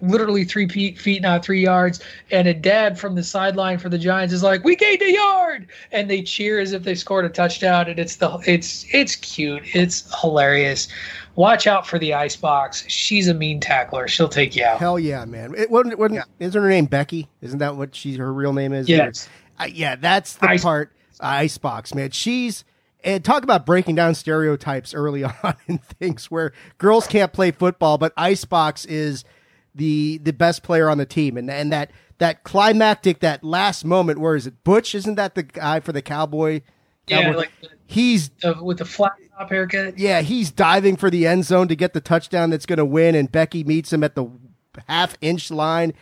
literally 0.00 0.44
three 0.44 0.68
feet, 0.68 0.98
feet 0.98 1.22
not 1.22 1.44
three 1.44 1.62
yards. 1.62 2.00
And 2.30 2.48
a 2.48 2.54
dad 2.54 2.98
from 2.98 3.14
the 3.14 3.22
sideline 3.22 3.78
for 3.78 3.88
the 3.88 3.98
Giants 3.98 4.32
is 4.32 4.42
like, 4.42 4.64
"We 4.64 4.76
gained 4.76 5.02
a 5.02 5.12
yard," 5.12 5.66
and 5.92 6.10
they 6.10 6.22
cheer 6.22 6.60
as 6.60 6.72
if 6.72 6.82
they 6.82 6.94
scored 6.94 7.24
a 7.24 7.28
touchdown. 7.28 7.88
And 7.88 7.98
it's 7.98 8.16
the 8.16 8.38
it's 8.46 8.86
it's 8.92 9.16
cute, 9.16 9.62
it's 9.74 10.20
hilarious. 10.20 10.88
Watch 11.36 11.66
out 11.66 11.86
for 11.86 11.98
the 11.98 12.12
ice 12.14 12.36
box. 12.36 12.84
She's 12.88 13.28
a 13.28 13.34
mean 13.34 13.60
tackler. 13.60 14.08
She'll 14.08 14.28
take 14.28 14.56
you 14.56 14.64
out. 14.64 14.78
Hell 14.78 14.98
yeah, 14.98 15.24
man. 15.24 15.54
It 15.56 15.70
wasn't, 15.70 15.98
wasn't 15.98 16.24
isn't 16.38 16.60
her 16.62 16.68
name 16.68 16.86
Becky? 16.86 17.28
Isn't 17.40 17.58
that 17.60 17.76
what 17.76 17.94
she 17.94 18.16
her 18.16 18.32
real 18.32 18.52
name 18.52 18.72
is? 18.72 18.88
Yes. 18.88 19.28
Uh, 19.58 19.68
yeah, 19.72 19.96
that's 19.96 20.34
the 20.34 20.50
Ice- 20.50 20.62
part. 20.62 20.92
Icebox, 21.22 21.94
man. 21.94 22.10
She's 22.10 22.64
and 23.04 23.24
talk 23.24 23.42
about 23.42 23.64
breaking 23.64 23.94
down 23.94 24.14
stereotypes 24.14 24.94
early 24.94 25.24
on 25.42 25.54
in 25.66 25.78
things 25.78 26.30
where 26.30 26.52
girls 26.78 27.06
can't 27.06 27.32
play 27.32 27.50
football, 27.50 27.98
but 27.98 28.12
Icebox 28.16 28.84
is 28.84 29.24
the 29.74 30.18
the 30.18 30.32
best 30.32 30.62
player 30.62 30.88
on 30.90 30.98
the 30.98 31.06
team, 31.06 31.36
and 31.36 31.50
and 31.50 31.72
that 31.72 31.90
that 32.18 32.42
climactic 32.44 33.20
that 33.20 33.42
last 33.44 33.84
moment. 33.84 34.18
Where 34.18 34.36
is 34.36 34.46
it? 34.46 34.62
Butch 34.64 34.94
isn't 34.94 35.14
that 35.14 35.34
the 35.34 35.42
guy 35.42 35.80
for 35.80 35.92
the 35.92 36.02
cowboy? 36.02 36.60
Yeah, 37.06 37.22
Cowboy- 37.22 37.36
like 37.38 37.52
he's 37.86 38.30
uh, 38.44 38.54
with 38.62 38.78
the 38.78 38.84
flat 38.84 39.12
top 39.38 39.50
haircut. 39.50 39.98
yeah, 39.98 40.20
he's 40.20 40.50
diving 40.50 40.96
for 40.96 41.10
the 41.10 41.26
end 41.26 41.44
zone 41.44 41.68
to 41.68 41.76
get 41.76 41.92
the 41.92 42.00
touchdown 42.00 42.50
that's 42.50 42.66
going 42.66 42.78
to 42.78 42.84
win, 42.84 43.14
and 43.14 43.30
Becky 43.30 43.64
meets 43.64 43.92
him 43.92 44.04
at 44.04 44.14
the 44.14 44.26
half 44.88 45.16
inch 45.20 45.50
line, 45.50 45.92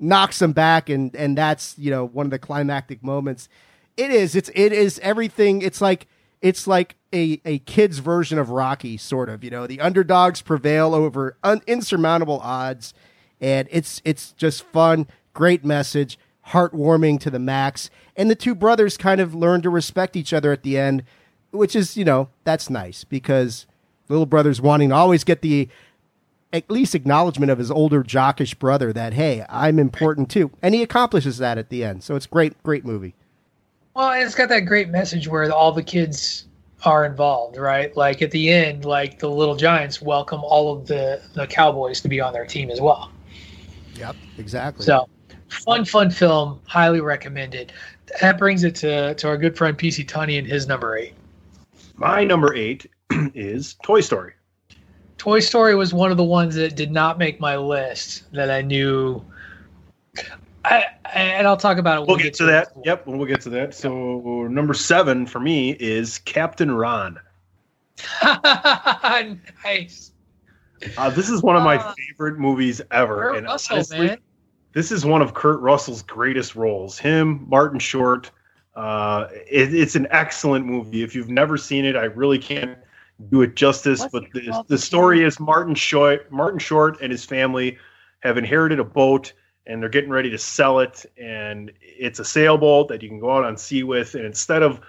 knocks 0.00 0.40
him 0.42 0.52
back, 0.52 0.88
and 0.88 1.14
and 1.14 1.36
that's 1.38 1.78
you 1.78 1.90
know 1.90 2.04
one 2.06 2.26
of 2.26 2.30
the 2.30 2.38
climactic 2.38 3.02
moments. 3.04 3.48
It 3.96 4.10
is. 4.10 4.34
It's 4.34 4.50
it 4.54 4.72
is 4.72 4.98
everything. 5.00 5.62
It's 5.62 5.80
like 5.80 6.06
it's 6.42 6.66
like 6.66 6.96
a 7.14 7.40
a 7.44 7.60
kid's 7.60 7.98
version 7.98 8.38
of 8.38 8.50
Rocky, 8.50 8.96
sort 8.96 9.28
of. 9.28 9.44
You 9.44 9.50
know, 9.50 9.66
the 9.66 9.80
underdogs 9.80 10.42
prevail 10.42 10.94
over 10.94 11.36
un- 11.44 11.62
insurmountable 11.66 12.40
odds, 12.40 12.92
and 13.40 13.68
it's 13.70 14.02
it's 14.04 14.32
just 14.32 14.62
fun. 14.64 15.06
Great 15.34 15.64
message, 15.64 16.18
heartwarming 16.48 17.20
to 17.20 17.30
the 17.30 17.38
max, 17.38 17.90
and 18.16 18.30
the 18.30 18.34
two 18.34 18.54
brothers 18.54 18.96
kind 18.96 19.20
of 19.20 19.34
learn 19.34 19.62
to 19.62 19.70
respect 19.70 20.16
each 20.16 20.32
other 20.32 20.52
at 20.52 20.62
the 20.62 20.78
end 20.78 21.02
which 21.50 21.74
is 21.74 21.96
you 21.96 22.04
know 22.04 22.28
that's 22.44 22.68
nice 22.70 23.04
because 23.04 23.66
little 24.08 24.26
brother's 24.26 24.60
wanting 24.60 24.90
to 24.90 24.94
always 24.94 25.24
get 25.24 25.42
the 25.42 25.68
at 26.52 26.70
least 26.70 26.94
acknowledgement 26.94 27.50
of 27.50 27.58
his 27.58 27.70
older 27.70 28.02
jockish 28.02 28.58
brother 28.58 28.92
that 28.92 29.14
hey 29.14 29.44
i'm 29.48 29.78
important 29.78 30.30
too 30.30 30.50
and 30.62 30.74
he 30.74 30.82
accomplishes 30.82 31.38
that 31.38 31.58
at 31.58 31.68
the 31.68 31.82
end 31.82 32.02
so 32.02 32.14
it's 32.14 32.26
great 32.26 32.60
great 32.62 32.84
movie 32.84 33.14
Well, 33.94 34.12
it's 34.12 34.34
got 34.34 34.48
that 34.50 34.60
great 34.60 34.88
message 34.90 35.26
where 35.28 35.50
all 35.50 35.72
the 35.72 35.82
kids 35.82 36.44
are 36.84 37.06
involved, 37.06 37.56
right? 37.56 37.96
Like 37.96 38.20
at 38.20 38.30
the 38.30 38.50
end, 38.50 38.84
like 38.84 39.18
the 39.18 39.30
little 39.30 39.56
giants 39.56 40.02
welcome 40.02 40.42
all 40.44 40.76
of 40.76 40.86
the 40.86 41.22
the 41.32 41.46
cowboys 41.46 42.02
to 42.02 42.08
be 42.08 42.20
on 42.20 42.34
their 42.34 42.44
team 42.44 42.70
as 42.70 42.80
well. 42.80 43.10
Yep 43.98 44.16
exactly 44.38 44.84
So, 44.84 45.08
fun, 45.48 45.84
fun 45.84 46.10
film, 46.10 46.60
highly 46.66 47.00
recommended. 47.00 47.72
That 48.20 48.38
brings 48.38 48.64
it 48.64 48.74
to 48.76 49.14
to 49.14 49.28
our 49.28 49.36
good 49.36 49.56
friend 49.56 49.76
PC 49.76 50.06
Tunney 50.06 50.38
and 50.38 50.46
his 50.46 50.66
number 50.66 50.96
eight. 50.96 51.14
My 51.96 52.24
number 52.24 52.54
eight 52.54 52.86
is 53.34 53.74
Toy 53.82 54.00
Story. 54.00 54.34
Toy 55.18 55.40
Story 55.40 55.74
was 55.74 55.94
one 55.94 56.10
of 56.10 56.16
the 56.16 56.24
ones 56.24 56.54
that 56.56 56.76
did 56.76 56.92
not 56.92 57.18
make 57.18 57.40
my 57.40 57.56
list 57.56 58.30
that 58.32 58.50
I 58.50 58.60
knew. 58.60 59.24
I, 60.64 60.84
and 61.14 61.46
I'll 61.46 61.56
talk 61.56 61.78
about 61.78 61.96
it. 61.96 62.00
when 62.00 62.08
We'll 62.08 62.16
we 62.18 62.22
get 62.24 62.34
to 62.34 62.44
that. 62.44 62.68
Yep, 62.84 63.06
we'll 63.06 63.26
get 63.26 63.40
to 63.42 63.50
that. 63.50 63.74
So 63.74 64.46
number 64.50 64.74
seven 64.74 65.26
for 65.26 65.40
me 65.40 65.70
is 65.70 66.18
Captain 66.18 66.70
Ron. 66.70 67.18
nice. 69.64 70.12
Uh, 70.96 71.10
this 71.10 71.28
is 71.28 71.42
one 71.42 71.56
of 71.56 71.62
my 71.62 71.76
Uh, 71.76 71.94
favorite 71.94 72.38
movies 72.38 72.80
ever. 72.90 73.16
Kurt 73.16 73.36
and 73.36 73.46
Russell, 73.46 73.76
honestly, 73.76 74.06
man. 74.06 74.18
this 74.72 74.92
is 74.92 75.04
one 75.04 75.22
of 75.22 75.34
Kurt 75.34 75.60
Russell's 75.60 76.02
greatest 76.02 76.54
roles. 76.56 76.98
Him, 76.98 77.44
Martin 77.48 77.78
Short. 77.78 78.30
Uh, 78.74 79.28
it, 79.50 79.74
it's 79.74 79.96
an 79.96 80.06
excellent 80.10 80.66
movie. 80.66 81.02
If 81.02 81.14
you've 81.14 81.30
never 81.30 81.56
seen 81.56 81.84
it, 81.84 81.96
I 81.96 82.04
really 82.04 82.38
can't 82.38 82.76
do 83.30 83.42
it 83.42 83.56
justice. 83.56 84.00
What's 84.00 84.12
but 84.12 84.24
the, 84.32 84.64
the 84.68 84.78
story 84.78 85.22
is 85.22 85.40
Martin 85.40 85.74
Short. 85.74 86.30
Martin 86.30 86.58
Short 86.58 87.00
and 87.00 87.10
his 87.10 87.24
family 87.24 87.78
have 88.20 88.36
inherited 88.36 88.78
a 88.78 88.84
boat, 88.84 89.32
and 89.66 89.80
they're 89.80 89.88
getting 89.88 90.10
ready 90.10 90.28
to 90.30 90.38
sell 90.38 90.80
it. 90.80 91.06
And 91.16 91.72
it's 91.80 92.18
a 92.18 92.24
sailboat 92.24 92.88
that 92.88 93.02
you 93.02 93.08
can 93.08 93.18
go 93.18 93.30
out 93.30 93.44
on 93.44 93.56
sea 93.56 93.82
with. 93.82 94.14
And 94.14 94.26
instead 94.26 94.62
of 94.62 94.80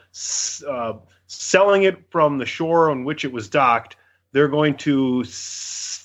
uh, 0.68 0.94
selling 1.28 1.84
it 1.84 2.10
from 2.10 2.38
the 2.38 2.46
shore 2.46 2.90
on 2.90 3.04
which 3.04 3.24
it 3.24 3.32
was 3.32 3.48
docked. 3.50 3.96
They're 4.32 4.48
going 4.48 4.76
to 4.78 5.24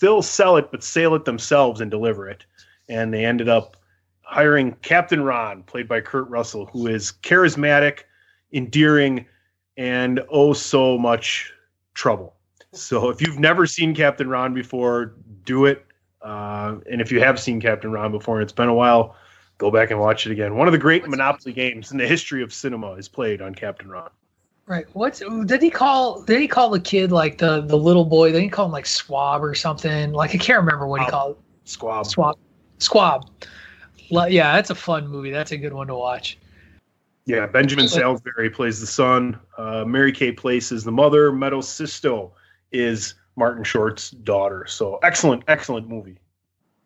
still 0.02 0.20
sell 0.20 0.56
it, 0.56 0.72
but 0.72 0.82
sail 0.82 1.14
it 1.14 1.24
themselves 1.24 1.80
and 1.80 1.88
deliver 1.88 2.28
it. 2.28 2.44
And 2.88 3.14
they 3.14 3.24
ended 3.24 3.48
up 3.48 3.76
hiring 4.22 4.72
Captain 4.82 5.22
Ron, 5.22 5.62
played 5.62 5.86
by 5.86 6.00
Kurt 6.00 6.28
Russell, 6.28 6.66
who 6.66 6.88
is 6.88 7.12
charismatic, 7.22 8.00
endearing, 8.52 9.26
and 9.76 10.20
oh 10.28 10.54
so 10.54 10.98
much 10.98 11.52
trouble. 11.94 12.34
So 12.72 13.10
if 13.10 13.20
you've 13.20 13.38
never 13.38 13.64
seen 13.64 13.94
Captain 13.94 14.28
Ron 14.28 14.52
before, 14.52 15.14
do 15.44 15.66
it. 15.66 15.86
Uh, 16.20 16.78
and 16.90 17.00
if 17.00 17.12
you 17.12 17.20
have 17.20 17.38
seen 17.38 17.60
Captain 17.60 17.92
Ron 17.92 18.10
before 18.10 18.40
and 18.40 18.42
it's 18.42 18.52
been 18.52 18.68
a 18.68 18.74
while, 18.74 19.14
go 19.58 19.70
back 19.70 19.92
and 19.92 20.00
watch 20.00 20.26
it 20.26 20.32
again. 20.32 20.56
One 20.56 20.66
of 20.66 20.72
the 20.72 20.78
great 20.78 21.06
Monopoly 21.06 21.52
games 21.52 21.92
in 21.92 21.98
the 21.98 22.08
history 22.08 22.42
of 22.42 22.52
cinema 22.52 22.94
is 22.94 23.06
played 23.08 23.40
on 23.40 23.54
Captain 23.54 23.88
Ron. 23.88 24.10
Right. 24.66 24.86
What's 24.92 25.22
did 25.46 25.60
he 25.60 25.70
call? 25.70 26.22
Did 26.22 26.40
he 26.40 26.48
call 26.48 26.70
the 26.70 26.80
kid 26.80 27.12
like 27.12 27.38
the 27.38 27.62
the 27.62 27.76
little 27.76 28.04
boy? 28.04 28.32
Did 28.32 28.42
he 28.42 28.48
call 28.48 28.66
him 28.66 28.72
like 28.72 28.86
Swab 28.86 29.42
or 29.42 29.54
something? 29.54 30.12
Like 30.12 30.34
I 30.34 30.38
can't 30.38 30.60
remember 30.60 30.86
what 30.86 31.02
he 31.02 31.08
called. 31.08 31.36
Squab. 31.64 32.06
Swab. 32.06 32.38
Squab. 32.78 33.28
Yeah, 34.10 34.52
that's 34.54 34.70
a 34.70 34.74
fun 34.74 35.08
movie. 35.08 35.30
That's 35.30 35.52
a 35.52 35.56
good 35.56 35.72
one 35.72 35.86
to 35.88 35.94
watch. 35.94 36.38
Yeah, 37.24 37.46
Benjamin 37.46 37.88
Salisbury 37.88 38.50
plays 38.50 38.80
the 38.80 38.86
son. 38.86 39.38
Uh, 39.56 39.84
Mary 39.86 40.12
Kay 40.12 40.32
Place 40.32 40.72
is 40.72 40.82
the 40.84 40.92
mother. 40.92 41.32
Meadow 41.32 41.60
Sisto 41.60 42.32
is 42.72 43.14
Martin 43.36 43.64
Short's 43.64 44.10
daughter. 44.10 44.66
So 44.66 44.98
excellent, 45.02 45.44
excellent 45.48 45.88
movie. 45.88 46.18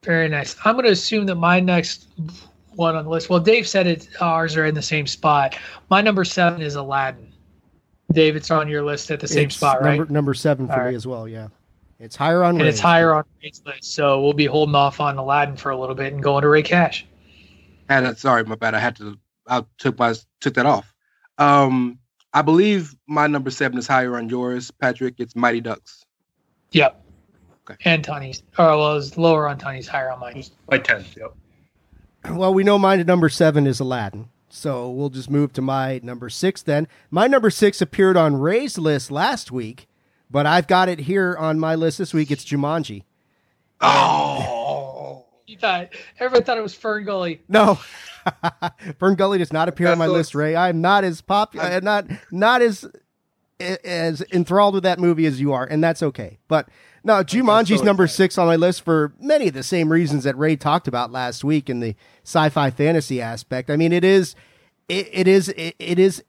Very 0.03 0.29
nice. 0.29 0.55
I'm 0.65 0.75
going 0.75 0.85
to 0.85 0.93
assume 0.93 1.27
that 1.27 1.37
my 1.37 1.59
next 1.59 2.09
one 2.75 2.95
on 2.95 3.05
the 3.05 3.11
list. 3.11 3.31
Well, 3.31 3.41
Dave 3.41 3.67
said 3.67 3.87
it. 3.87 4.09
Ours 4.21 4.57
are 4.57 4.67
in 4.67 4.75
the 4.75 4.83
same 4.83 5.07
spot. 5.07 5.57
My 5.91 6.01
number 6.03 6.25
seven 6.25 6.61
is 6.61 6.75
Aladdin. 6.75 7.26
Dave, 8.13 8.37
it's 8.37 8.51
on 8.51 8.69
your 8.69 8.83
list 8.85 9.11
at 9.11 9.21
the 9.21 9.29
same 9.29 9.47
It's 9.47 9.57
spot, 9.57 9.83
right? 9.83 9.99
Number, 9.99 10.13
number 10.13 10.35
seven 10.35 10.67
for 10.67 10.75
All 10.75 10.79
me 10.81 10.85
right. 10.87 10.95
as 10.95 11.07
well. 11.07 11.27
Yeah, 11.29 11.49
it's 11.99 12.17
higher 12.17 12.43
on. 12.45 12.59
and 12.61 12.69
it's 12.69 12.81
higher 12.81 13.15
on 13.15 13.25
Rey's 13.43 13.63
list. 13.67 13.93
So 13.95 14.23
we'll 14.23 14.33
be 14.33 14.47
holding 14.47 14.75
off 14.75 15.01
on 15.01 15.17
Aladdin 15.19 15.57
for 15.57 15.71
a 15.71 15.79
little 15.79 15.95
bit 15.95 16.13
and 16.13 16.23
going 16.23 16.43
to 16.43 16.49
Rey 16.49 16.63
Cash. 16.63 17.07
had 17.89 18.05
a, 18.05 18.17
sorry, 18.17 18.45
my 18.45 18.55
bad. 18.55 18.75
I 18.75 18.79
had 18.79 18.97
to. 18.97 19.19
I 19.49 19.65
took 19.79 19.99
my 19.99 20.15
took 20.41 20.55
that 20.55 20.67
off. 20.67 20.93
Um, 21.39 21.99
I 22.33 22.43
believe 22.43 22.95
my 23.07 23.27
number 23.27 23.51
seven 23.51 23.79
is 23.79 23.87
higher 23.87 24.17
on 24.17 24.29
yours, 24.29 24.71
Patrick. 24.71 25.15
It's 25.19 25.35
Mighty 25.37 25.61
Ducks. 25.61 26.05
Yep. 26.73 27.03
Okay. 27.69 27.91
And 27.91 28.05
Tony's. 28.05 28.43
Or 28.59 28.67
well, 28.77 28.97
it's 28.97 29.17
lower 29.17 29.49
on 29.49 29.59
Tony's, 29.59 29.89
higher 29.89 30.11
on 30.11 30.21
mine. 30.21 30.45
By 30.69 30.79
10. 30.79 31.05
Yep. 31.17 31.35
Well, 32.37 32.53
we 32.55 32.63
know 32.65 32.79
mine 32.79 33.01
at 33.01 33.07
number 33.07 33.29
seven 33.29 33.67
is 33.67 33.81
Aladdin. 33.81 34.29
So 34.57 34.89
we'll 34.89 35.11
just 35.11 35.31
move 35.31 35.53
to 35.53 35.63
my 35.63 36.01
number 36.03 36.31
six 36.31 36.63
then. 36.63 36.89
My 37.11 37.27
number 37.27 37.51
six 37.51 37.83
appeared 37.83 38.17
on 38.17 38.37
Rey's 38.37 38.79
list 38.79 39.11
last 39.11 39.53
week, 39.53 39.87
but 40.31 40.47
I've 40.47 40.67
got 40.67 40.89
it 40.89 41.01
here 41.01 41.37
on 41.39 41.61
my 41.61 41.75
list 41.75 41.99
this 41.99 42.15
week. 42.15 42.31
It's 42.31 42.43
Jumanji. 42.43 43.03
Oh, 43.83 45.27
You 45.47 45.59
thought 45.59 45.91
everyone 46.19 46.45
thought 46.45 46.57
it 46.57 46.63
was 46.63 46.75
FernGully. 46.75 47.41
No, 47.49 47.79
FernGully 48.99 49.39
does 49.39 49.53
not 49.53 49.69
appear 49.69 49.89
on 49.89 49.99
my 49.99 50.07
That's 50.07 50.17
list, 50.17 50.35
Rey. 50.35 50.57
I'm 50.57 50.81
not 50.81 51.05
as 51.05 51.21
popular, 51.21 51.67
I'm 51.67 51.77
uh, 51.77 51.81
not 51.81 52.07
not 52.33 52.63
as 52.63 52.87
as 53.59 54.23
enthralled 54.33 54.75
with 54.75 54.83
that 54.83 54.99
movie 54.99 55.27
as 55.27 55.41
you 55.41 55.53
are, 55.53 55.65
and 55.65 55.83
that's 55.83 56.03
okay. 56.03 56.39
But 56.49 56.69
no, 57.03 57.23
Jumanji's 57.23 57.79
so 57.79 57.85
number 57.85 58.07
six 58.07 58.37
on 58.37 58.47
my 58.47 58.57
list 58.57 58.83
for 58.83 59.15
many 59.21 59.49
of 59.49 59.55
the 59.55 59.63
same 59.63 59.91
reasons 59.91 60.25
that 60.25 60.37
Rey 60.37 60.57
talked 60.57 60.89
about 60.89 61.11
last 61.11 61.45
week 61.45 61.71
in 61.71 61.81
the 61.81 61.95
sci-fi 62.25 62.71
fantasy 62.71 63.21
aspect. 63.21 63.71
I 63.71 63.77
mean, 63.77 63.93
it 63.93 64.05
is, 64.05 64.35
it, 64.89 65.09
it 65.13 65.29
is, 65.29 65.49
it, 65.51 65.75
it 65.79 65.99
is. 65.99 66.23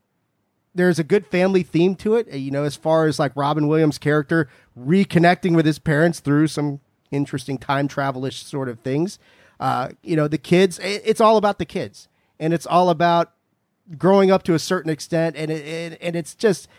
There's 0.73 0.99
a 0.99 1.03
good 1.03 1.25
family 1.25 1.63
theme 1.63 1.95
to 1.95 2.15
it, 2.15 2.31
you 2.31 2.51
know, 2.51 2.63
as 2.63 2.75
far 2.75 3.07
as 3.07 3.17
like 3.17 3.31
Robin 3.35 3.67
Williams' 3.67 3.97
character 3.97 4.47
reconnecting 4.79 5.55
with 5.55 5.65
his 5.65 5.79
parents 5.79 6.19
through 6.19 6.47
some 6.47 6.79
interesting 7.09 7.57
time 7.57 7.87
travelish 7.87 8.43
sort 8.43 8.69
of 8.69 8.79
things. 8.81 9.17
Uh, 9.59 9.89
you 10.03 10.15
know, 10.15 10.27
the 10.27 10.37
kids, 10.37 10.77
it, 10.79 11.01
it's 11.03 11.19
all 11.19 11.37
about 11.37 11.57
the 11.57 11.65
kids, 11.65 12.07
and 12.39 12.53
it's 12.53 12.67
all 12.67 12.89
about 12.91 13.33
growing 13.97 14.29
up 14.29 14.43
to 14.43 14.53
a 14.53 14.59
certain 14.59 14.91
extent, 14.91 15.35
and 15.35 15.49
it, 15.51 15.65
it, 15.65 15.97
and 16.01 16.15
it's 16.15 16.33
just. 16.33 16.69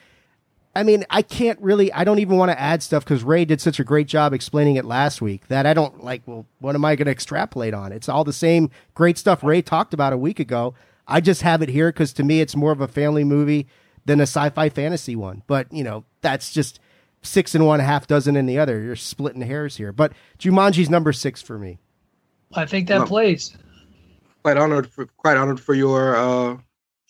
I 0.77 0.83
mean, 0.85 1.05
I 1.11 1.23
can't 1.23 1.59
really. 1.61 1.93
I 1.93 2.05
don't 2.05 2.19
even 2.21 2.37
want 2.37 2.51
to 2.53 2.61
add 2.61 2.83
stuff 2.83 3.05
because 3.05 3.25
Rey 3.25 3.45
did 3.45 3.61
such 3.61 3.81
a 3.81 3.85
great 3.85 4.07
job 4.07 4.33
explaining 4.33 4.77
it 4.77 4.85
last 4.85 5.21
week 5.21 5.49
that 5.49 5.67
I 5.67 5.75
don't 5.75 6.05
like. 6.05 6.23
Well, 6.27 6.47
what 6.61 6.75
am 6.77 6.85
I 6.85 6.95
going 6.95 7.07
to 7.07 7.13
extrapolate 7.13 7.75
on? 7.75 7.91
It's 7.91 8.09
all 8.09 8.23
the 8.23 8.33
same 8.33 8.71
great 8.95 9.19
stuff 9.19 9.43
Rey 9.43 9.61
talked 9.63 9.93
about 9.93 10.13
a 10.13 10.17
week 10.19 10.39
ago. 10.39 10.75
I 11.09 11.21
just 11.21 11.43
have 11.43 11.63
it 11.63 11.69
here 11.71 11.91
because 11.91 12.13
to 12.15 12.23
me, 12.23 12.41
it's 12.41 12.55
more 12.55 12.71
of 12.71 12.81
a 12.81 12.87
family 12.89 13.25
movie 13.25 13.67
than 14.05 14.21
a 14.21 14.25
sci-fi 14.25 14.69
fantasy 14.69 15.17
one. 15.17 15.43
But 15.47 15.73
you 15.73 15.83
know, 15.83 16.05
that's 16.21 16.53
just 16.53 16.79
six 17.23 17.55
and 17.57 17.67
one, 17.67 17.81
half 17.81 18.07
dozen 18.07 18.37
in 18.37 18.47
the 18.47 18.59
other. 18.59 18.81
You're 18.81 18.95
splitting 18.95 19.43
hairs 19.43 19.77
here. 19.77 19.91
But 19.93 20.13
Jumanji's 20.39 20.91
number 20.91 21.13
six 21.13 21.43
for 21.43 21.59
me. 21.59 21.79
I 22.55 22.67
think 22.67 22.87
that 22.89 22.99
No. 22.99 23.07
plays. 23.07 23.57
quite 24.45 24.57
honored 24.57 24.89
for 24.91 25.07
quite 25.17 25.37
honored 25.37 25.59
for 25.61 25.75
your 25.75 26.15
uh, 26.17 26.57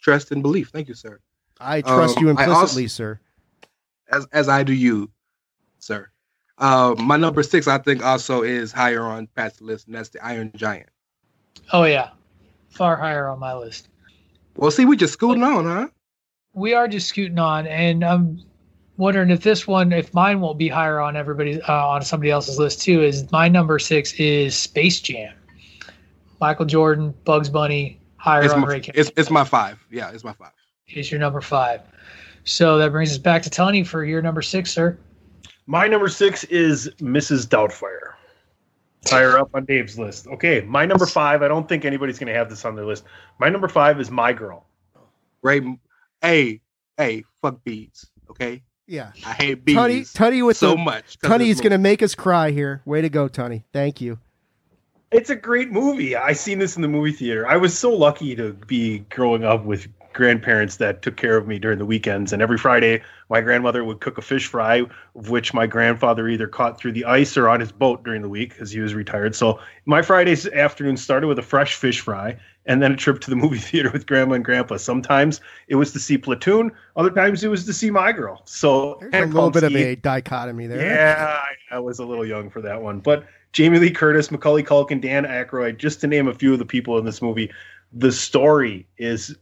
trust 0.01 0.33
and 0.33 0.43
belief. 0.43 0.71
Thank 0.71 0.89
you, 0.89 0.95
sir. 0.95 1.21
I 1.61 1.83
trust 1.83 2.17
Um, 2.17 2.25
you 2.25 2.31
implicitly, 2.31 2.85
also- 2.85 2.87
sir. 2.87 3.21
As 4.11 4.27
as 4.33 4.49
I 4.49 4.63
do 4.63 4.73
you, 4.73 5.11
sir. 5.79 6.09
Uh, 6.59 6.95
my 6.99 7.17
number 7.17 7.43
six, 7.43 7.69
I 7.69 7.79
think, 7.79 8.05
also 8.05 8.43
is 8.43 8.73
higher 8.73 9.03
on 9.03 9.29
Pat's 9.29 9.61
list, 9.61 9.87
and 9.87 9.95
that's 9.95 10.09
the 10.09 10.25
Iron 10.25 10.51
Giant. 10.57 10.89
Oh 11.73 11.85
yeah, 11.85 12.11
far 12.71 12.97
higher 12.97 13.29
on 13.29 13.39
my 13.39 13.55
list. 13.55 13.89
Well, 14.57 14.71
see, 14.71 14.85
we 14.85 14.97
just 14.97 15.13
scooting 15.13 15.45
on, 15.45 15.65
huh? 15.65 15.89
We 16.55 16.75
are 16.75 16.89
just 16.89 17.09
scooting 17.09 17.39
on, 17.39 17.67
and 17.69 18.05
I'm 18.05 18.43
wondering 18.97 19.31
if 19.31 19.43
this 19.43 19.67
one, 19.67 19.93
if 19.93 20.13
mine 20.13 20.41
won't 20.41 20.59
be 20.59 20.69
higher 20.69 21.01
on 21.01 21.17
everybody 21.17 21.63
uh, 21.63 21.87
on 21.87 22.03
somebody 22.03 22.31
else's 22.31 22.59
list 22.59 22.83
too. 22.83 23.03
Is 23.03 23.31
my 23.31 23.49
number 23.49 23.79
six 23.79 24.13
is 24.15 24.57
Space 24.57 25.01
Jam. 25.01 25.35
Michael 26.41 26.67
Jordan, 26.67 27.15
Bugs 27.25 27.49
Bunny, 27.49 28.01
higher 28.17 28.43
It's 28.43 28.53
on 28.53 28.61
my, 28.61 28.67
Rey 28.67 28.83
it's, 28.95 29.11
it's 29.17 29.31
my 29.31 29.45
five. 29.45 29.85
Yeah, 29.91 30.11
it's 30.11 30.25
my 30.25 30.33
five. 30.33 30.53
is 30.89 31.11
your 31.11 31.21
number 31.21 31.41
five. 31.41 31.81
So 32.49 32.79
that 32.79 32.93
brings 32.93 33.11
us 33.11 33.19
back 33.19 33.43
to 33.43 33.51
Tony 33.51 33.85
for 33.85 34.05
your 34.05 34.23
number 34.23 34.41
six, 34.41 34.73
sir. 34.73 34.99
My 35.67 35.87
number 35.87 36.09
six 36.09 36.45
is 36.45 36.89
Mrs. 36.99 37.47
Doubtfire. 37.47 38.15
Higher 39.07 39.39
up 39.39 39.51
on 39.55 39.65
Dave's 39.67 39.99
list. 39.99 40.27
Okay, 40.29 40.63
my 40.63 40.87
number 40.87 41.05
five. 41.07 41.43
I 41.43 41.49
don't 41.49 41.69
think 41.69 41.85
anybody's 41.85 42.19
going 42.19 42.33
to 42.33 42.35
have 42.39 42.49
this 42.49 42.65
on 42.65 42.75
their 42.75 42.87
list. 42.87 43.05
My 43.39 43.49
number 43.51 43.69
five 43.69 44.01
is 44.01 44.11
My 44.11 44.33
Girl. 44.33 44.65
Right? 45.43 45.63
Hey, 46.23 46.61
hey, 46.97 47.25
fuck 47.43 47.63
bees. 47.65 48.07
Okay, 48.31 48.63
Yeah. 48.87 49.13
I 49.27 49.33
hate 49.35 49.65
bees 49.65 49.77
Tunney, 49.77 50.01
Tunney 50.15 50.47
with 50.47 50.57
so 50.57 50.71
the, 50.73 50.79
much. 50.79 51.19
'cause 51.21 51.31
Tunney's 51.31 51.57
this 51.57 51.61
going 51.61 51.73
to 51.73 51.79
make 51.79 52.03
us 52.03 52.15
cry 52.15 52.51
here. 52.51 52.83
Way 52.87 53.03
to 53.03 53.09
go, 53.11 53.29
Tunney. 53.29 53.65
Thank 53.73 54.01
you. 54.01 54.19
It's 55.13 55.31
a 55.31 55.37
great 55.37 55.71
movie. 55.71 56.17
I 56.17 56.33
seen 56.33 56.59
this 56.59 56.77
in 56.77 56.83
the 56.83 56.89
movie 56.89 57.13
theater. 57.13 57.47
I 57.47 57.57
was 57.57 57.79
so 57.79 57.91
lucky 57.91 58.35
to 58.37 58.53
be 58.67 59.01
growing 59.11 59.45
up 59.45 59.65
with 59.65 59.87
grandparents 60.13 60.77
that 60.77 61.03
took 61.03 61.17
care 61.17 61.37
of 61.37 61.47
me 61.47 61.59
during 61.59 61.79
the 61.79 61.85
weekends. 61.85 62.33
And 62.33 62.43
every 62.43 62.59
Friday, 62.59 63.03
my 63.29 63.41
grandmother 63.41 63.85
would 63.85 64.01
cook 64.01 64.19
a 64.19 64.23
fish 64.23 64.47
fry, 64.47 64.81
of 65.15 65.31
which 65.31 65.55
my 65.55 65.67
grandfather 65.67 66.29
either 66.29 66.47
caught 66.49 66.79
through 66.79 66.93
the 66.93 67.05
ice 67.05 67.37
or 67.37 67.49
on 67.49 67.61
his 67.61 67.73
boat 67.73 68.03
during 68.05 68.23
the 68.23 68.29
week 68.29 68.51
because 68.51 68.71
he 68.71 68.81
was 68.81 68.95
retired. 68.95 69.35
So 69.35 69.61
my 69.87 70.03
Fridays 70.03 70.47
afternoon 70.49 70.97
started 70.97 71.29
with 71.29 71.39
a 71.39 71.43
fresh 71.43 71.75
fish 71.75 72.01
fry 72.01 72.37
and 72.67 72.83
then 72.83 72.93
a 72.93 72.97
trip 72.97 73.21
to 73.21 73.31
the 73.31 73.37
movie 73.45 73.59
theater 73.59 73.91
with 73.91 74.07
grandma 74.07 74.35
and 74.35 74.45
grandpa. 74.45 74.77
Sometimes 74.77 75.41
it 75.69 75.77
was 75.77 75.93
to 75.93 76.01
see 76.01 76.19
Platoon, 76.19 76.73
other 76.97 77.11
times 77.11 77.45
it 77.45 77.49
was 77.49 77.65
to 77.67 77.73
see 77.73 77.91
My 77.91 78.13
Girl. 78.13 78.43
So 78.45 78.99
There's 79.11 79.31
a 79.31 79.35
little 79.35 79.51
bit 79.51 79.65
of 79.65 79.75
a 79.75 79.95
dichotomy 79.97 80.67
there. 80.67 80.85
yeah, 80.85 81.41
I, 81.71 81.77
I 81.77 81.79
was 81.79 81.99
a 81.99 82.05
little 82.05 82.27
young 82.27 82.51
for 82.51 82.61
that 82.63 82.81
one. 82.81 83.01
But 83.01 83.27
Jamie 83.53 83.79
Lee 83.79 83.91
Curtis, 83.91 84.31
Macaulay 84.31 84.63
Culkin, 84.63 85.01
Dan 85.01 85.25
Aykroyd, 85.25 85.79
just 85.79 86.01
to 86.03 86.07
name 86.07 86.29
a 86.29 86.35
few 86.35 86.53
of 86.53 86.59
the 86.59 86.67
people 86.67 86.99
in 86.99 87.05
this 87.05 87.23
movie, 87.23 87.51
the 87.93 88.13
story 88.13 88.87
is 88.99 89.35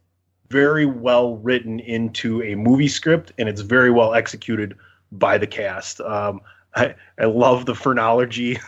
very 0.49 0.87
well 0.87 1.37
written 1.37 1.81
into 1.81 2.43
a 2.43 2.55
movie 2.55 2.89
script 2.89 3.33
and 3.39 3.49
it's 3.49 3.61
very 3.61 3.91
well 3.91 4.15
executed 4.15 4.77
by 5.13 5.39
the 5.39 5.47
cast. 5.47 6.01
Um, 6.01 6.41
I, 6.75 6.95
I 7.19 7.25
love 7.25 7.67
the 7.67 7.75
phrenology 7.75 8.59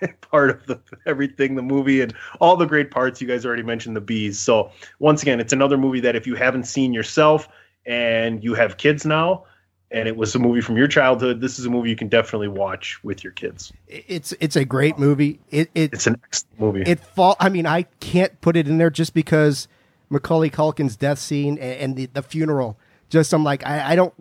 part 0.20 0.50
of 0.50 0.66
the 0.66 0.80
everything, 1.06 1.54
the 1.54 1.62
movie, 1.62 2.00
and 2.00 2.14
all 2.40 2.56
the 2.56 2.66
great 2.66 2.90
parts. 2.90 3.20
You 3.20 3.28
guys 3.28 3.44
already 3.44 3.62
mentioned 3.62 3.96
the 3.96 4.00
bees. 4.00 4.38
So 4.38 4.70
once 4.98 5.22
again, 5.22 5.40
it's 5.40 5.52
another 5.52 5.76
movie 5.76 6.00
that 6.00 6.16
if 6.16 6.26
you 6.26 6.34
haven't 6.34 6.64
seen 6.64 6.92
yourself 6.92 7.48
and 7.86 8.42
you 8.42 8.54
have 8.54 8.76
kids 8.76 9.04
now, 9.04 9.44
and 9.90 10.06
it 10.06 10.16
was 10.16 10.34
a 10.34 10.38
movie 10.38 10.60
from 10.60 10.76
your 10.76 10.88
childhood, 10.88 11.40
this 11.40 11.58
is 11.58 11.64
a 11.64 11.70
movie 11.70 11.88
you 11.88 11.96
can 11.96 12.08
definitely 12.08 12.48
watch 12.48 13.02
with 13.02 13.24
your 13.24 13.32
kids. 13.32 13.72
It's 13.86 14.32
it's 14.40 14.56
a 14.56 14.64
great 14.64 14.98
movie. 14.98 15.40
It, 15.50 15.70
it 15.74 15.94
It's 15.94 16.06
an 16.06 16.20
excellent 16.24 16.60
movie. 16.60 16.82
it 16.82 17.00
fall. 17.00 17.36
I 17.40 17.48
mean, 17.48 17.66
I 17.66 17.82
can't 18.00 18.38
put 18.40 18.56
it 18.56 18.68
in 18.68 18.78
there 18.78 18.90
just 18.90 19.14
because 19.14 19.66
Macaulay 20.10 20.50
Culkin's 20.50 20.96
death 20.96 21.18
scene 21.18 21.58
and, 21.58 21.80
and 21.80 21.96
the, 21.96 22.06
the 22.06 22.22
funeral. 22.22 22.78
Just 23.08 23.32
I'm 23.32 23.44
like 23.44 23.66
I, 23.66 23.92
I 23.92 23.96
don't 23.96 24.14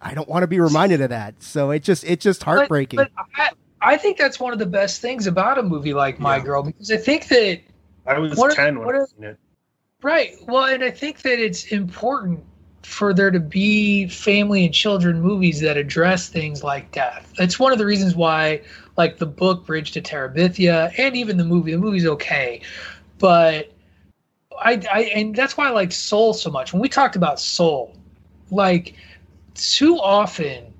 I 0.00 0.14
don't 0.14 0.28
want 0.28 0.42
to 0.42 0.46
be 0.46 0.60
reminded 0.60 1.00
of 1.00 1.10
that. 1.10 1.42
So 1.42 1.70
it 1.70 1.82
just 1.82 2.04
it's 2.04 2.22
just 2.22 2.42
heartbreaking. 2.42 2.96
But, 2.98 3.10
but 3.16 3.26
I, 3.36 3.50
I 3.94 3.96
think 3.96 4.18
that's 4.18 4.38
one 4.38 4.52
of 4.52 4.58
the 4.58 4.66
best 4.66 5.00
things 5.00 5.26
about 5.26 5.58
a 5.58 5.62
movie 5.62 5.94
like 5.94 6.20
My 6.20 6.38
Girl 6.40 6.62
because 6.62 6.90
I 6.90 6.96
think 6.96 7.28
that 7.28 7.60
I 8.06 8.18
was 8.18 8.36
what- 8.36 8.54
10 8.54 8.78
when 8.78 8.86
what 8.86 8.94
I 8.94 9.04
seen 9.04 9.24
it. 9.24 9.38
Right. 10.02 10.34
Well, 10.48 10.64
and 10.64 10.82
I 10.82 10.90
think 10.90 11.22
that 11.22 11.38
it's 11.38 11.66
important 11.66 12.42
for 12.82 13.14
there 13.14 13.30
to 13.30 13.38
be 13.38 14.08
family 14.08 14.64
and 14.64 14.74
children 14.74 15.20
movies 15.20 15.60
that 15.60 15.76
address 15.76 16.28
things 16.28 16.64
like 16.64 16.90
death. 16.90 17.32
It's 17.38 17.58
one 17.58 17.70
of 17.72 17.78
the 17.78 17.86
reasons 17.86 18.16
why, 18.16 18.62
like 18.96 19.18
the 19.18 19.26
book 19.26 19.64
Bridge 19.64 19.92
to 19.92 20.02
Terabithia, 20.02 20.92
and 20.98 21.16
even 21.16 21.36
the 21.36 21.44
movie. 21.44 21.70
The 21.70 21.78
movie's 21.78 22.06
okay, 22.06 22.60
but 23.20 23.72
I, 24.60 24.82
I 24.92 25.00
and 25.14 25.34
that's 25.34 25.56
why 25.56 25.68
I 25.68 25.70
like 25.70 25.92
Soul 25.92 26.34
so 26.34 26.50
much. 26.50 26.72
When 26.72 26.82
we 26.82 26.88
talked 26.88 27.16
about 27.16 27.40
Soul, 27.40 27.96
like 28.50 28.94
too 29.54 29.98
often 29.98 30.72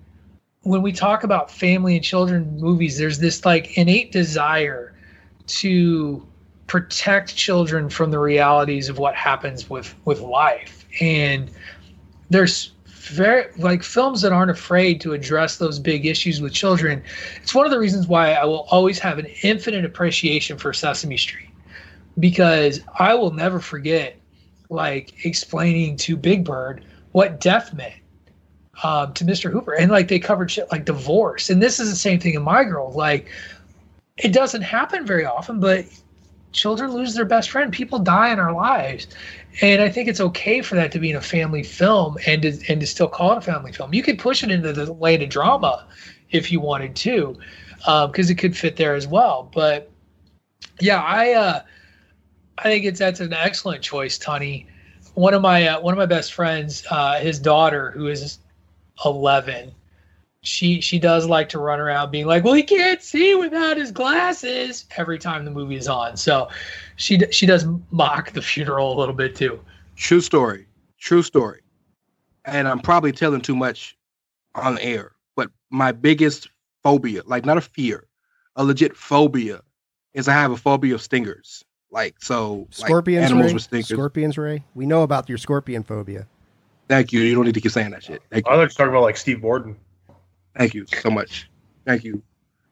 when 0.62 0.82
we 0.82 0.92
talk 0.92 1.24
about 1.24 1.50
family 1.50 1.96
and 1.96 2.04
children 2.04 2.56
movies, 2.58 2.96
there's 2.98 3.18
this 3.18 3.44
like 3.44 3.76
innate 3.76 4.12
desire 4.12 4.94
to 5.46 6.24
protect 6.68 7.34
children 7.34 7.88
from 7.88 8.10
the 8.10 8.18
realities 8.18 8.88
of 8.88 8.98
what 8.98 9.14
happens 9.14 9.68
with 9.68 9.94
with 10.04 10.20
life. 10.20 10.86
And 11.00 11.50
there's 12.30 12.72
very 12.86 13.46
like 13.56 13.82
films 13.82 14.22
that 14.22 14.32
aren't 14.32 14.50
afraid 14.50 15.00
to 15.00 15.12
address 15.12 15.56
those 15.56 15.78
big 15.78 16.06
issues 16.06 16.40
with 16.40 16.52
children. 16.52 17.02
It's 17.42 17.54
one 17.54 17.66
of 17.66 17.72
the 17.72 17.78
reasons 17.78 18.06
why 18.06 18.32
i 18.34 18.44
will 18.44 18.66
always 18.70 18.98
have 19.00 19.18
an 19.18 19.26
infinite 19.42 19.84
appreciation 19.84 20.56
for 20.56 20.72
sesame 20.72 21.16
street 21.16 21.51
because 22.18 22.80
i 22.98 23.14
will 23.14 23.32
never 23.32 23.60
forget 23.60 24.16
like 24.72 25.24
explaining 25.24 25.96
to 25.96 26.16
big 26.16 26.44
bird 26.44 26.84
what 27.12 27.40
death 27.40 27.72
meant 27.74 27.94
um, 28.82 29.12
to 29.14 29.24
mr 29.24 29.50
hooper. 29.50 29.74
And 29.74 29.90
like 29.90 30.08
they 30.08 30.18
covered 30.18 30.50
shit 30.50 30.70
like 30.72 30.84
divorce. 30.84 31.50
And 31.50 31.62
this 31.62 31.78
is 31.78 31.90
the 31.90 31.96
same 31.96 32.18
thing 32.18 32.34
in 32.34 32.42
my 32.42 32.64
girl. 32.64 32.92
Like 32.92 33.28
it 34.16 34.32
doesn't 34.32 34.62
happen 34.62 35.06
very 35.06 35.24
often 35.24 35.60
but 35.60 35.84
children 36.52 36.92
lose 36.92 37.14
their 37.14 37.24
best 37.24 37.50
friend. 37.50 37.72
People 37.72 37.98
die 37.98 38.32
in 38.32 38.38
our 38.38 38.52
lives. 38.52 39.06
And 39.60 39.80
I 39.80 39.88
think 39.88 40.08
it's 40.08 40.20
okay 40.20 40.62
for 40.62 40.74
that 40.74 40.92
to 40.92 40.98
be 40.98 41.10
in 41.10 41.16
a 41.16 41.22
family 41.22 41.62
film 41.62 42.16
and 42.26 42.42
to, 42.42 42.58
and 42.68 42.80
to 42.80 42.86
still 42.86 43.08
call 43.08 43.32
it 43.32 43.38
a 43.38 43.42
family 43.42 43.72
film. 43.72 43.94
You 43.94 44.02
could 44.02 44.18
push 44.18 44.42
it 44.42 44.50
into 44.50 44.72
the 44.72 44.92
lane 44.92 45.22
of 45.22 45.28
drama 45.28 45.86
if 46.30 46.50
you 46.50 46.60
wanted 46.60 46.96
to, 46.96 47.38
because 47.78 48.30
um, 48.30 48.32
it 48.32 48.38
could 48.38 48.56
fit 48.56 48.76
there 48.76 48.94
as 48.94 49.06
well. 49.06 49.50
But 49.54 49.90
yeah, 50.80 51.02
I 51.02 51.32
uh, 51.32 51.62
I 52.58 52.64
think 52.64 52.84
it's 52.84 52.98
that's 52.98 53.20
an 53.20 53.32
excellent 53.32 53.82
choice, 53.82 54.18
Tony. 54.18 54.66
One 55.14 55.34
of 55.34 55.42
my 55.42 55.68
uh, 55.68 55.80
one 55.80 55.92
of 55.92 55.98
my 55.98 56.06
best 56.06 56.32
friends, 56.32 56.84
uh, 56.90 57.18
his 57.18 57.38
daughter, 57.38 57.90
who 57.92 58.08
is 58.08 58.38
eleven, 59.04 59.72
she 60.42 60.80
she 60.80 60.98
does 60.98 61.26
like 61.26 61.48
to 61.50 61.58
run 61.58 61.80
around 61.80 62.10
being 62.10 62.26
like, 62.26 62.44
"Well, 62.44 62.54
he 62.54 62.62
can't 62.62 63.02
see 63.02 63.34
without 63.34 63.76
his 63.76 63.90
glasses." 63.90 64.86
Every 64.96 65.18
time 65.18 65.44
the 65.44 65.50
movie 65.50 65.76
is 65.76 65.88
on, 65.88 66.16
so 66.16 66.48
she 66.96 67.20
she 67.30 67.46
does 67.46 67.66
mock 67.90 68.32
the 68.32 68.42
funeral 68.42 68.96
a 68.96 68.98
little 68.98 69.14
bit 69.14 69.36
too. 69.36 69.60
True 69.96 70.20
story. 70.20 70.66
True 70.98 71.22
story. 71.22 71.60
And 72.44 72.66
I'm 72.66 72.80
probably 72.80 73.12
telling 73.12 73.40
too 73.40 73.56
much 73.56 73.96
on 74.54 74.78
air, 74.78 75.12
but 75.36 75.50
my 75.70 75.92
biggest 75.92 76.48
phobia, 76.82 77.22
like 77.24 77.44
not 77.44 77.56
a 77.56 77.60
fear, 77.60 78.08
a 78.56 78.64
legit 78.64 78.96
phobia, 78.96 79.62
is 80.14 80.28
I 80.28 80.32
have 80.32 80.50
a 80.50 80.56
phobia 80.56 80.94
of 80.94 81.02
stingers. 81.02 81.64
Like 81.92 82.16
so, 82.20 82.66
scorpions, 82.70 83.24
like 83.24 83.30
animals 83.30 83.48
Rey? 83.48 83.54
with 83.54 83.62
stingers. 83.64 83.88
Scorpions, 83.88 84.38
Rey. 84.38 84.64
We 84.74 84.86
know 84.86 85.02
about 85.02 85.28
your 85.28 85.36
scorpion 85.36 85.82
phobia. 85.82 86.26
Thank 86.88 87.12
you. 87.12 87.20
You 87.20 87.34
don't 87.34 87.44
need 87.44 87.54
to 87.54 87.60
keep 87.60 87.70
saying 87.70 87.90
that 87.90 88.02
shit. 88.02 88.22
Thank 88.30 88.46
you. 88.46 88.52
I 88.52 88.56
like 88.56 88.70
to 88.70 88.74
talk 88.74 88.88
about 88.88 89.02
like 89.02 89.18
Steve 89.18 89.42
Borden. 89.42 89.76
Thank 90.56 90.72
you 90.72 90.86
so 90.86 91.10
much. 91.10 91.50
Thank 91.84 92.02
you. 92.02 92.22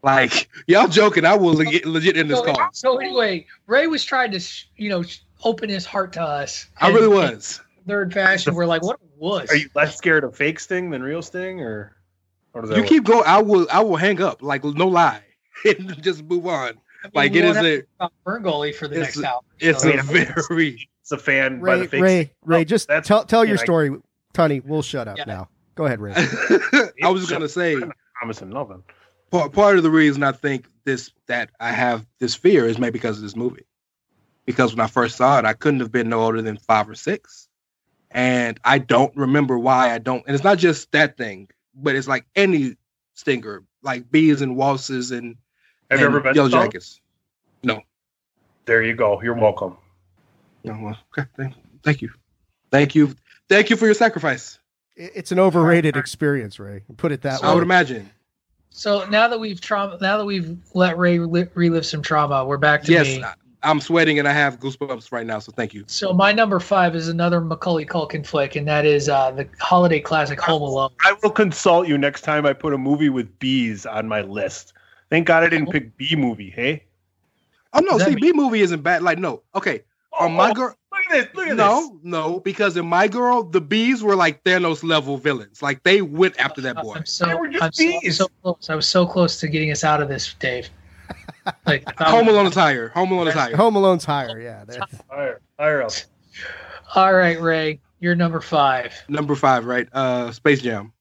Like 0.02 0.48
y'all 0.66 0.88
joking, 0.88 1.26
I 1.26 1.36
will 1.36 1.52
legit, 1.52 1.84
legit 1.84 2.16
in 2.16 2.28
this 2.28 2.38
so, 2.38 2.46
call. 2.46 2.70
So 2.72 2.96
anyway, 2.96 3.46
Rey 3.66 3.86
was 3.86 4.02
trying 4.02 4.32
to, 4.32 4.40
you 4.76 4.88
know, 4.88 5.04
open 5.44 5.68
his 5.68 5.84
heart 5.84 6.14
to 6.14 6.22
us. 6.22 6.66
I 6.78 6.88
really 6.88 7.08
was. 7.08 7.60
Third 7.86 8.14
fashion, 8.14 8.54
we're 8.54 8.64
like, 8.64 8.82
what 8.82 9.00
was? 9.18 9.50
Are 9.50 9.56
you 9.56 9.68
less 9.74 9.96
scared 9.96 10.24
of 10.24 10.34
fake 10.34 10.60
sting 10.60 10.88
than 10.88 11.02
real 11.02 11.20
sting, 11.20 11.60
or 11.60 11.94
how 12.54 12.62
does 12.62 12.70
that 12.70 12.76
you 12.76 12.82
work? 12.82 12.88
keep 12.88 13.04
going? 13.04 13.24
I 13.26 13.42
will. 13.42 13.66
I 13.70 13.80
will 13.80 13.96
hang 13.96 14.22
up. 14.22 14.40
Like 14.42 14.64
no 14.64 14.88
lie, 14.88 15.22
and 15.66 16.02
just 16.02 16.24
move 16.24 16.46
on. 16.46 16.78
I 17.02 17.06
mean, 17.06 17.12
like 17.14 17.34
it 17.34 17.44
is 17.44 17.84
a 18.00 18.08
burn 18.24 18.42
goalie 18.42 18.74
for 18.74 18.88
the 18.88 18.98
next 18.98 19.16
a, 19.18 19.26
hour. 19.26 19.40
It's 19.58 19.82
so. 19.82 19.90
a 19.90 20.02
very. 20.02 20.88
It's 21.02 21.12
a 21.12 21.18
fan 21.18 21.60
Rey, 21.60 21.72
by 21.72 21.78
the 21.78 21.88
fake. 21.88 22.02
Rey. 22.02 22.30
Rey, 22.44 22.60
Oh, 22.60 22.64
just 22.64 22.88
tell 23.04 23.24
tell 23.24 23.44
your 23.44 23.58
I- 23.58 23.62
story, 23.64 23.90
Tony. 24.32 24.60
We'll 24.60 24.82
shut 24.82 25.08
up 25.08 25.16
Yeah. 25.18 25.24
now. 25.26 25.48
Go 25.74 25.86
ahead, 25.86 26.00
Rey. 26.00 26.12
I 27.02 27.08
was 27.08 27.30
gonna 27.30 27.48
say 27.48 27.76
promising 28.14 28.50
nothing. 28.50 28.82
part, 29.30 29.52
part 29.52 29.76
of 29.76 29.82
the 29.82 29.90
reason 29.90 30.22
I 30.22 30.32
think 30.32 30.66
this 30.84 31.10
that 31.26 31.50
I 31.58 31.72
have 31.72 32.06
this 32.18 32.34
fear 32.34 32.66
is 32.66 32.78
maybe 32.78 32.92
because 32.92 33.16
of 33.16 33.22
this 33.22 33.34
movie. 33.36 33.64
Because 34.46 34.74
when 34.74 34.80
I 34.80 34.88
first 34.88 35.16
saw 35.16 35.38
it, 35.38 35.44
I 35.44 35.52
couldn't 35.52 35.80
have 35.80 35.92
been 35.92 36.08
no 36.08 36.20
older 36.22 36.42
than 36.42 36.56
five 36.58 36.88
or 36.88 36.94
six, 36.94 37.48
and 38.10 38.58
I 38.64 38.78
don't 38.78 39.14
remember 39.16 39.58
why 39.58 39.92
I 39.94 39.98
don't. 39.98 40.24
And 40.26 40.34
it's 40.34 40.44
not 40.44 40.58
just 40.58 40.90
that 40.92 41.16
thing, 41.16 41.48
but 41.74 41.94
it's 41.94 42.08
like 42.08 42.26
any 42.34 42.76
stinger, 43.14 43.62
like 43.82 44.10
bees 44.10 44.42
and 44.42 44.56
waltzes 44.56 45.12
and, 45.12 45.36
Have 45.90 46.00
you 46.00 46.06
ever 46.06 46.20
been 46.20 46.34
yellow 46.34 46.48
stung? 46.48 46.64
jackets. 46.66 47.00
No, 47.62 47.82
There 48.64 48.82
you 48.82 48.94
go. 48.94 49.20
You're 49.22 49.34
welcome. 49.34 49.76
no. 50.64 50.78
well, 50.80 50.98
Okay, 51.18 51.28
thank, 51.36 51.54
thank 51.82 52.00
you, 52.02 52.10
thank 52.70 52.94
you, 52.94 53.14
thank 53.48 53.68
you 53.70 53.76
for 53.76 53.86
your 53.86 53.94
sacrifice. 53.94 54.58
It's 54.96 55.32
an 55.32 55.38
overrated 55.38 55.96
experience, 55.96 56.58
Rey. 56.58 56.82
Put 56.96 57.12
it 57.12 57.22
that 57.22 57.42
way. 57.42 57.48
I 57.48 57.54
would 57.54 57.62
imagine. 57.62 58.10
So 58.70 59.04
now 59.08 59.28
that 59.28 59.38
we've 59.40 59.60
trauma, 59.60 59.98
now 60.00 60.16
that 60.18 60.24
we've 60.24 60.58
let 60.74 60.96
Ray 60.98 61.18
reli- 61.18 61.50
relive 61.54 61.84
some 61.86 62.02
trauma, 62.02 62.44
we're 62.44 62.56
back 62.58 62.82
to 62.84 62.92
Yes, 62.92 63.06
me. 63.06 63.24
I- 63.24 63.34
I'm 63.62 63.78
sweating 63.80 64.18
and 64.18 64.26
I 64.26 64.32
have 64.32 64.58
goosebumps 64.58 65.12
right 65.12 65.26
now. 65.26 65.38
So 65.38 65.52
thank 65.52 65.74
you. 65.74 65.84
So 65.86 66.14
my 66.14 66.32
number 66.32 66.58
five 66.60 66.96
is 66.96 67.08
another 67.08 67.42
Macaulay 67.42 67.84
Culkin 67.84 68.26
flick, 68.26 68.56
and 68.56 68.66
that 68.68 68.86
is 68.86 69.10
uh, 69.10 69.32
the 69.32 69.46
holiday 69.58 70.00
classic 70.00 70.40
Home 70.40 70.62
Alone. 70.62 70.90
I 71.04 71.14
will 71.22 71.30
consult 71.30 71.86
you 71.86 71.98
next 71.98 72.22
time 72.22 72.46
I 72.46 72.54
put 72.54 72.72
a 72.72 72.78
movie 72.78 73.10
with 73.10 73.38
bees 73.38 73.84
on 73.84 74.08
my 74.08 74.22
list. 74.22 74.72
Thank 75.10 75.26
God 75.26 75.42
I 75.42 75.48
didn't 75.48 75.70
pick 75.70 75.96
B 75.96 76.14
movie. 76.16 76.50
Hey, 76.50 76.84
Oh 77.72 77.80
no, 77.80 77.98
see, 77.98 78.10
mean- 78.14 78.20
B 78.20 78.32
movie 78.32 78.60
isn't 78.60 78.82
bad. 78.82 79.02
Like 79.02 79.18
no, 79.18 79.42
okay. 79.54 79.82
On 80.18 80.32
my 80.32 80.50
Oh, 80.50 80.54
girl, 80.54 80.74
look 80.92 81.02
at 81.06 81.10
this. 81.10 81.26
Look 81.34 81.46
at 81.46 81.50
this. 81.50 81.56
no, 81.56 81.98
no, 82.02 82.40
because 82.40 82.76
in 82.76 82.84
my 82.86 83.06
girl, 83.06 83.42
the 83.44 83.60
bees 83.60 84.02
were 84.02 84.16
like 84.16 84.42
Thanos 84.42 84.82
level 84.82 85.16
villains. 85.18 85.62
Like 85.62 85.82
they 85.84 86.02
went 86.02 86.38
after 86.38 86.60
that 86.62 86.76
boy. 86.76 86.94
I'm 86.96 87.06
so, 87.06 87.26
They 87.26 87.34
were 87.34 87.48
just 87.48 87.62
I'm 87.62 87.72
so, 87.72 87.84
bees. 88.00 88.16
so 88.18 88.26
close. 88.42 88.70
I 88.70 88.74
was 88.74 88.88
so 88.88 89.06
close 89.06 89.38
to 89.40 89.48
getting 89.48 89.70
us 89.70 89.84
out 89.84 90.02
of 90.02 90.08
this, 90.08 90.34
Dave. 90.34 90.68
Like 91.66 91.98
Home 91.98 92.28
Alone 92.28 92.46
is 92.46 92.54
higher. 92.54 92.88
Home 92.90 93.10
Alone 93.12 93.28
is 93.28 93.34
higher. 93.34 93.56
Home 93.56 93.74
Alone's 93.74 94.04
higher. 94.04 94.38
Yeah. 94.40 94.64
that's- 94.66 95.00
Higher, 95.08 95.40
higher 95.58 95.82
up. 95.82 95.92
All 96.94 97.14
right, 97.14 97.40
Rey, 97.40 97.80
you're 98.00 98.14
number 98.14 98.40
five. 98.40 98.92
Number 99.08 99.34
five, 99.34 99.64
right? 99.64 99.88
Uh, 99.92 100.32
Space 100.32 100.60
Jam. 100.60 100.92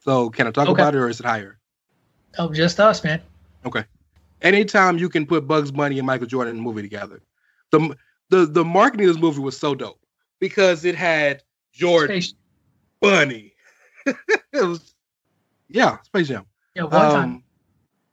So 0.00 0.30
can 0.30 0.46
I 0.46 0.50
talk 0.52 0.68
Okay. 0.68 0.80
about 0.80 0.94
it 0.94 0.98
or 0.98 1.08
is 1.08 1.20
it 1.20 1.26
higher? 1.26 1.57
Oh, 2.36 2.52
just 2.52 2.78
us, 2.80 3.02
man. 3.04 3.20
Okay. 3.64 3.84
Anytime 4.42 4.98
you 4.98 5.08
can 5.08 5.26
put 5.26 5.48
Bugs 5.48 5.70
Bunny 5.70 5.98
and 5.98 6.06
Michael 6.06 6.26
Jordan 6.26 6.54
in 6.54 6.60
a 6.60 6.62
movie 6.62 6.82
together, 6.82 7.22
the 7.70 7.96
the 8.30 8.46
the 8.46 8.64
marketing 8.64 9.08
of 9.08 9.14
this 9.14 9.22
movie 9.22 9.40
was 9.40 9.56
so 9.56 9.74
dope 9.74 10.00
because 10.38 10.84
it 10.84 10.94
had 10.94 11.42
Jordan, 11.72 12.22
Space- 12.22 12.34
Bunny. 13.00 13.54
it 14.06 14.16
was, 14.52 14.94
yeah, 15.68 15.98
Space 16.02 16.28
Jam. 16.28 16.46
Yeah, 16.74 16.84
one 16.84 16.92
time. 16.92 17.24
Um, 17.24 17.44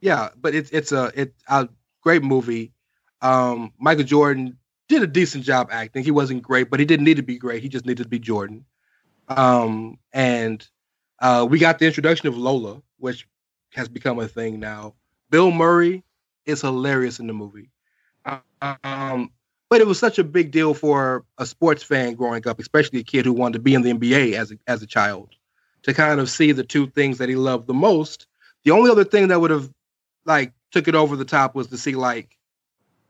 yeah, 0.01 0.29
but 0.41 0.55
it's 0.55 0.71
it's 0.71 0.91
a 0.91 1.11
it 1.15 1.33
a 1.47 1.69
great 2.01 2.23
movie. 2.23 2.73
Um, 3.21 3.71
Michael 3.79 4.03
Jordan 4.03 4.57
did 4.87 5.03
a 5.03 5.07
decent 5.07 5.43
job 5.43 5.69
acting. 5.71 6.03
He 6.03 6.11
wasn't 6.11 6.43
great, 6.43 6.69
but 6.69 6.79
he 6.79 6.85
didn't 6.85 7.05
need 7.05 7.17
to 7.17 7.23
be 7.23 7.37
great. 7.37 7.61
He 7.61 7.69
just 7.69 7.85
needed 7.85 8.03
to 8.03 8.09
be 8.09 8.19
Jordan. 8.19 8.65
Um, 9.27 9.97
and 10.13 10.67
uh, 11.19 11.47
we 11.49 11.57
got 11.59 11.79
the 11.79 11.87
introduction 11.87 12.27
of 12.27 12.37
Lola, 12.37 12.81
which 12.97 13.27
has 13.75 13.87
become 13.87 14.19
a 14.19 14.27
thing 14.27 14.59
now. 14.59 14.93
Bill 15.29 15.51
Murray 15.51 16.03
is 16.45 16.61
hilarious 16.61 17.19
in 17.19 17.27
the 17.27 17.33
movie. 17.33 17.69
Um, 18.61 19.31
but 19.69 19.81
it 19.81 19.87
was 19.87 19.99
such 19.99 20.19
a 20.19 20.23
big 20.23 20.51
deal 20.51 20.73
for 20.73 21.25
a 21.37 21.45
sports 21.45 21.83
fan 21.83 22.13
growing 22.13 22.47
up, 22.47 22.59
especially 22.59 22.99
a 22.99 23.03
kid 23.03 23.25
who 23.25 23.33
wanted 23.33 23.53
to 23.53 23.59
be 23.59 23.73
in 23.73 23.81
the 23.81 23.93
NBA 23.93 24.33
as 24.33 24.51
a, 24.51 24.57
as 24.67 24.81
a 24.81 24.87
child, 24.87 25.29
to 25.83 25.93
kind 25.93 26.19
of 26.19 26.29
see 26.29 26.51
the 26.51 26.63
two 26.63 26.87
things 26.87 27.17
that 27.17 27.29
he 27.29 27.35
loved 27.35 27.67
the 27.67 27.73
most. 27.73 28.27
The 28.63 28.71
only 28.71 28.89
other 28.89 29.03
thing 29.03 29.27
that 29.27 29.41
would 29.41 29.51
have 29.51 29.69
like 30.25 30.53
took 30.71 30.87
it 30.87 30.95
over 30.95 31.15
the 31.15 31.25
top 31.25 31.55
was 31.55 31.67
to 31.67 31.77
see 31.77 31.95
like 31.95 32.37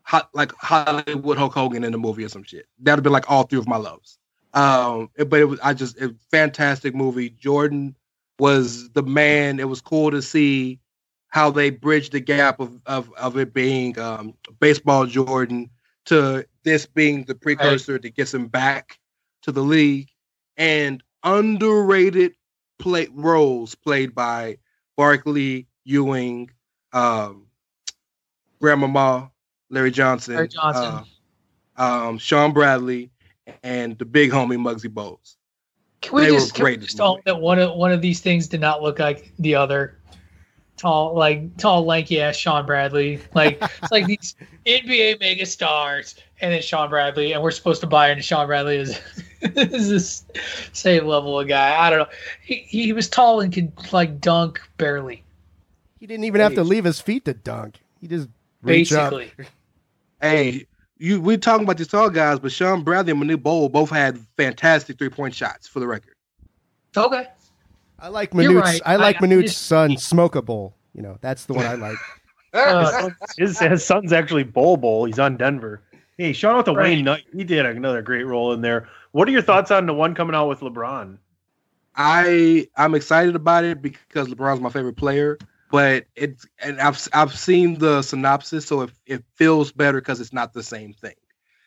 hot 0.01 0.29
like 0.33 0.51
Hollywood 0.53 1.37
Hulk 1.37 1.53
Hogan 1.53 1.83
in 1.83 1.91
the 1.91 1.97
movie 1.97 2.23
or 2.23 2.29
some 2.29 2.43
shit. 2.43 2.67
That'd 2.79 3.03
been 3.03 3.13
like 3.13 3.29
all 3.29 3.43
three 3.43 3.59
of 3.59 3.67
my 3.67 3.77
loves. 3.77 4.17
Um, 4.53 5.09
but 5.17 5.39
it 5.39 5.45
was 5.45 5.59
I 5.61 5.73
just 5.73 5.99
a 5.99 6.15
fantastic 6.31 6.95
movie. 6.95 7.29
Jordan 7.29 7.95
was 8.39 8.89
the 8.91 9.03
man. 9.03 9.59
It 9.59 9.69
was 9.69 9.81
cool 9.81 10.11
to 10.11 10.21
see 10.21 10.79
how 11.29 11.51
they 11.51 11.69
bridged 11.69 12.13
the 12.13 12.19
gap 12.19 12.59
of 12.59 12.79
of, 12.85 13.11
of 13.13 13.37
it 13.37 13.53
being 13.53 13.97
um, 13.99 14.33
baseball 14.59 15.05
Jordan 15.05 15.69
to 16.05 16.45
this 16.63 16.85
being 16.85 17.23
the 17.25 17.35
precursor 17.35 17.97
that 17.99 18.15
gets 18.15 18.33
him 18.33 18.47
back 18.47 18.99
to 19.43 19.51
the 19.51 19.61
league 19.61 20.09
and 20.57 21.03
underrated 21.23 22.35
play 22.79 23.07
roles 23.11 23.75
played 23.75 24.13
by 24.15 24.57
Barkley, 24.95 25.67
Ewing, 25.83 26.49
um, 26.93 27.47
Grandmama, 28.61 29.31
Larry 29.69 29.91
Johnson, 29.91 30.35
Larry 30.35 30.47
Johnson. 30.47 31.03
uh, 31.77 32.07
um, 32.07 32.17
Shawn 32.17 32.53
Bradley, 32.53 33.11
and 33.63 33.97
the 33.97 34.05
big 34.05 34.31
homie 34.31 34.57
Muggsy 34.57 34.91
Bogues. 34.91 35.35
Can 36.05 36.15
we 36.15 36.25
They 36.25 36.31
were 36.31 36.37
just, 36.37 36.53
can 36.53 36.65
we 36.65 36.77
just 36.77 36.97
the 36.97 37.03
own 37.03 37.19
that 37.25 37.41
one 37.41 37.57
of 37.57 37.75
one 37.75 37.91
of 37.91 37.99
these 37.99 38.19
things 38.19 38.47
did 38.47 38.61
not 38.61 38.83
look 38.83 38.99
like 38.99 39.33
the 39.39 39.55
other? 39.55 39.97
Tall, 40.77 41.15
like 41.15 41.57
tall, 41.57 41.83
lanky 41.83 42.21
ass 42.21 42.35
Shawn 42.35 42.65
Bradley. 42.65 43.21
Like 43.33 43.57
it's 43.81 43.91
like 43.91 44.05
these 44.05 44.35
NBA 44.67 45.19
mega 45.19 45.47
stars, 45.47 46.15
and 46.41 46.53
then 46.53 46.61
Shawn 46.61 46.89
Bradley, 46.89 47.31
and 47.31 47.41
we're 47.41 47.49
supposed 47.49 47.81
to 47.81 47.87
buy 47.87 48.11
into 48.11 48.21
Shawn 48.21 48.45
Bradley 48.45 48.77
is 48.77 48.99
is 49.41 49.89
this 49.89 50.25
same 50.73 51.07
level 51.07 51.39
of 51.39 51.47
guy. 51.47 51.75
I 51.75 51.89
don't 51.89 51.99
know. 51.99 52.15
He 52.43 52.57
he 52.67 52.93
was 52.93 53.09
tall 53.09 53.39
and 53.39 53.51
could 53.51 53.71
like 53.91 54.21
dunk 54.21 54.61
barely. 54.77 55.23
He 55.99 56.05
didn't 56.05 56.25
even 56.25 56.41
have 56.41 56.53
to 56.53 56.63
leave 56.63 56.83
his 56.83 57.01
feet 57.01 57.25
to 57.25 57.33
dunk. 57.33 57.79
He 57.99 58.07
just 58.07 58.29
reach 58.61 58.93
up. 58.93 59.11
Basically, 59.11 59.47
Hey, 60.21 60.67
you 60.97 61.19
we're 61.21 61.37
talking 61.37 61.63
about 61.65 61.77
these 61.77 61.87
tall 61.87 62.09
guys, 62.09 62.39
but 62.39 62.51
Shawn 62.51 62.83
Bradley 62.83 63.11
and 63.11 63.21
Manute 63.21 63.41
Bol 63.43 63.69
both 63.69 63.89
had 63.89 64.17
fantastic 64.37 64.97
three 64.97 65.09
point 65.09 65.33
shots 65.33 65.67
for 65.67 65.79
the 65.79 65.87
record. 65.87 66.13
okay. 66.95 67.27
I 67.99 68.09
like 68.09 68.33
You're 68.33 68.43
Manute's. 68.43 68.61
right. 68.65 68.81
I 68.85 68.95
like 68.97 69.15
I- 69.15 69.19
I 69.19 69.21
Manute's 69.21 69.55
son, 69.55 69.97
Smoke 69.97 70.35
a 70.35 70.41
Bowl. 70.41 70.75
You 70.93 71.01
know, 71.01 71.17
that's 71.21 71.45
the 71.45 71.53
one 71.53 71.65
I 71.65 71.75
like. 71.75 71.97
Uh, 72.53 73.09
His, 73.37 73.59
his 73.59 73.85
son's 73.85 74.13
actually 74.13 74.43
Bol 74.43 74.77
Bol. 74.77 75.03
He's 75.03 75.19
on 75.19 75.35
Denver. 75.35 75.81
Hey, 76.17 76.31
shout 76.31 76.55
out 76.55 76.63
to 76.67 76.71
Right. 76.71 76.83
Wayne 76.83 77.03
Knight. 77.03 77.25
He 77.35 77.43
did 77.43 77.65
another 77.65 78.01
great 78.01 78.23
role 78.25 78.53
in 78.53 78.61
there. 78.61 78.87
What 79.11 79.27
are 79.27 79.31
your 79.31 79.41
thoughts 79.41 79.71
on 79.71 79.85
the 79.85 79.93
one 79.93 80.15
coming 80.15 80.33
out 80.37 80.47
with 80.47 80.61
LeBron? 80.61 81.17
I 81.97 82.67
I'm 82.77 82.95
excited 82.95 83.35
about 83.35 83.65
it 83.65 83.81
because 83.81 84.29
LeBron's 84.29 84.61
my 84.61 84.69
favorite 84.69 84.95
player, 84.95 85.37
but 85.75 86.05
it's 86.15 86.47
and 86.59 86.79
I've 86.79 87.05
I've 87.11 87.37
seen 87.37 87.79
the 87.79 88.01
synopsis, 88.01 88.65
so 88.65 88.83
it 88.83 88.91
it 89.05 89.25
feels 89.33 89.73
better 89.73 89.99
because 89.99 90.21
it's 90.21 90.31
not 90.31 90.53
the 90.53 90.63
same 90.63 90.93
thing. 90.93 91.15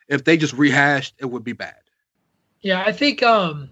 If 0.09 0.25
they 0.25 0.39
just 0.39 0.55
rehashed, 0.55 1.15
it 1.19 1.27
would 1.27 1.45
be 1.45 1.53
bad. 1.53 1.77
Yeah, 2.63 2.83
I 2.87 2.91
think 2.91 3.23
um 3.23 3.69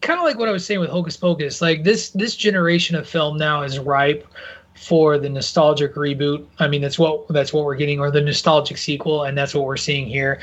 kind 0.00 0.18
of 0.18 0.24
like 0.24 0.38
what 0.38 0.48
I 0.48 0.52
was 0.52 0.64
saying 0.64 0.80
with 0.80 0.88
Hocus 0.88 1.18
Pocus, 1.18 1.60
like 1.60 1.84
this 1.84 2.08
this 2.12 2.34
generation 2.34 2.96
of 2.96 3.06
film 3.06 3.36
now 3.36 3.60
is 3.60 3.78
ripe 3.78 4.26
for 4.74 5.18
the 5.18 5.28
nostalgic 5.28 5.96
reboot. 5.96 6.46
I 6.58 6.66
mean, 6.66 6.80
that's 6.80 6.98
what 6.98 7.28
that's 7.28 7.52
what 7.52 7.66
we're 7.66 7.76
getting 7.76 8.00
or 8.00 8.10
the 8.10 8.22
nostalgic 8.22 8.78
sequel 8.78 9.24
and 9.24 9.36
that's 9.36 9.54
what 9.54 9.66
we're 9.66 9.76
seeing 9.76 10.06
here. 10.06 10.40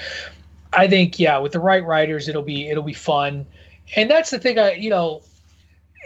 I 0.72 0.88
think 0.88 1.18
yeah, 1.18 1.40
with 1.40 1.54
the 1.54 1.60
right 1.60 1.84
writers 1.84 2.28
it'll 2.28 2.44
be 2.44 2.70
it'll 2.70 2.84
be 2.84 2.94
fun. 2.94 3.48
And 3.96 4.08
that's 4.08 4.30
the 4.30 4.38
thing 4.38 4.60
I, 4.60 4.74
you 4.74 4.92
know, 4.92 5.24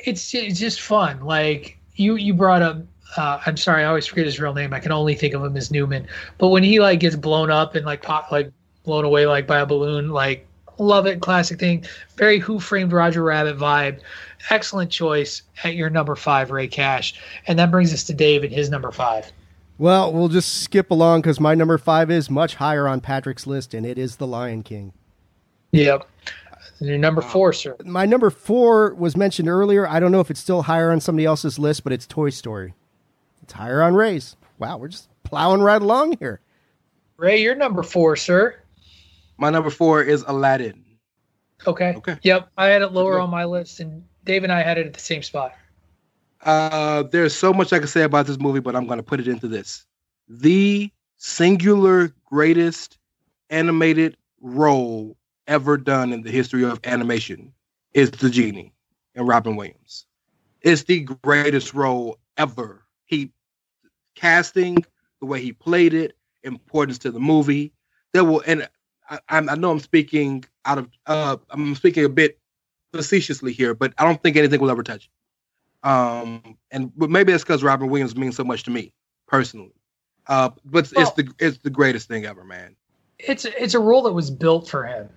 it's 0.05 0.33
it's 0.33 0.57
just 0.57 0.79
fun. 0.79 1.19
Like 1.25 1.79
you 1.95 2.15
you 2.15 2.33
brought 2.33 2.61
up 2.61 2.77
uh, 3.17 3.39
I'm 3.45 3.57
sorry, 3.57 3.83
I 3.83 3.87
always 3.87 4.05
forget 4.05 4.25
his 4.25 4.39
real 4.39 4.53
name. 4.53 4.73
I 4.73 4.79
can 4.79 4.91
only 4.91 5.15
think 5.15 5.33
of 5.33 5.43
him 5.43 5.57
as 5.57 5.71
Newman. 5.71 6.07
But 6.37 6.49
when 6.49 6.63
he 6.63 6.79
like 6.79 6.99
gets 6.99 7.15
blown 7.15 7.49
up 7.51 7.75
and 7.75 7.85
like 7.85 8.01
pop, 8.01 8.31
like 8.31 8.51
blown 8.83 9.05
away 9.05 9.25
like 9.25 9.47
by 9.47 9.59
a 9.59 9.65
balloon, 9.65 10.09
like 10.09 10.47
love 10.77 11.05
it, 11.07 11.21
classic 11.21 11.59
thing. 11.59 11.85
Very 12.15 12.39
Who 12.39 12.59
Framed 12.59 12.91
Roger 12.91 13.23
Rabbit 13.23 13.57
vibe. 13.57 13.99
Excellent 14.49 14.91
choice 14.91 15.41
at 15.63 15.75
your 15.75 15.89
number 15.89 16.15
five, 16.15 16.51
Rey 16.51 16.67
Cash. 16.67 17.19
And 17.47 17.59
that 17.59 17.71
brings 17.71 17.93
us 17.93 18.03
to 18.05 18.13
Dave 18.13 18.43
and 18.43 18.53
his 18.53 18.69
number 18.69 18.91
five. 18.91 19.31
Well, 19.77 20.11
we'll 20.11 20.27
just 20.27 20.61
skip 20.63 20.91
along 20.91 21.21
because 21.21 21.39
my 21.39 21.55
number 21.55 21.77
five 21.77 22.11
is 22.11 22.29
much 22.29 22.55
higher 22.55 22.87
on 22.87 22.99
Patrick's 22.99 23.47
list, 23.47 23.73
and 23.73 23.85
it 23.85 23.97
is 23.97 24.17
The 24.17 24.27
Lion 24.27 24.61
King. 24.61 24.91
Yep. 25.71 26.05
Your 26.81 26.97
number 26.97 27.21
four, 27.21 27.53
sir. 27.53 27.75
My 27.85 28.05
number 28.05 28.29
four 28.29 28.93
was 28.95 29.15
mentioned 29.17 29.49
earlier. 29.49 29.87
I 29.87 29.99
don't 29.99 30.11
know 30.11 30.19
if 30.19 30.29
it's 30.31 30.39
still 30.39 30.63
higher 30.63 30.91
on 30.91 30.99
somebody 30.99 31.25
else's 31.25 31.59
list, 31.59 31.83
but 31.83 31.93
it's 31.93 32.05
Toy 32.05 32.29
Story. 32.29 32.73
It's 33.49 33.55
higher 33.55 33.81
on 33.81 33.95
Rey's. 33.95 34.35
Wow, 34.59 34.77
we're 34.77 34.89
just 34.89 35.09
plowing 35.23 35.61
right 35.61 35.81
along 35.81 36.17
here. 36.19 36.39
Rey, 37.17 37.41
your 37.41 37.55
number 37.55 37.81
four, 37.81 38.15
sir. 38.15 38.55
My 39.39 39.49
number 39.49 39.71
four 39.71 40.03
is 40.03 40.23
Aladdin. 40.27 40.85
Okay. 41.65 41.95
Okay. 41.95 42.19
Yep. 42.21 42.51
I 42.59 42.67
had 42.67 42.83
it 42.83 42.91
lower 42.93 43.19
on 43.19 43.31
my 43.31 43.45
list, 43.45 43.79
and 43.79 44.03
Dave 44.23 44.43
and 44.43 44.53
I 44.53 44.61
had 44.61 44.77
it 44.77 44.85
at 44.85 44.93
the 44.93 44.99
same 44.99 45.23
spot. 45.23 45.55
Uh, 46.43 47.01
there's 47.01 47.35
so 47.35 47.51
much 47.51 47.73
I 47.73 47.79
can 47.79 47.87
say 47.87 48.03
about 48.03 48.27
this 48.27 48.37
movie, 48.37 48.59
but 48.59 48.75
I'm 48.75 48.85
going 48.85 48.99
to 48.99 49.03
put 49.03 49.19
it 49.19 49.27
into 49.27 49.47
this: 49.47 49.83
the 50.27 50.91
singular 51.17 52.13
greatest 52.25 52.99
animated 53.49 54.15
role 54.41 55.17
ever 55.47 55.75
done 55.75 56.13
in 56.13 56.21
the 56.21 56.29
history 56.29 56.63
of 56.63 56.79
animation 56.83 57.51
is 57.95 58.11
the 58.11 58.29
genie 58.29 58.75
and 59.15 59.27
Robin 59.27 59.55
Williams. 59.55 60.05
It's 60.61 60.83
the 60.83 60.99
greatest 61.23 61.73
role 61.73 62.19
ever. 62.37 62.85
He 63.05 63.31
casting 64.19 64.77
the 65.19 65.25
way 65.25 65.41
he 65.41 65.53
played 65.53 65.93
it, 65.93 66.15
importance 66.43 66.97
to 66.99 67.11
the 67.11 67.19
movie. 67.19 67.71
There 68.13 68.23
will, 68.23 68.43
and 68.45 68.67
I, 69.09 69.19
I'm- 69.29 69.59
know 69.59 69.71
I'm 69.71 69.79
speaking 69.79 70.45
out 70.65 70.77
of, 70.77 70.89
uh, 71.05 71.37
I'm 71.49 71.75
speaking 71.75 72.05
a 72.05 72.09
bit 72.09 72.39
facetiously 72.93 73.53
here, 73.53 73.73
but 73.73 73.93
I 73.97 74.05
don't 74.05 74.21
think 74.21 74.35
anything 74.35 74.59
will 74.59 74.71
ever 74.71 74.83
touch 74.83 75.05
it. 75.05 75.87
Um, 75.87 76.57
and 76.71 76.91
but 76.97 77.09
maybe 77.09 77.31
that's 77.31 77.43
because 77.43 77.63
Robin 77.63 77.89
Williams 77.89 78.15
means 78.15 78.35
so 78.35 78.43
much 78.43 78.63
to 78.63 78.71
me 78.71 78.91
personally. 79.27 79.73
Uh, 80.27 80.49
but 80.65 80.91
it's 80.95 81.11
the 81.11 81.31
it's 81.39 81.57
the 81.59 81.69
greatest 81.69 82.07
thing 82.07 82.25
ever, 82.25 82.43
man. 82.43 82.75
It's 83.17 83.45
it's 83.45 83.73
a 83.73 83.79
role 83.79 84.01
that 84.03 84.11
was 84.11 84.29
built 84.29 84.69
for 84.69 84.83
him, 84.83 85.09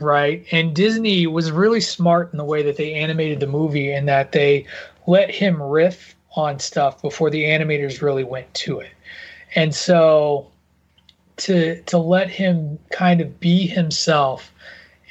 right? 0.00 0.44
And 0.52 0.74
Disney 0.74 1.26
was 1.26 1.52
really 1.52 1.80
smart 1.80 2.32
in 2.32 2.38
the 2.38 2.44
way 2.44 2.62
that 2.62 2.76
they 2.78 2.94
animated 2.94 3.40
the 3.40 3.46
movie, 3.46 3.92
and 3.92 4.08
that 4.08 4.32
they 4.32 4.66
let 5.06 5.30
him 5.30 5.62
riff 5.62 6.14
on 6.36 6.58
stuff 6.58 7.00
before 7.00 7.30
the 7.30 7.44
animators 7.44 8.02
really 8.02 8.24
went 8.24 8.52
to 8.54 8.80
it. 8.80 8.90
And 9.54 9.74
so 9.74 10.50
to 11.36 11.80
to 11.82 11.98
let 11.98 12.30
him 12.30 12.78
kind 12.90 13.20
of 13.20 13.40
be 13.40 13.66
himself 13.66 14.52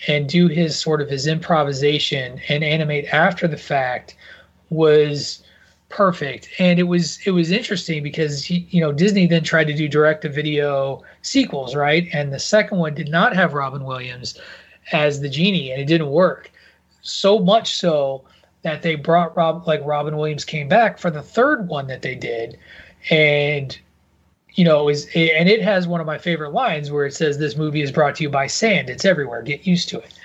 and 0.08 0.28
do 0.28 0.48
his 0.48 0.78
sort 0.78 1.02
of 1.02 1.10
his 1.10 1.28
improvisation 1.28 2.40
and 2.50 2.64
animate 2.64 3.06
after 3.14 3.48
the 3.48 3.58
fact 3.58 4.16
was 4.70 5.44
perfect. 5.90 6.50
And 6.60 6.80
it 6.80 6.84
was 6.84 7.20
it 7.26 7.32
was 7.32 7.52
interesting 7.52 8.04
because 8.04 8.44
he, 8.44 8.68
you 8.70 8.82
know 8.82 8.92
Disney 8.92 9.28
then 9.28 9.44
tried 9.44 9.68
to 9.68 9.74
do 9.74 9.88
direct 9.88 10.24
to 10.24 10.30
video 10.30 11.04
sequels 11.22 11.76
right? 11.76 12.08
And 12.14 12.34
the 12.34 12.40
second 12.40 12.80
one 12.80 12.94
did 12.94 13.10
not 13.10 13.36
have 13.36 13.54
Robin 13.54 13.86
Williams 13.86 14.40
as 14.92 15.22
the 15.22 15.30
genie 15.30 15.72
and 15.72 15.82
it 15.82 15.86
didn't 15.86 16.10
work. 16.10 16.52
So 17.02 17.40
much 17.40 17.76
so 17.76 18.24
that 18.64 18.82
they 18.82 18.96
brought 18.96 19.36
Rob 19.38 19.68
like 19.68 19.82
Robin 19.86 20.18
Williams 20.18 20.46
came 20.46 20.68
back 20.68 20.98
for 20.98 21.12
the 21.12 21.22
third 21.22 21.68
one 21.68 21.88
that 21.88 22.02
they 22.02 22.16
did. 22.16 22.58
And 23.10 23.78
you 24.56 24.64
know 24.64 24.88
is 24.88 25.06
and 25.16 25.50
it 25.50 25.62
has 25.62 25.88
one 25.88 26.00
of 26.00 26.06
my 26.08 26.18
favorite 26.18 26.52
lines 26.52 26.92
where 26.92 27.06
it 27.06 27.14
says 27.14 27.38
this 27.38 27.58
movie 27.58 27.82
is 27.82 27.92
brought 27.92 28.16
to 28.16 28.24
you 28.24 28.30
by 28.30 28.48
sand. 28.48 28.90
It's 28.90 29.06
everywhere. 29.06 29.42
Get 29.42 29.68
used 29.68 29.90
to 29.90 30.00
it. 30.00 30.14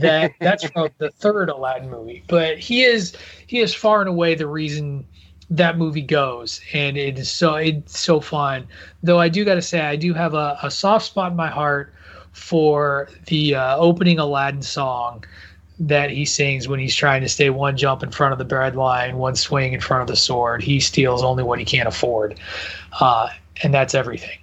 That 0.00 0.34
that's 0.40 0.64
from 0.68 0.90
the 0.98 1.10
third 1.10 1.48
Aladdin 1.48 1.88
movie. 1.88 2.22
But 2.28 2.58
he 2.58 2.82
is 2.82 3.16
he 3.46 3.60
is 3.60 3.74
far 3.74 4.00
and 4.00 4.10
away 4.10 4.34
the 4.34 4.46
reason 4.46 5.06
that 5.48 5.78
movie 5.78 6.02
goes. 6.02 6.60
And 6.74 6.98
it 6.98 7.18
is 7.18 7.32
so 7.32 7.54
it's 7.54 7.98
so 7.98 8.20
fun. 8.20 8.66
Though 9.02 9.18
I 9.18 9.30
do 9.30 9.42
got 9.42 9.54
to 9.54 9.62
say 9.62 9.80
I 9.80 9.96
do 9.96 10.12
have 10.12 10.34
a, 10.34 10.58
a 10.62 10.70
soft 10.70 11.06
spot 11.06 11.30
in 11.30 11.36
my 11.36 11.48
heart 11.48 11.94
for 12.32 13.08
the 13.26 13.54
uh, 13.54 13.78
opening 13.78 14.18
Aladdin 14.18 14.60
song 14.60 15.24
that 15.80 16.10
he 16.10 16.26
sings 16.26 16.68
when 16.68 16.78
he's 16.78 16.94
trying 16.94 17.22
to 17.22 17.28
stay 17.28 17.50
one 17.50 17.76
jump 17.76 18.02
in 18.02 18.10
front 18.10 18.32
of 18.32 18.38
the 18.38 18.44
bread 18.44 18.76
line, 18.76 19.16
one 19.16 19.34
swing 19.34 19.72
in 19.72 19.80
front 19.80 20.02
of 20.02 20.08
the 20.08 20.16
sword. 20.16 20.62
He 20.62 20.78
steals 20.78 21.22
only 21.22 21.42
what 21.42 21.58
he 21.58 21.64
can't 21.64 21.88
afford, 21.88 22.38
uh, 23.00 23.28
and 23.62 23.72
that's 23.72 23.94
everything. 23.94 24.38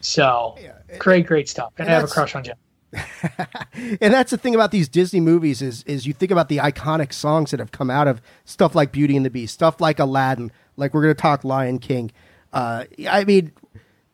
So 0.00 0.56
great, 0.98 1.26
great 1.26 1.48
stuff. 1.48 1.72
And, 1.78 1.88
and 1.88 1.94
I 1.94 1.98
have 1.98 2.08
a 2.08 2.12
crush 2.12 2.34
on 2.34 2.44
Jim. 2.44 2.56
and 4.00 4.14
that's 4.14 4.30
the 4.30 4.38
thing 4.38 4.54
about 4.54 4.70
these 4.70 4.88
Disney 4.88 5.20
movies 5.20 5.60
is 5.60 5.82
is 5.84 6.06
you 6.06 6.12
think 6.12 6.30
about 6.30 6.48
the 6.48 6.58
iconic 6.58 7.12
songs 7.12 7.50
that 7.50 7.60
have 7.60 7.72
come 7.72 7.90
out 7.90 8.06
of 8.06 8.22
stuff 8.44 8.74
like 8.74 8.92
Beauty 8.92 9.16
and 9.16 9.26
the 9.26 9.30
Beast, 9.30 9.54
stuff 9.54 9.80
like 9.80 9.98
Aladdin, 9.98 10.52
like 10.76 10.94
we're 10.94 11.02
going 11.02 11.14
to 11.14 11.20
talk 11.20 11.44
Lion 11.44 11.78
King. 11.78 12.12
Uh, 12.52 12.84
I 13.08 13.24
mean, 13.24 13.52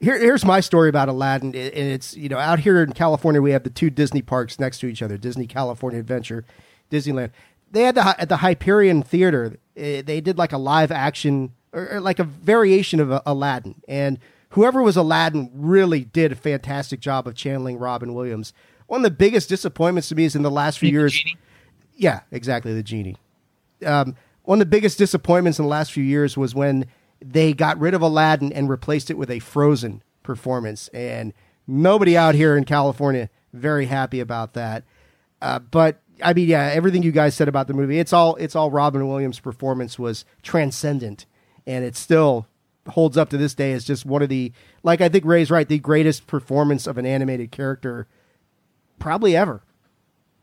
here, 0.03 0.19
here's 0.19 0.45
my 0.45 0.59
story 0.59 0.89
about 0.89 1.09
Aladdin, 1.09 1.55
and 1.55 1.57
it's 1.57 2.17
you 2.17 2.29
know 2.29 2.39
out 2.39 2.59
here 2.59 2.83
in 2.83 2.93
California 2.93 3.41
we 3.41 3.53
have 3.53 3.63
the 3.63 3.71
two 3.71 3.89
Disney 3.89 4.21
parks 4.21 4.59
next 4.59 4.81
to 4.81 4.87
each 4.87 5.01
other, 5.01 5.17
Disney 5.17 5.47
California 5.47 6.01
Adventure, 6.01 6.45
Disneyland. 6.91 7.31
They 7.71 7.83
had 7.83 7.95
the 7.95 8.21
at 8.21 8.29
the 8.29 8.39
Hyperion 8.39 9.03
Theater, 9.03 9.57
eh, 9.77 10.03
they 10.03 10.21
did 10.21 10.39
like 10.39 10.53
a 10.53 10.59
live 10.59 10.91
action 10.91 11.53
or, 11.73 12.01
like 12.01 12.19
a 12.19 12.25
variation 12.25 12.99
of 12.99 13.13
uh, 13.13 13.23
Aladdin, 13.25 13.77
and 13.87 14.19
whoever 14.51 14.83
was 14.83 14.97
Aladdin 14.97 15.51
really 15.55 16.05
did 16.05 16.33
a 16.33 16.37
fantastic 16.37 16.99
job 16.99 17.29
of 17.29 17.37
channeling 17.37 17.79
Robin 17.79 18.13
Williams. 18.13 18.53
One 18.89 18.99
of 19.01 19.05
the 19.05 19.17
biggest 19.17 19.49
disappointments 19.49 20.09
to 20.09 20.17
me 20.17 20.25
is 20.25 20.35
in 20.35 20.43
the 20.43 20.51
last 20.51 20.81
few 20.81 20.91
years. 20.91 21.17
Yeah, 21.95 22.21
exactly, 22.33 22.75
the 22.75 22.83
genie. 22.83 23.17
Um, 23.87 24.17
one 24.43 24.57
of 24.57 24.67
the 24.67 24.71
biggest 24.71 24.99
disappointments 24.99 25.61
in 25.61 25.65
the 25.65 25.69
last 25.69 25.93
few 25.93 26.03
years 26.03 26.37
was 26.37 26.55
when 26.57 26.87
they 27.25 27.53
got 27.53 27.79
rid 27.79 27.95
of 27.95 28.03
Aladdin 28.03 28.53
and 28.53 28.69
replaced 28.69 29.11
it 29.11 29.19
with 29.19 29.31
a 29.31 29.39
Frozen 29.39 30.03
performance, 30.23 30.89
and 30.89 31.33
nobody 31.67 32.17
out 32.17 32.35
here 32.35 32.57
in 32.57 32.65
California 32.65 33.29
very 33.53 33.87
happy 33.87 34.21
about 34.21 34.55
that. 34.55 34.85
Uh, 35.41 35.59
but 35.59 36.01
I 36.23 36.33
mean, 36.33 36.49
yeah, 36.49 36.71
everything 36.73 37.03
you 37.03 37.13
guys 37.13 37.35
said 37.35 37.49
about 37.49 37.67
the 37.67 37.75
movie, 37.75 37.99
it's 37.99 38.13
all 38.13 38.37
it's 38.37 38.57
all 38.57 38.71
Robin 38.71 39.07
Williams' 39.09 39.41
performance 39.41 39.99
was 39.99 40.25
transcendent, 40.43 41.27
and 41.67 41.85
it 41.85 41.97
still 41.97 42.47
holds 42.89 43.17
up 43.17 43.31
to 43.31 43.37
this 43.37 43.55
day 43.55 43.73
as 43.73 43.85
just 43.85 44.05
one 44.05 44.23
of 44.23 44.29
the 44.29 44.53
like 44.83 45.01
I 45.01 45.09
think 45.09 45.25
Rey's 45.25 45.51
right, 45.51 45.69
the 45.69 45.79
greatest 45.79 46.27
performance 46.27 46.87
of 46.87 46.99
an 46.99 47.07
animated 47.07 47.51
character 47.51 48.07
probably 48.99 49.37
ever. 49.37 49.63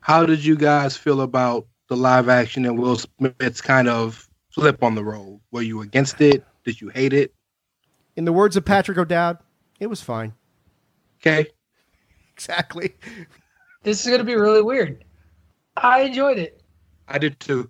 How 0.02 0.26
did 0.26 0.44
you 0.44 0.56
guys 0.56 0.96
feel 0.96 1.22
about 1.22 1.68
the 1.88 1.98
live 1.98 2.30
action 2.30 2.66
and 2.66 2.80
Will 2.80 2.98
Smith's 2.98 3.62
kind 3.62 3.88
of 3.88 4.30
flip 4.52 4.84
on 4.84 4.96
the 4.96 5.04
role? 5.04 5.42
Were 5.52 5.62
you 5.62 5.82
against 5.82 6.22
it? 6.22 6.46
Did 6.64 6.82
you 6.82 6.90
hate 6.90 7.14
it? 7.14 7.34
In 8.16 8.26
the 8.26 8.34
words 8.34 8.58
of 8.58 8.66
Patrick 8.66 8.98
O'Dowd, 8.98 9.38
it 9.80 9.88
was 9.88 10.02
fine. 10.02 10.34
Okay. 11.22 11.48
Exactly. 12.36 12.96
This 13.84 14.00
is 14.00 14.08
going 14.08 14.20
to 14.20 14.24
be 14.24 14.36
really 14.36 14.62
weird. 14.62 15.04
I 15.76 16.04
enjoyed 16.04 16.38
it. 16.38 16.64
I 17.10 17.18
did 17.18 17.38
too. 17.42 17.70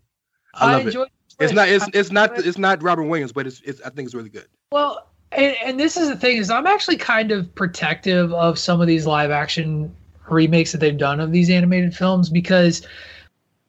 I 0.54 0.68
I 0.68 0.72
love 0.74 0.82
it. 0.82 0.88
enjoyed 0.90 1.10
It's 1.40 1.54
not. 1.54 1.70
It's 1.70 1.88
it's 1.92 2.12
not. 2.12 2.38
It's 2.38 2.60
not 2.60 2.84
Robin 2.84 3.08
Williams, 3.08 3.32
but 3.32 3.48
it's. 3.48 3.62
it's 3.62 3.82
I 3.82 3.90
think 3.90 4.06
it's 4.06 4.14
really 4.14 4.30
good. 4.30 4.46
Well, 4.72 5.10
and, 5.32 5.56
and 5.64 5.80
this 5.80 5.98
is 5.98 6.10
the 6.10 6.16
thing 6.16 6.38
is 6.38 6.52
I'm 6.52 6.68
actually 6.68 6.98
kind 6.98 7.32
of 7.32 7.54
protective 7.56 8.32
of 8.34 8.60
some 8.60 8.80
of 8.80 8.86
these 8.86 9.08
live 9.08 9.32
action 9.32 9.96
remakes 10.30 10.72
that 10.72 10.78
they've 10.80 10.98
done 10.98 11.20
of 11.20 11.32
these 11.32 11.50
animated 11.50 11.96
films 11.96 12.30
because 12.30 12.86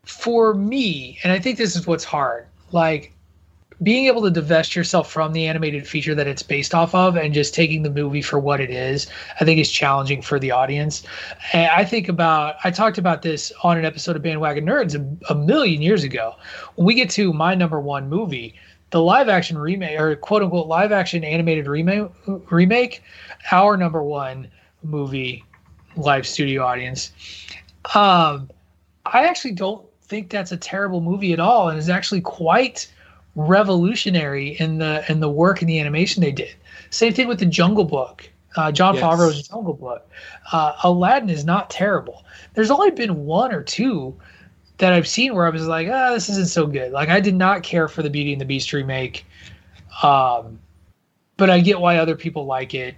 for 0.05 0.55
me, 0.55 1.19
and 1.23 1.33
I 1.33 1.39
think 1.39 1.59
this 1.59 1.77
is 1.77 1.87
what's 1.87 2.05
hard, 2.05 2.47
like 2.73 3.15
being 3.82 4.07
able 4.07 4.23
to 4.23 4.31
divest 4.31 4.77
yourself 4.77 5.11
from 5.11 5.32
the 5.32 5.47
animated 5.47 5.86
feature 5.86 6.15
that 6.15 6.27
it's 6.27 6.43
based 6.43 6.74
off 6.74 6.94
of 6.94 7.16
and 7.16 7.32
just 7.32 7.55
taking 7.55 7.82
the 7.82 7.90
movie 7.90 8.20
for 8.20 8.39
what 8.39 8.61
it 8.61 8.70
is, 8.70 9.07
I 9.40 9.44
think 9.44 9.59
is 9.59 9.70
challenging 9.70 10.20
for 10.20 10.39
the 10.39 10.51
audience. 10.51 11.02
And 11.52 11.70
I 11.70 11.85
think 11.85 12.09
about, 12.09 12.57
I 12.62 12.70
talked 12.70 12.98
about 12.98 13.23
this 13.23 13.52
on 13.62 13.78
an 13.78 13.85
episode 13.85 14.16
of 14.16 14.23
Bandwagon 14.23 14.66
Nerds 14.66 14.94
a, 14.94 15.32
a 15.32 15.35
million 15.35 15.81
years 15.81 16.05
ago. 16.05 16.36
When 16.74 16.86
we 16.86 16.94
get 16.94 17.09
to 17.11 17.32
my 17.32 17.55
number 17.55 17.81
one 17.81 18.09
movie, 18.09 18.55
the 18.90 19.01
live 19.01 19.28
action 19.28 19.57
remake 19.57 19.98
or 19.98 20.15
quote 20.16 20.43
unquote 20.43 20.66
live 20.66 20.93
action 20.93 21.24
animated 21.24 21.66
remake, 21.66 22.11
remake 22.51 23.02
our 23.51 23.77
number 23.77 24.02
one 24.02 24.51
movie 24.82 25.44
live 25.97 26.27
studio 26.27 26.65
audience. 26.65 27.12
Um, 27.94 28.51
I 29.07 29.27
actually 29.27 29.52
don't 29.52 29.85
think 30.02 30.28
that's 30.28 30.52
a 30.52 30.57
terrible 30.57 31.01
movie 31.01 31.32
at 31.32 31.40
all, 31.40 31.69
and 31.69 31.78
is 31.78 31.89
actually 31.89 32.20
quite 32.20 32.93
revolutionary 33.35 34.59
in 34.59 34.78
the 34.78 35.05
in 35.11 35.20
the 35.20 35.31
work 35.31 35.61
and 35.61 35.69
the 35.69 35.78
animation 35.78 36.23
they 36.23 36.32
did. 36.32 36.55
Same 36.90 37.12
thing 37.12 37.28
with 37.28 37.39
the 37.39 37.47
Jungle 37.47 37.85
Book, 37.85 38.28
uh, 38.57 38.73
John 38.73 38.94
Yes. 38.94 39.05
Favreau's 39.05 39.48
Jungle 39.48 39.74
Book. 39.74 40.09
Uh, 40.52 40.74
Aladdin 40.82 41.31
is 41.31 41.44
not 41.44 41.70
terrible. 41.70 42.24
There's 42.55 42.70
only 42.70 42.90
been 42.90 43.24
one 43.27 43.52
or 43.52 43.62
two 43.62 44.16
that 44.78 44.93
I've 44.93 45.07
seen 45.07 45.35
where 45.35 45.47
I 45.47 45.51
was 45.51 45.66
like, 45.66 45.89
ah, 45.89 46.11
this 46.11 46.28
isn't 46.28 46.48
so 46.48 46.66
good. 46.66 46.93
Like 46.93 47.09
I 47.09 47.20
did 47.20 47.35
not 47.35 47.62
care 47.62 47.86
for 47.86 48.02
the 48.02 48.11
Beauty 48.11 48.32
and 48.32 48.40
the 48.40 48.47
Beast 48.47 48.73
remake, 48.73 49.24
um, 50.02 50.59
but 51.36 51.51
I 51.51 51.61
get 51.61 51.81
why 51.81 51.98
other 51.98 52.16
people 52.16 52.47
like 52.47 52.74
it. 52.74 52.97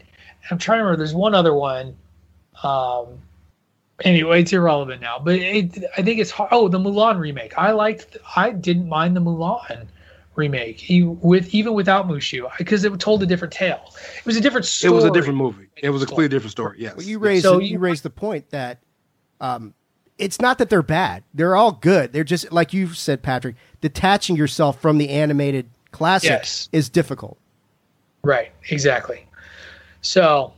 I'm 0.51 0.59
trying 0.59 0.79
to 0.79 0.85
remember. 0.85 0.99
There's 0.99 1.15
one 1.15 1.35
other 1.35 1.55
one. 1.55 1.97
Um, 2.63 3.07
anyway, 4.05 4.41
it's 4.41 4.53
irrelevant 4.53 5.01
now. 5.01 5.19
But 5.19 5.37
it, 5.37 5.85
I 5.97 6.03
think 6.03 6.19
it's 6.19 6.31
hard. 6.31 6.49
Oh, 6.53 6.69
the 6.69 6.79
Mulan 6.79 7.19
remake. 7.19 7.57
I 7.59 7.73
liked. 7.73 8.17
I 8.35 8.51
didn't 8.51 8.89
mind 8.89 9.15
the 9.15 9.21
Mulan 9.21 9.87
remake, 10.35 10.91
e- 10.91 11.03
with 11.05 11.55
even 11.55 11.75
without 11.75 12.09
Mushu, 12.09 12.49
because 12.59 12.85
it 12.85 12.99
told 13.01 13.23
a 13.23 13.27
different 13.27 13.53
tale. 13.53 13.95
It 14.19 14.27
was 14.27 14.37
a 14.37 14.41
different 14.41 14.67
story. 14.67 14.93
It 14.93 14.95
was 14.95 15.05
a 15.05 15.11
different 15.11 15.37
movie. 15.39 15.69
It 15.77 15.91
was 15.91 16.03
a 16.03 16.07
completely 16.07 16.35
different 16.37 16.53
story. 16.53 16.77
Yes. 16.81 16.97
Well, 16.97 17.07
you 17.07 17.19
raised 17.19 17.43
So 17.45 17.59
you, 17.59 17.73
you- 17.73 17.79
raised 17.79 18.03
the 18.03 18.11
point 18.11 18.51
that 18.51 18.79
um, 19.41 19.75
it's 20.19 20.41
not 20.41 20.59
that 20.59 20.71
they're 20.71 20.83
bad; 20.83 21.25
they're 21.35 21.57
all 21.57 21.73
good. 21.73 22.13
They're 22.13 22.25
just 22.25 22.51
like 22.53 22.73
you 22.73 22.89
said, 22.95 23.23
Patrick. 23.23 23.57
Detaching 23.81 24.37
yourself 24.37 24.81
from 24.81 24.99
the 24.99 25.09
animated 25.11 25.69
classic 25.91 26.31
Yes. 26.31 26.69
is 26.73 26.89
difficult. 26.89 27.37
Right, 28.23 28.53
exactly. 28.71 29.27
So, 30.01 30.53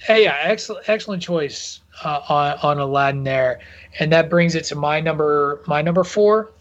hey, 0.00 0.24
yeah, 0.24 0.36
excellent, 0.42 0.88
excellent 0.88 1.22
choice 1.22 1.80
uh, 2.04 2.20
on 2.28 2.58
on 2.62 2.78
Aladdin 2.78 3.24
there, 3.24 3.60
and 3.98 4.12
that 4.12 4.28
brings 4.28 4.54
it 4.54 4.64
to 4.64 4.74
my 4.74 5.00
number 5.00 5.62
my 5.66 5.80
number 5.80 6.04
four, 6.04 6.52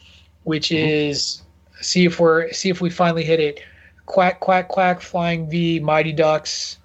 which 0.43 0.71
is 0.71 1.41
see 1.83 2.05
if 2.05 2.19
we're 2.19 2.51
see 2.51 2.69
if 2.69 2.81
we 2.81 2.89
finally 2.89 3.23
hit 3.23 3.39
it. 3.39 3.61
Quack 4.05 4.39
quack 4.39 4.67
quack, 4.67 5.01
flying 5.01 5.49
V, 5.49 5.79
Mighty 5.79 6.11
Ducks. 6.11 6.77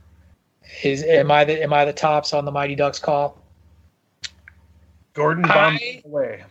Is 0.82 1.02
am 1.02 1.30
I 1.30 1.44
the 1.44 1.62
am 1.62 1.72
I 1.72 1.84
the 1.84 1.92
tops 1.92 2.32
on 2.32 2.44
the 2.44 2.52
Mighty 2.52 2.74
Ducks 2.74 2.98
call? 2.98 3.42
Gordon 5.14 5.42
bombed 5.44 5.80
I- 5.82 6.02
away. 6.04 6.44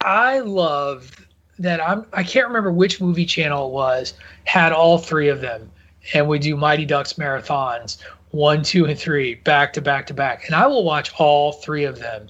I 0.00 0.40
love 0.40 1.26
that 1.58 1.80
I'm 1.80 2.06
I 2.12 2.22
can't 2.22 2.46
remember 2.46 2.72
which 2.72 3.00
movie 3.00 3.26
channel 3.26 3.68
it 3.68 3.72
was 3.72 4.14
had 4.44 4.72
all 4.72 4.98
three 4.98 5.28
of 5.28 5.40
them 5.40 5.70
and 6.14 6.28
we 6.28 6.38
do 6.38 6.56
Mighty 6.56 6.84
Ducks 6.84 7.14
marathons 7.14 7.98
one, 8.30 8.62
two, 8.62 8.84
and 8.84 8.98
three 8.98 9.36
back 9.36 9.72
to 9.72 9.80
back 9.80 10.06
to 10.06 10.14
back. 10.14 10.46
And 10.46 10.54
I 10.54 10.66
will 10.66 10.84
watch 10.84 11.12
all 11.18 11.52
three 11.52 11.84
of 11.84 11.98
them. 11.98 12.28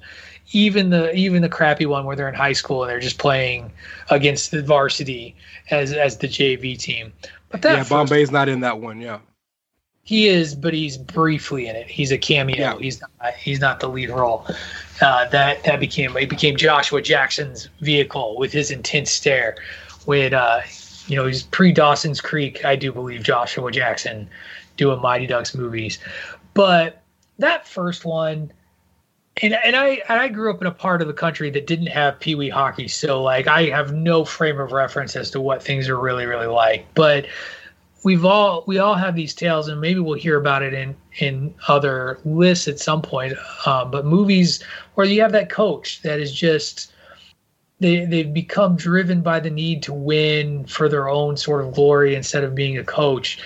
Even 0.53 0.91
the 0.91 1.15
even 1.15 1.43
the 1.43 1.49
crappy 1.49 1.87
one 1.87 2.05
where 2.07 2.17
they're 2.17 2.29
in 2.29 2.35
high 2.35 2.55
school 2.55 2.83
and 2.83 2.91
they're 2.91 3.01
just 3.01 3.19
playing 3.19 3.71
against 4.11 4.51
the 4.51 4.63
varsity 4.63 5.37
as 5.71 5.93
as 5.93 6.19
the 6.19 6.27
JV 6.27 6.79
team. 6.79 7.13
But 7.51 7.63
that 7.63 7.77
yeah, 7.77 7.85
Bombay's 7.85 8.31
not 8.31 8.49
in 8.49 8.61
that 8.61 8.79
one. 8.81 9.01
Yeah. 9.01 9.19
he 10.05 10.27
is, 10.29 10.55
but 10.55 10.73
he's 10.73 10.97
briefly 10.97 11.67
in 11.67 11.77
it. 11.77 11.87
He's 11.87 12.11
a 12.13 12.17
cameo. 12.19 12.57
Yeah. 12.57 12.79
He's 12.79 13.01
not. 13.01 13.35
He's 13.35 13.61
not 13.61 13.81
the 13.81 13.89
lead 13.89 14.09
role. 14.09 14.47
Uh, 15.03 15.29
that 15.29 15.63
that 15.65 15.81
became 15.81 16.17
it 16.17 16.31
became 16.31 16.57
Joshua 16.57 17.03
Jackson's 17.03 17.69
vehicle 17.81 18.37
with 18.39 18.51
his 18.53 18.71
intense 18.71 19.11
stare. 19.11 19.57
When 20.07 20.33
uh, 20.33 20.63
you 21.09 21.17
know 21.17 21.27
he's 21.27 21.43
pre 21.43 21.73
Dawson's 21.73 22.23
Creek, 22.23 22.65
I 22.65 22.75
do 22.75 22.91
believe 22.91 23.23
Joshua 23.23 23.71
Jackson 23.71 24.29
doing 24.79 25.01
Mighty 25.03 25.27
Ducks 25.27 25.55
movies, 25.55 25.99
but 26.55 27.03
that 27.39 27.69
first 27.69 28.07
one. 28.07 28.51
And, 29.43 29.55
and 29.65 29.77
I 29.77 30.03
and 30.09 30.21
I 30.21 30.29
grew 30.29 30.51
up 30.51 30.61
in 30.61 30.67
a 30.67 30.73
part 30.73 31.01
of 31.01 31.09
the 31.09 31.15
country 31.15 31.51
that 31.51 31.67
didn't 31.67 31.87
have 31.87 32.19
pee 32.19 32.35
wee 32.35 32.49
hockey, 32.49 32.89
so 32.89 33.23
like 33.23 33.47
I 33.47 33.67
have 33.67 33.93
no 33.93 34.25
frame 34.25 34.59
of 34.59 34.73
reference 34.73 35.15
as 35.17 35.31
to 35.33 35.41
what 35.41 35.63
things 35.63 35.89
are 35.89 35.99
really 35.99 36.27
really 36.27 36.47
like. 36.47 36.87
But 36.95 37.27
we've 38.05 38.25
all 38.25 38.65
we 38.67 38.79
all 38.79 38.95
have 38.95 39.15
these 39.15 39.35
tales 39.35 39.69
and 39.69 39.81
maybe 39.81 40.01
we'll 40.01 40.19
hear 40.19 40.39
about 40.39 40.63
it 40.63 40.73
in 40.73 40.97
in 41.19 41.55
other 41.67 42.19
lists 42.25 42.69
at 42.69 42.79
some 42.79 43.03
point 43.03 43.35
um, 43.67 43.91
but 43.91 44.07
movies 44.07 44.63
where 44.95 45.07
you 45.07 45.21
have 45.21 45.33
that 45.33 45.51
coach 45.51 46.01
that 46.03 46.21
is 46.21 46.33
just 46.33 46.93
they 47.81 48.05
they've 48.05 48.33
become 48.33 48.77
driven 48.77 49.21
by 49.21 49.41
the 49.41 49.51
need 49.51 49.83
to 49.83 49.93
win 49.93 50.65
for 50.65 50.89
their 50.89 51.09
own 51.09 51.37
sort 51.37 51.65
of 51.65 51.75
glory 51.75 52.15
instead 52.15 52.45
of 52.45 52.55
being 52.55 52.79
a 52.79 52.85
coach 52.85 53.39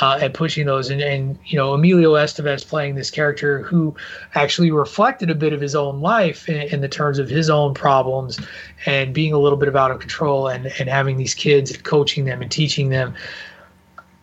uh, 0.00 0.18
and 0.20 0.34
pushing 0.34 0.66
those 0.66 0.90
and, 0.90 1.00
and 1.00 1.38
you 1.46 1.56
know 1.56 1.72
Emilio 1.72 2.14
Estevez 2.14 2.66
playing 2.66 2.94
this 2.94 3.10
character 3.10 3.62
who 3.62 3.94
actually 4.34 4.70
reflected 4.70 5.30
a 5.30 5.34
bit 5.34 5.52
of 5.52 5.60
his 5.60 5.74
own 5.74 6.00
life 6.00 6.48
in, 6.48 6.68
in 6.68 6.80
the 6.80 6.88
terms 6.88 7.18
of 7.18 7.28
his 7.28 7.48
own 7.48 7.74
problems 7.74 8.38
and 8.84 9.14
being 9.14 9.32
a 9.32 9.38
little 9.38 9.58
bit 9.58 9.74
out 9.74 9.90
of 9.90 10.00
control 10.00 10.48
and 10.48 10.66
and 10.78 10.88
having 10.88 11.16
these 11.16 11.34
kids 11.34 11.70
and 11.70 11.82
coaching 11.84 12.24
them 12.24 12.42
and 12.42 12.50
teaching 12.50 12.90
them. 12.90 13.14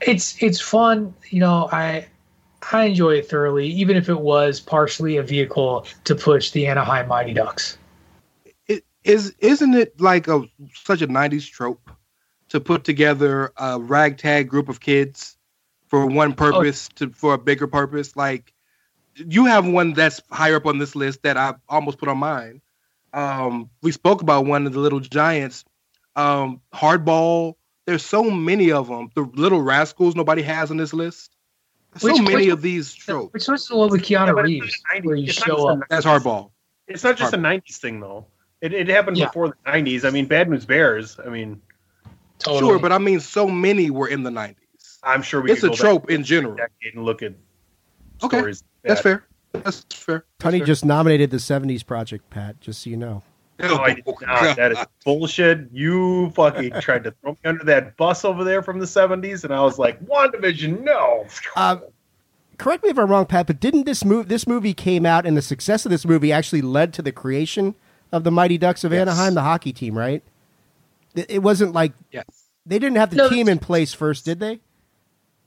It's 0.01 0.41
it's 0.41 0.59
fun 0.59 1.13
you 1.29 1.39
know 1.39 1.69
i 1.71 2.05
i 2.71 2.83
enjoy 2.83 3.15
it 3.15 3.29
thoroughly 3.29 3.67
even 3.67 3.97
if 3.97 4.09
it 4.09 4.19
was 4.19 4.59
partially 4.59 5.17
a 5.17 5.23
vehicle 5.23 5.85
to 6.03 6.15
push 6.15 6.51
the 6.51 6.67
anaheim 6.67 7.07
mighty 7.07 7.33
ducks. 7.33 7.77
It 8.67 8.85
is 9.03 9.33
isn't 9.39 9.73
it 9.73 9.99
like 9.99 10.27
a 10.27 10.43
such 10.75 11.01
a 11.01 11.07
'90s 11.07 11.49
trope 11.49 11.89
to 12.49 12.59
put 12.59 12.83
together 12.83 13.51
a 13.57 13.79
ragtag 13.79 14.47
group 14.47 14.69
of 14.69 14.79
kids 14.79 15.37
for 15.93 16.07
one 16.07 16.33
purpose 16.33 16.89
to 16.95 17.11
for 17.11 17.35
a 17.35 17.37
bigger 17.37 17.67
purpose? 17.67 18.15
Like 18.17 18.51
you 19.15 19.45
have 19.45 19.67
one 19.67 19.93
that's 19.93 20.21
higher 20.31 20.55
up 20.55 20.65
on 20.65 20.79
this 20.79 20.95
list 20.95 21.21
that 21.21 21.37
I 21.37 21.53
almost 21.69 21.99
put 21.99 22.09
on 22.09 22.17
mine. 22.17 22.61
Um, 23.13 23.69
we 23.83 23.91
spoke 23.91 24.23
about 24.23 24.47
one 24.47 24.65
of 24.65 24.73
the 24.73 24.79
Little 24.79 24.99
Giants, 24.99 25.63
um, 26.15 26.59
Hardball. 26.73 27.53
There's 27.85 28.03
so 28.03 28.23
many 28.23 28.71
of 28.71 28.87
them. 28.87 29.11
The 29.13 29.21
Little 29.35 29.61
Rascals 29.61 30.15
nobody 30.15 30.41
has 30.41 30.71
on 30.71 30.77
this 30.77 30.93
list. 30.93 31.35
So 31.97 32.07
Which- 32.11 32.23
many 32.23 32.35
which- 32.45 32.53
of 32.53 32.63
these 32.63 32.91
tropes. 32.91 33.31
which 33.33 33.47
was 33.47 33.67
the 33.67 33.75
one 33.77 33.91
with 33.91 34.01
keanu 34.01 34.33
but 34.33 34.45
reeves 34.45 34.81
where 35.03 35.15
you 35.15 35.25
It's 35.25 35.33
show 35.35 35.67
up 35.69 35.77
a 35.77 35.81
That's 35.91 36.07
Hardball. 36.07 36.49
It's 36.87 37.03
not 37.03 37.17
just 37.17 37.33
a 37.33 37.37
'90s 37.37 37.77
thing 37.77 37.99
though. 37.99 38.25
It, 38.61 38.73
it 38.73 38.87
happened 38.87 39.17
Yeah. 39.17 39.27
before 39.27 39.49
the 39.49 39.55
'90s. 39.71 40.05
I 40.05 40.09
mean, 40.09 40.25
Bad 40.25 40.49
News 40.49 40.65
Bears. 40.65 41.19
I 41.23 41.29
mean, 41.29 41.61
totally 42.39 42.61
Sure, 42.71 42.79
but 42.79 42.91
I 42.91 42.97
mean, 42.97 43.19
so 43.19 43.47
many 43.47 43.91
were 43.91 44.07
in 44.07 44.23
the 44.23 44.31
'90s. 44.31 44.55
I'm 45.03 45.21
sure 45.21 45.41
we. 45.41 45.51
It's 45.51 45.61
could 45.61 45.73
a 45.73 45.75
trope 45.75 46.09
in 46.09 46.23
general. 46.23 46.55
decade 46.55 46.95
and 46.95 47.03
look 47.03 47.21
at 47.23 47.33
Okay, 48.23 48.37
stories. 48.37 48.63
That's 48.83 49.01
fair. 49.01 49.25
That's 49.51 49.83
fair. 49.91 50.25
Tony 50.39 50.59
That's 50.59 50.67
just 50.67 50.85
nominated 50.85 51.29
the 51.29 51.37
'70s 51.37 51.85
project, 51.85 52.29
Pat. 52.29 52.59
Just 52.61 52.81
so 52.83 52.89
you 52.89 52.97
know. 52.97 53.21
No, 53.59 53.77
I 53.77 53.93
did 53.93 54.03
not. 54.21 54.55
That 54.57 54.71
is 54.71 54.77
bullshit. 55.05 55.67
You 55.71 56.31
fucking 56.31 56.71
tried 56.81 57.03
to 57.03 57.11
throw 57.21 57.31
me 57.33 57.37
under 57.45 57.63
that 57.65 57.95
bus 57.97 58.25
over 58.25 58.43
there 58.43 58.63
from 58.63 58.79
the 58.79 58.85
70s, 58.85 59.43
and 59.43 59.53
I 59.53 59.61
was 59.61 59.77
like, 59.77 60.03
WandaVision, 60.05 60.81
no. 60.81 61.27
Uh, 61.55 61.77
correct 62.57 62.83
me 62.83 62.89
if 62.89 62.97
I'm 62.97 63.09
wrong, 63.11 63.27
Pat, 63.27 63.45
but 63.45 63.59
didn't 63.59 63.85
this 63.85 64.03
move 64.03 64.27
this 64.27 64.47
movie 64.47 64.73
came 64.73 65.05
out 65.05 65.25
and 65.27 65.37
the 65.37 65.41
success 65.41 65.85
of 65.85 65.91
this 65.91 66.03
movie 66.05 66.31
actually 66.31 66.63
led 66.63 66.93
to 66.95 67.01
the 67.03 67.11
creation 67.11 67.75
of 68.11 68.23
the 68.23 68.31
Mighty 68.31 68.57
Ducks 68.57 68.83
of 68.83 68.91
Yes. 68.91 69.01
Anaheim, 69.01 69.35
the 69.35 69.43
hockey 69.43 69.71
team, 69.71 69.95
right? 69.97 70.23
It, 71.13 71.27
it 71.29 71.39
wasn't 71.43 71.73
like 71.73 71.93
Yes. 72.11 72.25
they 72.65 72.79
didn't 72.79 72.97
have 72.97 73.11
the 73.11 73.17
No, 73.17 73.29
team 73.29 73.47
in 73.47 73.59
place 73.59 73.93
first, 73.93 74.25
did 74.25 74.39
they? 74.39 74.61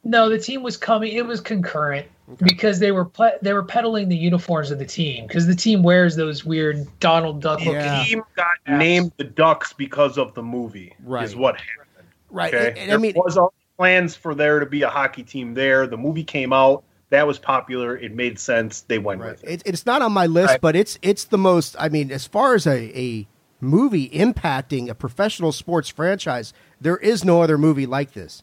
No, 0.08 0.28
the 0.28 0.38
team 0.38 0.62
was 0.62 0.76
coming. 0.76 1.12
It 1.12 1.26
was 1.26 1.40
concurrent 1.40 2.06
because 2.38 2.78
they 2.78 2.92
were 2.92 3.04
ple- 3.04 3.38
they 3.42 3.52
were 3.52 3.64
peddling 3.64 4.08
the 4.08 4.16
uniforms 4.16 4.70
of 4.70 4.78
the 4.78 4.84
team 4.86 5.26
because 5.26 5.46
the 5.46 5.54
team 5.54 5.82
wears 5.82 6.14
those 6.16 6.44
weird 6.44 6.86
Donald 7.00 7.42
Duck 7.42 7.58
looking. 7.58 7.74
Yeah. 7.74 8.04
team 8.04 8.22
got 8.36 8.50
named 8.68 9.12
the 9.16 9.24
Ducks 9.24 9.72
because 9.72 10.16
of 10.16 10.32
the 10.34 10.42
movie. 10.42 10.94
Right. 11.04 11.24
Is 11.24 11.34
what 11.34 11.56
happened. 11.56 12.08
Right. 12.30 12.54
Okay. 12.54 12.68
And- 12.68 12.78
and 12.78 12.88
there 12.90 12.98
I 12.98 13.00
mean, 13.00 13.14
was 13.16 13.36
all 13.36 13.52
plans 13.76 14.14
for 14.14 14.34
there 14.34 14.60
to 14.60 14.66
be 14.66 14.82
a 14.82 14.88
hockey 14.88 15.22
team 15.24 15.54
there. 15.54 15.86
The 15.86 15.96
movie 15.98 16.24
came 16.24 16.52
out. 16.52 16.84
That 17.10 17.26
was 17.26 17.38
popular. 17.38 17.96
It 17.96 18.14
made 18.14 18.38
sense. 18.38 18.80
They 18.82 18.98
went 18.98 19.20
with 19.20 19.42
it. 19.44 19.50
it, 19.50 19.62
it's 19.64 19.86
not 19.86 20.02
on 20.02 20.12
my 20.12 20.26
list, 20.26 20.50
Right. 20.52 20.60
but 20.60 20.74
it's 20.76 20.98
it's 21.02 21.24
the 21.24 21.38
most. 21.38 21.76
I 21.78 21.88
mean, 21.88 22.10
as 22.12 22.26
far 22.26 22.54
as 22.54 22.66
a, 22.66 22.98
a 22.98 23.26
movie 23.60 24.08
impacting 24.10 24.88
a 24.88 24.94
professional 24.94 25.52
sports 25.52 25.88
franchise, 25.88 26.52
there 26.80 26.96
is 26.96 27.24
no 27.24 27.42
other 27.42 27.58
movie 27.58 27.86
like 27.86 28.12
this. 28.12 28.42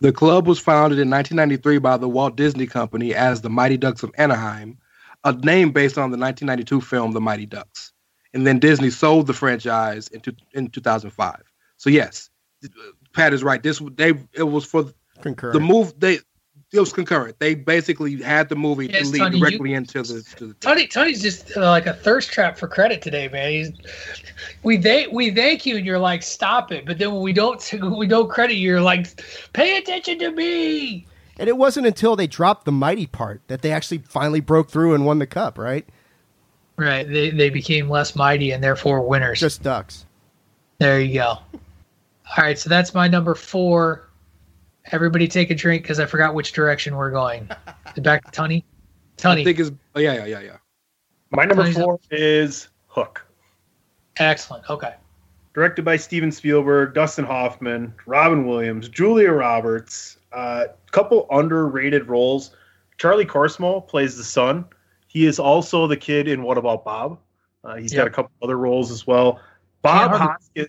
The 0.00 0.12
club 0.12 0.46
was 0.46 0.58
founded 0.58 0.98
in 0.98 1.10
1993 1.10 1.78
by 1.78 1.96
the 1.98 2.08
Walt 2.08 2.36
Disney 2.36 2.66
Company 2.66 3.14
as 3.14 3.42
the 3.42 3.50
Mighty 3.50 3.76
Ducks 3.76 4.02
of 4.02 4.12
Anaheim, 4.16 4.78
a 5.24 5.32
name 5.32 5.72
based 5.72 5.98
on 5.98 6.10
the 6.10 6.16
1992 6.16 6.80
film 6.80 7.12
The 7.12 7.20
Mighty 7.20 7.46
Ducks. 7.46 7.92
And 8.32 8.46
then 8.46 8.58
Disney 8.58 8.90
sold 8.90 9.26
the 9.26 9.34
franchise 9.34 10.08
in, 10.08 10.20
two, 10.20 10.32
in 10.54 10.68
2005. 10.70 11.42
So 11.76 11.90
yes, 11.90 12.30
Pat 13.12 13.34
is 13.34 13.42
right. 13.42 13.62
This 13.62 13.82
they 13.94 14.14
it 14.32 14.44
was 14.44 14.64
for 14.64 14.86
Concurrent. 15.20 15.54
the 15.54 15.60
move. 15.60 15.92
They 15.98 16.20
it 16.72 16.78
was 16.78 16.92
concurrent. 16.92 17.38
They 17.40 17.54
basically 17.54 18.22
had 18.22 18.48
the 18.48 18.54
movie 18.54 18.86
Yes, 18.86 19.06
to 19.06 19.12
lead 19.12 19.18
Tony, 19.18 19.38
you- 19.38 19.44
directly 19.44 19.74
into 19.74 20.02
the. 20.02 20.22
To 20.36 20.46
the 20.48 20.54
Tony, 20.54 20.86
Tony's 20.86 21.20
just 21.20 21.56
uh, 21.56 21.60
like 21.62 21.86
a 21.86 21.94
thirst 21.94 22.32
trap 22.32 22.56
for 22.56 22.68
credit 22.68 23.02
today, 23.02 23.28
man. 23.28 23.50
He's 23.50 23.72
we 24.62 24.78
thank 24.80 25.12
we 25.12 25.30
thank 25.34 25.66
you, 25.66 25.76
and 25.76 25.84
you're 25.84 25.98
like, 25.98 26.22
stop 26.22 26.70
it. 26.70 26.86
But 26.86 26.98
then 26.98 27.12
when 27.12 27.22
we 27.22 27.32
don't 27.32 27.60
when 27.72 27.96
we 27.96 28.06
don't 28.06 28.30
credit 28.30 28.54
you, 28.54 28.68
you're 28.70 28.80
like, 28.80 29.08
pay 29.52 29.78
attention 29.78 30.18
to 30.20 30.30
me. 30.30 31.06
And 31.38 31.48
it 31.48 31.56
wasn't 31.56 31.86
until 31.86 32.16
they 32.16 32.26
dropped 32.26 32.66
the 32.66 32.72
mighty 32.72 33.06
part 33.06 33.40
that 33.48 33.62
they 33.62 33.72
actually 33.72 33.98
finally 33.98 34.40
broke 34.40 34.70
through 34.70 34.94
and 34.94 35.06
won 35.06 35.18
the 35.18 35.26
cup, 35.26 35.56
right? 35.58 35.86
Right. 36.76 37.08
They 37.08 37.30
they 37.30 37.50
became 37.50 37.88
less 37.88 38.14
mighty 38.14 38.52
and 38.52 38.62
therefore 38.62 39.02
winners. 39.02 39.40
Just 39.40 39.62
ducks. 39.62 40.06
There 40.78 41.00
you 41.00 41.14
go. 41.14 41.26
All 41.26 42.44
right, 42.44 42.56
so 42.58 42.70
that's 42.70 42.94
my 42.94 43.08
number 43.08 43.34
four. 43.34 44.08
Everybody 44.86 45.28
take 45.28 45.50
a 45.50 45.54
drink 45.54 45.82
because 45.82 46.00
I 46.00 46.06
forgot 46.06 46.34
which 46.34 46.52
direction 46.52 46.96
we're 46.96 47.10
going. 47.10 47.48
Back 47.98 48.24
to 48.24 48.30
Tony. 48.30 48.64
Tony. 49.16 49.42
I 49.42 49.44
think 49.44 49.58
it's 49.58 49.70
oh, 49.94 50.00
yeah 50.00 50.14
yeah 50.14 50.24
yeah 50.26 50.40
yeah. 50.40 50.56
My 51.30 51.44
number 51.44 51.62
Tony's 51.62 51.76
four 51.76 52.00
is 52.10 52.68
Hook. 52.86 53.24
Excellent. 54.16 54.68
Okay. 54.68 54.94
directed 55.54 55.84
by 55.84 55.96
Steven 55.96 56.32
Spielberg, 56.32 56.94
Dustin 56.94 57.24
Hoffman, 57.24 57.94
Robin 58.06 58.46
Williams, 58.46 58.88
Julia 58.88 59.30
Roberts. 59.30 60.16
A 60.32 60.36
uh, 60.36 60.66
couple 60.92 61.26
underrated 61.30 62.08
roles. 62.08 62.54
Charlie 62.98 63.26
Korsmo 63.26 63.86
plays 63.86 64.16
the 64.16 64.24
son. 64.24 64.64
He 65.08 65.26
is 65.26 65.40
also 65.40 65.86
the 65.86 65.96
kid 65.96 66.28
in 66.28 66.42
What 66.42 66.56
About 66.56 66.84
Bob? 66.84 67.18
Uh, 67.64 67.76
he's 67.76 67.92
got 67.92 68.06
a 68.06 68.10
couple 68.10 68.30
other 68.42 68.56
roles 68.56 68.90
as 68.90 69.06
well. 69.06 69.40
Bob 69.82 70.12
Hoskins, 70.12 70.68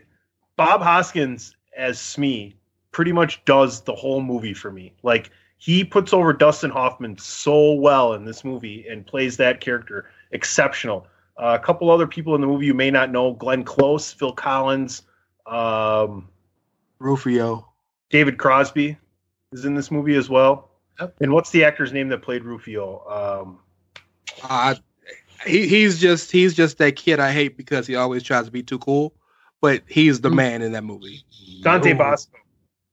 Bob 0.55 0.81
Hoskins 0.81 1.55
as 1.77 1.99
Smee 1.99 2.55
pretty 2.91 3.11
much 3.11 3.43
does 3.45 3.81
the 3.81 3.95
whole 3.95 4.21
movie 4.21 4.53
for 4.53 4.71
me. 4.71 4.93
Like 5.03 5.31
he 5.57 5.83
puts 5.83 6.13
over 6.13 6.33
Dustin 6.33 6.71
Hoffman 6.71 7.17
so 7.17 7.73
well 7.73 8.13
in 8.13 8.25
this 8.25 8.43
movie 8.43 8.85
and 8.89 9.05
plays 9.05 9.37
that 9.37 9.61
character 9.61 10.09
exceptional. 10.31 11.07
Uh, 11.37 11.57
a 11.59 11.63
couple 11.63 11.89
other 11.89 12.07
people 12.07 12.35
in 12.35 12.41
the 12.41 12.47
movie 12.47 12.65
you 12.65 12.73
may 12.73 12.91
not 12.91 13.11
know: 13.11 13.33
Glenn 13.33 13.63
Close, 13.63 14.11
Phil 14.11 14.33
Collins, 14.33 15.03
um, 15.45 16.27
Rufio. 16.99 17.67
David 18.09 18.37
Crosby 18.37 18.97
is 19.53 19.65
in 19.65 19.73
this 19.73 19.89
movie 19.89 20.15
as 20.15 20.29
well. 20.29 20.69
Yep. 20.99 21.15
And 21.21 21.33
what's 21.33 21.49
the 21.51 21.63
actor's 21.63 21.93
name 21.93 22.09
that 22.09 22.21
played 22.21 22.43
Rufio? 22.43 23.07
Um, 23.09 23.59
Uh, 24.43 24.75
he, 25.45 25.67
he's 25.67 25.99
just 25.99 26.31
he's 26.31 26.53
just 26.53 26.77
that 26.77 26.95
kid 26.95 27.19
I 27.19 27.31
hate 27.31 27.57
because 27.57 27.87
he 27.87 27.95
always 27.95 28.23
tries 28.23 28.45
to 28.45 28.51
be 28.51 28.63
too 28.63 28.79
cool, 28.79 29.13
but 29.61 29.81
he's 29.87 30.21
the 30.21 30.29
man 30.29 30.61
in 30.61 30.71
that 30.73 30.83
movie. 30.83 31.23
Dante 31.61 31.93
Ooh. 31.93 31.97
Basco. 31.97 32.37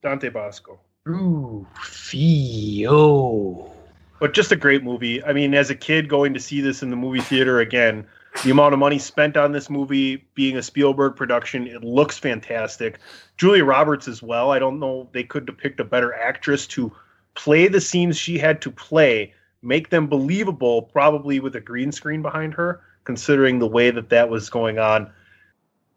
Dante 0.01 0.29
Basco. 0.29 0.79
Ooh, 1.07 1.67
Fio. 1.81 3.71
But 4.19 4.33
just 4.33 4.51
a 4.51 4.55
great 4.55 4.83
movie. 4.83 5.23
I 5.23 5.33
mean, 5.33 5.53
as 5.53 5.69
a 5.69 5.75
kid 5.75 6.09
going 6.09 6.33
to 6.33 6.39
see 6.39 6.61
this 6.61 6.83
in 6.83 6.89
the 6.89 6.95
movie 6.95 7.21
theater 7.21 7.59
again, 7.59 8.05
the 8.43 8.51
amount 8.51 8.73
of 8.73 8.79
money 8.79 8.99
spent 8.99 9.37
on 9.37 9.51
this 9.51 9.69
movie 9.69 10.27
being 10.35 10.57
a 10.57 10.61
Spielberg 10.61 11.15
production, 11.15 11.67
it 11.67 11.83
looks 11.83 12.17
fantastic. 12.17 12.99
Julia 13.37 13.65
Roberts 13.65 14.07
as 14.07 14.21
well. 14.21 14.51
I 14.51 14.59
don't 14.59 14.79
know 14.79 15.09
they 15.11 15.23
could 15.23 15.45
depict 15.45 15.79
a 15.79 15.83
better 15.83 16.13
actress 16.13 16.67
to 16.67 16.91
play 17.35 17.67
the 17.67 17.81
scenes 17.81 18.17
she 18.17 18.37
had 18.37 18.61
to 18.61 18.71
play, 18.71 19.33
make 19.61 19.89
them 19.89 20.07
believable, 20.07 20.83
probably 20.83 21.39
with 21.39 21.55
a 21.55 21.61
green 21.61 21.91
screen 21.91 22.21
behind 22.21 22.53
her, 22.53 22.81
considering 23.03 23.59
the 23.59 23.67
way 23.67 23.91
that 23.91 24.09
that 24.09 24.29
was 24.29 24.49
going 24.49 24.79
on. 24.79 25.11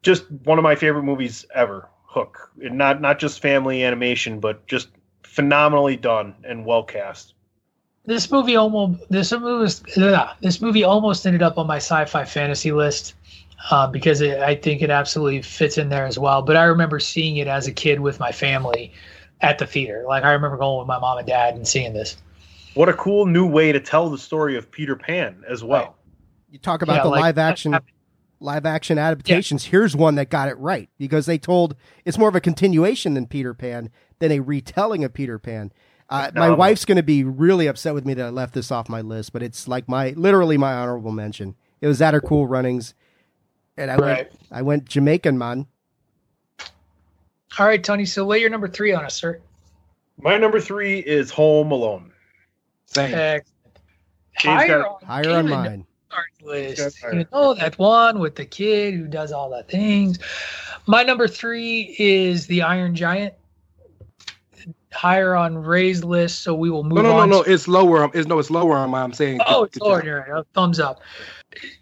Just 0.02 0.30
one 0.44 0.58
of 0.58 0.64
my 0.64 0.74
favorite 0.74 1.04
movies 1.04 1.44
ever, 1.54 1.88
Hook. 2.12 2.50
And 2.62 2.76
not 2.76 3.00
not 3.00 3.18
just 3.18 3.40
family 3.40 3.82
animation, 3.82 4.38
but 4.38 4.66
just 4.66 4.88
phenomenally 5.22 5.96
done 5.96 6.34
and 6.44 6.66
well 6.66 6.82
cast. 6.82 7.32
This 8.04 8.30
movie 8.30 8.56
almost 8.56 9.00
this 9.08 9.32
movie 9.32 9.62
was, 9.62 9.82
ugh, 9.96 10.36
this 10.42 10.60
movie 10.60 10.84
almost 10.84 11.26
ended 11.26 11.42
up 11.42 11.56
on 11.56 11.66
my 11.66 11.76
sci-fi 11.76 12.24
fantasy 12.26 12.70
list 12.72 13.14
uh, 13.70 13.86
because 13.86 14.20
it, 14.20 14.40
I 14.40 14.56
think 14.56 14.82
it 14.82 14.90
absolutely 14.90 15.40
fits 15.40 15.78
in 15.78 15.88
there 15.88 16.04
as 16.04 16.18
well. 16.18 16.42
But 16.42 16.56
I 16.56 16.64
remember 16.64 17.00
seeing 17.00 17.36
it 17.38 17.46
as 17.46 17.66
a 17.66 17.72
kid 17.72 18.00
with 18.00 18.20
my 18.20 18.30
family 18.30 18.92
at 19.40 19.58
the 19.58 19.66
theater. 19.66 20.04
Like 20.06 20.24
I 20.24 20.32
remember 20.32 20.58
going 20.58 20.80
with 20.80 20.88
my 20.88 20.98
mom 20.98 21.16
and 21.18 21.26
dad 21.26 21.54
and 21.54 21.66
seeing 21.66 21.94
this. 21.94 22.16
What 22.74 22.88
a 22.88 22.94
cool 22.94 23.24
new 23.24 23.46
way 23.46 23.72
to 23.72 23.80
tell 23.80 24.10
the 24.10 24.18
story 24.18 24.56
of 24.56 24.70
Peter 24.70 24.96
Pan 24.96 25.44
as 25.48 25.64
well. 25.64 25.96
You 26.50 26.58
talk 26.58 26.82
about 26.82 26.96
Yeah, 26.96 27.02
the 27.04 27.08
like- 27.08 27.20
live 27.22 27.38
action 27.38 27.78
live 28.42 28.66
action 28.66 28.98
adaptations. 28.98 29.64
Here's 29.66 29.94
one 29.96 30.14
that 30.16 30.28
got 30.30 30.48
it 30.48 30.58
right 30.58 30.88
because 30.98 31.26
they 31.26 31.38
told 31.38 31.74
it's 32.04 32.18
more 32.18 32.28
of 32.28 32.34
a 32.36 32.40
continuation 32.40 33.14
than 33.14 33.26
Peter 33.26 33.54
Pan 33.54 33.90
than 34.18 34.32
a 34.32 34.40
retelling 34.40 35.04
of 35.04 35.14
Peter 35.14 35.38
Pan. 35.38 35.72
Uh, 36.10 36.16
my 36.16 36.28
Phenomenal. 36.28 36.56
wife's 36.58 36.84
going 36.84 36.96
to 36.96 37.02
be 37.02 37.24
really 37.24 37.66
upset 37.66 37.94
with 37.94 38.04
me 38.04 38.12
that 38.14 38.26
I 38.26 38.28
left 38.30 38.52
this 38.54 38.70
off 38.70 38.88
my 38.88 39.00
list, 39.00 39.32
but 39.32 39.42
it's 39.42 39.66
like 39.66 39.88
my 39.88 40.10
literally 40.10 40.58
my 40.58 40.74
honorable 40.74 41.12
mention. 41.12 41.54
It 41.80 41.86
was 41.86 42.02
at 42.02 42.12
her 42.14 42.20
cool 42.20 42.46
runnings, 42.46 42.94
and 43.76 43.90
I 43.90 43.96
Right. 43.96 44.16
went 44.16 44.28
I 44.50 44.62
went 44.62 44.84
Jamaican 44.86 45.38
man. 45.38 45.66
All 47.58 47.66
right, 47.66 47.82
Tony. 47.82 48.04
So 48.06 48.24
lay 48.26 48.38
your 48.40 48.50
number 48.50 48.68
three 48.68 48.92
on 48.92 49.04
us, 49.04 49.14
sir. 49.14 49.40
My 50.20 50.36
number 50.38 50.60
three 50.60 50.98
is 51.00 51.30
Home 51.30 51.72
Alone. 51.72 52.12
Same. 52.86 53.14
Excellent. 53.14 53.46
Dave's 54.40 54.44
Higher 54.44 54.82
got- 54.82 55.02
on, 55.02 55.08
Higher 55.24 55.36
on 55.38 55.48
mine. 55.48 55.86
Our 56.12 56.24
list. 56.42 57.00
Got. 57.02 57.14
You 57.14 57.26
know 57.32 57.54
that 57.54 57.78
one 57.78 58.18
with 58.18 58.36
the 58.36 58.44
kid 58.44 58.94
who 58.94 59.06
does 59.06 59.32
all 59.32 59.50
the 59.50 59.62
things. 59.64 60.18
My 60.86 61.02
number 61.02 61.26
three 61.28 61.94
is 61.98 62.46
the 62.46 62.62
Iron 62.62 62.94
Giant. 62.94 63.34
Higher 64.92 65.34
on 65.34 65.56
Rey's 65.56 66.04
list, 66.04 66.40
so 66.42 66.54
we 66.54 66.68
will 66.68 66.84
move 66.84 66.96
No, 66.96 67.02
no, 67.02 67.08
no, 67.12 67.18
on. 67.20 67.30
no. 67.30 67.42
to- 67.42 67.50
It's 67.50 67.66
lower. 67.66 68.10
It's 68.12 68.28
no, 68.28 68.38
it's 68.38 68.50
lower 68.50 68.76
on 68.76 68.90
mine. 68.90 69.04
I'm 69.04 69.12
saying. 69.14 69.40
Oh, 69.46 69.60
good- 69.62 69.68
it's 69.68 69.78
lower. 69.78 70.04
You're 70.04 70.26
right. 70.28 70.44
Thumbs 70.54 70.78
up. 70.78 71.00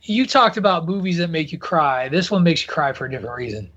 You 0.03 0.27
talked 0.27 0.57
about 0.57 0.87
movies 0.87 1.19
that 1.19 1.29
make 1.29 1.51
you 1.51 1.59
cry. 1.59 2.09
This 2.09 2.31
one 2.31 2.45
makes 2.45 2.63
you 2.63 2.69
cry 2.69 2.93
for 2.93 3.07
a 3.07 3.11
different 3.11 3.37
reason. 3.37 3.69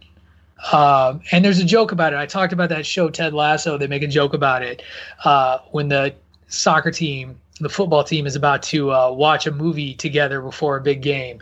Um, 0.71 1.21
and 1.31 1.43
there's 1.43 1.59
a 1.59 1.63
joke 1.65 1.91
about 1.91 2.13
it. 2.13 2.17
I 2.17 2.25
talked 2.25 2.53
about 2.53 2.69
that 2.69 2.85
show 2.85 3.09
Ted 3.09 3.33
Lasso. 3.33 3.77
They 3.77 3.87
make 3.87 4.03
a 4.03 4.07
joke 4.07 4.33
about 4.33 4.61
it 4.61 4.81
uh, 5.25 5.57
when 5.71 5.89
the 5.89 6.13
soccer 6.47 6.91
team, 6.91 7.37
the 7.59 7.69
football 7.69 8.03
team, 8.03 8.25
is 8.25 8.35
about 8.35 8.63
to 8.63 8.91
uh, 8.91 9.11
watch 9.11 9.47
a 9.47 9.51
movie 9.51 9.93
together 9.93 10.41
before 10.41 10.77
a 10.77 10.81
big 10.81 11.01
game, 11.01 11.39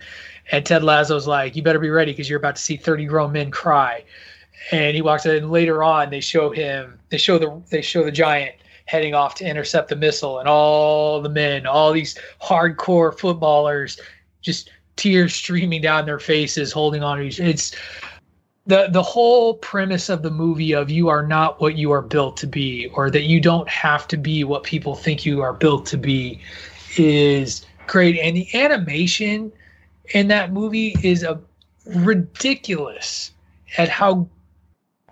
and 0.52 0.66
Ted 0.66 0.84
Lasso's 0.84 1.28
like, 1.28 1.56
"You 1.56 1.64
better 1.64 1.80
be 1.80 1.90
ready 1.90 2.12
because 2.12 2.30
you're 2.30 2.40
about 2.40 2.56
to 2.56 2.62
see 2.62 2.78
30 2.78 3.06
grown 3.06 3.32
men 3.32 3.52
cry." 3.52 4.04
And 4.72 4.96
he 4.96 5.02
walks 5.02 5.26
in. 5.26 5.36
And 5.36 5.52
later 5.52 5.84
on, 5.84 6.10
they 6.10 6.20
show 6.20 6.52
him. 6.52 7.00
They 7.10 7.18
show 7.18 7.38
the. 7.38 7.62
They 7.70 7.82
show 7.82 8.04
the 8.04 8.12
giant 8.12 8.56
heading 8.86 9.14
off 9.14 9.36
to 9.36 9.46
intercept 9.46 9.90
the 9.90 9.96
missile, 9.96 10.40
and 10.40 10.50
all 10.50 11.22
the 11.22 11.30
men, 11.30 11.66
all 11.66 11.94
these 11.94 12.18
hardcore 12.42 13.18
footballers, 13.18 14.00
just 14.42 14.70
tears 14.98 15.34
streaming 15.34 15.82
down 15.82 16.06
their 16.06 16.20
faces, 16.20 16.72
holding 16.72 17.02
on 17.02 17.18
to 17.18 17.24
each. 17.24 17.40
It's 17.40 17.76
the 18.68 18.88
the 18.92 19.02
whole 19.02 19.56
premise 19.56 20.10
of 20.10 20.22
the 20.22 20.32
movie 20.32 20.74
of 20.74 20.90
you 20.90 21.10
are 21.10 21.26
not 21.26 21.60
what 21.60 21.78
you 21.78 21.92
are 21.92 22.02
built 22.02 22.38
to 22.38 22.48
be, 22.48 22.88
or 22.94 23.10
that 23.10 23.24
you 23.24 23.40
don't 23.40 23.68
have 23.68 24.08
to 24.10 24.18
be 24.18 24.44
what 24.44 24.64
people 24.64 24.96
think 24.96 25.26
you 25.26 25.42
are 25.42 25.54
built 25.54 25.86
to 25.88 25.98
be, 25.98 26.40
is 26.98 27.66
great. 27.88 28.20
And 28.20 28.36
the 28.36 28.48
animation 28.54 29.52
in 30.14 30.28
that 30.28 30.54
movie 30.54 30.96
is 31.04 31.24
a 31.24 31.40
ridiculous 31.86 33.32
at 33.78 33.90
how 33.90 34.28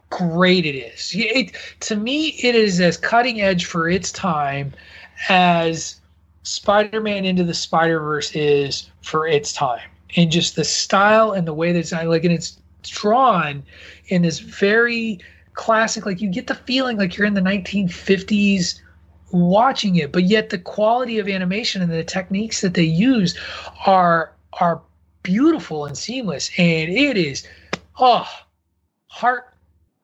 great 0.09 0.65
it 0.65 0.75
is. 0.75 1.11
It, 1.15 1.55
to 1.81 1.95
me, 1.95 2.29
it 2.43 2.55
is 2.55 2.79
as 2.79 2.97
cutting 2.97 3.41
edge 3.41 3.65
for 3.65 3.89
its 3.89 4.11
time 4.11 4.73
as 5.29 5.99
Spider-Man 6.43 7.25
Into 7.25 7.43
the 7.43 7.53
Spider-Verse 7.53 8.35
is 8.35 8.89
for 9.01 9.27
its 9.27 9.53
time, 9.53 9.87
and 10.15 10.31
just 10.31 10.55
the 10.55 10.63
style 10.63 11.31
and 11.31 11.47
the 11.47 11.53
way 11.53 11.71
that 11.71 11.79
it's 11.79 11.91
like, 11.91 12.23
and 12.23 12.33
it's 12.33 12.59
drawn 12.89 13.63
in 14.07 14.21
this 14.21 14.39
very 14.39 15.19
classic. 15.53 16.05
Like 16.05 16.21
you 16.21 16.29
get 16.29 16.47
the 16.47 16.55
feeling 16.55 16.97
like 16.97 17.17
you're 17.17 17.27
in 17.27 17.33
the 17.33 17.41
1950s 17.41 18.79
watching 19.31 19.97
it, 19.97 20.11
but 20.11 20.23
yet 20.23 20.49
the 20.49 20.57
quality 20.57 21.19
of 21.19 21.27
animation 21.27 21.81
and 21.81 21.91
the 21.91 22.03
techniques 22.03 22.61
that 22.61 22.73
they 22.73 22.83
use 22.83 23.37
are 23.85 24.33
are 24.53 24.81
beautiful 25.23 25.85
and 25.85 25.97
seamless, 25.97 26.49
and 26.57 26.89
it 26.89 27.17
is 27.17 27.47
oh 27.99 28.27
heart 29.07 29.53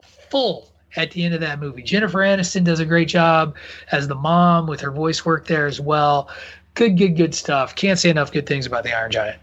full 0.01 0.71
at 0.95 1.11
the 1.11 1.25
end 1.25 1.33
of 1.33 1.41
that 1.41 1.59
movie. 1.59 1.81
Jennifer 1.81 2.19
Aniston 2.19 2.63
does 2.63 2.79
a 2.79 2.85
great 2.85 3.07
job 3.07 3.55
as 3.91 4.07
the 4.07 4.15
mom 4.15 4.67
with 4.67 4.81
her 4.81 4.91
voice 4.91 5.25
work 5.25 5.47
there 5.47 5.65
as 5.65 5.79
well. 5.79 6.29
Good, 6.73 6.97
good, 6.97 7.15
good 7.15 7.35
stuff. 7.35 7.75
Can't 7.75 7.99
say 7.99 8.09
enough 8.09 8.31
good 8.31 8.45
things 8.45 8.65
about 8.65 8.83
the 8.83 8.93
Iron 8.93 9.11
Giant. 9.11 9.39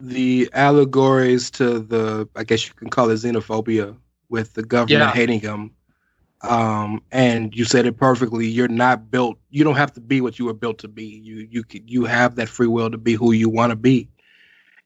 The 0.00 0.50
allegories 0.52 1.50
to 1.52 1.80
the, 1.80 2.28
I 2.36 2.44
guess 2.44 2.66
you 2.68 2.74
can 2.74 2.90
call 2.90 3.10
it 3.10 3.14
xenophobia 3.14 3.96
with 4.28 4.54
the 4.54 4.62
government 4.62 5.10
Yeah. 5.10 5.14
hating 5.14 5.40
him. 5.40 5.70
Um, 6.42 7.02
and 7.12 7.54
you 7.56 7.64
said 7.64 7.86
it 7.86 7.96
perfectly. 7.96 8.46
You're 8.46 8.68
not 8.68 9.10
built. 9.10 9.38
You 9.50 9.64
don't 9.64 9.76
have 9.76 9.92
to 9.94 10.00
be 10.00 10.20
what 10.20 10.38
you 10.38 10.44
were 10.44 10.52
built 10.54 10.78
to 10.78 10.88
be. 10.88 11.04
You 11.04 11.48
you 11.50 11.64
you 11.86 12.04
have 12.04 12.36
that 12.36 12.48
free 12.48 12.66
will 12.66 12.90
to 12.90 12.98
be 12.98 13.14
who 13.14 13.32
you 13.32 13.48
want 13.48 13.70
to 13.70 13.76
be. 13.76 14.08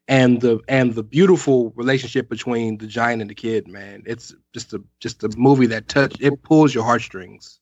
And 0.07 0.41
the 0.41 0.59
and 0.67 0.93
the 0.95 1.03
beautiful 1.03 1.71
relationship 1.75 2.29
between 2.29 2.77
the 2.77 2.87
giant 2.87 3.21
and 3.21 3.29
the 3.29 3.35
kid, 3.35 3.67
man. 3.67 4.03
It's 4.05 4.33
just 4.53 4.73
a 4.73 4.81
just 4.99 5.23
a 5.23 5.29
movie 5.37 5.67
that 5.67 5.87
touch 5.89 6.15
it 6.19 6.41
pulls 6.43 6.73
your 6.73 6.83
heartstrings, 6.85 7.59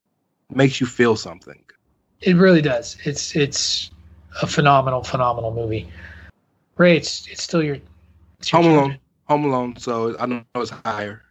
makes 0.49 0.79
you 0.79 0.87
feel 0.87 1.15
something. 1.15 1.63
It 2.21 2.35
really 2.35 2.61
does. 2.61 2.97
It's 3.03 3.35
it's 3.35 3.91
a 4.41 4.47
phenomenal, 4.47 5.03
phenomenal 5.03 5.51
movie. 5.53 5.87
Rey, 6.79 6.95
it's 6.97 7.27
it's 7.27 7.43
still 7.43 7.61
your, 7.61 7.77
it's 8.39 8.51
your 8.51 8.61
Home 8.63 8.71
turn. 8.71 8.79
Alone, 8.79 8.97
Home 9.25 9.45
Alone. 9.45 9.75
So 9.77 10.15
I 10.17 10.25
don't 10.25 10.45
know 10.55 10.61
it's 10.61 10.71
higher. 10.71 11.21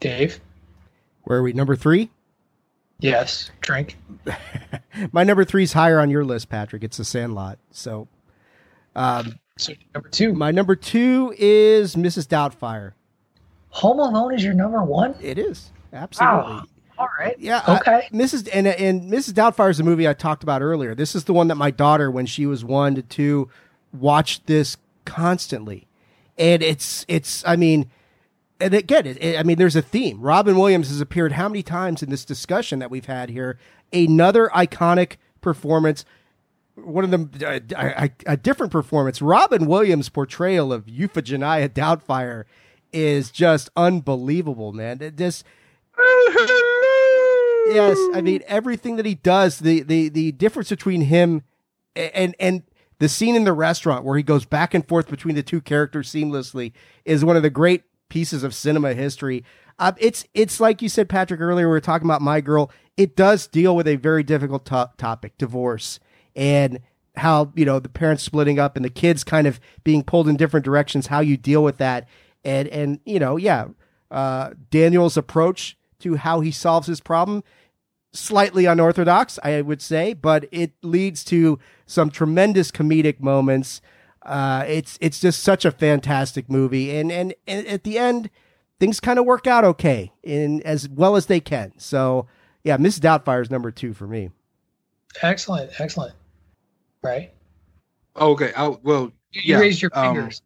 Dave. 0.00 0.40
Where 1.24 1.38
are 1.38 1.42
we? 1.42 1.52
Number 1.52 1.76
three? 1.76 2.10
Yes. 2.98 3.50
Drink. 3.60 3.96
My 5.12 5.24
number 5.24 5.44
three 5.44 5.62
is 5.64 5.74
higher 5.74 6.00
on 6.00 6.08
your 6.08 6.24
list, 6.24 6.48
Patrick. 6.48 6.82
It's 6.82 6.96
The 6.96 7.04
Sandlot. 7.04 7.58
So, 7.70 8.08
um, 8.96 9.38
so 9.58 9.74
number 9.94 10.08
two. 10.08 10.32
My 10.32 10.50
number 10.50 10.74
two 10.74 11.34
is 11.36 11.94
Mrs. 11.94 12.26
Doubtfire. 12.26 12.92
Home 13.70 13.98
Alone 13.98 14.34
is 14.34 14.42
your 14.42 14.54
number 14.54 14.82
one. 14.82 15.14
It 15.20 15.38
is 15.38 15.70
absolutely. 15.92 16.38
Wow. 16.52 16.64
All 16.98 17.08
right. 17.18 17.38
Yeah. 17.38 17.62
Okay. 17.68 18.08
I- 18.10 18.14
Mrs. 18.14 18.48
and 18.54 18.66
and 18.66 19.12
Mrs. 19.12 19.34
Doubtfire 19.34 19.70
is 19.70 19.80
a 19.80 19.84
movie 19.84 20.08
I 20.08 20.14
talked 20.14 20.42
about 20.42 20.62
earlier. 20.62 20.94
This 20.94 21.14
is 21.14 21.24
the 21.24 21.34
one 21.34 21.48
that 21.48 21.56
my 21.56 21.70
daughter, 21.70 22.10
when 22.10 22.24
she 22.24 22.46
was 22.46 22.64
one 22.64 22.94
to 22.94 23.02
two, 23.02 23.50
watched 23.92 24.46
this 24.46 24.76
constantly, 25.04 25.86
and 26.38 26.62
it's 26.62 27.04
it's. 27.08 27.44
I 27.46 27.56
mean, 27.56 27.90
and 28.60 28.74
again, 28.74 29.06
it, 29.06 29.22
it- 29.22 29.38
I 29.38 29.42
mean, 29.42 29.58
there's 29.58 29.76
a 29.76 29.82
theme. 29.82 30.20
Robin 30.20 30.56
Williams 30.56 30.88
has 30.88 31.00
appeared 31.00 31.32
how 31.32 31.48
many 31.48 31.62
times 31.62 32.02
in 32.02 32.10
this 32.10 32.24
discussion 32.24 32.78
that 32.78 32.90
we've 32.90 33.06
had 33.06 33.30
here? 33.30 33.58
Another 33.92 34.48
iconic 34.54 35.16
performance. 35.40 36.04
One 36.74 37.04
of 37.04 37.10
them, 37.10 37.30
uh, 37.44 37.60
a, 37.76 38.04
a, 38.04 38.10
a 38.32 38.36
different 38.38 38.72
performance. 38.72 39.20
Robin 39.20 39.66
Williams' 39.66 40.08
portrayal 40.08 40.72
of 40.72 40.86
Euphegenia 40.86 41.68
Doubtfire 41.68 42.44
is 42.94 43.30
just 43.30 43.68
unbelievable, 43.76 44.72
man. 44.72 45.02
It 45.02 45.16
just 45.16 45.44
yes, 47.66 47.98
I 48.14 48.20
mean 48.22 48.42
everything 48.46 48.96
that 48.96 49.06
he 49.06 49.14
does, 49.16 49.58
the 49.58 49.82
the 49.82 50.08
the 50.08 50.32
difference 50.32 50.70
between 50.70 51.02
him 51.02 51.42
and 51.94 52.34
and 52.40 52.62
the 53.02 53.08
scene 53.08 53.34
in 53.34 53.42
the 53.42 53.52
restaurant 53.52 54.04
where 54.04 54.16
he 54.16 54.22
goes 54.22 54.44
back 54.44 54.74
and 54.74 54.86
forth 54.86 55.08
between 55.08 55.34
the 55.34 55.42
two 55.42 55.60
characters 55.60 56.08
seamlessly 56.08 56.70
is 57.04 57.24
one 57.24 57.36
of 57.36 57.42
the 57.42 57.50
great 57.50 57.82
pieces 58.08 58.44
of 58.44 58.54
cinema 58.54 58.94
history. 58.94 59.44
Uh, 59.80 59.90
it's 59.98 60.24
it's 60.34 60.60
like 60.60 60.80
you 60.80 60.88
said, 60.88 61.08
Patrick 61.08 61.40
earlier. 61.40 61.66
We 61.66 61.72
were 61.72 61.80
talking 61.80 62.06
about 62.06 62.22
My 62.22 62.40
Girl. 62.40 62.70
It 62.96 63.16
does 63.16 63.48
deal 63.48 63.74
with 63.74 63.88
a 63.88 63.96
very 63.96 64.22
difficult 64.22 64.64
to- 64.66 64.92
topic, 64.98 65.36
divorce, 65.36 65.98
and 66.36 66.78
how 67.16 67.50
you 67.56 67.64
know 67.64 67.80
the 67.80 67.88
parents 67.88 68.22
splitting 68.22 68.60
up 68.60 68.76
and 68.76 68.84
the 68.84 68.90
kids 68.90 69.24
kind 69.24 69.48
of 69.48 69.58
being 69.82 70.04
pulled 70.04 70.28
in 70.28 70.36
different 70.36 70.64
directions. 70.64 71.08
How 71.08 71.18
you 71.18 71.36
deal 71.36 71.64
with 71.64 71.78
that, 71.78 72.06
and 72.44 72.68
and 72.68 73.00
you 73.04 73.18
know, 73.18 73.36
yeah, 73.36 73.66
uh, 74.12 74.50
Daniel's 74.70 75.16
approach 75.16 75.76
to 75.98 76.14
how 76.14 76.38
he 76.38 76.52
solves 76.52 76.86
his 76.86 77.00
problem 77.00 77.42
slightly 78.12 78.66
unorthodox, 78.66 79.38
I 79.42 79.60
would 79.62 79.80
say, 79.80 80.12
but 80.12 80.46
it 80.52 80.72
leads 80.82 81.24
to 81.24 81.58
some 81.92 82.10
tremendous 82.10 82.70
comedic 82.70 83.20
moments. 83.20 83.80
Uh, 84.22 84.64
it's 84.66 84.98
it's 85.00 85.20
just 85.20 85.42
such 85.42 85.64
a 85.64 85.70
fantastic 85.70 86.48
movie, 86.48 86.96
and 86.96 87.10
and, 87.12 87.34
and 87.46 87.66
at 87.66 87.84
the 87.84 87.98
end, 87.98 88.30
things 88.78 89.00
kind 89.00 89.18
of 89.18 89.24
work 89.24 89.46
out 89.46 89.64
okay 89.64 90.12
in 90.22 90.62
as 90.62 90.88
well 90.88 91.16
as 91.16 91.26
they 91.26 91.40
can. 91.40 91.72
So 91.78 92.26
yeah, 92.64 92.76
Miss 92.76 92.98
Doubtfire 92.98 93.42
is 93.42 93.50
number 93.50 93.70
two 93.70 93.92
for 93.92 94.06
me. 94.06 94.30
Excellent. 95.20 95.80
Excellent. 95.80 96.14
Right. 97.02 97.32
Okay. 98.16 98.52
I, 98.56 98.68
well, 98.82 99.12
You 99.32 99.58
raised 99.58 99.82
your 99.82 99.90
um, 99.94 100.14
fingers. 100.14 100.42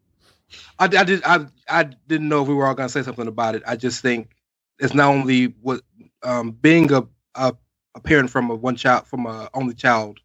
I, 0.78 0.84
I 0.84 1.04
did. 1.04 1.22
I 1.24 1.46
I 1.68 1.82
didn't 1.84 2.28
know 2.28 2.42
if 2.42 2.48
we 2.48 2.54
were 2.54 2.66
all 2.66 2.74
going 2.74 2.88
to 2.88 2.92
say 2.92 3.02
something 3.02 3.26
about 3.26 3.54
it. 3.54 3.62
I 3.66 3.76
just 3.76 4.00
think 4.00 4.30
it's 4.78 4.94
not 4.94 5.08
only 5.08 5.46
what 5.60 5.82
um, 6.22 6.52
being 6.52 6.92
a, 6.92 7.06
a 7.34 7.54
a 7.94 8.00
parent 8.00 8.30
from 8.30 8.50
a 8.50 8.54
one 8.54 8.76
child 8.76 9.06
from 9.06 9.26
a 9.26 9.48
only 9.54 9.74
child, 9.74 10.20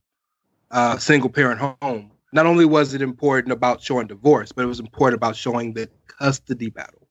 uh, 0.72 0.98
single 0.98 1.30
parent 1.30 1.61
home. 1.81 2.11
Not 2.34 2.45
only 2.45 2.65
was 2.65 2.93
it 2.93 3.02
important 3.02 3.52
about 3.53 3.81
showing 3.81 4.07
divorce, 4.07 4.52
but 4.52 4.64
it 4.64 4.68
was 4.68 4.80
important 4.80 5.18
about 5.18 5.35
showing 5.35 5.73
the 5.73 5.89
custody 6.07 6.69
battle. 6.69 7.07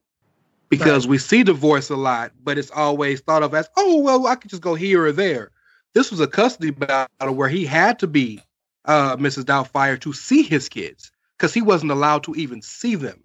Because 0.69 1.07
we 1.07 1.17
see 1.17 1.43
divorce 1.43 1.89
a 1.89 1.97
lot, 1.97 2.31
but 2.43 2.57
it's 2.57 2.71
always 2.71 3.21
thought 3.21 3.43
of 3.43 3.53
as, 3.53 3.69
oh 3.77 4.01
well, 4.01 4.27
I 4.27 4.35
could 4.35 4.49
just 4.49 4.61
go 4.61 4.75
here 4.75 5.05
or 5.05 5.11
there. 5.11 5.51
This 5.93 6.11
was 6.11 6.21
a 6.21 6.27
custody 6.27 6.71
battle 6.71 7.35
where 7.35 7.49
he 7.49 7.65
had 7.65 7.99
to 7.99 8.07
be 8.07 8.41
uh, 8.85 9.17
Mrs. 9.17 9.43
Doubtfire 9.45 9.99
to 10.01 10.13
see 10.13 10.43
his 10.43 10.69
kids 10.69 11.11
because 11.37 11.53
he 11.53 11.61
wasn't 11.61 11.91
allowed 11.91 12.23
to 12.23 12.35
even 12.35 12.61
see 12.61 12.95
them. 12.95 13.23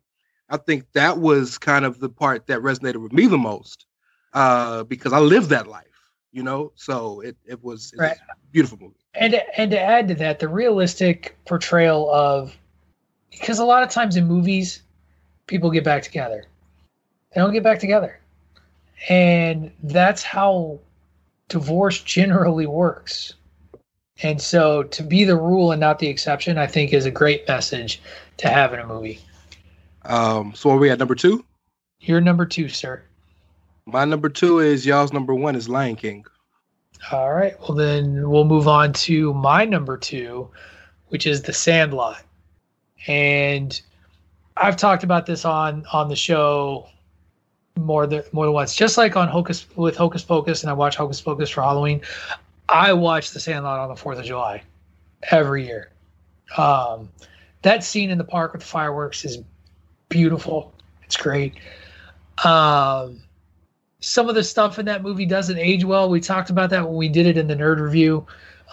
I 0.50 0.56
think 0.58 0.92
that 0.92 1.18
was 1.18 1.58
kind 1.58 1.84
of 1.84 2.00
the 2.00 2.08
part 2.08 2.46
that 2.48 2.60
resonated 2.60 2.96
with 3.02 3.12
me 3.12 3.26
the 3.26 3.38
most 3.38 3.86
uh, 4.32 4.84
because 4.84 5.12
I 5.12 5.20
lived 5.20 5.50
that 5.50 5.66
life, 5.68 6.10
you 6.32 6.42
know. 6.42 6.72
So 6.76 7.20
it 7.20 7.36
it 7.46 7.62
was, 7.62 7.92
it 7.94 8.00
was 8.00 8.10
Right. 8.10 8.18
a 8.28 8.34
beautiful 8.52 8.78
movie. 8.80 9.05
And 9.18 9.32
to, 9.32 9.60
and 9.60 9.70
to 9.70 9.80
add 9.80 10.08
to 10.08 10.14
that, 10.16 10.40
the 10.40 10.48
realistic 10.48 11.36
portrayal 11.46 12.10
of 12.12 12.56
because 13.30 13.58
a 13.58 13.64
lot 13.64 13.82
of 13.82 13.90
times 13.90 14.16
in 14.16 14.26
movies, 14.26 14.82
people 15.46 15.70
get 15.70 15.84
back 15.84 16.02
together. 16.02 16.44
They 17.34 17.40
don't 17.40 17.52
get 17.52 17.62
back 17.62 17.80
together, 17.80 18.18
and 19.08 19.70
that's 19.82 20.22
how 20.22 20.80
divorce 21.48 22.02
generally 22.02 22.66
works. 22.66 23.34
And 24.22 24.40
so, 24.40 24.82
to 24.82 25.02
be 25.02 25.24
the 25.24 25.36
rule 25.36 25.72
and 25.72 25.80
not 25.80 25.98
the 25.98 26.08
exception, 26.08 26.56
I 26.56 26.66
think 26.66 26.92
is 26.92 27.04
a 27.04 27.10
great 27.10 27.46
message 27.46 28.00
to 28.38 28.48
have 28.48 28.72
in 28.72 28.80
a 28.80 28.86
movie. 28.86 29.20
Um, 30.04 30.54
so 30.54 30.70
are 30.70 30.78
we 30.78 30.90
at 30.90 30.98
number 30.98 31.14
two? 31.14 31.44
You're 32.00 32.20
number 32.20 32.46
two, 32.46 32.68
sir. 32.68 33.02
My 33.86 34.04
number 34.04 34.28
two 34.28 34.60
is 34.60 34.86
y'all's 34.86 35.12
number 35.12 35.34
one 35.34 35.56
is 35.56 35.68
Lion 35.68 35.96
King. 35.96 36.24
All 37.12 37.32
right. 37.32 37.58
Well, 37.60 37.74
then 37.74 38.28
we'll 38.28 38.44
move 38.44 38.68
on 38.68 38.92
to 38.92 39.32
my 39.34 39.64
number 39.64 39.96
two, 39.96 40.48
which 41.08 41.26
is 41.26 41.42
The 41.42 41.52
Sandlot. 41.52 42.22
And 43.06 43.80
I've 44.56 44.76
talked 44.76 45.04
about 45.04 45.26
this 45.26 45.44
on 45.44 45.84
on 45.92 46.08
the 46.08 46.16
show 46.16 46.88
more 47.76 48.06
than 48.06 48.22
more 48.32 48.46
than 48.46 48.54
once. 48.54 48.74
Just 48.74 48.98
like 48.98 49.16
on 49.16 49.28
Hocus 49.28 49.66
with 49.76 49.96
Hocus 49.96 50.24
Pocus, 50.24 50.62
and 50.62 50.70
I 50.70 50.72
watch 50.72 50.96
Hocus 50.96 51.20
Pocus 51.20 51.50
for 51.50 51.62
Halloween. 51.62 52.00
I 52.68 52.92
watch 52.92 53.30
The 53.30 53.40
Sandlot 53.40 53.78
on 53.78 53.88
the 53.88 53.96
Fourth 53.96 54.18
of 54.18 54.24
July 54.24 54.62
every 55.30 55.66
year. 55.66 55.90
Um, 56.56 57.10
that 57.62 57.84
scene 57.84 58.10
in 58.10 58.18
the 58.18 58.24
park 58.24 58.52
with 58.52 58.62
the 58.62 58.66
fireworks 58.66 59.24
is 59.24 59.38
beautiful. 60.08 60.72
It's 61.04 61.16
great. 61.16 61.54
Um, 62.44 63.22
some 64.00 64.28
of 64.28 64.34
the 64.34 64.44
stuff 64.44 64.78
in 64.78 64.86
that 64.86 65.02
movie 65.02 65.26
doesn't 65.26 65.58
age 65.58 65.84
well. 65.84 66.08
We 66.08 66.20
talked 66.20 66.50
about 66.50 66.70
that 66.70 66.86
when 66.86 66.96
we 66.96 67.08
did 67.08 67.26
it 67.26 67.36
in 67.36 67.46
the 67.46 67.56
nerd 67.56 67.80
review. 67.80 68.26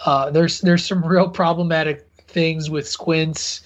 Uh, 0.04 0.30
there's 0.30 0.60
there's 0.60 0.84
some 0.84 1.04
real 1.04 1.28
problematic 1.28 2.06
things 2.28 2.68
with 2.68 2.88
squints 2.88 3.62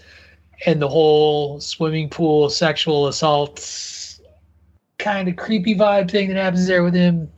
and 0.67 0.83
the 0.83 0.89
whole 0.89 1.61
swimming 1.61 2.09
pool 2.09 2.51
sexual 2.51 3.07
assault 3.07 4.19
kind 4.99 5.29
of 5.29 5.37
creepy 5.37 5.75
vibe 5.75 6.11
thing 6.11 6.29
that 6.29 6.37
happens 6.37 6.67
there 6.67 6.83
with 6.83 6.95
him 6.95 7.31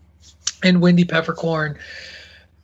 and 0.64 0.80
Wendy 0.80 1.05
Peppercorn. 1.05 1.78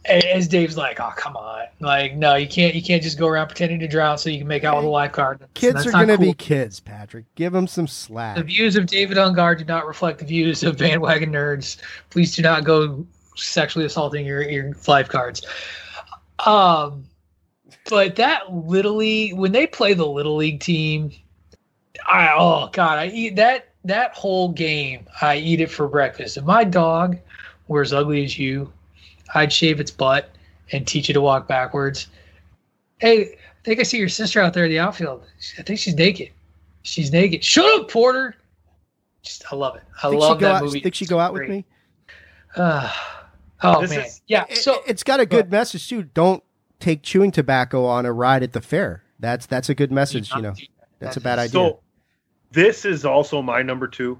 As 0.09 0.47
Dave's 0.47 0.77
like, 0.77 1.01
oh 1.01 1.13
come 1.17 1.37
on, 1.37 1.67
like 1.81 2.15
no, 2.15 2.37
you 2.37 2.47
can't 2.47 2.75
you 2.75 2.83
can't 2.83 3.03
just 3.03 3.19
go 3.19 3.27
around 3.27 3.49
pretending 3.49 3.81
to 3.81 3.89
drown 3.89 4.19
so 4.19 4.31
you 4.31 4.39
can 4.39 4.47
make 4.47 4.63
out 4.65 4.77
with 4.77 4.85
a 4.85 4.89
lifeguard. 4.89 5.41
That's- 5.41 5.53
Kids 5.55 5.75
that's 5.75 5.87
are 5.89 5.91
going 5.93 6.09
to 6.09 6.17
cool. 6.17 6.27
be 6.27 6.35
kids, 6.35 6.81
Patrick. 6.81 7.25
Give 7.35 7.53
them 7.53 7.67
some 7.67 7.87
slack. 7.87 8.37
The 8.37 8.45
views 8.45 8.77
of 8.77 8.87
David 8.87 9.17
Ungar 9.17 9.59
do 9.59 9.65
not 9.65 9.87
reflect 9.87 10.19
the 10.21 10.25
views 10.25 10.63
of 10.63 10.79
bandwagon 10.79 11.33
nerds. 11.33 11.79
Please 12.11 12.37
do 12.37 12.43
not 12.43 12.65
go 12.65 13.05
sexually 13.37 13.85
assaulting 13.85 14.25
your, 14.25 14.43
your 14.43 14.73
lifeguards. 14.87 15.47
Um, 16.45 17.05
but 17.89 18.17
that 18.17 18.53
little 18.53 18.97
league 18.97 19.35
when 19.35 19.53
they 19.53 19.67
play 19.67 19.95
the 19.95 20.07
little 20.07 20.37
league 20.37 20.61
team, 20.61 21.13
I 22.07 22.33
oh 22.37 22.69
god, 22.73 22.99
I 22.99 23.07
eat 23.09 23.37
that 23.37 23.69
that 23.85 24.15
whole 24.15 24.51
game. 24.51 25.07
I 25.21 25.37
eat 25.37 25.61
it 25.61 25.71
for 25.71 25.89
breakfast. 25.89 26.37
If 26.37 26.45
my 26.45 26.65
dog 26.65 27.19
were 27.69 27.83
as 27.83 27.93
ugly 27.93 28.25
as 28.25 28.39
you, 28.39 28.73
I'd 29.35 29.53
shave 29.53 29.81
its 29.81 29.91
butt 29.91 30.31
and 30.73 30.87
teach 30.87 31.09
you 31.09 31.15
to 31.15 31.21
walk 31.21 31.49
backwards. 31.49 32.09
Hey, 32.99 33.23
I 33.23 33.65
think 33.65 33.81
I 33.81 33.83
see 33.83 33.99
your 33.99 34.09
sister 34.09 34.41
out 34.41 34.55
there 34.55 34.65
in 34.65 34.71
the 34.71 34.79
outfield. 34.79 35.25
I 35.59 35.63
think 35.63 35.79
she's 35.79 35.95
naked. 35.95 36.31
She's 36.83 37.13
naked. 37.13 37.43
Shut 37.45 37.65
up, 37.81 37.91
Porter. 37.91 38.37
Just, 39.23 39.53
I 39.53 39.57
love 39.57 39.77
it. 39.77 39.83
I 40.03 40.09
think 40.09 40.21
love 40.21 40.37
she 40.37 40.41
go 40.41 40.47
that 40.47 40.55
out, 40.57 40.63
movie. 40.65 40.81
Think 40.81 40.95
she 40.95 41.07
go 41.07 41.19
out 41.19 41.33
with 41.33 41.49
me? 41.49 41.65
Uh, 42.55 42.91
oh 43.63 43.81
This 43.81 43.91
man, 43.91 44.01
is- 44.07 44.23
yeah. 44.29 44.45
It- 44.49 44.59
So 44.59 44.83
it's 44.87 45.03
got 45.03 45.21
a 45.21 45.27
good 45.27 45.51
message 45.51 45.89
too. 45.89 46.05
Don't 46.05 46.43
take 46.79 47.03
chewing 47.03 47.33
tobacco 47.33 47.85
on 47.85 48.07
a 48.07 48.13
ride 48.13 48.43
at 48.43 48.53
the 48.53 48.61
fair. 48.61 49.03
That's 49.19 49.47
that's 49.47 49.69
a 49.69 49.75
good 49.75 49.91
message. 49.91 50.31
You 50.35 50.43
know, 50.43 50.55
that's 51.01 51.17
a 51.17 51.21
bad 51.21 51.39
idea. 51.39 51.51
So 51.51 51.81
this 52.53 52.85
is 52.85 53.05
also 53.05 53.43
my 53.43 53.63
number 53.63 53.89
two. 53.89 54.19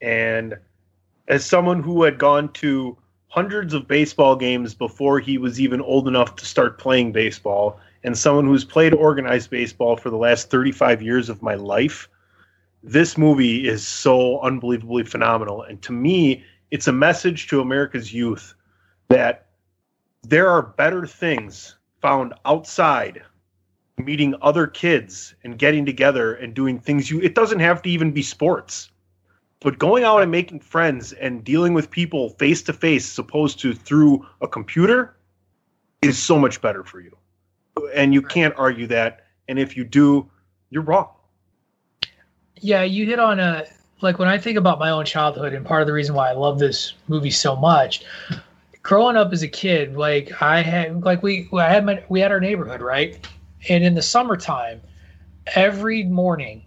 And 0.00 0.54
as 1.26 1.44
someone 1.44 1.82
who 1.82 2.04
had 2.04 2.18
gone 2.18 2.52
to 2.54 2.96
hundreds 3.28 3.74
of 3.74 3.86
baseball 3.86 4.34
games 4.34 4.74
before 4.74 5.20
he 5.20 5.38
was 5.38 5.60
even 5.60 5.80
old 5.80 6.08
enough 6.08 6.36
to 6.36 6.46
start 6.46 6.78
playing 6.78 7.12
baseball, 7.12 7.78
and 8.04 8.16
someone 8.16 8.46
who's 8.46 8.64
played 8.64 8.94
organized 8.94 9.50
baseball 9.50 9.96
for 9.96 10.10
the 10.10 10.16
last 10.16 10.50
35 10.50 11.02
years 11.02 11.28
of 11.28 11.42
my 11.42 11.54
life, 11.54 12.08
this 12.82 13.18
movie 13.18 13.68
is 13.68 13.86
so 13.86 14.40
unbelievably 14.40 15.04
phenomenal. 15.04 15.62
And 15.62 15.80
to 15.82 15.92
me, 15.92 16.44
it's 16.70 16.88
a 16.88 16.92
message 16.92 17.48
to 17.48 17.60
America's 17.60 18.12
youth 18.12 18.54
that 19.08 19.46
there 20.22 20.48
are 20.48 20.62
better 20.62 21.06
things 21.06 21.76
found 22.00 22.34
outside 22.44 23.22
meeting 23.98 24.34
other 24.42 24.66
kids 24.66 25.34
and 25.42 25.58
getting 25.58 25.84
together 25.84 26.34
and 26.34 26.54
doing 26.54 26.78
things 26.78 27.10
you 27.10 27.20
it 27.20 27.34
doesn't 27.34 27.58
have 27.58 27.82
to 27.82 27.90
even 27.90 28.12
be 28.12 28.22
sports 28.22 28.90
but 29.60 29.78
going 29.78 30.04
out 30.04 30.22
and 30.22 30.30
making 30.30 30.60
friends 30.60 31.12
and 31.12 31.44
dealing 31.44 31.74
with 31.74 31.90
people 31.90 32.30
face 32.30 32.62
to 32.62 32.72
face 32.72 33.18
opposed 33.18 33.58
to 33.60 33.74
through 33.74 34.26
a 34.40 34.48
computer 34.48 35.16
is 36.02 36.18
so 36.18 36.38
much 36.38 36.60
better 36.60 36.84
for 36.84 37.00
you 37.00 37.16
and 37.94 38.14
you 38.14 38.22
can't 38.22 38.54
argue 38.56 38.86
that 38.86 39.26
and 39.48 39.58
if 39.58 39.76
you 39.76 39.84
do 39.84 40.28
you're 40.70 40.82
wrong 40.82 41.10
Yeah, 42.60 42.82
you 42.82 43.06
hit 43.06 43.18
on 43.18 43.40
a 43.40 43.64
like 44.00 44.18
when 44.18 44.28
I 44.28 44.38
think 44.38 44.58
about 44.58 44.78
my 44.78 44.90
own 44.90 45.04
childhood 45.04 45.54
and 45.54 45.64
part 45.64 45.80
of 45.80 45.86
the 45.86 45.92
reason 45.92 46.14
why 46.14 46.30
I 46.30 46.32
love 46.32 46.58
this 46.58 46.94
movie 47.08 47.30
so 47.30 47.56
much. 47.56 48.04
Growing 48.82 49.16
up 49.16 49.32
as 49.32 49.42
a 49.42 49.48
kid, 49.48 49.96
like 49.96 50.40
I 50.40 50.62
had 50.62 51.02
like 51.04 51.22
we 51.22 51.48
I 51.52 51.68
had 51.68 51.84
my 51.84 52.02
we 52.08 52.20
had 52.20 52.32
our 52.32 52.40
neighborhood, 52.40 52.80
right? 52.80 53.26
And 53.68 53.84
in 53.84 53.94
the 53.94 54.02
summertime, 54.02 54.80
every 55.54 56.04
morning 56.04 56.64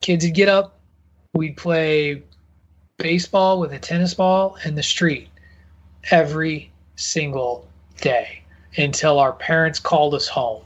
kids 0.00 0.24
would 0.24 0.34
get 0.34 0.48
up, 0.48 0.75
we'd 1.36 1.56
play 1.56 2.22
baseball 2.98 3.60
with 3.60 3.72
a 3.72 3.78
tennis 3.78 4.14
ball 4.14 4.56
in 4.64 4.74
the 4.74 4.82
street 4.82 5.28
every 6.10 6.70
single 6.96 7.68
day 8.00 8.42
until 8.76 9.18
our 9.18 9.32
parents 9.32 9.78
called 9.78 10.14
us 10.14 10.28
home. 10.28 10.62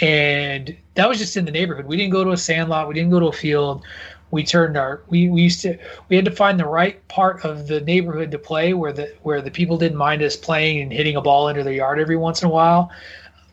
And 0.00 0.76
that 0.94 1.08
was 1.08 1.18
just 1.18 1.36
in 1.36 1.44
the 1.44 1.50
neighborhood. 1.50 1.86
We 1.86 1.96
didn't 1.96 2.12
go 2.12 2.24
to 2.24 2.30
a 2.30 2.36
sandlot, 2.36 2.88
we 2.88 2.94
didn't 2.94 3.10
go 3.10 3.20
to 3.20 3.26
a 3.26 3.32
field. 3.32 3.82
We 4.32 4.44
turned 4.44 4.76
our 4.76 5.02
we, 5.08 5.28
we 5.28 5.42
used 5.42 5.60
to 5.62 5.76
we 6.08 6.14
had 6.14 6.24
to 6.24 6.30
find 6.30 6.58
the 6.58 6.66
right 6.66 7.06
part 7.08 7.44
of 7.44 7.66
the 7.66 7.80
neighborhood 7.80 8.30
to 8.30 8.38
play 8.38 8.74
where 8.74 8.92
the 8.92 9.12
where 9.22 9.42
the 9.42 9.50
people 9.50 9.76
didn't 9.76 9.98
mind 9.98 10.22
us 10.22 10.36
playing 10.36 10.80
and 10.80 10.92
hitting 10.92 11.16
a 11.16 11.20
ball 11.20 11.48
into 11.48 11.64
their 11.64 11.72
yard 11.72 11.98
every 11.98 12.16
once 12.16 12.40
in 12.40 12.46
a 12.46 12.50
while. 12.52 12.92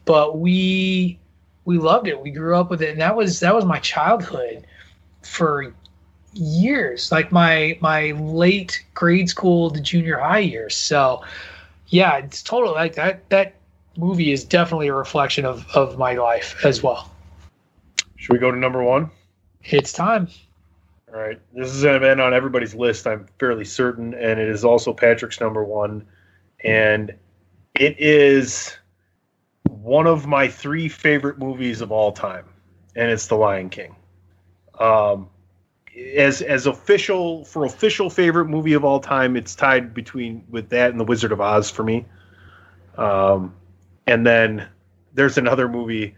But 0.05 0.38
we 0.38 1.17
we 1.65 1.79
loved 1.79 2.07
it. 2.07 2.21
We 2.21 2.29
grew 2.29 2.55
up 2.55 2.69
with 2.69 2.84
it 2.84 2.91
and 2.91 3.01
that 3.01 3.15
was 3.15 3.39
that 3.39 3.55
was 3.55 3.65
my 3.65 3.79
childhood 3.79 4.67
for 5.23 5.73
years 6.34 7.12
like 7.12 7.32
my 7.32 7.78
my 7.82 8.12
late 8.12 8.84
grade 8.94 9.30
school 9.30 9.72
to 9.72 9.82
junior 9.82 10.20
high 10.20 10.40
years. 10.40 10.76
So 10.76 11.24
yeah 11.88 12.18
it's 12.18 12.44
totally 12.44 12.76
like 12.76 12.95
that 12.95 13.30
that 13.30 13.56
movie 13.98 14.32
is 14.32 14.44
definitely 14.44 14.88
a 14.88 14.94
reflection 14.94 15.45
of 15.45 15.68
of 15.76 15.98
my 15.98 16.14
life 16.14 16.64
as 16.66 16.84
well. 16.84 17.12
Should 18.16 18.34
we 18.34 18.40
go 18.40 18.52
to 18.52 18.58
number 18.58 18.84
one? 18.84 19.10
It's 19.64 19.91
time. 19.91 20.28
All 21.14 21.20
right. 21.20 21.40
This 21.54 21.72
is 21.72 21.84
an 21.84 21.95
event 21.95 22.22
on 22.22 22.34
everybody's 22.34 22.76
list 22.76 23.08
i'm 23.08 23.28
fairly 23.40 23.66
certain 23.66 24.14
and 24.14 24.40
it 24.40 24.49
is 24.49 24.64
also 24.64 24.94
patrick's 24.94 25.40
number 25.40 25.64
one. 25.64 26.06
And 26.64 27.14
it 27.76 27.99
is 27.99 28.76
one 29.70 30.08
of 30.08 30.26
my 30.26 30.48
three 30.48 30.90
favorite 30.90 31.38
movies 31.38 31.82
of 31.82 31.91
all 31.91 32.12
time 32.12 32.45
and 32.95 33.12
it's 33.12 33.28
the 33.28 33.36
lion 33.36 33.70
king. 33.70 33.95
Um 34.80 35.30
as 36.15 36.41
as 36.41 36.68
official 36.68 37.44
for 37.45 37.65
official 37.65 38.10
favorite 38.10 38.45
movie 38.45 38.74
of 38.74 38.86
all 38.86 38.99
time, 38.99 39.36
it's 39.36 39.56
tied 39.56 39.94
between 39.94 40.44
with 40.49 40.69
that 40.69 40.91
and 40.91 40.99
The 40.99 41.03
Wizard 41.03 41.32
of 41.32 41.41
Oz 41.41 41.69
for 41.69 41.84
me. 41.84 42.06
Um, 42.98 43.53
and 44.06 44.26
then 44.26 44.68
there's 45.14 45.38
another 45.38 45.68
movie. 45.68 46.15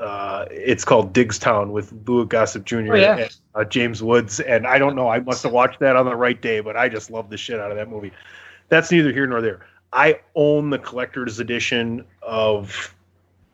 Uh, 0.00 0.46
it's 0.50 0.84
called 0.84 1.12
Diggstown 1.12 1.70
with 1.70 1.92
Louis 2.06 2.26
Gossett 2.26 2.64
Jr. 2.64 2.92
Oh, 2.92 2.94
yeah. 2.94 3.16
and 3.16 3.36
uh, 3.54 3.64
James 3.64 4.02
Woods, 4.02 4.38
and 4.38 4.66
I 4.66 4.78
don't 4.78 4.94
know. 4.94 5.08
I 5.08 5.18
must 5.18 5.42
have 5.42 5.52
watched 5.52 5.80
that 5.80 5.96
on 5.96 6.06
the 6.06 6.14
right 6.14 6.40
day, 6.40 6.60
but 6.60 6.76
I 6.76 6.88
just 6.88 7.10
love 7.10 7.30
the 7.30 7.36
shit 7.36 7.58
out 7.58 7.72
of 7.72 7.76
that 7.76 7.88
movie. 7.88 8.12
That's 8.68 8.92
neither 8.92 9.12
here 9.12 9.26
nor 9.26 9.40
there. 9.40 9.66
I 9.92 10.20
own 10.36 10.70
the 10.70 10.78
collector's 10.78 11.40
edition 11.40 12.04
of 12.22 12.94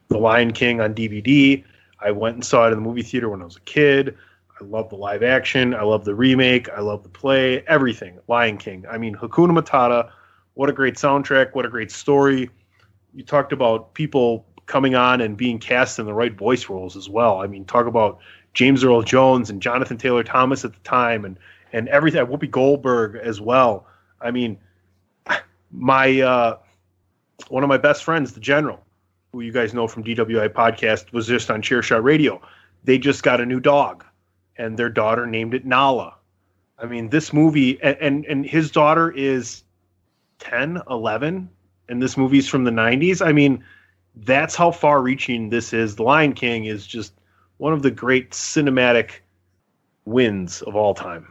The 0.09 0.19
Lion 0.19 0.53
King 0.53 0.81
on 0.81 0.95
DVD. 0.95 1.65
I 2.01 2.11
went 2.11 2.35
and 2.35 2.45
saw 2.45 2.67
it 2.67 2.73
in 2.73 2.75
the 2.75 2.83
movie 2.83 3.03
theater 3.03 3.31
when 3.31 3.41
I 3.41 3.45
was 3.45 3.57
a 3.57 3.61
kid. 3.61 4.17
I 4.61 4.65
love 4.65 4.89
the 4.89 4.97
live 4.97 5.23
action. 5.23 5.75
I 5.75 5.83
love 5.83 6.05
the 6.05 6.15
remake. 6.15 6.69
I 6.69 6.81
love 6.81 7.03
the 7.03 7.09
play. 7.09 7.65
Everything. 7.67 8.19
Lion 8.29 8.57
King. 8.57 8.85
I 8.89 8.99
mean, 8.99 9.15
Hakuna 9.17 9.59
Matata. 9.59 10.11
What 10.55 10.69
a 10.69 10.73
great 10.73 10.95
soundtrack. 10.95 11.55
What 11.55 11.67
a 11.67 11.69
great 11.69 11.91
story. 11.91 12.51
You 13.15 13.25
talked 13.25 13.53
about 13.53 13.95
people 13.95 14.47
coming 14.67 14.95
on 14.95 15.21
and 15.21 15.37
being 15.37 15.59
cast 15.59 15.99
in 15.99 16.07
the 16.07 16.15
right 16.15 16.33
voice 16.33 16.69
roles 16.69 16.97
as 16.97 17.09
well. 17.09 17.41
I 17.41 17.49
mean, 17.49 17.65
talk 17.65 17.87
about 17.87 18.19
James 18.55 18.85
Earl 18.85 19.03
Jones 19.03 19.51
and 19.51 19.61
Jonathan 19.61 19.99
Taylor 19.99 20.23
Thomas 20.23 20.65
at 20.65 20.73
the 20.73 20.81
time, 20.81 21.25
and 21.25 21.37
and 21.73 21.89
everything. 21.89 22.25
Whoopi 22.27 22.51
Goldberg 22.51 23.17
as 23.17 23.41
well. 23.41 23.87
I 24.21 24.31
mean, 24.31 24.59
my 25.73 26.21
uh, 26.21 26.59
one 27.49 27.65
of 27.65 27.69
my 27.69 27.79
best 27.79 28.05
friends, 28.05 28.33
the 28.33 28.41
General, 28.41 28.81
who 29.33 29.41
you 29.41 29.51
guys 29.51 29.75
know 29.75 29.89
from 29.89 30.05
DWI 30.05 30.49
podcast, 30.51 31.13
was 31.13 31.27
just 31.27 31.51
on 31.51 31.61
Chairshot 31.61 32.05
Radio. 32.05 32.41
They 32.85 32.99
just 32.99 33.25
got 33.25 33.41
a 33.41 33.47
new 33.47 33.59
dog 33.59 34.05
and 34.57 34.77
their 34.79 34.89
daughter 34.91 35.27
named 35.27 35.55
it 35.55 35.65
Nala. 35.65 36.15
I 36.79 36.87
mean, 36.87 37.09
this 37.09 37.33
movie, 37.33 37.81
and, 37.83 37.97
and, 38.01 38.25
and 38.27 38.47
his 38.47 38.71
daughter 38.71 39.11
is 39.11 39.63
10, 40.41 40.83
11, 40.91 41.49
and 41.89 42.03
this 42.03 42.17
movie's 42.17 42.49
from 42.49 42.65
the 42.65 42.71
90s. 42.71 43.25
I 43.25 43.33
mean, 43.33 43.65
that's 44.17 44.55
how 44.57 44.71
far 44.71 45.03
reaching 45.03 45.51
this 45.51 45.73
is. 45.73 45.97
The 45.97 46.03
Lion 46.03 46.33
King 46.33 46.65
is 46.65 46.87
just 46.87 47.13
one 47.59 47.73
of 47.73 47.83
the 47.83 47.91
great 47.91 48.31
cinematic 48.33 49.21
wins 50.05 50.63
of 50.63 50.77
all 50.77 50.95
time. 50.95 51.27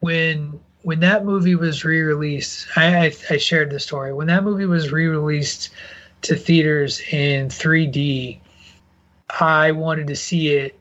when 0.00 0.60
when 0.82 1.00
that 1.00 1.24
movie 1.24 1.54
was 1.56 1.84
re-released 1.84 2.68
I, 2.76 3.06
I 3.06 3.12
i 3.30 3.36
shared 3.38 3.70
the 3.70 3.80
story 3.80 4.12
when 4.12 4.26
that 4.28 4.44
movie 4.44 4.66
was 4.66 4.92
re-released 4.92 5.70
to 6.22 6.36
theaters 6.36 7.00
in 7.10 7.48
3d 7.48 8.38
i 9.40 9.72
wanted 9.72 10.06
to 10.08 10.16
see 10.16 10.50
it 10.50 10.78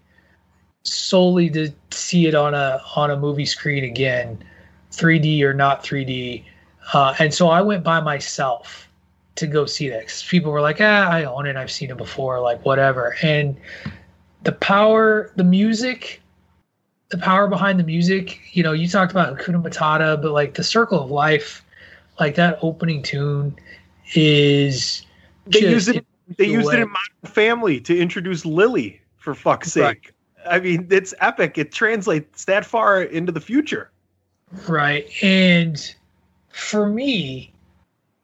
solely 0.85 1.49
to 1.49 1.71
see 1.91 2.27
it 2.27 2.35
on 2.35 2.53
a 2.53 2.81
on 2.95 3.11
a 3.11 3.17
movie 3.17 3.45
screen 3.45 3.83
again 3.83 4.41
3d 4.91 5.41
or 5.41 5.53
not 5.53 5.83
3d 5.83 6.43
uh, 6.93 7.15
and 7.19 7.33
so 7.33 7.49
i 7.49 7.61
went 7.61 7.83
by 7.83 7.99
myself 7.99 8.87
to 9.35 9.47
go 9.47 9.65
see 9.65 9.89
that 9.89 10.01
'cause 10.07 10.23
people 10.23 10.51
were 10.51 10.61
like 10.61 10.77
ah 10.79 11.09
i 11.09 11.23
own 11.23 11.45
it 11.47 11.55
i've 11.55 11.71
seen 11.71 11.89
it 11.89 11.97
before 11.97 12.39
like 12.39 12.63
whatever 12.65 13.15
and 13.21 13.57
the 14.43 14.51
power 14.51 15.31
the 15.35 15.43
music 15.43 16.21
the 17.09 17.17
power 17.17 17.47
behind 17.47 17.79
the 17.79 17.83
music. 17.83 18.39
You 18.53 18.63
know, 18.63 18.71
you 18.71 18.87
talked 18.87 19.11
about 19.11 19.37
Hakuna 19.37 19.61
Matata, 19.63 20.21
but 20.21 20.31
like 20.31 20.55
the 20.55 20.63
Circle 20.63 21.01
of 21.03 21.11
Life, 21.11 21.63
like 22.19 22.35
that 22.35 22.57
opening 22.61 23.03
tune 23.03 23.55
is 24.15 25.05
They 25.47 25.59
used 25.59 25.89
it. 25.89 26.05
They 26.37 26.47
used 26.47 26.73
it 26.73 26.79
in 26.79 26.89
Modern 26.89 27.33
Family 27.33 27.79
to 27.81 27.97
introduce 27.97 28.45
Lily. 28.45 28.99
For 29.17 29.35
fuck's 29.35 29.71
sake! 29.71 30.13
I 30.49 30.59
mean, 30.59 30.87
it's 30.91 31.13
epic. 31.19 31.57
It 31.57 31.71
translates 31.71 32.45
that 32.45 32.65
far 32.65 33.01
into 33.01 33.31
the 33.31 33.41
future. 33.41 33.91
right. 34.67 35.07
And 35.21 35.95
for 36.49 36.87
me, 36.87 37.53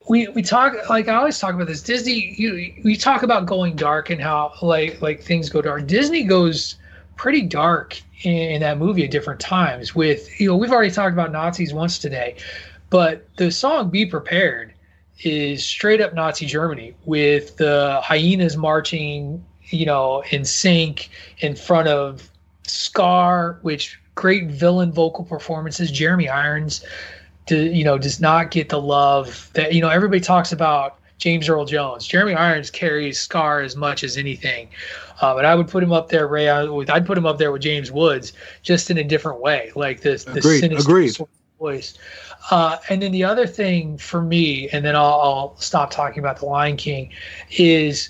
we 0.10 0.28
we 0.30 0.42
talk 0.42 0.90
like 0.90 1.08
I 1.08 1.16
always 1.16 1.40
talk 1.40 1.54
about 1.54 1.68
this. 1.68 1.82
Disney, 1.82 2.34
you 2.38 2.74
we 2.84 2.96
talk 2.96 3.24
about 3.24 3.46
going 3.46 3.76
dark 3.76 4.10
and 4.10 4.22
how 4.22 4.54
like 4.62 5.02
like 5.02 5.22
things 5.22 5.50
go 5.50 5.62
dark. 5.62 5.88
Disney 5.88 6.24
goes 6.24 6.76
pretty 7.16 7.42
dark 7.42 8.02
in, 8.24 8.34
in 8.34 8.62
that 8.62 8.78
movie 8.78 9.04
at 9.04 9.12
different 9.12 9.40
times. 9.40 9.96
With 9.96 10.40
you 10.40 10.48
know, 10.48 10.58
we've 10.58 10.72
already 10.72 10.92
talked 10.92 11.14
about 11.14 11.32
Nazis 11.32 11.74
once 11.74 12.00
today, 12.00 12.38
but 12.90 13.28
the 13.38 13.52
song 13.52 13.90
"Be 13.90 14.06
Prepared" 14.06 14.74
is 15.20 15.64
straight 15.64 16.02
up 16.02 16.14
Nazi 16.14 16.46
Germany 16.46 16.96
with 17.06 17.58
the 17.58 18.00
hyenas 18.04 18.58
marching, 18.58 19.46
you 19.72 19.86
know, 19.86 20.24
in 20.32 20.46
sync 20.46 21.10
in 21.40 21.56
front 21.56 21.88
of 21.88 22.30
Scar, 22.68 23.60
which 23.62 24.00
great 24.16 24.50
villain 24.50 24.92
vocal 24.92 25.26
performances. 25.26 25.92
Jeremy 25.92 26.30
Irons, 26.30 26.86
do, 27.48 27.58
you 27.58 27.84
know, 27.84 27.98
does 27.98 28.20
not 28.20 28.52
get 28.52 28.70
the 28.70 28.80
love 28.82 29.50
that 29.54 29.74
you 29.74 29.82
know 29.82 29.90
everybody 29.90 30.22
talks 30.22 30.52
about. 30.52 30.98
James 31.18 31.48
Earl 31.48 31.66
Jones. 31.66 32.08
Jeremy 32.08 32.34
Irons 32.34 32.72
carries 32.72 33.20
Scar 33.20 33.62
as 33.62 33.76
much 33.76 34.04
as 34.04 34.18
anything, 34.18 34.70
uh, 35.22 35.36
but 35.36 35.46
I 35.46 35.54
would 35.54 35.68
put 35.68 35.84
him 35.84 35.92
up 35.92 36.10
there. 36.10 36.28
Rey, 36.28 36.50
I 36.50 36.64
would, 36.64 36.90
I'd 36.90 37.06
put 37.06 37.16
him 37.16 37.28
up 37.28 37.38
there 37.38 37.52
with 37.52 37.62
James 37.62 37.92
Woods, 37.92 38.34
just 38.64 38.90
in 38.90 38.98
a 38.98 39.04
different 39.04 39.40
way, 39.40 39.72
like 39.76 40.02
this 40.02 40.24
the 40.24 40.40
Agreed, 40.40 40.62
sinister 40.62 40.90
agreed. 40.90 41.10
sort 41.10 41.30
of 41.30 41.60
voice. 41.60 41.94
Uh, 42.50 42.78
and 42.90 43.04
then 43.04 43.12
the 43.12 43.24
other 43.24 43.46
thing 43.46 44.00
for 44.00 44.24
me, 44.24 44.68
and 44.70 44.84
then 44.84 44.96
I'll, 44.96 45.22
I'll 45.22 45.56
stop 45.58 45.92
talking 45.92 46.18
about 46.18 46.40
the 46.40 46.48
Lion 46.48 46.76
King, 46.76 47.12
is 47.52 48.10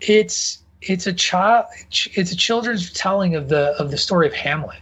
it's 0.00 0.62
it's 0.80 1.06
a 1.06 1.12
child 1.12 1.66
it's 1.90 2.30
a 2.30 2.36
children's 2.36 2.92
telling 2.92 3.34
of 3.34 3.48
the 3.48 3.74
of 3.80 3.90
the 3.90 3.98
story 3.98 4.26
of 4.26 4.32
Hamlet 4.32 4.78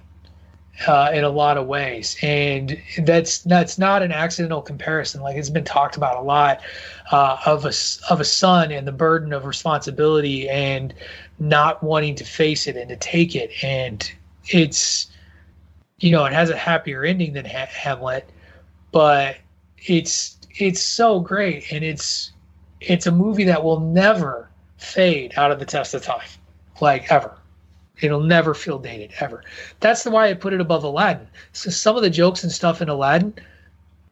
uh, 0.87 1.11
in 1.15 1.25
a 1.25 1.29
lot 1.31 1.57
of 1.57 1.67
ways, 1.67 2.19
and 2.23 2.79
that's 2.99 3.39
that's 3.39 3.79
not 3.79 4.03
an 4.03 4.13
accidental 4.13 4.61
comparison. 4.61 5.23
Like 5.23 5.37
it's 5.37 5.49
been 5.49 5.65
talked 5.65 5.97
about 5.97 6.17
a 6.17 6.21
lot 6.21 6.61
uh, 7.11 7.39
of 7.47 7.65
a 7.65 7.73
of 8.11 8.21
a 8.21 8.25
son 8.25 8.71
and 8.73 8.87
the 8.87 8.93
burden 8.93 9.33
of 9.33 9.47
responsibility 9.47 10.49
and 10.51 10.93
not 11.39 11.83
wanting 11.83 12.15
to 12.17 12.25
face 12.25 12.67
it 12.67 12.77
and 12.77 12.91
to 12.91 12.97
take 12.97 13.35
it, 13.35 13.51
and 13.63 14.13
it's 14.49 15.07
you 15.99 16.11
know 16.11 16.27
it 16.27 16.33
has 16.35 16.51
a 16.51 16.57
happier 16.57 17.05
ending 17.05 17.33
than 17.33 17.47
ha- 17.47 17.69
Hamlet, 17.71 18.29
but 18.93 19.39
it's 19.79 20.37
it's 20.59 20.83
so 20.83 21.21
great. 21.21 21.73
And 21.73 21.83
it's 21.83 22.33
it's 22.83 23.07
a 23.07 23.13
movie 23.13 23.45
that 23.45 23.65
will 23.65 23.81
never 23.81 24.51
fade 24.79 25.35
out 25.37 25.51
of 25.51 25.59
the 25.59 25.65
test 25.65 25.95
of 25.95 26.03
time, 26.03 26.29
like 26.81 27.11
ever. 27.11 27.37
It'll 28.01 28.21
never 28.21 28.55
feel 28.55 28.79
dated 28.79 29.13
ever. 29.21 29.43
That's 29.81 30.03
the 30.03 30.11
why 30.11 30.29
I 30.29 30.35
put 30.35 30.53
it 30.53 30.61
above 30.61 30.85
Aladdin. 30.85 31.27
So 31.53 31.71
some 31.71 31.97
of 31.97 32.03
the 32.03 32.11
jokes 32.11 32.43
and 32.43 32.53
stuff 32.53 32.83
in 32.83 32.91
Aladdin, 32.91 33.35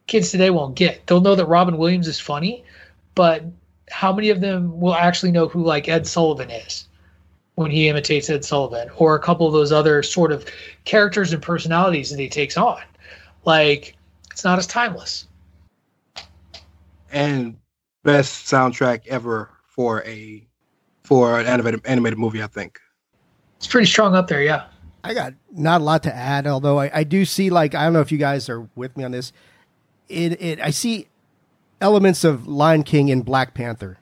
kids 0.07 0.31
today 0.31 0.49
won't 0.49 0.75
get. 0.75 1.05
They'll 1.05 1.21
know 1.21 1.35
that 1.35 1.45
Robin 1.45 1.77
Williams 1.77 2.07
is 2.07 2.19
funny, 2.19 2.63
but 3.13 3.43
how 3.89 4.11
many 4.11 4.31
of 4.31 4.41
them 4.41 4.79
will 4.79 4.95
actually 4.95 5.31
know 5.31 5.47
who 5.47 5.63
like 5.63 5.87
Ed 5.87 6.07
Sullivan 6.07 6.49
is 6.49 6.87
when 7.53 7.69
he 7.69 7.87
imitates 7.87 8.29
Ed 8.29 8.43
Sullivan, 8.43 8.89
or 8.97 9.15
a 9.15 9.19
couple 9.19 9.45
of 9.45 9.53
those 9.53 9.71
other 9.71 10.01
sort 10.01 10.31
of 10.31 10.45
characters 10.83 11.31
and 11.31 11.41
personalities 11.41 12.09
that 12.09 12.19
he 12.19 12.27
takes 12.27 12.57
on? 12.57 12.81
Like 13.45 13.95
it's 14.31 14.43
not 14.43 14.57
as 14.57 14.67
timeless. 14.67 15.27
and 17.11 17.57
best 18.03 18.45
soundtrack 18.51 19.07
ever 19.07 19.49
for 19.67 20.03
a 20.03 20.45
for 21.05 21.39
an 21.39 21.45
animated 21.45 21.81
animated 21.85 22.19
movie. 22.19 22.43
I 22.43 22.47
think. 22.47 22.79
It's 23.57 23.67
pretty 23.67 23.87
strong 23.87 24.15
up 24.15 24.27
there, 24.27 24.43
yeah. 24.43 24.67
I 25.03 25.13
got 25.13 25.33
not 25.51 25.81
a 25.81 25.83
lot 25.83 26.03
to 26.03 26.15
add, 26.15 26.47
although 26.47 26.79
I, 26.79 26.91
I 26.93 27.03
do 27.03 27.25
see 27.25 27.49
like 27.49 27.75
I 27.75 27.83
don't 27.83 27.93
know 27.93 28.01
if 28.01 28.11
you 28.11 28.17
guys 28.17 28.49
are 28.49 28.67
with 28.75 28.97
me 28.97 29.03
on 29.03 29.11
this. 29.11 29.31
It 30.09 30.41
it 30.41 30.59
I 30.59 30.71
see 30.71 31.07
elements 31.79 32.23
of 32.23 32.47
Lion 32.47 32.83
King 32.83 33.09
in 33.09 33.21
Black 33.21 33.53
Panther. 33.53 33.99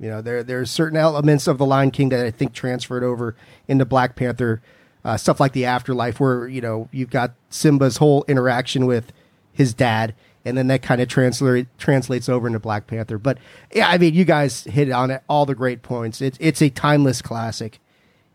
You 0.00 0.08
know, 0.08 0.22
there 0.22 0.42
there's 0.42 0.70
certain 0.70 0.96
elements 0.96 1.46
of 1.46 1.58
the 1.58 1.66
Lion 1.66 1.90
King 1.90 2.08
that 2.10 2.24
I 2.24 2.30
think 2.30 2.54
transferred 2.54 3.04
over 3.04 3.36
into 3.66 3.84
Black 3.84 4.16
Panther. 4.16 4.62
Uh, 5.04 5.16
stuff 5.16 5.38
like 5.38 5.52
the 5.52 5.64
afterlife, 5.64 6.18
where 6.18 6.48
you 6.48 6.60
know 6.60 6.88
you've 6.92 7.10
got 7.10 7.34
Simba's 7.50 7.98
whole 7.98 8.24
interaction 8.26 8.86
with 8.86 9.12
his 9.52 9.74
dad, 9.74 10.14
and 10.44 10.56
then 10.56 10.68
that 10.68 10.82
kind 10.82 11.00
of 11.00 11.08
translate 11.08 11.66
translates 11.78 12.28
over 12.28 12.46
into 12.46 12.58
Black 12.58 12.86
Panther. 12.86 13.18
But 13.18 13.38
yeah, 13.72 13.88
I 13.88 13.98
mean, 13.98 14.14
you 14.14 14.24
guys 14.24 14.64
hit 14.64 14.90
on 14.90 15.10
it, 15.10 15.22
all 15.28 15.46
the 15.46 15.54
great 15.54 15.82
points. 15.82 16.20
It's 16.20 16.38
it's 16.40 16.62
a 16.62 16.70
timeless 16.70 17.22
classic. 17.22 17.78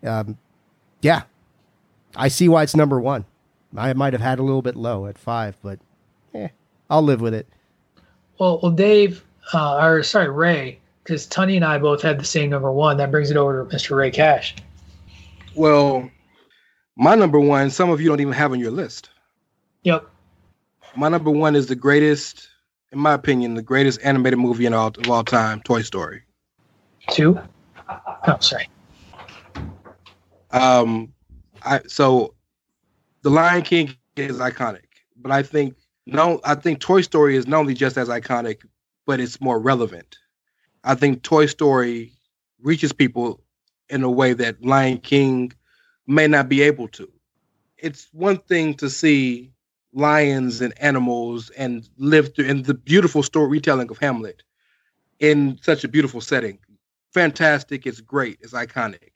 Um, 0.03 0.37
yeah, 1.01 1.23
I 2.15 2.27
see 2.27 2.49
why 2.49 2.63
it's 2.63 2.75
number 2.75 2.99
one. 2.99 3.25
I 3.75 3.93
might 3.93 4.13
have 4.13 4.21
had 4.21 4.39
a 4.39 4.43
little 4.43 4.61
bit 4.61 4.75
low 4.75 5.07
at 5.07 5.17
five, 5.17 5.57
but 5.63 5.79
eh, 6.33 6.49
I'll 6.89 7.01
live 7.01 7.21
with 7.21 7.33
it. 7.33 7.47
Well, 8.39 8.59
well, 8.61 8.71
Dave, 8.71 9.23
uh, 9.53 9.83
or 9.83 10.03
sorry, 10.03 10.29
Rey, 10.29 10.79
because 11.03 11.27
Tunney 11.27 11.55
and 11.55 11.65
I 11.65 11.77
both 11.77 12.01
had 12.01 12.19
the 12.19 12.25
same 12.25 12.49
number 12.49 12.71
one. 12.71 12.97
That 12.97 13.11
brings 13.11 13.31
it 13.31 13.37
over 13.37 13.65
to 13.65 13.75
Mr. 13.75 13.95
Rey 13.95 14.11
Cash. 14.11 14.55
Well, 15.55 16.09
my 16.95 17.15
number 17.15 17.39
one, 17.39 17.69
some 17.69 17.89
of 17.89 17.99
you 18.01 18.09
don't 18.09 18.19
even 18.19 18.33
have 18.33 18.51
on 18.51 18.59
your 18.59 18.71
list. 18.71 19.09
Yep. 19.83 20.07
My 20.95 21.09
number 21.09 21.31
one 21.31 21.55
is 21.55 21.67
the 21.67 21.75
greatest, 21.75 22.47
in 22.91 22.99
my 22.99 23.13
opinion, 23.13 23.55
the 23.55 23.63
greatest 23.63 23.99
animated 24.03 24.39
movie 24.39 24.65
in 24.65 24.73
all 24.73 24.87
of 24.87 25.09
all 25.09 25.23
time, 25.23 25.61
Toy 25.61 25.81
Story. 25.81 26.23
Two. 27.09 27.39
Oh, 28.27 28.37
sorry. 28.39 28.69
Um, 30.51 31.11
I 31.63 31.81
so 31.87 32.35
the 33.23 33.29
Lion 33.29 33.63
King 33.63 33.95
is 34.15 34.37
iconic, 34.37 34.85
but 35.17 35.31
I 35.31 35.41
think 35.41 35.75
no, 36.05 36.39
I 36.43 36.55
think 36.55 36.79
Toy 36.79 37.01
Story 37.01 37.35
is 37.35 37.47
not 37.47 37.59
only 37.59 37.73
just 37.73 37.97
as 37.97 38.09
iconic, 38.09 38.61
but 39.07 39.19
it's 39.19 39.41
more 39.41 39.59
relevant. 39.59 40.17
I 40.83 40.95
think 40.95 41.23
Toy 41.23 41.47
Story 41.47 42.13
reaches 42.61 42.93
people 42.93 43.41
in 43.89 44.03
a 44.03 44.11
way 44.11 44.33
that 44.33 44.63
Lion 44.63 44.99
King 44.99 45.53
may 46.05 46.27
not 46.27 46.49
be 46.49 46.61
able 46.61 46.87
to. 46.89 47.11
It's 47.77 48.09
one 48.11 48.37
thing 48.37 48.75
to 48.75 48.89
see 48.89 49.52
lions 49.93 50.61
and 50.61 50.73
animals 50.81 51.49
and 51.51 51.87
live 51.97 52.35
through 52.35 52.45
in 52.45 52.63
the 52.63 52.73
beautiful 52.73 53.23
story 53.23 53.47
retelling 53.47 53.89
of 53.89 53.97
Hamlet 53.99 54.43
in 55.19 55.59
such 55.61 55.83
a 55.83 55.87
beautiful 55.87 56.21
setting. 56.21 56.59
Fantastic, 57.13 57.85
it's 57.85 58.01
great, 58.01 58.39
it's 58.41 58.53
iconic. 58.53 59.11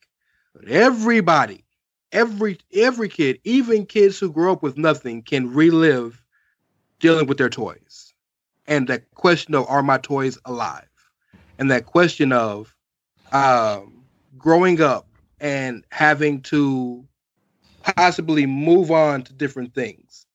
But 0.54 0.70
everybody, 0.70 1.66
every 2.12 2.60
every 2.74 3.10
kid, 3.10 3.40
even 3.44 3.86
kids 3.86 4.20
who 4.20 4.32
grow 4.32 4.54
up 4.54 4.64
with 4.64 4.78
nothing, 4.78 5.24
can 5.24 5.52
relive 5.52 6.24
dealing 7.00 7.28
with 7.28 7.38
their 7.38 7.50
toys. 7.50 8.14
And 8.68 8.88
that 8.88 9.10
question 9.16 9.56
of 9.56 9.68
are 9.68 9.84
my 9.84 9.98
toys 9.98 10.38
alive? 10.46 10.88
And 11.58 11.72
that 11.72 11.86
question 11.86 12.32
of 12.32 12.76
um, 13.32 14.04
growing 14.38 14.82
up 14.82 15.08
and 15.40 15.84
having 15.92 16.42
to 16.44 17.06
possibly 17.82 18.46
move 18.46 18.92
on 18.92 19.24
to 19.24 19.34
different 19.34 19.74
things. 19.74 20.27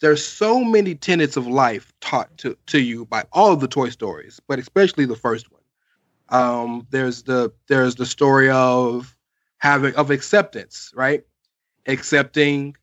There's 0.00 0.24
so 0.24 0.62
many 0.62 0.94
tenets 0.94 1.36
of 1.36 1.46
life 1.46 1.92
taught 2.00 2.36
to, 2.38 2.56
to 2.66 2.80
you 2.80 3.04
by 3.06 3.24
all 3.32 3.52
of 3.52 3.60
the 3.60 3.68
Toy 3.68 3.88
Stories, 3.88 4.40
but 4.46 4.58
especially 4.58 5.06
the 5.06 5.16
first 5.16 5.50
one. 5.50 5.62
Um, 6.28 6.86
there's 6.90 7.22
the 7.22 7.52
there's 7.68 7.94
the 7.94 8.06
story 8.06 8.50
of 8.50 9.16
having 9.58 9.94
of 9.94 10.10
acceptance, 10.10 10.92
right? 10.94 11.24
Accepting 11.86 12.76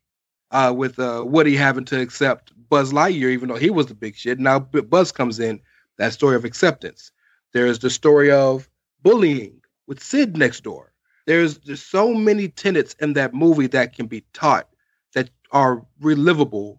uh, 0.50 0.74
with 0.76 0.98
uh, 0.98 1.24
Woody 1.26 1.56
having 1.56 1.84
to 1.86 2.00
accept 2.00 2.52
Buzz 2.68 2.92
Lightyear, 2.92 3.30
even 3.30 3.48
though 3.48 3.56
he 3.56 3.70
was 3.70 3.86
the 3.86 3.94
big 3.94 4.16
shit. 4.16 4.38
Now 4.38 4.58
Buzz 4.58 5.12
comes 5.12 5.38
in. 5.38 5.60
That 5.98 6.12
story 6.12 6.36
of 6.36 6.44
acceptance. 6.44 7.10
There's 7.52 7.78
the 7.78 7.88
story 7.88 8.30
of 8.30 8.68
bullying 9.02 9.62
with 9.86 10.02
Sid 10.02 10.36
next 10.36 10.62
door. 10.62 10.92
There's 11.26 11.58
there's 11.58 11.82
so 11.82 12.12
many 12.12 12.48
tenets 12.48 12.94
in 13.00 13.14
that 13.14 13.32
movie 13.32 13.66
that 13.68 13.94
can 13.94 14.06
be 14.06 14.24
taught 14.34 14.68
that 15.14 15.30
are 15.52 15.84
relivable. 16.02 16.78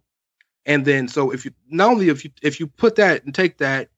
And 0.67 0.85
then 0.85 1.07
so 1.07 1.31
if 1.31 1.45
you 1.45 1.51
not 1.69 1.89
only 1.89 2.09
if 2.09 2.23
you 2.25 2.31
if 2.43 2.59
you 2.59 2.67
put 2.67 2.95
that 2.97 3.23
and 3.23 3.33
take 3.33 3.57
that 3.57 3.89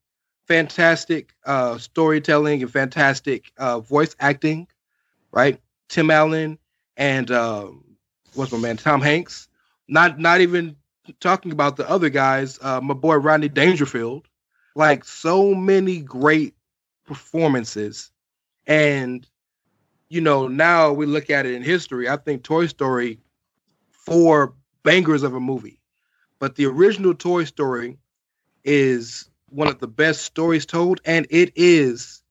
fantastic 0.47 1.33
uh, 1.45 1.77
storytelling 1.79 2.61
and 2.61 2.71
fantastic 2.71 3.51
uh, 3.57 3.79
voice 3.79 4.15
acting, 4.19 4.67
right? 5.31 5.59
Tim 5.89 6.11
Allen 6.11 6.59
and 6.95 7.31
um, 7.31 7.83
what's 8.35 8.51
my 8.51 8.59
man 8.59 8.77
Tom 8.77 9.01
Hanks. 9.01 9.47
Not 9.87 10.19
not 10.19 10.41
even 10.41 10.75
talking 11.19 11.51
about 11.51 11.75
the 11.75 11.89
other 11.89 12.09
guys. 12.09 12.59
Uh, 12.61 12.79
my 12.79 12.93
boy 12.93 13.15
Rodney 13.15 13.49
Dangerfield. 13.49 14.27
Like 14.75 15.03
so 15.03 15.55
many 15.55 15.99
great 15.99 16.53
performances, 17.05 18.11
and 18.67 19.27
you 20.09 20.21
know 20.21 20.47
now 20.47 20.93
we 20.93 21.07
look 21.07 21.31
at 21.31 21.47
it 21.47 21.55
in 21.55 21.63
history. 21.63 22.07
I 22.07 22.15
think 22.17 22.43
Toy 22.43 22.67
Story, 22.67 23.19
four 23.89 24.53
bangers 24.83 25.23
of 25.23 25.33
a 25.33 25.39
movie, 25.39 25.78
but 26.39 26.55
the 26.55 26.65
original 26.65 27.13
Toy 27.13 27.43
Story 27.45 27.97
is 28.63 29.29
one 29.49 29.67
of 29.67 29.79
the 29.79 29.87
best 29.87 30.21
stories 30.23 30.65
told, 30.65 31.01
and 31.05 31.27
it 31.29 31.51
is, 31.55 32.23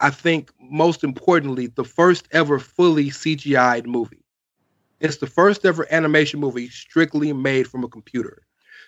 I 0.00 0.10
think, 0.10 0.50
most 0.60 1.04
importantly, 1.04 1.66
the 1.68 1.84
first 1.84 2.28
ever 2.32 2.58
fully 2.58 3.10
CGI'd 3.10 3.86
movie. 3.86 4.24
It's 5.00 5.18
the 5.18 5.26
first 5.26 5.64
ever 5.64 5.86
animation 5.90 6.40
movie 6.40 6.68
strictly 6.68 7.32
made 7.32 7.68
from 7.68 7.84
a 7.84 7.88
computer. 7.88 8.42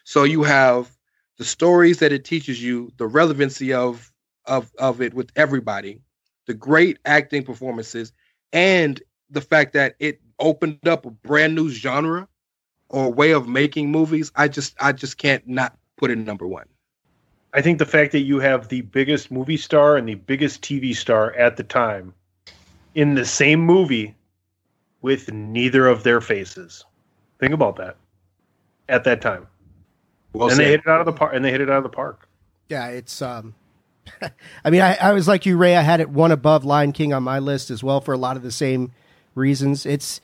So 0.04 0.24
you 0.24 0.42
have 0.42 0.96
the 1.38 1.44
stories 1.44 1.98
that 1.98 2.12
it 2.12 2.24
teaches 2.24 2.62
you, 2.62 2.92
the 2.96 3.06
relevancy 3.06 3.72
of 3.72 4.12
of 4.46 4.72
of 4.78 5.00
it 5.02 5.14
with 5.14 5.30
everybody, 5.36 6.02
the 6.46 6.54
great 6.54 6.98
acting 7.04 7.44
performances, 7.44 8.12
and 8.52 9.00
the 9.30 9.40
fact 9.42 9.74
that 9.74 9.94
it 10.00 10.20
opened 10.40 10.86
up 10.88 11.06
a 11.06 11.10
brand 11.10 11.54
new 11.54 11.68
genre 11.70 12.28
or 12.90 13.10
way 13.10 13.30
of 13.30 13.48
making 13.48 13.90
movies. 13.90 14.30
I 14.36 14.48
just 14.48 14.76
I 14.80 14.92
just 14.92 15.16
can't 15.16 15.46
not 15.48 15.76
put 15.96 16.10
it 16.10 16.18
number 16.18 16.46
one. 16.46 16.66
I 17.52 17.62
think 17.62 17.78
the 17.78 17.86
fact 17.86 18.12
that 18.12 18.20
you 18.20 18.38
have 18.40 18.68
the 18.68 18.82
biggest 18.82 19.30
movie 19.30 19.56
star 19.56 19.96
and 19.96 20.08
the 20.08 20.14
biggest 20.14 20.62
TV 20.62 20.94
star 20.94 21.32
at 21.32 21.56
the 21.56 21.64
time 21.64 22.14
in 22.94 23.14
the 23.14 23.24
same 23.24 23.60
movie 23.60 24.14
with 25.02 25.32
neither 25.32 25.86
of 25.86 26.02
their 26.02 26.20
faces. 26.20 26.84
Think 27.38 27.54
about 27.54 27.76
that. 27.76 27.96
At 28.88 29.04
that 29.04 29.20
time. 29.20 29.46
Well 30.32 30.50
and 30.50 30.58
they 30.58 30.66
hit 30.66 30.80
it 30.80 30.88
out 30.88 31.00
of 31.00 31.06
the 31.06 31.12
park 31.12 31.32
and 31.34 31.44
they 31.44 31.50
hit 31.50 31.60
it 31.60 31.70
out 31.70 31.78
of 31.78 31.82
the 31.82 31.88
park. 31.88 32.28
Yeah, 32.68 32.88
it's 32.88 33.20
um 33.22 33.54
I 34.64 34.70
mean, 34.70 34.80
I, 34.80 34.94
I 34.96 35.12
was 35.12 35.28
like 35.28 35.46
you, 35.46 35.56
Rey. 35.56 35.76
I 35.76 35.82
had 35.82 36.00
it 36.00 36.10
one 36.10 36.32
above 36.32 36.64
Lion 36.64 36.92
King 36.92 37.12
on 37.12 37.22
my 37.22 37.38
list 37.38 37.70
as 37.70 37.82
well 37.82 38.00
for 38.00 38.12
a 38.12 38.18
lot 38.18 38.36
of 38.36 38.42
the 38.42 38.50
same 38.50 38.92
reasons. 39.34 39.86
It's, 39.86 40.20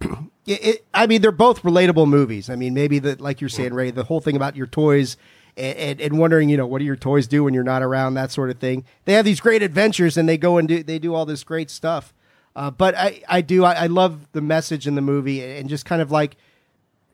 it, 0.46 0.64
it, 0.64 0.86
I 0.94 1.06
mean, 1.06 1.22
they're 1.22 1.32
both 1.32 1.62
relatable 1.62 2.08
movies. 2.08 2.50
I 2.50 2.56
mean, 2.56 2.74
maybe 2.74 2.98
the 2.98 3.16
like 3.20 3.40
you're 3.40 3.50
saying, 3.50 3.74
Rey, 3.74 3.90
the 3.90 4.04
whole 4.04 4.20
thing 4.20 4.36
about 4.36 4.56
your 4.56 4.66
toys 4.66 5.16
and, 5.56 5.76
and, 5.76 6.00
and 6.00 6.18
wondering, 6.18 6.48
you 6.48 6.56
know, 6.56 6.66
what 6.66 6.78
do 6.78 6.84
your 6.84 6.96
toys 6.96 7.26
do 7.26 7.44
when 7.44 7.54
you're 7.54 7.64
not 7.64 7.82
around, 7.82 8.14
that 8.14 8.30
sort 8.30 8.50
of 8.50 8.58
thing. 8.58 8.84
They 9.04 9.14
have 9.14 9.24
these 9.24 9.40
great 9.40 9.62
adventures 9.62 10.16
and 10.16 10.28
they 10.28 10.36
go 10.36 10.58
and 10.58 10.68
do 10.68 10.82
they 10.82 10.98
do 10.98 11.14
all 11.14 11.26
this 11.26 11.44
great 11.44 11.70
stuff. 11.70 12.12
Uh, 12.54 12.70
but 12.70 12.94
I, 12.96 13.22
I 13.28 13.40
do 13.42 13.64
I, 13.64 13.72
I 13.74 13.86
love 13.86 14.32
the 14.32 14.40
message 14.40 14.86
in 14.86 14.94
the 14.94 15.02
movie 15.02 15.42
and 15.42 15.68
just 15.68 15.84
kind 15.84 16.00
of 16.00 16.10
like 16.10 16.36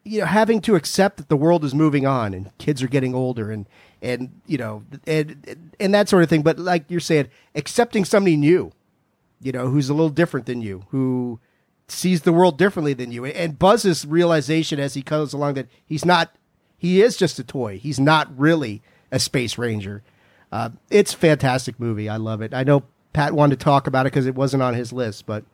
you 0.04 0.20
know 0.20 0.26
having 0.26 0.60
to 0.62 0.74
accept 0.74 1.16
that 1.16 1.28
the 1.28 1.36
world 1.36 1.64
is 1.64 1.74
moving 1.74 2.06
on 2.06 2.34
and 2.34 2.56
kids 2.58 2.82
are 2.82 2.88
getting 2.88 3.14
older 3.14 3.50
and 3.50 3.66
and 4.00 4.30
you 4.46 4.58
know 4.58 4.84
and 5.06 5.72
and 5.78 5.94
that 5.94 6.08
sort 6.08 6.22
of 6.22 6.28
thing 6.28 6.42
but 6.42 6.58
like 6.58 6.84
you're 6.88 7.00
saying 7.00 7.28
accepting 7.54 8.04
somebody 8.04 8.36
new 8.36 8.72
you 9.40 9.52
know 9.52 9.68
who's 9.68 9.88
a 9.88 9.94
little 9.94 10.08
different 10.08 10.46
than 10.46 10.60
you 10.60 10.84
who 10.90 11.38
sees 11.92 12.22
the 12.22 12.32
world 12.32 12.58
differently 12.58 12.94
than 12.94 13.12
you. 13.12 13.24
And 13.24 13.58
buzz's 13.58 14.06
realization 14.06 14.80
as 14.80 14.94
he 14.94 15.02
comes 15.02 15.32
along 15.32 15.54
that 15.54 15.68
he's 15.84 16.04
not 16.04 16.34
he 16.76 17.00
is 17.00 17.16
just 17.16 17.38
a 17.38 17.44
toy. 17.44 17.78
He's 17.78 18.00
not 18.00 18.36
really 18.36 18.82
a 19.12 19.18
space 19.18 19.56
ranger. 19.56 20.02
Uh, 20.50 20.70
it's 20.90 21.14
a 21.14 21.16
fantastic 21.16 21.78
movie. 21.78 22.08
I 22.08 22.16
love 22.16 22.42
it. 22.42 22.52
I 22.52 22.64
know 22.64 22.82
pat 23.12 23.32
wanted 23.32 23.58
to 23.58 23.64
talk 23.64 23.86
about 23.86 24.06
it 24.06 24.12
because 24.12 24.26
it 24.26 24.34
wasn't 24.34 24.62
on 24.62 24.74
his 24.74 24.92
list 24.92 25.26
but 25.26 25.44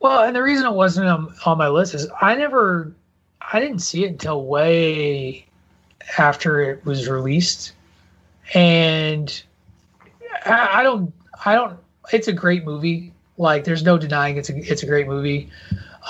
Well, 0.00 0.22
and 0.22 0.34
the 0.34 0.42
reason 0.42 0.66
it 0.66 0.74
wasn't 0.74 1.08
on, 1.08 1.34
on 1.44 1.58
my 1.58 1.68
list 1.68 1.94
is 1.94 2.08
I 2.20 2.34
never, 2.34 2.94
I 3.52 3.60
didn't 3.60 3.80
see 3.80 4.04
it 4.04 4.10
until 4.10 4.44
way 4.44 5.46
after 6.16 6.60
it 6.60 6.84
was 6.84 7.08
released, 7.08 7.72
and 8.54 9.42
I, 10.46 10.80
I 10.80 10.82
don't, 10.82 11.12
I 11.44 11.54
don't. 11.54 11.78
It's 12.12 12.28
a 12.28 12.32
great 12.32 12.64
movie. 12.64 13.12
Like, 13.38 13.64
there's 13.64 13.82
no 13.82 13.96
denying 13.96 14.36
it's 14.36 14.50
a, 14.50 14.56
it's 14.56 14.82
a 14.82 14.86
great 14.86 15.06
movie. 15.06 15.50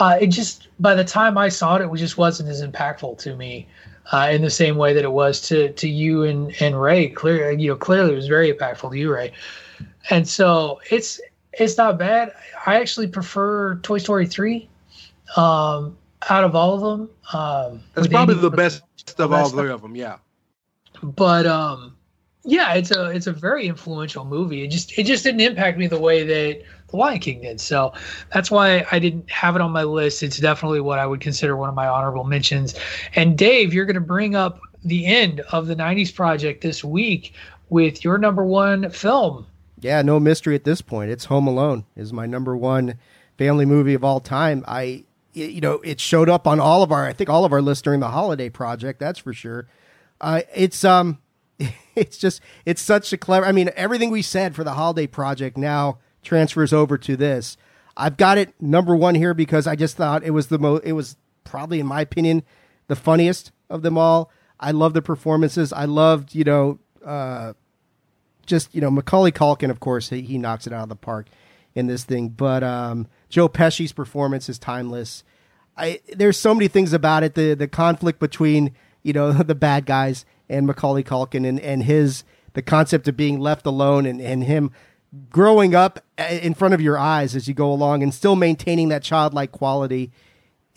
Uh, 0.00 0.18
it 0.20 0.28
just 0.28 0.68
by 0.80 0.94
the 0.94 1.04
time 1.04 1.38
I 1.38 1.48
saw 1.48 1.76
it, 1.76 1.82
it 1.84 1.96
just 1.96 2.18
wasn't 2.18 2.48
as 2.48 2.62
impactful 2.62 3.18
to 3.18 3.36
me. 3.36 3.68
Uh, 4.10 4.30
in 4.32 4.40
the 4.40 4.48
same 4.48 4.76
way 4.76 4.94
that 4.94 5.04
it 5.04 5.12
was 5.12 5.38
to 5.42 5.70
to 5.74 5.86
you 5.86 6.22
and 6.24 6.54
and 6.62 6.80
Rey, 6.80 7.08
clear 7.10 7.50
you 7.50 7.68
know 7.68 7.76
clearly 7.76 8.14
it 8.14 8.16
was 8.16 8.26
very 8.26 8.50
impactful 8.50 8.90
to 8.90 8.96
you, 8.96 9.12
Rey, 9.12 9.32
and 10.08 10.26
so 10.26 10.80
it's 10.90 11.20
it's 11.52 11.76
not 11.76 11.98
bad. 11.98 12.32
I 12.64 12.80
actually 12.80 13.08
prefer 13.08 13.74
Toy 13.76 13.98
Story 13.98 14.26
three 14.26 14.66
um, 15.36 15.98
out 16.30 16.42
of 16.44 16.56
all 16.56 16.74
of 16.74 16.80
them. 16.80 17.10
Um, 17.34 17.82
That's 17.94 18.08
probably 18.08 18.36
Andy- 18.36 18.48
the 18.48 18.56
best 18.56 18.82
of 19.18 19.30
all 19.30 19.50
three 19.50 19.70
of 19.70 19.82
them. 19.82 19.94
Yeah. 19.94 20.16
but 21.02 21.46
um, 21.46 21.94
yeah, 22.48 22.72
it's 22.72 22.90
a 22.90 23.10
it's 23.10 23.26
a 23.26 23.32
very 23.32 23.66
influential 23.66 24.24
movie. 24.24 24.64
It 24.64 24.68
just 24.68 24.98
it 24.98 25.04
just 25.04 25.22
didn't 25.22 25.42
impact 25.42 25.76
me 25.76 25.86
the 25.86 26.00
way 26.00 26.24
that 26.24 26.62
The 26.88 26.96
Lion 26.96 27.18
King 27.18 27.42
did. 27.42 27.60
So 27.60 27.92
that's 28.32 28.50
why 28.50 28.86
I 28.90 28.98
didn't 28.98 29.30
have 29.30 29.54
it 29.54 29.60
on 29.60 29.70
my 29.70 29.82
list. 29.82 30.22
It's 30.22 30.38
definitely 30.38 30.80
what 30.80 30.98
I 30.98 31.04
would 31.04 31.20
consider 31.20 31.58
one 31.58 31.68
of 31.68 31.74
my 31.74 31.86
honorable 31.86 32.24
mentions. 32.24 32.74
And 33.14 33.36
Dave, 33.36 33.74
you're 33.74 33.84
going 33.84 33.96
to 33.96 34.00
bring 34.00 34.34
up 34.34 34.60
the 34.82 35.04
end 35.04 35.40
of 35.52 35.66
the 35.66 35.76
'90s 35.76 36.14
project 36.14 36.62
this 36.62 36.82
week 36.82 37.34
with 37.68 38.02
your 38.02 38.16
number 38.16 38.46
one 38.46 38.88
film. 38.88 39.46
Yeah, 39.78 40.00
no 40.00 40.18
mystery 40.18 40.54
at 40.54 40.64
this 40.64 40.80
point. 40.80 41.10
It's 41.10 41.26
Home 41.26 41.46
Alone 41.46 41.84
is 41.96 42.14
my 42.14 42.24
number 42.24 42.56
one 42.56 42.98
family 43.36 43.66
movie 43.66 43.92
of 43.92 44.02
all 44.02 44.20
time. 44.20 44.64
I, 44.66 45.04
you 45.34 45.60
know, 45.60 45.82
it 45.84 46.00
showed 46.00 46.30
up 46.30 46.46
on 46.46 46.60
all 46.60 46.82
of 46.82 46.92
our, 46.92 47.06
I 47.06 47.12
think 47.12 47.28
all 47.28 47.44
of 47.44 47.52
our 47.52 47.60
lists 47.60 47.82
during 47.82 48.00
the 48.00 48.08
holiday 48.08 48.48
project. 48.48 49.00
That's 49.00 49.18
for 49.18 49.34
sure. 49.34 49.68
Uh, 50.20 50.40
it's 50.54 50.82
um, 50.82 51.18
it's 51.94 52.18
just 52.18 52.40
it's 52.64 52.82
such 52.82 53.12
a 53.12 53.16
clever. 53.16 53.46
I 53.46 53.52
mean, 53.52 53.70
everything 53.74 54.10
we 54.10 54.22
said 54.22 54.54
for 54.54 54.64
the 54.64 54.74
holiday 54.74 55.06
project 55.06 55.56
now 55.56 55.98
transfers 56.22 56.72
over 56.72 56.98
to 56.98 57.16
this. 57.16 57.56
I've 57.96 58.16
got 58.16 58.38
it 58.38 58.54
number 58.60 58.94
one 58.94 59.16
here 59.16 59.34
because 59.34 59.66
I 59.66 59.74
just 59.74 59.96
thought 59.96 60.22
it 60.22 60.30
was 60.30 60.46
the 60.48 60.58
most. 60.58 60.84
It 60.84 60.92
was 60.92 61.16
probably, 61.44 61.80
in 61.80 61.86
my 61.86 62.00
opinion, 62.00 62.44
the 62.86 62.96
funniest 62.96 63.50
of 63.68 63.82
them 63.82 63.98
all. 63.98 64.30
I 64.60 64.70
love 64.70 64.92
the 64.92 65.02
performances. 65.02 65.72
I 65.72 65.84
loved, 65.84 66.34
you 66.34 66.44
know, 66.44 66.78
uh, 67.04 67.54
just 68.46 68.74
you 68.74 68.80
know 68.80 68.90
Macaulay 68.90 69.32
Culkin, 69.32 69.70
of 69.70 69.80
course, 69.80 70.10
he, 70.10 70.22
he 70.22 70.38
knocks 70.38 70.66
it 70.66 70.72
out 70.72 70.84
of 70.84 70.88
the 70.88 70.96
park 70.96 71.28
in 71.74 71.86
this 71.86 72.04
thing. 72.04 72.28
But 72.30 72.62
um, 72.62 73.08
Joe 73.28 73.48
Pesci's 73.48 73.92
performance 73.92 74.48
is 74.48 74.58
timeless. 74.58 75.24
I 75.76 76.00
there's 76.14 76.38
so 76.38 76.54
many 76.54 76.68
things 76.68 76.92
about 76.92 77.22
it. 77.22 77.34
The 77.34 77.54
the 77.54 77.68
conflict 77.68 78.20
between 78.20 78.72
you 79.02 79.12
know 79.12 79.32
the 79.42 79.54
bad 79.54 79.86
guys 79.86 80.24
and 80.48 80.66
Macaulay 80.66 81.02
Culkin 81.02 81.46
and 81.46 81.60
and 81.60 81.82
his 81.82 82.24
the 82.54 82.62
concept 82.62 83.08
of 83.08 83.16
being 83.16 83.38
left 83.38 83.66
alone 83.66 84.06
and 84.06 84.20
and 84.20 84.44
him 84.44 84.70
growing 85.30 85.74
up 85.74 86.00
uh, 86.18 86.24
in 86.24 86.54
front 86.54 86.74
of 86.74 86.80
your 86.80 86.98
eyes 86.98 87.34
as 87.34 87.48
you 87.48 87.54
go 87.54 87.72
along 87.72 88.02
and 88.02 88.12
still 88.12 88.36
maintaining 88.36 88.88
that 88.90 89.02
childlike 89.02 89.52
quality 89.52 90.10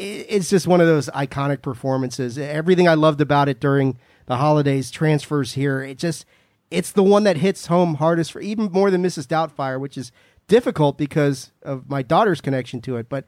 it's 0.02 0.50
just 0.50 0.68
one 0.68 0.82
of 0.82 0.88
those 0.88 1.08
iconic 1.10 1.62
performances. 1.62 2.38
Everything 2.38 2.88
I 2.88 2.96
loved 2.96 3.22
about 3.22 3.48
it 3.50 3.60
during 3.60 3.98
the 4.26 4.38
holidays 4.38 4.90
transfers 4.90 5.54
here. 5.54 5.82
It 5.82 5.98
just 5.98 6.26
it's 6.70 6.92
the 6.92 7.04
one 7.04 7.24
that 7.26 7.38
hits 7.38 7.68
home 7.68 7.96
hardest 7.96 8.32
for 8.32 8.40
even 8.40 8.72
more 8.72 8.90
than 8.90 9.04
Mrs. 9.04 9.28
Doubtfire, 9.28 9.80
which 9.80 9.98
is 9.98 10.12
difficult 10.48 10.98
because 10.98 11.52
of 11.62 11.90
my 11.90 12.02
daughter's 12.02 12.42
connection 12.42 12.82
to 12.82 12.98
it. 12.98 13.10
But 13.10 13.26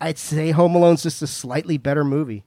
I'd 0.00 0.18
say 0.18 0.50
Home 0.50 0.74
Alone's 0.74 1.02
just 1.02 1.22
a 1.22 1.26
slightly 1.26 1.78
better 1.78 2.04
movie. 2.04 2.44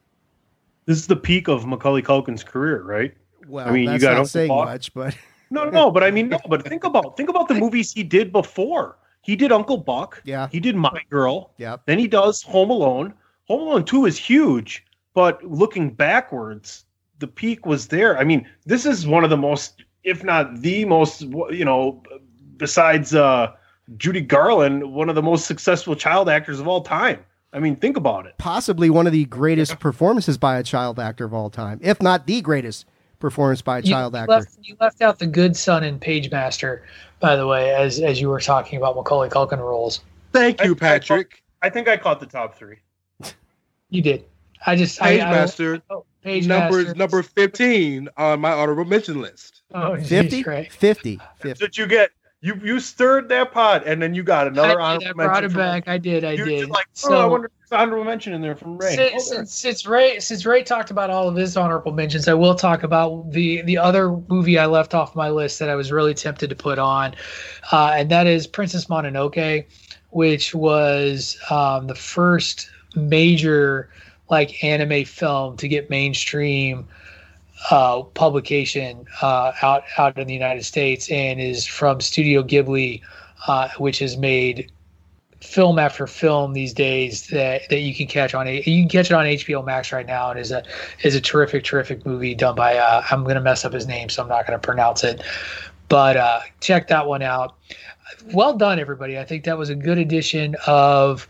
This 0.86 0.98
is 0.98 1.08
the 1.08 1.16
peak 1.16 1.48
of 1.48 1.66
Macaulay 1.66 2.02
Culkin's 2.02 2.44
career, 2.44 2.82
right? 2.82 3.14
Well, 3.48 3.68
I 3.68 3.70
mean, 3.72 3.84
you 3.84 3.90
that's 3.90 4.02
got 4.02 4.10
not 4.10 4.16
Uncle 4.18 4.28
saying 4.28 4.48
Buck. 4.48 4.64
much, 4.66 4.94
but 4.94 5.16
No, 5.50 5.64
no, 5.70 5.90
but 5.90 6.02
I 6.02 6.10
mean, 6.10 6.28
no, 6.28 6.40
but 6.48 6.66
think 6.66 6.84
about 6.84 7.16
think 7.16 7.28
about 7.28 7.48
the 7.48 7.54
movies 7.54 7.92
he 7.92 8.02
did 8.02 8.32
before. 8.32 8.96
He 9.22 9.36
did 9.36 9.52
Uncle 9.52 9.76
Buck. 9.76 10.20
Yeah. 10.24 10.48
He 10.50 10.60
did 10.60 10.76
My 10.76 11.00
Girl. 11.10 11.52
Yeah. 11.56 11.76
Then 11.86 11.98
he 11.98 12.06
does 12.08 12.42
Home 12.42 12.70
Alone. 12.70 13.14
Home 13.48 13.60
Alone 13.62 13.84
Two 13.84 14.06
is 14.06 14.16
huge, 14.18 14.84
but 15.14 15.42
looking 15.44 15.90
backwards, 15.90 16.84
the 17.20 17.26
peak 17.28 17.64
was 17.66 17.88
there. 17.88 18.18
I 18.18 18.24
mean, 18.24 18.48
this 18.66 18.84
is 18.86 19.06
one 19.06 19.22
of 19.24 19.30
the 19.30 19.36
most, 19.36 19.84
if 20.04 20.24
not 20.24 20.60
the 20.60 20.84
most, 20.84 21.22
you 21.22 21.64
know, 21.64 22.02
besides 22.56 23.14
uh, 23.14 23.52
Judy 23.96 24.20
Garland, 24.20 24.92
one 24.92 25.08
of 25.08 25.14
the 25.14 25.22
most 25.22 25.46
successful 25.46 25.94
child 25.94 26.28
actors 26.28 26.58
of 26.58 26.66
all 26.66 26.80
time. 26.82 27.24
I 27.52 27.60
mean, 27.60 27.76
think 27.76 27.96
about 27.96 28.26
it. 28.26 28.34
possibly 28.38 28.90
one 28.90 29.06
of 29.06 29.12
the 29.12 29.24
greatest 29.26 29.78
performances 29.78 30.36
by 30.36 30.58
a 30.58 30.62
child 30.62 30.98
actor 30.98 31.24
of 31.24 31.32
all 31.32 31.48
time, 31.50 31.78
if 31.82 32.02
not 32.02 32.26
the 32.26 32.40
greatest 32.42 32.84
performance 33.18 33.62
by 33.62 33.78
a 33.78 33.82
You- 33.82 33.90
child 33.90 34.14
you 34.14 34.20
actor. 34.20 34.30
Left, 34.32 34.58
you 34.62 34.76
left 34.80 35.02
out 35.02 35.18
the 35.18 35.26
good 35.26 35.56
son 35.56 35.84
in 35.84 35.98
Pagemaster, 35.98 36.80
by 37.20 37.36
the 37.36 37.46
way, 37.46 37.74
as 37.74 38.00
as 38.00 38.20
you 38.20 38.28
were 38.28 38.40
talking 38.40 38.76
about 38.78 38.96
Macaulay 38.96 39.28
Culkin 39.28 39.58
roles. 39.58 40.00
Thank 40.32 40.62
you, 40.62 40.74
Patrick. 40.74 41.42
I 41.62 41.70
think 41.70 41.88
I 41.88 41.96
caught 41.96 42.20
the 42.20 42.26
top 42.26 42.54
three. 42.56 42.76
You 43.90 44.02
did. 44.02 44.24
I 44.66 44.76
just 44.76 44.98
Page 45.00 45.20
I, 45.20 45.26
I, 45.28 45.30
Master, 45.30 45.80
oh, 45.90 46.04
Page 46.22 46.46
number 46.46 46.78
Master. 46.82 46.94
number 46.94 47.22
fifteen 47.22 48.08
on 48.16 48.40
my 48.40 48.52
honorable 48.52 48.84
mention 48.84 49.20
list. 49.20 49.62
Oh, 49.74 49.96
geez, 49.96 50.08
50? 50.08 50.42
50. 50.70 51.20
That's 51.42 51.60
what 51.60 51.76
you 51.78 51.86
get. 51.86 52.10
You 52.42 52.60
you 52.62 52.80
stirred 52.80 53.28
that 53.30 53.50
pot, 53.50 53.86
and 53.86 54.00
then 54.00 54.14
you 54.14 54.22
got 54.22 54.46
another 54.46 54.80
I, 54.80 54.98
did, 54.98 55.08
honorable 55.08 55.20
I 55.22 55.24
brought 55.24 55.42
mention 55.42 55.58
it 55.58 55.62
back. 55.62 55.88
I 55.88 55.98
did. 55.98 56.22
I 56.22 56.32
you 56.32 56.44
did. 56.44 56.68
like, 56.68 56.86
oh, 56.86 57.08
so 57.08 57.14
I 57.14 57.24
wonder 57.24 57.46
if 57.46 57.52
there's 57.70 57.80
honorable 57.80 58.04
mention 58.04 58.34
in 58.34 58.42
there 58.42 58.54
from 58.54 58.76
Rey. 58.76 58.94
since, 58.94 59.28
since, 59.28 59.54
since 59.54 59.86
Rey 59.86 60.20
since 60.20 60.44
Rey 60.44 60.62
talked 60.62 60.90
about 60.90 61.08
all 61.08 61.28
of 61.28 61.34
his 61.34 61.56
honorable 61.56 61.92
mentions, 61.92 62.28
I 62.28 62.34
will 62.34 62.54
talk 62.54 62.82
about 62.82 63.30
the 63.30 63.62
the 63.62 63.78
other 63.78 64.10
movie 64.28 64.58
I 64.58 64.66
left 64.66 64.92
off 64.92 65.16
my 65.16 65.30
list 65.30 65.58
that 65.60 65.70
I 65.70 65.74
was 65.76 65.90
really 65.90 66.12
tempted 66.12 66.50
to 66.50 66.56
put 66.56 66.78
on, 66.78 67.14
uh, 67.72 67.94
and 67.94 68.10
that 68.10 68.26
is 68.26 68.46
Princess 68.46 68.84
Mononoke, 68.84 69.64
which 70.10 70.54
was 70.54 71.38
um, 71.50 71.86
the 71.86 71.94
first 71.94 72.70
major 72.94 73.88
like 74.28 74.62
anime 74.62 75.06
film 75.06 75.56
to 75.56 75.68
get 75.68 75.88
mainstream 75.88 76.86
uh, 77.70 78.02
publication 78.02 79.06
uh, 79.22 79.52
out 79.62 79.84
out 79.98 80.18
in 80.18 80.26
the 80.26 80.34
United 80.34 80.64
States, 80.64 81.10
and 81.10 81.40
is 81.40 81.66
from 81.66 82.00
Studio 82.00 82.42
Ghibli, 82.42 83.02
uh, 83.46 83.68
which 83.78 83.98
has 84.00 84.16
made 84.16 84.70
film 85.40 85.78
after 85.78 86.06
film 86.06 86.54
these 86.54 86.72
days 86.72 87.28
that, 87.28 87.68
that 87.68 87.80
you 87.80 87.94
can 87.94 88.06
catch 88.06 88.34
on 88.34 88.46
you 88.46 88.62
can 88.62 88.88
catch 88.88 89.10
it 89.10 89.12
on 89.12 89.24
HBO 89.24 89.64
Max 89.64 89.92
right 89.92 90.06
now. 90.06 90.30
And 90.30 90.40
is 90.40 90.50
a 90.50 90.62
is 91.02 91.14
a 91.14 91.20
terrific 91.20 91.64
terrific 91.64 92.04
movie 92.04 92.34
done 92.34 92.54
by 92.54 92.76
uh, 92.76 93.02
I'm 93.10 93.24
gonna 93.24 93.40
mess 93.40 93.64
up 93.64 93.72
his 93.72 93.86
name 93.86 94.08
so 94.08 94.22
I'm 94.22 94.28
not 94.28 94.46
gonna 94.46 94.58
pronounce 94.58 95.04
it. 95.04 95.22
But 95.88 96.16
uh, 96.16 96.40
check 96.60 96.88
that 96.88 97.06
one 97.06 97.22
out. 97.22 97.56
Well 98.32 98.56
done 98.56 98.78
everybody. 98.78 99.18
I 99.18 99.24
think 99.24 99.44
that 99.44 99.56
was 99.56 99.70
a 99.70 99.74
good 99.74 99.98
edition 99.98 100.56
of 100.66 101.26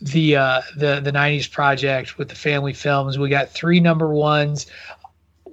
the 0.00 0.36
uh, 0.36 0.62
the 0.76 1.00
the 1.00 1.12
90s 1.12 1.50
project 1.50 2.18
with 2.18 2.28
the 2.28 2.34
family 2.34 2.72
films. 2.72 3.18
We 3.18 3.28
got 3.28 3.50
three 3.50 3.80
number 3.80 4.08
ones 4.08 4.66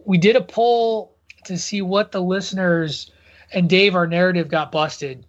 we 0.05 0.17
did 0.17 0.35
a 0.35 0.41
poll 0.41 1.15
to 1.45 1.57
see 1.57 1.81
what 1.81 2.11
the 2.11 2.21
listeners 2.21 3.11
and 3.53 3.69
Dave 3.69 3.95
our 3.95 4.07
narrative 4.07 4.47
got 4.47 4.71
busted 4.71 5.25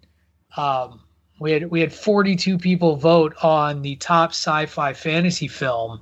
um, 0.55 1.01
we 1.39 1.51
had 1.51 1.69
we 1.69 1.79
had 1.79 1.93
42 1.93 2.57
people 2.57 2.95
vote 2.95 3.35
on 3.43 3.81
the 3.81 3.95
top 3.97 4.31
sci-fi 4.31 4.93
fantasy 4.93 5.47
film 5.47 6.01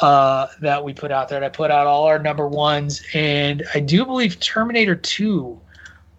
uh, 0.00 0.46
that 0.60 0.82
we 0.82 0.94
put 0.94 1.12
out 1.12 1.28
there. 1.28 1.36
And 1.36 1.44
I 1.44 1.50
put 1.50 1.70
out 1.70 1.86
all 1.86 2.04
our 2.04 2.18
number 2.18 2.48
ones, 2.48 3.02
and 3.12 3.62
I 3.74 3.80
do 3.80 4.06
believe 4.06 4.40
Terminator 4.40 4.94
2 4.94 5.60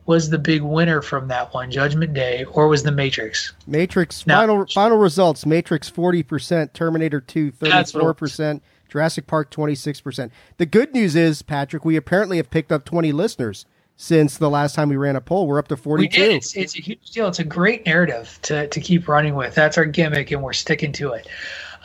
was 0.05 0.29
the 0.29 0.37
big 0.37 0.61
winner 0.61 1.01
from 1.01 1.29
that 1.29 1.53
one, 1.53 1.71
Judgment 1.71 2.13
Day, 2.13 2.43
or 2.43 2.67
was 2.67 2.83
the 2.83 2.91
Matrix? 2.91 3.53
Matrix 3.65 4.27
Now- 4.27 4.41
final 4.41 4.65
final 4.67 4.97
results: 4.97 5.45
Matrix 5.45 5.89
forty 5.89 6.21
percent, 6.21 6.73
Terminator 6.73 7.21
2 7.21 7.51
34 7.51 8.13
percent, 8.13 8.63
Jurassic 8.93 9.25
Park 9.25 9.49
twenty 9.49 9.73
six 9.73 9.99
percent. 9.99 10.31
The 10.57 10.67
good 10.67 10.93
news 10.93 11.15
is, 11.15 11.41
Patrick, 11.41 11.83
we 11.83 11.95
apparently 11.95 12.37
have 12.37 12.51
picked 12.51 12.71
up 12.71 12.85
twenty 12.85 13.11
listeners 13.11 13.65
since 13.95 14.37
the 14.37 14.51
last 14.51 14.75
time 14.75 14.87
we 14.89 14.95
ran 14.95 15.15
a 15.15 15.21
poll. 15.21 15.47
We're 15.47 15.57
up 15.57 15.67
to 15.69 15.77
forty 15.77 16.03
We 16.03 16.09
did. 16.09 16.31
It's, 16.33 16.55
it's 16.55 16.77
a 16.77 16.81
huge 16.81 17.09
deal. 17.09 17.27
It's 17.27 17.39
a 17.39 17.43
great 17.43 17.87
narrative 17.87 18.37
to, 18.43 18.67
to 18.67 18.79
keep 18.79 19.07
running 19.07 19.33
with. 19.33 19.55
That's 19.55 19.79
our 19.79 19.85
gimmick, 19.85 20.29
and 20.29 20.43
we're 20.43 20.53
sticking 20.53 20.91
to 20.91 21.13
it. 21.13 21.27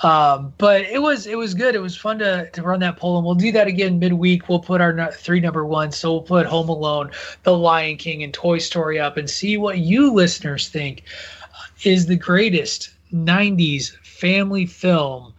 Um, 0.03 0.53
but 0.59 0.83
it 0.83 1.01
was 1.01 1.27
it 1.27 1.39
was 1.39 1.55
good. 1.55 1.75
It 1.75 1.81
was 1.81 1.97
fun 1.97 2.19
to, 2.19 2.51
to 2.51 2.63
run 2.63 2.81
that 2.81 2.99
poll, 2.99 3.17
and 3.17 3.25
we'll 3.25 3.35
do 3.35 3.53
that 3.53 3.69
again 3.69 3.99
midweek. 3.99 4.51
We'll 4.51 4.61
put 4.61 4.83
our 4.83 5.11
three 5.11 5.41
number 5.41 5.65
ones. 5.65 5.97
So 5.97 6.13
we'll 6.13 6.21
put 6.21 6.45
Home 6.45 6.69
Alone, 6.69 7.11
The 7.43 7.57
Lion 7.57 7.97
King, 7.97 8.23
and 8.23 8.35
Toy 8.35 8.59
Story 8.59 9.01
up, 9.01 9.17
and 9.17 9.31
see 9.31 9.57
what 9.57 9.79
you 9.79 10.13
listeners 10.13 10.69
think 10.69 11.05
is 11.85 12.05
the 12.05 12.17
greatest 12.17 12.91
'90s 13.15 13.97
family 14.03 14.67
film 14.67 15.33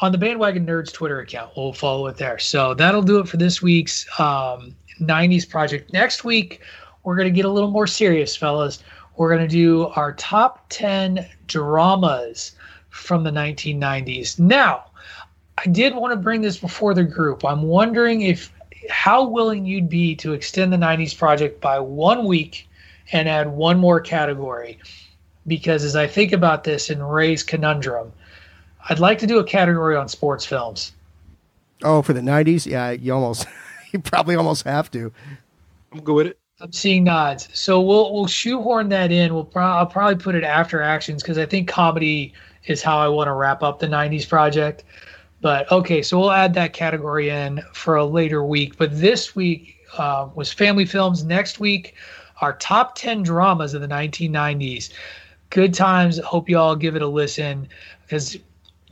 on 0.00 0.12
the 0.12 0.18
Bandwagon 0.18 0.66
Nerds 0.66 0.92
Twitter 0.92 1.20
account. 1.20 1.52
We'll 1.56 1.72
follow 1.72 2.06
it 2.08 2.16
there. 2.16 2.38
So 2.38 2.74
that'll 2.74 3.02
do 3.02 3.18
it 3.18 3.28
for 3.28 3.36
this 3.36 3.62
week's 3.62 4.06
um, 4.18 4.74
90s 5.00 5.48
project. 5.48 5.92
Next 5.92 6.24
week, 6.24 6.62
we're 7.04 7.16
going 7.16 7.28
to 7.28 7.34
get 7.34 7.44
a 7.44 7.50
little 7.50 7.70
more 7.70 7.86
serious, 7.86 8.34
fellas. 8.34 8.82
We're 9.16 9.34
going 9.34 9.48
to 9.48 9.52
do 9.52 9.86
our 9.88 10.12
top 10.14 10.66
10 10.70 11.26
dramas 11.46 12.52
from 12.90 13.22
the 13.22 13.30
1990s. 13.30 14.38
Now, 14.38 14.86
I 15.58 15.66
did 15.68 15.94
want 15.94 16.12
to 16.12 16.16
bring 16.16 16.40
this 16.40 16.58
before 16.58 16.94
the 16.94 17.04
group. 17.04 17.44
I'm 17.44 17.62
wondering 17.62 18.22
if 18.22 18.52
how 18.90 19.26
willing 19.26 19.64
you'd 19.64 19.88
be 19.88 20.14
to 20.16 20.32
extend 20.32 20.72
the 20.72 20.76
90s 20.76 21.16
project 21.16 21.60
by 21.60 21.78
one 21.78 22.24
week 22.24 22.68
and 23.12 23.28
add 23.28 23.48
one 23.48 23.78
more 23.78 24.00
category. 24.00 24.78
Because 25.46 25.84
as 25.84 25.94
I 25.94 26.06
think 26.06 26.32
about 26.32 26.64
this 26.64 26.90
in 26.90 27.02
Rey's 27.02 27.42
conundrum, 27.42 28.12
I'd 28.88 28.98
like 28.98 29.18
to 29.18 29.26
do 29.26 29.38
a 29.38 29.44
category 29.44 29.96
on 29.96 30.08
sports 30.08 30.44
films. 30.44 30.92
Oh, 31.82 32.02
for 32.02 32.12
the 32.12 32.22
nineties, 32.22 32.66
yeah, 32.66 32.90
you 32.90 33.12
almost, 33.12 33.46
you 33.92 33.98
probably 33.98 34.36
almost 34.36 34.64
have 34.64 34.90
to. 34.92 35.12
I'm 35.92 36.02
good 36.02 36.14
with 36.14 36.26
it. 36.28 36.38
I'm 36.60 36.72
seeing 36.72 37.04
nods. 37.04 37.48
So 37.52 37.80
we'll 37.80 38.12
we'll 38.12 38.26
shoehorn 38.26 38.88
that 38.90 39.10
in. 39.10 39.34
We'll 39.34 39.44
pro- 39.44 39.64
I'll 39.64 39.86
probably 39.86 40.16
put 40.16 40.34
it 40.34 40.44
after 40.44 40.80
actions 40.80 41.22
because 41.22 41.38
I 41.38 41.46
think 41.46 41.68
comedy 41.68 42.32
is 42.66 42.82
how 42.82 42.98
I 42.98 43.08
want 43.08 43.28
to 43.28 43.32
wrap 43.32 43.62
up 43.62 43.80
the 43.80 43.88
'90s 43.88 44.28
project. 44.28 44.84
But 45.40 45.70
okay, 45.70 46.00
so 46.00 46.18
we'll 46.18 46.30
add 46.30 46.54
that 46.54 46.72
category 46.72 47.28
in 47.28 47.62
for 47.74 47.96
a 47.96 48.04
later 48.04 48.42
week. 48.44 48.78
But 48.78 48.98
this 48.98 49.34
week 49.36 49.76
uh, 49.98 50.28
was 50.34 50.52
family 50.52 50.86
films. 50.86 51.22
Next 51.22 51.60
week, 51.60 51.96
our 52.40 52.54
top 52.54 52.94
10 52.94 53.22
dramas 53.24 53.74
of 53.74 53.82
the 53.82 53.88
1990s. 53.88 54.90
Good 55.50 55.74
times. 55.74 56.18
Hope 56.18 56.48
you 56.48 56.58
all 56.58 56.76
give 56.76 56.96
it 56.96 57.02
a 57.02 57.06
listen 57.06 57.68
because 58.02 58.38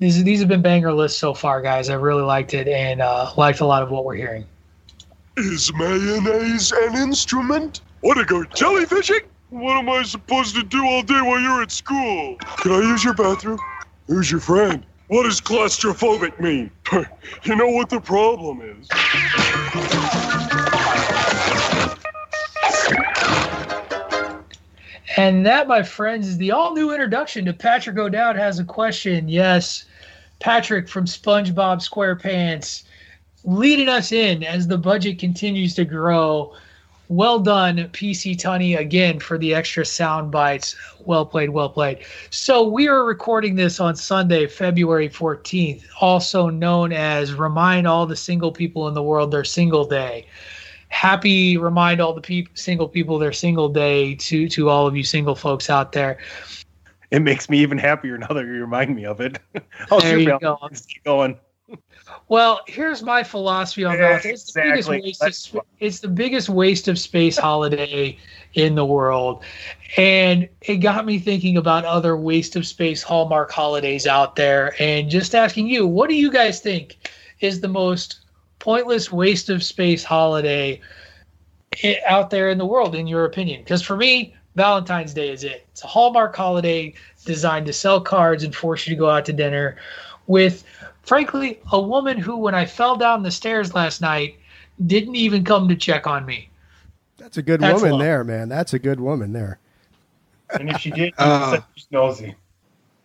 these 0.03 0.25
these 0.25 0.41
have 0.41 0.49
been 0.49 0.63
banger 0.63 0.93
lists 0.93 1.17
so 1.17 1.33
far, 1.33 1.63
guys. 1.63 1.89
I 1.89 1.95
really 1.95 2.25
liked 2.25 2.55
it 2.55 2.67
and 2.67 3.01
uh, 3.01 3.31
liked 3.37 3.61
a 3.61 3.67
lot 3.67 3.85
of 3.85 3.91
what 3.93 4.05
we're 4.05 4.17
hearing. 4.17 4.45
Is 5.37 5.73
mayonnaise 5.75 6.73
an 6.73 6.97
instrument? 6.97 7.83
Wanna 8.03 8.25
go 8.25 8.41
jellyfishing? 8.41 9.21
What 9.51 9.77
am 9.77 9.89
I 9.89 10.03
supposed 10.03 10.57
to 10.57 10.65
do 10.65 10.85
all 10.85 11.03
day 11.03 11.21
while 11.23 11.39
you're 11.39 11.63
at 11.63 11.71
school? 11.71 12.37
Can 12.57 12.73
I 12.73 12.81
use 12.81 13.05
your 13.05 13.15
bathroom? 13.15 13.61
Who's 14.09 14.29
your 14.29 14.41
friend? 14.41 14.85
What 15.07 15.23
does 15.23 15.41
claustrophobic 15.41 16.41
mean? 16.41 16.73
you 17.45 17.55
know 17.55 17.69
what 17.69 17.89
the 17.89 18.01
problem 18.01 18.61
is. 18.63 18.89
And 25.17 25.47
that, 25.47 25.69
my 25.69 25.83
friends, 25.83 26.27
is 26.27 26.39
the 26.39 26.51
all 26.51 26.75
new 26.75 26.93
introduction 26.93 27.45
to 27.45 27.53
Patrick 27.53 27.99
O'Dowd 27.99 28.37
has 28.37 28.59
a 28.59 28.65
question. 28.65 29.29
Yes, 29.29 29.85
Patrick 30.43 30.89
from 30.89 31.05
SpongeBob 31.05 31.79
SquarePants 31.89 32.83
leading 33.45 33.89
us 33.89 34.11
in 34.11 34.43
as 34.43 34.67
the 34.67 34.77
budget 34.77 35.21
continues 35.21 35.73
to 35.77 35.85
grow. 35.85 36.53
Well 37.07 37.39
done, 37.39 37.77
PC 37.93 38.37
Tunney, 38.37 38.77
again 38.77 39.21
for 39.21 39.39
the 39.39 39.55
extra 39.55 39.85
sound 39.87 40.33
bites. 40.33 40.75
Well 41.05 41.25
played, 41.25 41.51
well 41.51 41.69
played. 41.69 41.99
So 42.31 42.67
we 42.67 42.89
are 42.89 43.05
recording 43.05 43.55
this 43.55 43.79
on 43.79 43.95
Sunday, 43.95 44.49
February 44.49 45.09
14th, 45.09 45.85
also 46.01 46.49
known 46.49 46.93
as 46.93 47.35
Remind 47.35 47.87
All 47.87 48.05
the 48.05 48.17
Single 48.17 48.51
People 48.51 48.89
in 48.89 48.95
the 48.95 49.03
World 49.03 49.31
Their 49.31 49.45
Single 49.45 49.85
Day 49.85 50.27
happy 50.93 51.57
remind 51.57 52.03
all 52.03 52.13
the 52.13 52.21
peop 52.21 52.51
single 52.53 52.87
people 52.87 53.19
their 53.19 53.33
single 53.33 53.71
day 53.71 54.15
to 54.15 54.47
to 54.47 54.69
all 54.69 54.87
of 54.87 54.95
you 54.95 55.03
single 55.03 55.35
folks 55.35 55.71
out 55.71 55.93
there 55.93 56.19
It 57.13 57.21
makes 57.21 57.49
me 57.51 57.59
even 57.59 57.79
happier 57.79 58.17
now 58.19 58.29
that 58.29 58.45
you 58.47 58.53
remind 58.53 58.97
me 58.97 59.05
of 59.05 59.21
it. 59.21 59.39
How's 59.89 60.03
There 60.03 60.13
your 60.13 60.21
you 60.21 60.27
go. 60.27 60.39
Valentine's 60.39 60.87
Day 60.87 61.01
going? 61.05 61.39
well 62.29 62.61
here's 62.67 63.03
my 63.03 63.23
philosophy 63.23 63.85
on 63.85 63.97
that 63.97 64.27
it's 64.27 64.53
the 64.53 64.61
biggest 64.61 64.91
Exactly. 64.91 65.15
waste 65.23 65.55
of, 65.55 65.63
it's 65.81 66.01
the 66.01 66.09
biggest 66.09 66.49
waste 66.51 66.89
of 66.89 66.99
space 66.99 67.39
holiday 67.39 68.19
in 68.55 68.75
the 68.75 68.85
world 68.85 69.43
and 69.97 70.49
it 70.63 70.79
got 70.79 71.07
me 71.07 71.19
thinking 71.19 71.57
about 71.57 71.85
other 71.87 72.17
waste 72.17 72.57
of 72.57 72.67
space 72.67 73.03
hallmark 73.03 73.51
holidays 73.51 74.07
out 74.07 74.37
there 74.37 74.75
and 74.81 75.09
just 75.09 75.35
asking 75.35 75.67
you 75.67 75.87
what 75.87 76.11
do 76.11 76.17
you 76.17 76.31
guys 76.31 76.61
think 76.61 76.99
is 77.41 77.61
the 77.61 77.69
most 77.69 78.21
pointless 78.59 79.11
waste 79.11 79.49
of 79.49 79.63
space 79.63 80.05
holiday 80.05 80.79
out 82.07 82.29
there 82.29 82.51
in 82.51 82.59
the 82.59 82.67
world 82.67 82.95
in 82.95 83.07
your 83.07 83.25
opinion 83.25 83.63
because 83.63 83.81
for 83.81 83.97
me 83.97 84.35
valentine's 84.55 85.15
day 85.15 85.31
is 85.31 85.45
it 85.45 85.67
it's 85.71 85.83
a 85.85 85.87
hallmark 85.87 86.35
holiday 86.37 86.93
designed 87.25 87.67
to 87.67 87.73
sell 87.73 88.01
cards 88.01 88.45
and 88.45 88.55
force 88.55 88.87
you 88.87 88.95
to 88.95 88.99
go 88.99 89.09
out 89.11 89.25
to 89.25 89.33
dinner 89.33 89.77
with 90.27 90.65
frankly 91.03 91.59
a 91.73 91.81
woman 91.81 92.19
who 92.19 92.37
when 92.37 92.55
i 92.55 92.65
fell 92.65 92.97
down 92.97 93.23
the 93.23 93.31
stairs 93.31 93.75
last 93.75 94.01
night 94.01 94.37
didn't 94.87 95.15
even 95.17 95.45
come 95.45 95.69
to 95.69 95.77
check 95.77 96.07
on 96.07 96.25
me 96.27 96.49
That's 97.19 97.37
a 97.39 97.43
good 97.43 97.61
That's 97.61 97.81
woman 97.83 97.93
love. 97.93 98.01
there, 98.01 98.25
man. 98.25 98.49
That's 98.49 98.75
a 98.75 98.79
good 98.79 99.01
woman 99.01 99.33
there. 99.33 99.59
And 100.59 100.69
if 100.71 100.79
she 100.81 100.91
did, 100.91 101.15
Uh, 101.19 101.61
she's 101.75 101.87
nosy. 101.91 102.35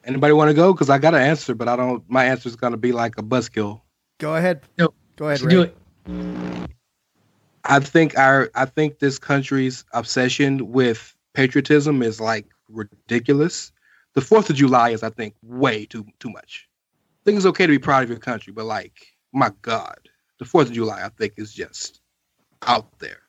Anybody 0.05 0.33
want 0.33 0.49
to 0.49 0.53
go? 0.55 0.73
Because 0.73 0.89
I 0.89 0.97
got 0.97 1.13
an 1.13 1.21
answer, 1.21 1.53
but 1.53 1.67
I 1.67 1.75
don't. 1.75 2.03
My 2.09 2.25
answer 2.25 2.49
is 2.49 2.55
going 2.55 2.71
to 2.71 2.77
be 2.77 2.91
like 2.93 3.17
a 3.19 3.21
buzzkill. 3.23 3.81
Go 4.19 4.35
ahead. 4.35 4.61
No, 4.77 4.93
Go 5.17 5.27
ahead. 5.29 5.47
do 5.47 5.61
it 5.61 5.77
I 7.65 7.79
think 7.79 8.17
our 8.17 8.49
I 8.55 8.65
think 8.65 8.99
this 8.99 9.19
country's 9.19 9.83
obsession 9.93 10.71
with 10.71 11.13
patriotism 11.37 12.01
is 12.01 12.19
like 12.19 12.47
ridiculous. 12.67 13.71
The 14.15 14.21
Fourth 14.21 14.49
of 14.49 14.55
July 14.55 14.89
is, 14.89 15.03
I 15.03 15.11
think, 15.11 15.35
way 15.43 15.85
too 15.85 16.03
too 16.19 16.31
much. 16.31 16.67
I 17.21 17.21
think 17.23 17.37
it's 17.37 17.45
okay 17.45 17.67
to 17.67 17.71
be 17.71 17.77
proud 17.79 18.01
of 18.01 18.09
your 18.09 18.17
country, 18.17 18.51
but 18.51 18.65
like, 18.65 19.05
my 19.33 19.51
God, 19.61 19.99
the 20.39 20.45
Fourth 20.45 20.67
of 20.67 20.73
July, 20.73 21.05
I 21.05 21.09
think, 21.09 21.33
is 21.37 21.53
just 21.53 22.01
out 22.65 22.87
there. 22.97 23.21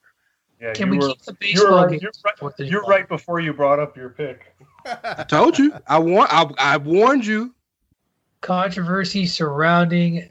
Yeah, 0.59 0.72
Can 0.72 0.89
we 0.89 0.97
were, 0.97 1.09
keep 1.09 1.22
the 1.22 1.32
you're, 1.32 1.39
baseball 1.39 1.68
you're, 1.90 2.12
right, 2.24 2.60
of 2.60 2.66
you're 2.66 2.82
right 2.85 3.06
before 3.06 3.40
you 3.40 3.52
brought 3.52 3.78
up 3.78 3.94
your 3.94 4.09
pick. 4.09 4.56
I 4.86 5.24
told 5.28 5.59
you. 5.59 5.74
I 5.86 5.98
warned. 5.98 6.30
I, 6.30 6.51
I 6.59 6.76
warned 6.78 7.26
you. 7.26 7.55
controversy 8.40 9.26
surrounding 9.26 10.30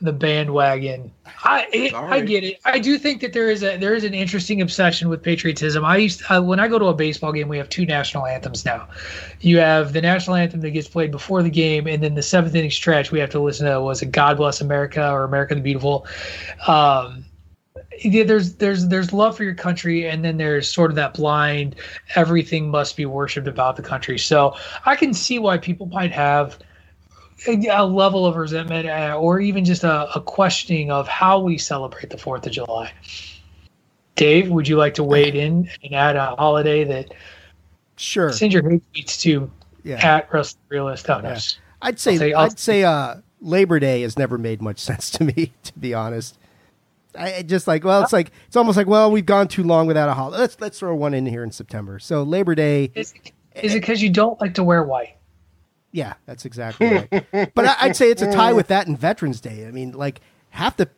the 0.00 0.12
bandwagon. 0.12 1.10
I 1.42 1.66
it, 1.72 1.94
I 1.94 2.20
get 2.20 2.44
it. 2.44 2.60
I 2.64 2.78
do 2.78 2.98
think 2.98 3.22
that 3.22 3.32
there 3.32 3.50
is 3.50 3.62
a 3.62 3.78
there 3.78 3.94
is 3.94 4.04
an 4.04 4.12
interesting 4.12 4.60
obsession 4.60 5.08
with 5.08 5.22
patriotism. 5.22 5.84
I 5.84 5.96
used 5.96 6.22
I, 6.28 6.38
when 6.38 6.60
I 6.60 6.68
go 6.68 6.78
to 6.78 6.86
a 6.86 6.94
baseball 6.94 7.32
game, 7.32 7.48
we 7.48 7.56
have 7.56 7.68
two 7.68 7.86
national 7.86 8.26
anthems 8.26 8.64
now. 8.64 8.88
You 9.40 9.58
have 9.58 9.94
the 9.94 10.02
national 10.02 10.36
anthem 10.36 10.60
that 10.60 10.70
gets 10.70 10.88
played 10.88 11.10
before 11.10 11.42
the 11.42 11.50
game, 11.50 11.86
and 11.86 12.02
then 12.02 12.14
the 12.14 12.22
seventh 12.22 12.54
inning 12.54 12.70
stretch 12.70 13.10
we 13.10 13.20
have 13.20 13.30
to 13.30 13.40
listen 13.40 13.66
to 13.66 13.80
was 13.80 14.02
it 14.02 14.12
God 14.12 14.36
Bless 14.36 14.60
America 14.60 15.10
or 15.10 15.24
America 15.24 15.54
the 15.54 15.62
Beautiful. 15.62 16.06
Um, 16.66 17.24
yeah, 17.98 18.24
there's 18.24 18.56
there's 18.56 18.88
there's 18.88 19.14
love 19.14 19.36
for 19.36 19.44
your 19.44 19.54
country, 19.54 20.06
and 20.06 20.22
then 20.22 20.36
there's 20.36 20.68
sort 20.68 20.90
of 20.90 20.96
that 20.96 21.14
blind 21.14 21.76
everything 22.14 22.70
must 22.70 22.96
be 22.96 23.06
worshipped 23.06 23.48
about 23.48 23.76
the 23.76 23.82
country. 23.82 24.18
So 24.18 24.56
I 24.84 24.94
can 24.96 25.14
see 25.14 25.38
why 25.38 25.56
people 25.56 25.86
might 25.86 26.12
have 26.12 26.58
a, 27.46 27.66
a 27.68 27.84
level 27.84 28.26
of 28.26 28.36
resentment 28.36 28.88
uh, 28.88 29.16
or 29.18 29.40
even 29.40 29.64
just 29.64 29.84
a, 29.84 30.10
a 30.14 30.20
questioning 30.20 30.90
of 30.90 31.06
how 31.08 31.38
we 31.40 31.58
celebrate 31.58 32.10
the 32.10 32.18
Fourth 32.18 32.46
of 32.46 32.52
July. 32.52 32.92
Dave, 34.14 34.48
would 34.48 34.66
you 34.66 34.76
like 34.76 34.94
to 34.94 35.04
wade 35.04 35.34
in 35.34 35.68
and 35.84 35.94
add 35.94 36.16
a 36.16 36.34
holiday 36.36 36.84
that 36.84 37.12
Sure. 37.98 38.32
send 38.32 38.52
your 38.52 38.68
hate 38.68 38.82
tweets 38.94 39.20
to 39.22 39.50
Yeah. 39.84 39.96
at 39.96 40.30
the 40.30 40.54
Realist? 40.68 41.08
Oh, 41.10 41.20
no. 41.20 41.30
Yeah. 41.30 41.38
I'd 41.82 42.00
say 42.00 42.16
say- 42.16 42.32
I'd 42.32 42.58
say 42.58 42.84
uh, 42.84 43.16
Labor 43.40 43.78
Day 43.78 44.02
has 44.02 44.18
never 44.18 44.38
made 44.38 44.62
much 44.62 44.78
sense 44.78 45.10
to 45.12 45.24
me, 45.24 45.52
to 45.64 45.72
be 45.78 45.92
honest. 45.94 46.38
I 47.18 47.36
I 47.36 47.42
just 47.42 47.66
like 47.66 47.84
well, 47.84 48.02
it's 48.02 48.12
like 48.12 48.30
it's 48.46 48.56
almost 48.56 48.76
like 48.76 48.86
well, 48.86 49.10
we've 49.10 49.24
gone 49.24 49.48
too 49.48 49.62
long 49.62 49.86
without 49.86 50.08
a 50.08 50.14
holiday. 50.14 50.38
Let's 50.40 50.60
let's 50.60 50.78
throw 50.78 50.94
one 50.94 51.14
in 51.14 51.24
here 51.26 51.42
in 51.42 51.50
September. 51.50 51.98
So 51.98 52.22
Labor 52.22 52.54
Day, 52.54 52.90
Is, 52.94 53.14
is 53.54 53.74
it 53.74 53.80
because 53.80 54.02
you 54.02 54.10
don't 54.10 54.38
like 54.40 54.54
to 54.54 54.64
wear 54.64 54.82
white? 54.84 55.15
Yeah, 55.92 56.14
that's 56.26 56.44
exactly 56.44 56.86
right. 56.88 57.54
but 57.54 57.66
I, 57.66 57.76
I'd 57.80 57.96
say 57.96 58.10
it's 58.10 58.22
a 58.22 58.30
tie 58.32 58.52
with 58.52 58.68
that 58.68 58.86
and 58.86 58.98
Veterans 58.98 59.40
Day. 59.40 59.66
I 59.66 59.70
mean, 59.70 59.92
like 59.92 60.20
half 60.50 60.76
the 60.76 60.88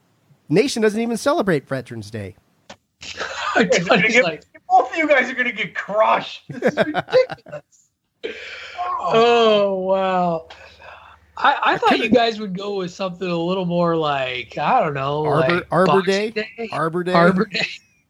nation 0.48 0.82
doesn't 0.82 1.00
even 1.00 1.16
celebrate 1.16 1.66
Veterans 1.68 2.10
Day. 2.10 2.36
It's 3.56 3.88
like- 4.22 4.44
Both 4.68 4.90
of 4.92 4.96
you 4.98 5.08
guys 5.08 5.30
are 5.30 5.34
gonna 5.34 5.52
get 5.52 5.74
crushed. 5.74 6.42
This 6.48 6.74
is 6.74 6.76
ridiculous. 6.76 7.88
Oh. 8.24 9.10
oh 9.14 9.74
wow. 9.80 10.48
I, 11.36 11.58
I 11.74 11.78
thought 11.78 11.98
you 11.98 12.08
guys 12.08 12.40
would 12.40 12.56
go 12.56 12.74
with 12.76 12.90
something 12.90 13.28
a 13.28 13.36
little 13.36 13.64
more 13.64 13.96
like 13.96 14.58
I 14.58 14.80
don't 14.80 14.94
know, 14.94 15.24
Arbor 15.24 15.54
like 15.54 15.66
Arbor 15.70 15.86
Boxing 15.86 16.30
Day? 16.32 16.68
Arbor 16.72 17.04
Day. 17.04 17.12
Arbor 17.12 17.44
Day. 17.46 17.66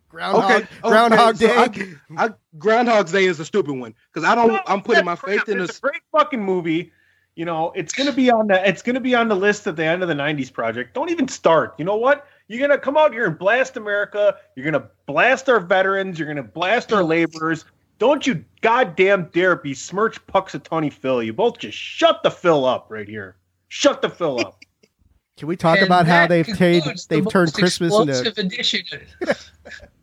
Groundhog, 0.09 0.51
Okay, 0.51 0.67
oh, 0.83 0.91
Groundhog 0.91 1.35
okay, 1.37 1.47
so 1.47 1.69
Day. 1.69 1.95
I, 2.17 2.27
I, 2.27 2.31
Groundhog's 2.57 3.13
Day 3.13 3.27
is 3.27 3.39
a 3.41 3.45
stupid 3.45 3.73
one 3.77 3.95
because 4.13 4.29
I 4.29 4.35
don't. 4.35 4.61
I'm 4.67 4.83
putting 4.83 5.05
my 5.05 5.17
Crap, 5.17 5.47
faith 5.47 5.49
in 5.49 5.61
It's 5.61 5.69
this. 5.73 5.79
a 5.79 5.81
great 5.83 6.03
fucking 6.13 6.43
movie. 6.43 6.93
You 7.37 7.45
know, 7.45 7.73
it's 7.77 7.93
gonna 7.93 8.13
be 8.13 8.31
on 8.31 8.49
the 8.49 8.67
it's 8.69 8.83
gonna 8.83 9.01
be 9.01 9.15
on 9.15 9.29
the 9.29 9.37
list 9.37 9.67
at 9.67 9.77
the 9.77 9.85
end 9.85 10.03
of 10.03 10.09
the 10.09 10.15
'90s 10.15 10.53
project. 10.53 10.95
Don't 10.95 11.11
even 11.11 11.29
start. 11.29 11.75
You 11.79 11.85
know 11.85 11.97
what? 11.97 12.27
You're 12.49 12.67
gonna 12.67 12.81
come 12.81 12.97
out 12.97 13.13
here 13.13 13.27
and 13.27 13.39
blast 13.39 13.77
America. 13.77 14.37
You're 14.57 14.65
gonna 14.65 14.89
blast 15.07 15.49
our 15.49 15.61
veterans. 15.61 16.19
You're 16.19 16.29
gonna 16.29 16.43
blast 16.43 16.93
our 16.93 17.05
laborers. 17.05 17.65
Don't 17.99 18.27
you 18.27 18.45
goddamn 18.63 19.29
dare 19.33 19.57
besmirch 19.57 20.25
Punxsutawney 20.27 20.93
Phil. 20.93 21.23
You 21.23 21.33
both 21.33 21.59
just 21.59 21.77
shut 21.77 22.23
the 22.23 22.31
Phil 22.31 22.65
up 22.65 22.87
right 22.89 23.09
here. 23.09 23.37
Shut 23.69 24.03
the 24.03 24.09
Phil 24.09 24.41
up. 24.41 24.59
Can 25.37 25.47
we 25.47 25.57
talk 25.57 25.77
And 25.79 25.87
about 25.87 26.07
how 26.07 26.27
they've 26.27 26.45
concludes 26.45 26.85
turned 26.85 26.99
the 26.99 27.07
they've 27.09 27.29
turned 27.29 27.55
Christmas 27.55 27.95
into 27.95 28.41
edition. 28.41 28.83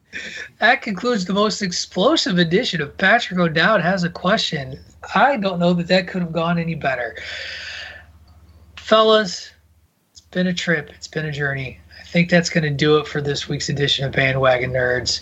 that 0.60 0.82
concludes 0.82 1.26
the 1.26 1.34
most 1.34 1.62
explosive 1.62 2.38
edition 2.38 2.82
of 2.82 2.98
Patrick 2.98 3.40
O'Dowd 3.40 3.82
has 3.82 4.04
a 4.04 4.10
question. 4.10 4.80
I 5.14 5.38
don't 5.38 5.60
know 5.60 5.74
that 5.74 5.88
that 5.88 6.08
could 6.08 6.22
have 6.22 6.32
gone 6.32 6.58
any 6.58 6.76
better, 6.76 7.18
fellas. 8.78 9.52
It's 10.12 10.22
been 10.22 10.48
a 10.48 10.54
trip. 10.54 10.90
It's 10.96 11.08
been 11.08 11.26
a 11.26 11.32
journey. 11.32 11.80
I 12.00 12.04
think 12.04 12.30
that's 12.30 12.50
going 12.50 12.64
to 12.64 12.70
do 12.70 12.98
it 12.98 13.08
for 13.08 13.22
this 13.22 13.50
week's 13.50 13.70
edition 13.70 14.06
of 14.06 14.14
Bandwagon 14.14 14.72
Nerds. 14.72 15.22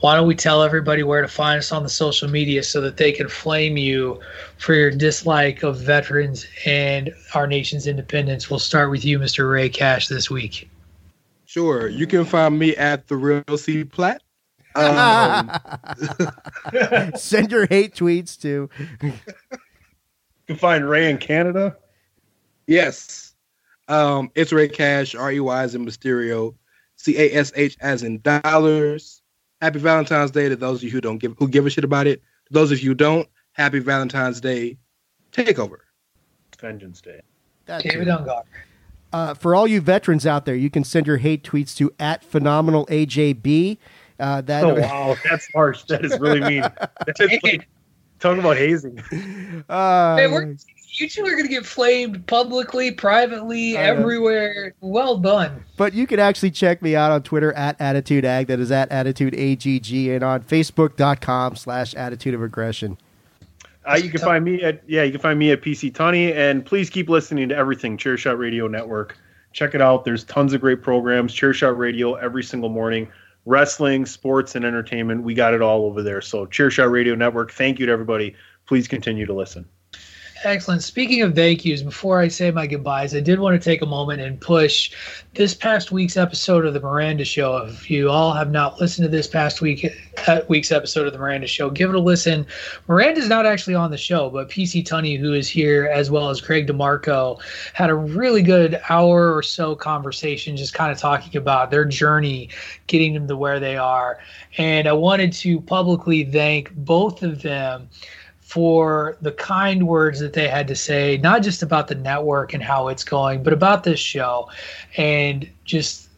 Why 0.00 0.16
don't 0.16 0.26
we 0.26 0.34
tell 0.34 0.62
everybody 0.62 1.02
where 1.02 1.20
to 1.20 1.28
find 1.28 1.58
us 1.58 1.72
on 1.72 1.82
the 1.82 1.90
social 1.90 2.26
media 2.28 2.62
so 2.62 2.80
that 2.80 2.96
they 2.96 3.12
can 3.12 3.28
flame 3.28 3.76
you 3.76 4.18
for 4.56 4.72
your 4.72 4.90
dislike 4.90 5.62
of 5.62 5.78
veterans 5.78 6.46
and 6.64 7.14
our 7.34 7.46
nation's 7.46 7.86
independence? 7.86 8.48
We'll 8.48 8.60
start 8.60 8.90
with 8.90 9.04
you, 9.04 9.18
Mr. 9.18 9.50
Rey 9.50 9.68
Cash, 9.68 10.08
this 10.08 10.30
week. 10.30 10.69
Sure, 11.50 11.88
you 11.88 12.06
can 12.06 12.24
find 12.24 12.56
me 12.56 12.76
at 12.76 13.08
the 13.08 13.16
real 13.16 13.58
C 13.58 13.82
Platt. 13.82 14.22
Um, 14.76 15.50
Send 17.16 17.50
your 17.50 17.66
hate 17.66 17.96
tweets 17.96 18.40
to. 18.42 18.70
You 19.02 19.12
can 20.46 20.54
find 20.54 20.88
Rey 20.88 21.10
in 21.10 21.18
Canada. 21.18 21.76
yes, 22.68 23.34
um, 23.88 24.30
it's 24.36 24.52
Rey 24.52 24.68
Cash. 24.68 25.16
R 25.16 25.32
E 25.32 25.40
Y 25.40 25.62
as 25.64 25.74
in 25.74 25.84
Mysterio. 25.84 26.54
C 26.94 27.18
A 27.18 27.34
S 27.34 27.50
H 27.56 27.76
as 27.80 28.04
in 28.04 28.20
dollars. 28.20 29.20
Happy 29.60 29.80
Valentine's 29.80 30.30
Day 30.30 30.48
to 30.48 30.54
those 30.54 30.76
of 30.78 30.84
you 30.84 30.90
who 30.90 31.00
don't 31.00 31.18
give 31.18 31.34
who 31.36 31.48
give 31.48 31.66
a 31.66 31.70
shit 31.70 31.82
about 31.82 32.06
it. 32.06 32.22
To 32.46 32.52
those 32.52 32.70
of 32.70 32.80
you 32.80 32.90
who 32.90 32.94
don't, 32.94 33.28
Happy 33.54 33.80
Valentine's 33.80 34.40
Day. 34.40 34.78
Takeover. 35.32 35.78
Vengeance 36.60 37.00
Day. 37.00 37.22
That 37.66 37.82
David. 37.82 38.06
Ungar. 38.06 38.44
Uh, 39.12 39.34
for 39.34 39.54
all 39.54 39.66
you 39.66 39.80
veterans 39.80 40.26
out 40.26 40.44
there, 40.44 40.54
you 40.54 40.70
can 40.70 40.84
send 40.84 41.06
your 41.06 41.16
hate 41.16 41.42
tweets 41.42 41.76
to 41.76 41.92
at 41.98 42.22
phenomenal 42.24 42.86
AJB. 42.86 43.78
Uh, 44.18 44.40
that 44.42 44.64
Oh 44.64 44.74
wow, 44.80 45.16
that's 45.28 45.48
harsh. 45.52 45.84
That 45.84 46.04
is 46.04 46.18
really 46.20 46.40
mean. 46.40 46.62
That's 47.06 47.20
like, 47.42 47.68
talking 48.18 48.40
about 48.40 48.56
hazing. 48.56 48.98
uh, 49.68 50.16
Hey, 50.16 50.54
you 50.92 51.08
two 51.08 51.24
are 51.24 51.30
going 51.30 51.44
to 51.44 51.48
get 51.48 51.64
flamed 51.64 52.26
publicly, 52.26 52.90
privately, 52.90 53.78
I 53.78 53.86
know. 53.86 54.00
everywhere. 54.00 54.74
Well 54.80 55.16
done. 55.16 55.64
But 55.76 55.94
you 55.94 56.06
can 56.06 56.18
actually 56.18 56.50
check 56.50 56.82
me 56.82 56.94
out 56.96 57.10
on 57.10 57.22
Twitter 57.22 57.52
at 57.54 57.80
Attitude 57.80 58.24
Ag. 58.24 58.48
That 58.48 58.60
is 58.60 58.70
at 58.70 58.90
AttitudeAGG 58.90 60.14
and 60.14 60.22
on 60.24 60.42
Facebook.com 60.42 61.56
slash 61.56 61.94
Attitude 61.94 62.34
of 62.34 62.42
Aggression. 62.42 62.98
Uh, 63.88 63.94
you 63.94 64.10
can 64.10 64.20
find 64.20 64.44
me 64.44 64.62
at 64.62 64.82
yeah, 64.86 65.02
you 65.02 65.10
can 65.10 65.20
find 65.20 65.38
me 65.38 65.50
at 65.50 65.62
PC 65.62 65.92
Tunney, 65.92 66.34
and 66.34 66.64
please 66.64 66.90
keep 66.90 67.08
listening 67.08 67.48
to 67.48 67.56
everything 67.56 67.96
Chairshot 67.96 68.38
Radio 68.38 68.66
Network. 68.68 69.16
Check 69.52 69.74
it 69.74 69.80
out. 69.80 70.04
There's 70.04 70.24
tons 70.24 70.52
of 70.52 70.60
great 70.60 70.82
programs. 70.82 71.34
Chairshot 71.34 71.76
Radio 71.76 72.14
every 72.14 72.44
single 72.44 72.68
morning. 72.68 73.08
Wrestling, 73.46 74.04
sports, 74.04 74.54
and 74.54 74.64
entertainment. 74.64 75.22
We 75.22 75.34
got 75.34 75.54
it 75.54 75.62
all 75.62 75.86
over 75.86 76.02
there. 76.02 76.20
So 76.20 76.46
Chairshot 76.46 76.90
Radio 76.90 77.14
Network. 77.14 77.52
Thank 77.52 77.78
you 77.78 77.86
to 77.86 77.92
everybody. 77.92 78.36
Please 78.66 78.86
continue 78.86 79.26
to 79.26 79.34
listen. 79.34 79.66
Excellent. 80.42 80.82
Speaking 80.82 81.20
of 81.20 81.34
thank 81.34 81.66
yous, 81.66 81.82
before 81.82 82.18
I 82.18 82.28
say 82.28 82.50
my 82.50 82.66
goodbyes, 82.66 83.14
I 83.14 83.20
did 83.20 83.40
want 83.40 83.60
to 83.60 83.62
take 83.62 83.82
a 83.82 83.86
moment 83.86 84.22
and 84.22 84.40
push 84.40 84.90
this 85.34 85.54
past 85.54 85.92
week's 85.92 86.16
episode 86.16 86.64
of 86.64 86.72
the 86.72 86.80
Miranda 86.80 87.26
Show. 87.26 87.58
If 87.58 87.90
you 87.90 88.08
all 88.08 88.32
have 88.32 88.50
not 88.50 88.80
listened 88.80 89.04
to 89.04 89.10
this 89.10 89.26
past 89.26 89.60
week 89.60 89.86
uh, 90.26 90.40
week's 90.48 90.72
episode 90.72 91.06
of 91.06 91.12
the 91.12 91.18
Miranda 91.18 91.46
Show, 91.46 91.68
give 91.68 91.90
it 91.90 91.94
a 91.94 92.00
listen. 92.00 92.46
Miranda's 92.88 93.28
not 93.28 93.44
actually 93.44 93.74
on 93.74 93.90
the 93.90 93.98
show, 93.98 94.30
but 94.30 94.48
PC 94.48 94.82
Tunney, 94.82 95.18
who 95.18 95.34
is 95.34 95.46
here, 95.46 95.90
as 95.92 96.10
well 96.10 96.30
as 96.30 96.40
Greg 96.40 96.66
DeMarco, 96.66 97.38
had 97.74 97.90
a 97.90 97.94
really 97.94 98.42
good 98.42 98.80
hour 98.88 99.36
or 99.36 99.42
so 99.42 99.74
conversation, 99.74 100.56
just 100.56 100.72
kind 100.72 100.90
of 100.90 100.96
talking 100.96 101.36
about 101.36 101.70
their 101.70 101.84
journey, 101.84 102.48
getting 102.86 103.12
them 103.12 103.28
to 103.28 103.36
where 103.36 103.60
they 103.60 103.76
are. 103.76 104.18
And 104.56 104.88
I 104.88 104.94
wanted 104.94 105.34
to 105.34 105.60
publicly 105.60 106.24
thank 106.24 106.74
both 106.74 107.22
of 107.22 107.42
them 107.42 107.90
for 108.50 109.16
the 109.22 109.30
kind 109.30 109.86
words 109.86 110.18
that 110.18 110.32
they 110.32 110.48
had 110.48 110.66
to 110.66 110.74
say, 110.74 111.16
not 111.18 111.40
just 111.40 111.62
about 111.62 111.86
the 111.86 111.94
network 111.94 112.52
and 112.52 112.60
how 112.60 112.88
it's 112.88 113.04
going, 113.04 113.44
but 113.44 113.52
about 113.52 113.84
this 113.84 114.00
show 114.00 114.50
and 114.96 115.48
just 115.64 116.08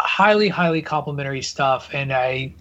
highly, 0.00 0.48
highly 0.48 0.82
complimentary 0.82 1.40
stuff. 1.40 1.88
And 1.94 2.12
I 2.12 2.52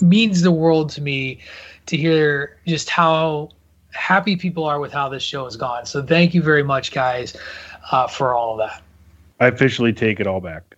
means 0.00 0.42
the 0.42 0.50
world 0.50 0.90
to 0.90 1.00
me 1.00 1.38
to 1.86 1.96
hear 1.96 2.58
just 2.66 2.90
how 2.90 3.50
happy 3.92 4.34
people 4.34 4.64
are 4.64 4.80
with 4.80 4.92
how 4.92 5.08
this 5.08 5.22
show 5.22 5.44
has 5.44 5.54
gone. 5.54 5.86
So 5.86 6.02
thank 6.02 6.34
you 6.34 6.42
very 6.42 6.64
much, 6.64 6.90
guys, 6.90 7.36
uh, 7.92 8.08
for 8.08 8.34
all 8.34 8.54
of 8.60 8.68
that. 8.68 8.82
I 9.38 9.46
officially 9.46 9.92
take 9.92 10.18
it 10.18 10.26
all 10.26 10.40
back. 10.40 10.74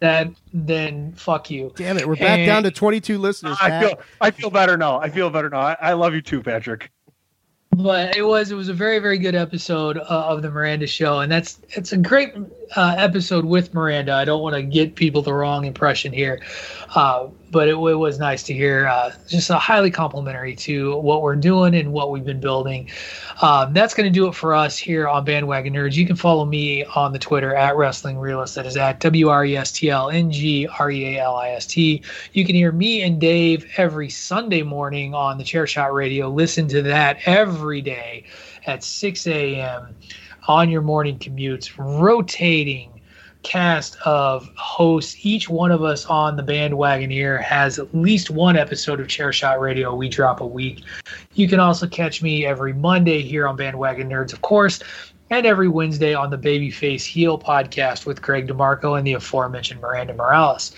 That 0.00 0.28
then 0.52 1.12
fuck 1.12 1.52
you. 1.52 1.72
Damn 1.76 1.98
it, 1.98 2.08
we're 2.08 2.16
back 2.16 2.40
And- 2.40 2.46
down 2.48 2.62
to 2.64 2.72
22 2.72 3.16
listeners. 3.16 3.56
I 3.62 3.70
Pat. 3.70 3.82
feel 3.84 4.00
I 4.20 4.30
feel 4.32 4.50
better 4.50 4.76
now. 4.76 4.98
I 5.00 5.08
feel 5.08 5.30
better 5.30 5.48
now. 5.48 5.60
I, 5.60 5.76
I 5.80 5.92
love 5.92 6.14
you 6.14 6.20
too, 6.20 6.42
Patrick. 6.42 6.90
But 7.76 8.16
it 8.16 8.22
was 8.22 8.50
it 8.50 8.54
was 8.54 8.68
a 8.70 8.74
very 8.74 8.98
very 8.98 9.18
good 9.18 9.34
episode 9.34 9.98
uh, 9.98 10.02
of 10.08 10.40
the 10.40 10.50
Miranda 10.50 10.86
show, 10.86 11.20
and 11.20 11.30
that's 11.30 11.58
it's 11.70 11.92
a 11.92 11.98
great 11.98 12.34
uh, 12.74 12.94
episode 12.96 13.44
with 13.44 13.74
Miranda. 13.74 14.14
I 14.14 14.24
don't 14.24 14.42
want 14.42 14.56
to 14.56 14.62
get 14.62 14.94
people 14.94 15.20
the 15.20 15.34
wrong 15.34 15.66
impression 15.66 16.10
here, 16.12 16.40
uh, 16.94 17.28
but 17.56 17.68
it, 17.68 17.72
it 17.74 17.94
was 17.94 18.18
nice 18.18 18.42
to 18.42 18.52
hear 18.52 18.86
uh, 18.86 19.10
just 19.26 19.48
a 19.48 19.56
highly 19.56 19.90
complimentary 19.90 20.54
to 20.54 20.98
what 20.98 21.22
we're 21.22 21.34
doing 21.34 21.74
and 21.74 21.90
what 21.90 22.10
we've 22.10 22.26
been 22.26 22.38
building. 22.38 22.86
Um, 23.40 23.72
that's 23.72 23.94
going 23.94 24.04
to 24.04 24.12
do 24.12 24.28
it 24.28 24.34
for 24.34 24.52
us 24.52 24.76
here 24.76 25.08
on 25.08 25.24
Bandwagon 25.24 25.72
Nerds. 25.72 25.94
You 25.94 26.06
can 26.06 26.16
follow 26.16 26.44
me 26.44 26.84
on 26.84 27.14
the 27.14 27.18
Twitter 27.18 27.54
at 27.54 27.74
Wrestling 27.74 28.18
Realist. 28.18 28.56
That 28.56 28.66
is 28.66 28.76
at 28.76 29.00
W 29.00 29.30
R 29.30 29.46
E 29.46 29.56
S 29.56 29.72
T 29.72 29.88
L 29.88 30.10
N 30.10 30.30
G 30.30 30.68
R 30.78 30.90
E 30.90 31.16
A 31.16 31.22
L 31.22 31.36
I 31.36 31.48
S 31.52 31.66
T. 31.66 32.02
You 32.34 32.44
can 32.44 32.54
hear 32.54 32.72
me 32.72 33.00
and 33.00 33.18
Dave 33.18 33.66
every 33.78 34.10
Sunday 34.10 34.62
morning 34.62 35.14
on 35.14 35.38
the 35.38 35.44
Chairshot 35.44 35.94
Radio. 35.94 36.28
Listen 36.28 36.68
to 36.68 36.82
that 36.82 37.20
every 37.24 37.80
day 37.80 38.24
at 38.66 38.84
6 38.84 39.26
a.m. 39.28 39.96
on 40.46 40.68
your 40.68 40.82
morning 40.82 41.18
commutes, 41.18 41.70
rotating 41.78 42.95
cast 43.46 43.96
of 44.04 44.50
hosts. 44.56 45.16
Each 45.24 45.48
one 45.48 45.70
of 45.70 45.84
us 45.84 46.04
on 46.06 46.36
the 46.36 46.42
bandwagon 46.42 47.10
here 47.10 47.38
has 47.38 47.78
at 47.78 47.94
least 47.94 48.28
one 48.28 48.56
episode 48.56 48.98
of 48.98 49.06
Chairshot 49.06 49.60
Radio 49.60 49.94
we 49.94 50.08
drop 50.08 50.40
a 50.40 50.46
week. 50.46 50.82
You 51.34 51.46
can 51.46 51.60
also 51.60 51.86
catch 51.86 52.22
me 52.22 52.44
every 52.44 52.72
Monday 52.72 53.22
here 53.22 53.46
on 53.46 53.56
Bandwagon 53.56 54.10
Nerds, 54.10 54.32
of 54.32 54.42
course, 54.42 54.80
and 55.30 55.46
every 55.46 55.68
Wednesday 55.68 56.12
on 56.12 56.30
the 56.30 56.36
Babyface 56.36 57.04
Heel 57.04 57.38
podcast 57.38 58.04
with 58.04 58.20
Greg 58.20 58.48
DeMarco 58.48 58.98
and 58.98 59.06
the 59.06 59.12
aforementioned 59.12 59.80
Miranda 59.80 60.14
Morales. 60.14 60.74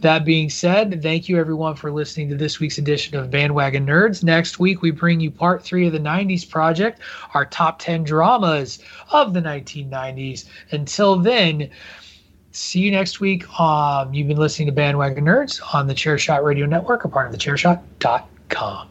That 0.00 0.24
being 0.24 0.50
said, 0.50 1.00
thank 1.02 1.28
you 1.28 1.38
everyone 1.38 1.76
for 1.76 1.92
listening 1.92 2.28
to 2.30 2.36
this 2.36 2.58
week's 2.58 2.78
edition 2.78 3.16
of 3.16 3.30
Bandwagon 3.30 3.86
Nerds. 3.86 4.24
Next 4.24 4.58
week, 4.58 4.82
we 4.82 4.90
bring 4.90 5.20
you 5.20 5.30
part 5.30 5.62
three 5.62 5.86
of 5.86 5.92
the 5.92 6.00
90s 6.00 6.48
project, 6.48 7.00
our 7.34 7.44
top 7.44 7.78
10 7.78 8.02
dramas 8.02 8.80
of 9.12 9.34
the 9.34 9.40
1990s. 9.40 10.46
Until 10.72 11.16
then, 11.16 11.70
see 12.52 12.80
you 12.80 12.90
next 12.90 13.20
week. 13.20 13.48
Um, 13.60 14.12
you've 14.14 14.28
been 14.28 14.36
listening 14.36 14.66
to 14.66 14.72
Bandwagon 14.72 15.24
Nerds 15.24 15.60
on 15.74 15.86
the 15.86 15.94
Chairshot 15.94 16.42
Radio 16.44 16.66
Network, 16.66 17.04
a 17.04 17.08
part 17.08 17.26
of 17.26 17.32
the 17.32 17.38
chairshot.com. 17.38 18.88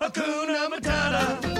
Hakuna 0.00 0.68
Matata. 0.70 1.59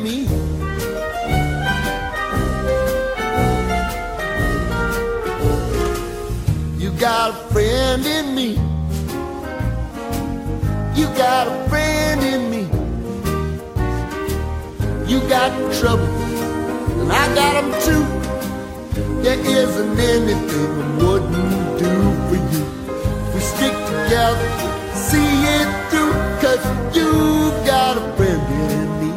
Got 7.01 7.31
a 7.31 7.33
friend 7.51 8.05
in 8.05 8.35
me. 8.35 8.49
You 10.93 11.07
got 11.17 11.47
a 11.47 11.67
friend 11.67 12.21
in 12.21 12.47
me. 12.51 12.61
You 15.11 15.19
got 15.27 15.49
trouble, 15.79 16.05
and 17.01 17.11
I 17.11 17.33
got 17.33 17.53
them 17.59 17.71
too. 17.87 18.05
There 19.23 19.39
isn't 19.39 19.99
anything 19.99 20.71
I 20.79 20.87
wouldn't 21.03 21.79
do 21.79 21.91
for 22.27 22.39
you. 22.53 22.63
We 23.33 23.39
stick 23.39 23.73
together, 23.73 24.49
see 24.93 25.31
it 25.57 25.69
through, 25.89 26.13
cause 26.43 26.63
you 26.95 27.09
got 27.65 27.97
a 27.97 27.99
friend 28.15 28.43
in 28.75 28.89
me. 29.01 29.09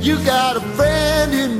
You 0.00 0.14
got 0.24 0.56
a 0.58 0.60
friend 0.76 1.34
in 1.34 1.59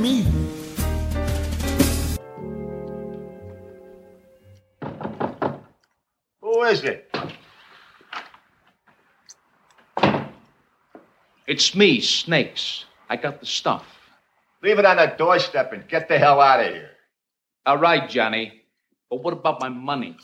It? 6.71 7.13
It's 11.47 11.75
me, 11.75 11.99
Snakes. 11.99 12.85
I 13.09 13.17
got 13.17 13.41
the 13.41 13.45
stuff. 13.45 13.85
Leave 14.63 14.79
it 14.79 14.85
on 14.85 14.95
the 14.95 15.13
doorstep 15.17 15.73
and 15.73 15.85
get 15.87 16.07
the 16.07 16.17
hell 16.17 16.39
out 16.39 16.61
of 16.61 16.73
here. 16.73 16.91
All 17.65 17.77
right, 17.77 18.09
Johnny. 18.09 18.61
But 19.09 19.21
what 19.21 19.33
about 19.33 19.59
my 19.59 19.67
money? 19.67 20.15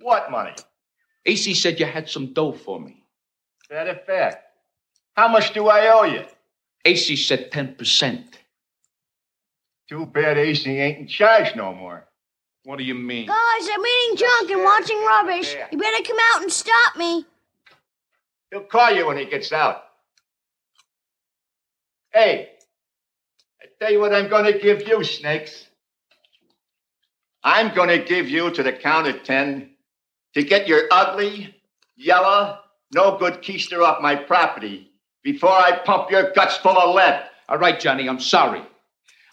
What 0.00 0.30
money? 0.30 0.54
AC 1.24 1.54
said 1.54 1.78
you 1.78 1.86
had 1.86 2.08
some 2.08 2.32
dough 2.32 2.52
for 2.52 2.80
me. 2.80 3.04
That 3.68 3.86
a 3.86 3.94
fact. 3.94 4.44
How 5.16 5.28
much 5.28 5.52
do 5.52 5.68
I 5.68 5.86
owe 5.88 6.02
you? 6.02 6.24
AC 6.84 7.14
said 7.14 7.52
10%. 7.52 8.24
Too 9.88 10.06
bad 10.06 10.38
AC 10.38 10.68
ain't 10.68 10.98
in 10.98 11.06
charge 11.06 11.54
no 11.54 11.74
more. 11.74 12.06
What 12.64 12.78
do 12.78 12.84
you 12.84 12.94
mean? 12.94 13.26
Guys, 13.26 13.68
I'm 13.72 13.80
eating 13.80 14.16
junk 14.16 14.50
and 14.50 14.62
watching 14.62 15.02
rubbish. 15.04 15.56
You 15.72 15.78
better 15.78 16.04
come 16.04 16.18
out 16.32 16.42
and 16.42 16.52
stop 16.52 16.96
me. 16.96 17.24
He'll 18.50 18.62
call 18.62 18.90
you 18.92 19.06
when 19.06 19.16
he 19.16 19.24
gets 19.24 19.52
out. 19.52 19.84
Hey, 22.12 22.50
I 23.62 23.66
tell 23.78 23.92
you 23.92 24.00
what 24.00 24.12
I'm 24.12 24.28
going 24.28 24.52
to 24.52 24.58
give 24.58 24.86
you, 24.86 25.02
Snakes. 25.04 25.66
I'm 27.42 27.74
going 27.74 27.88
to 27.88 27.98
give 28.04 28.28
you 28.28 28.50
to 28.50 28.62
the 28.62 28.72
count 28.72 29.06
of 29.06 29.22
ten 29.22 29.70
to 30.34 30.42
get 30.42 30.68
your 30.68 30.82
ugly, 30.90 31.54
yellow, 31.96 32.58
no 32.92 33.16
good 33.16 33.42
keister 33.42 33.82
off 33.82 34.02
my 34.02 34.16
property 34.16 34.90
before 35.22 35.50
I 35.50 35.78
pump 35.78 36.10
your 36.10 36.32
guts 36.32 36.56
full 36.58 36.76
of 36.76 36.94
lead. 36.94 37.24
All 37.48 37.58
right, 37.58 37.80
Johnny, 37.80 38.08
I'm 38.08 38.20
sorry. 38.20 38.62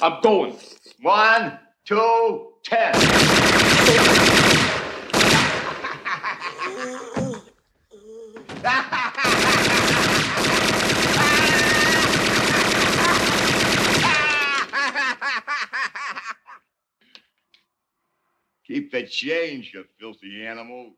I'm 0.01 0.21
going. 0.21 0.55
One, 1.01 1.59
two, 1.85 2.46
ten. 2.67 2.93
Keep 18.67 18.91
the 18.91 19.03
change, 19.07 19.71
you 19.73 19.85
filthy 19.97 20.45
animal. 20.45 20.91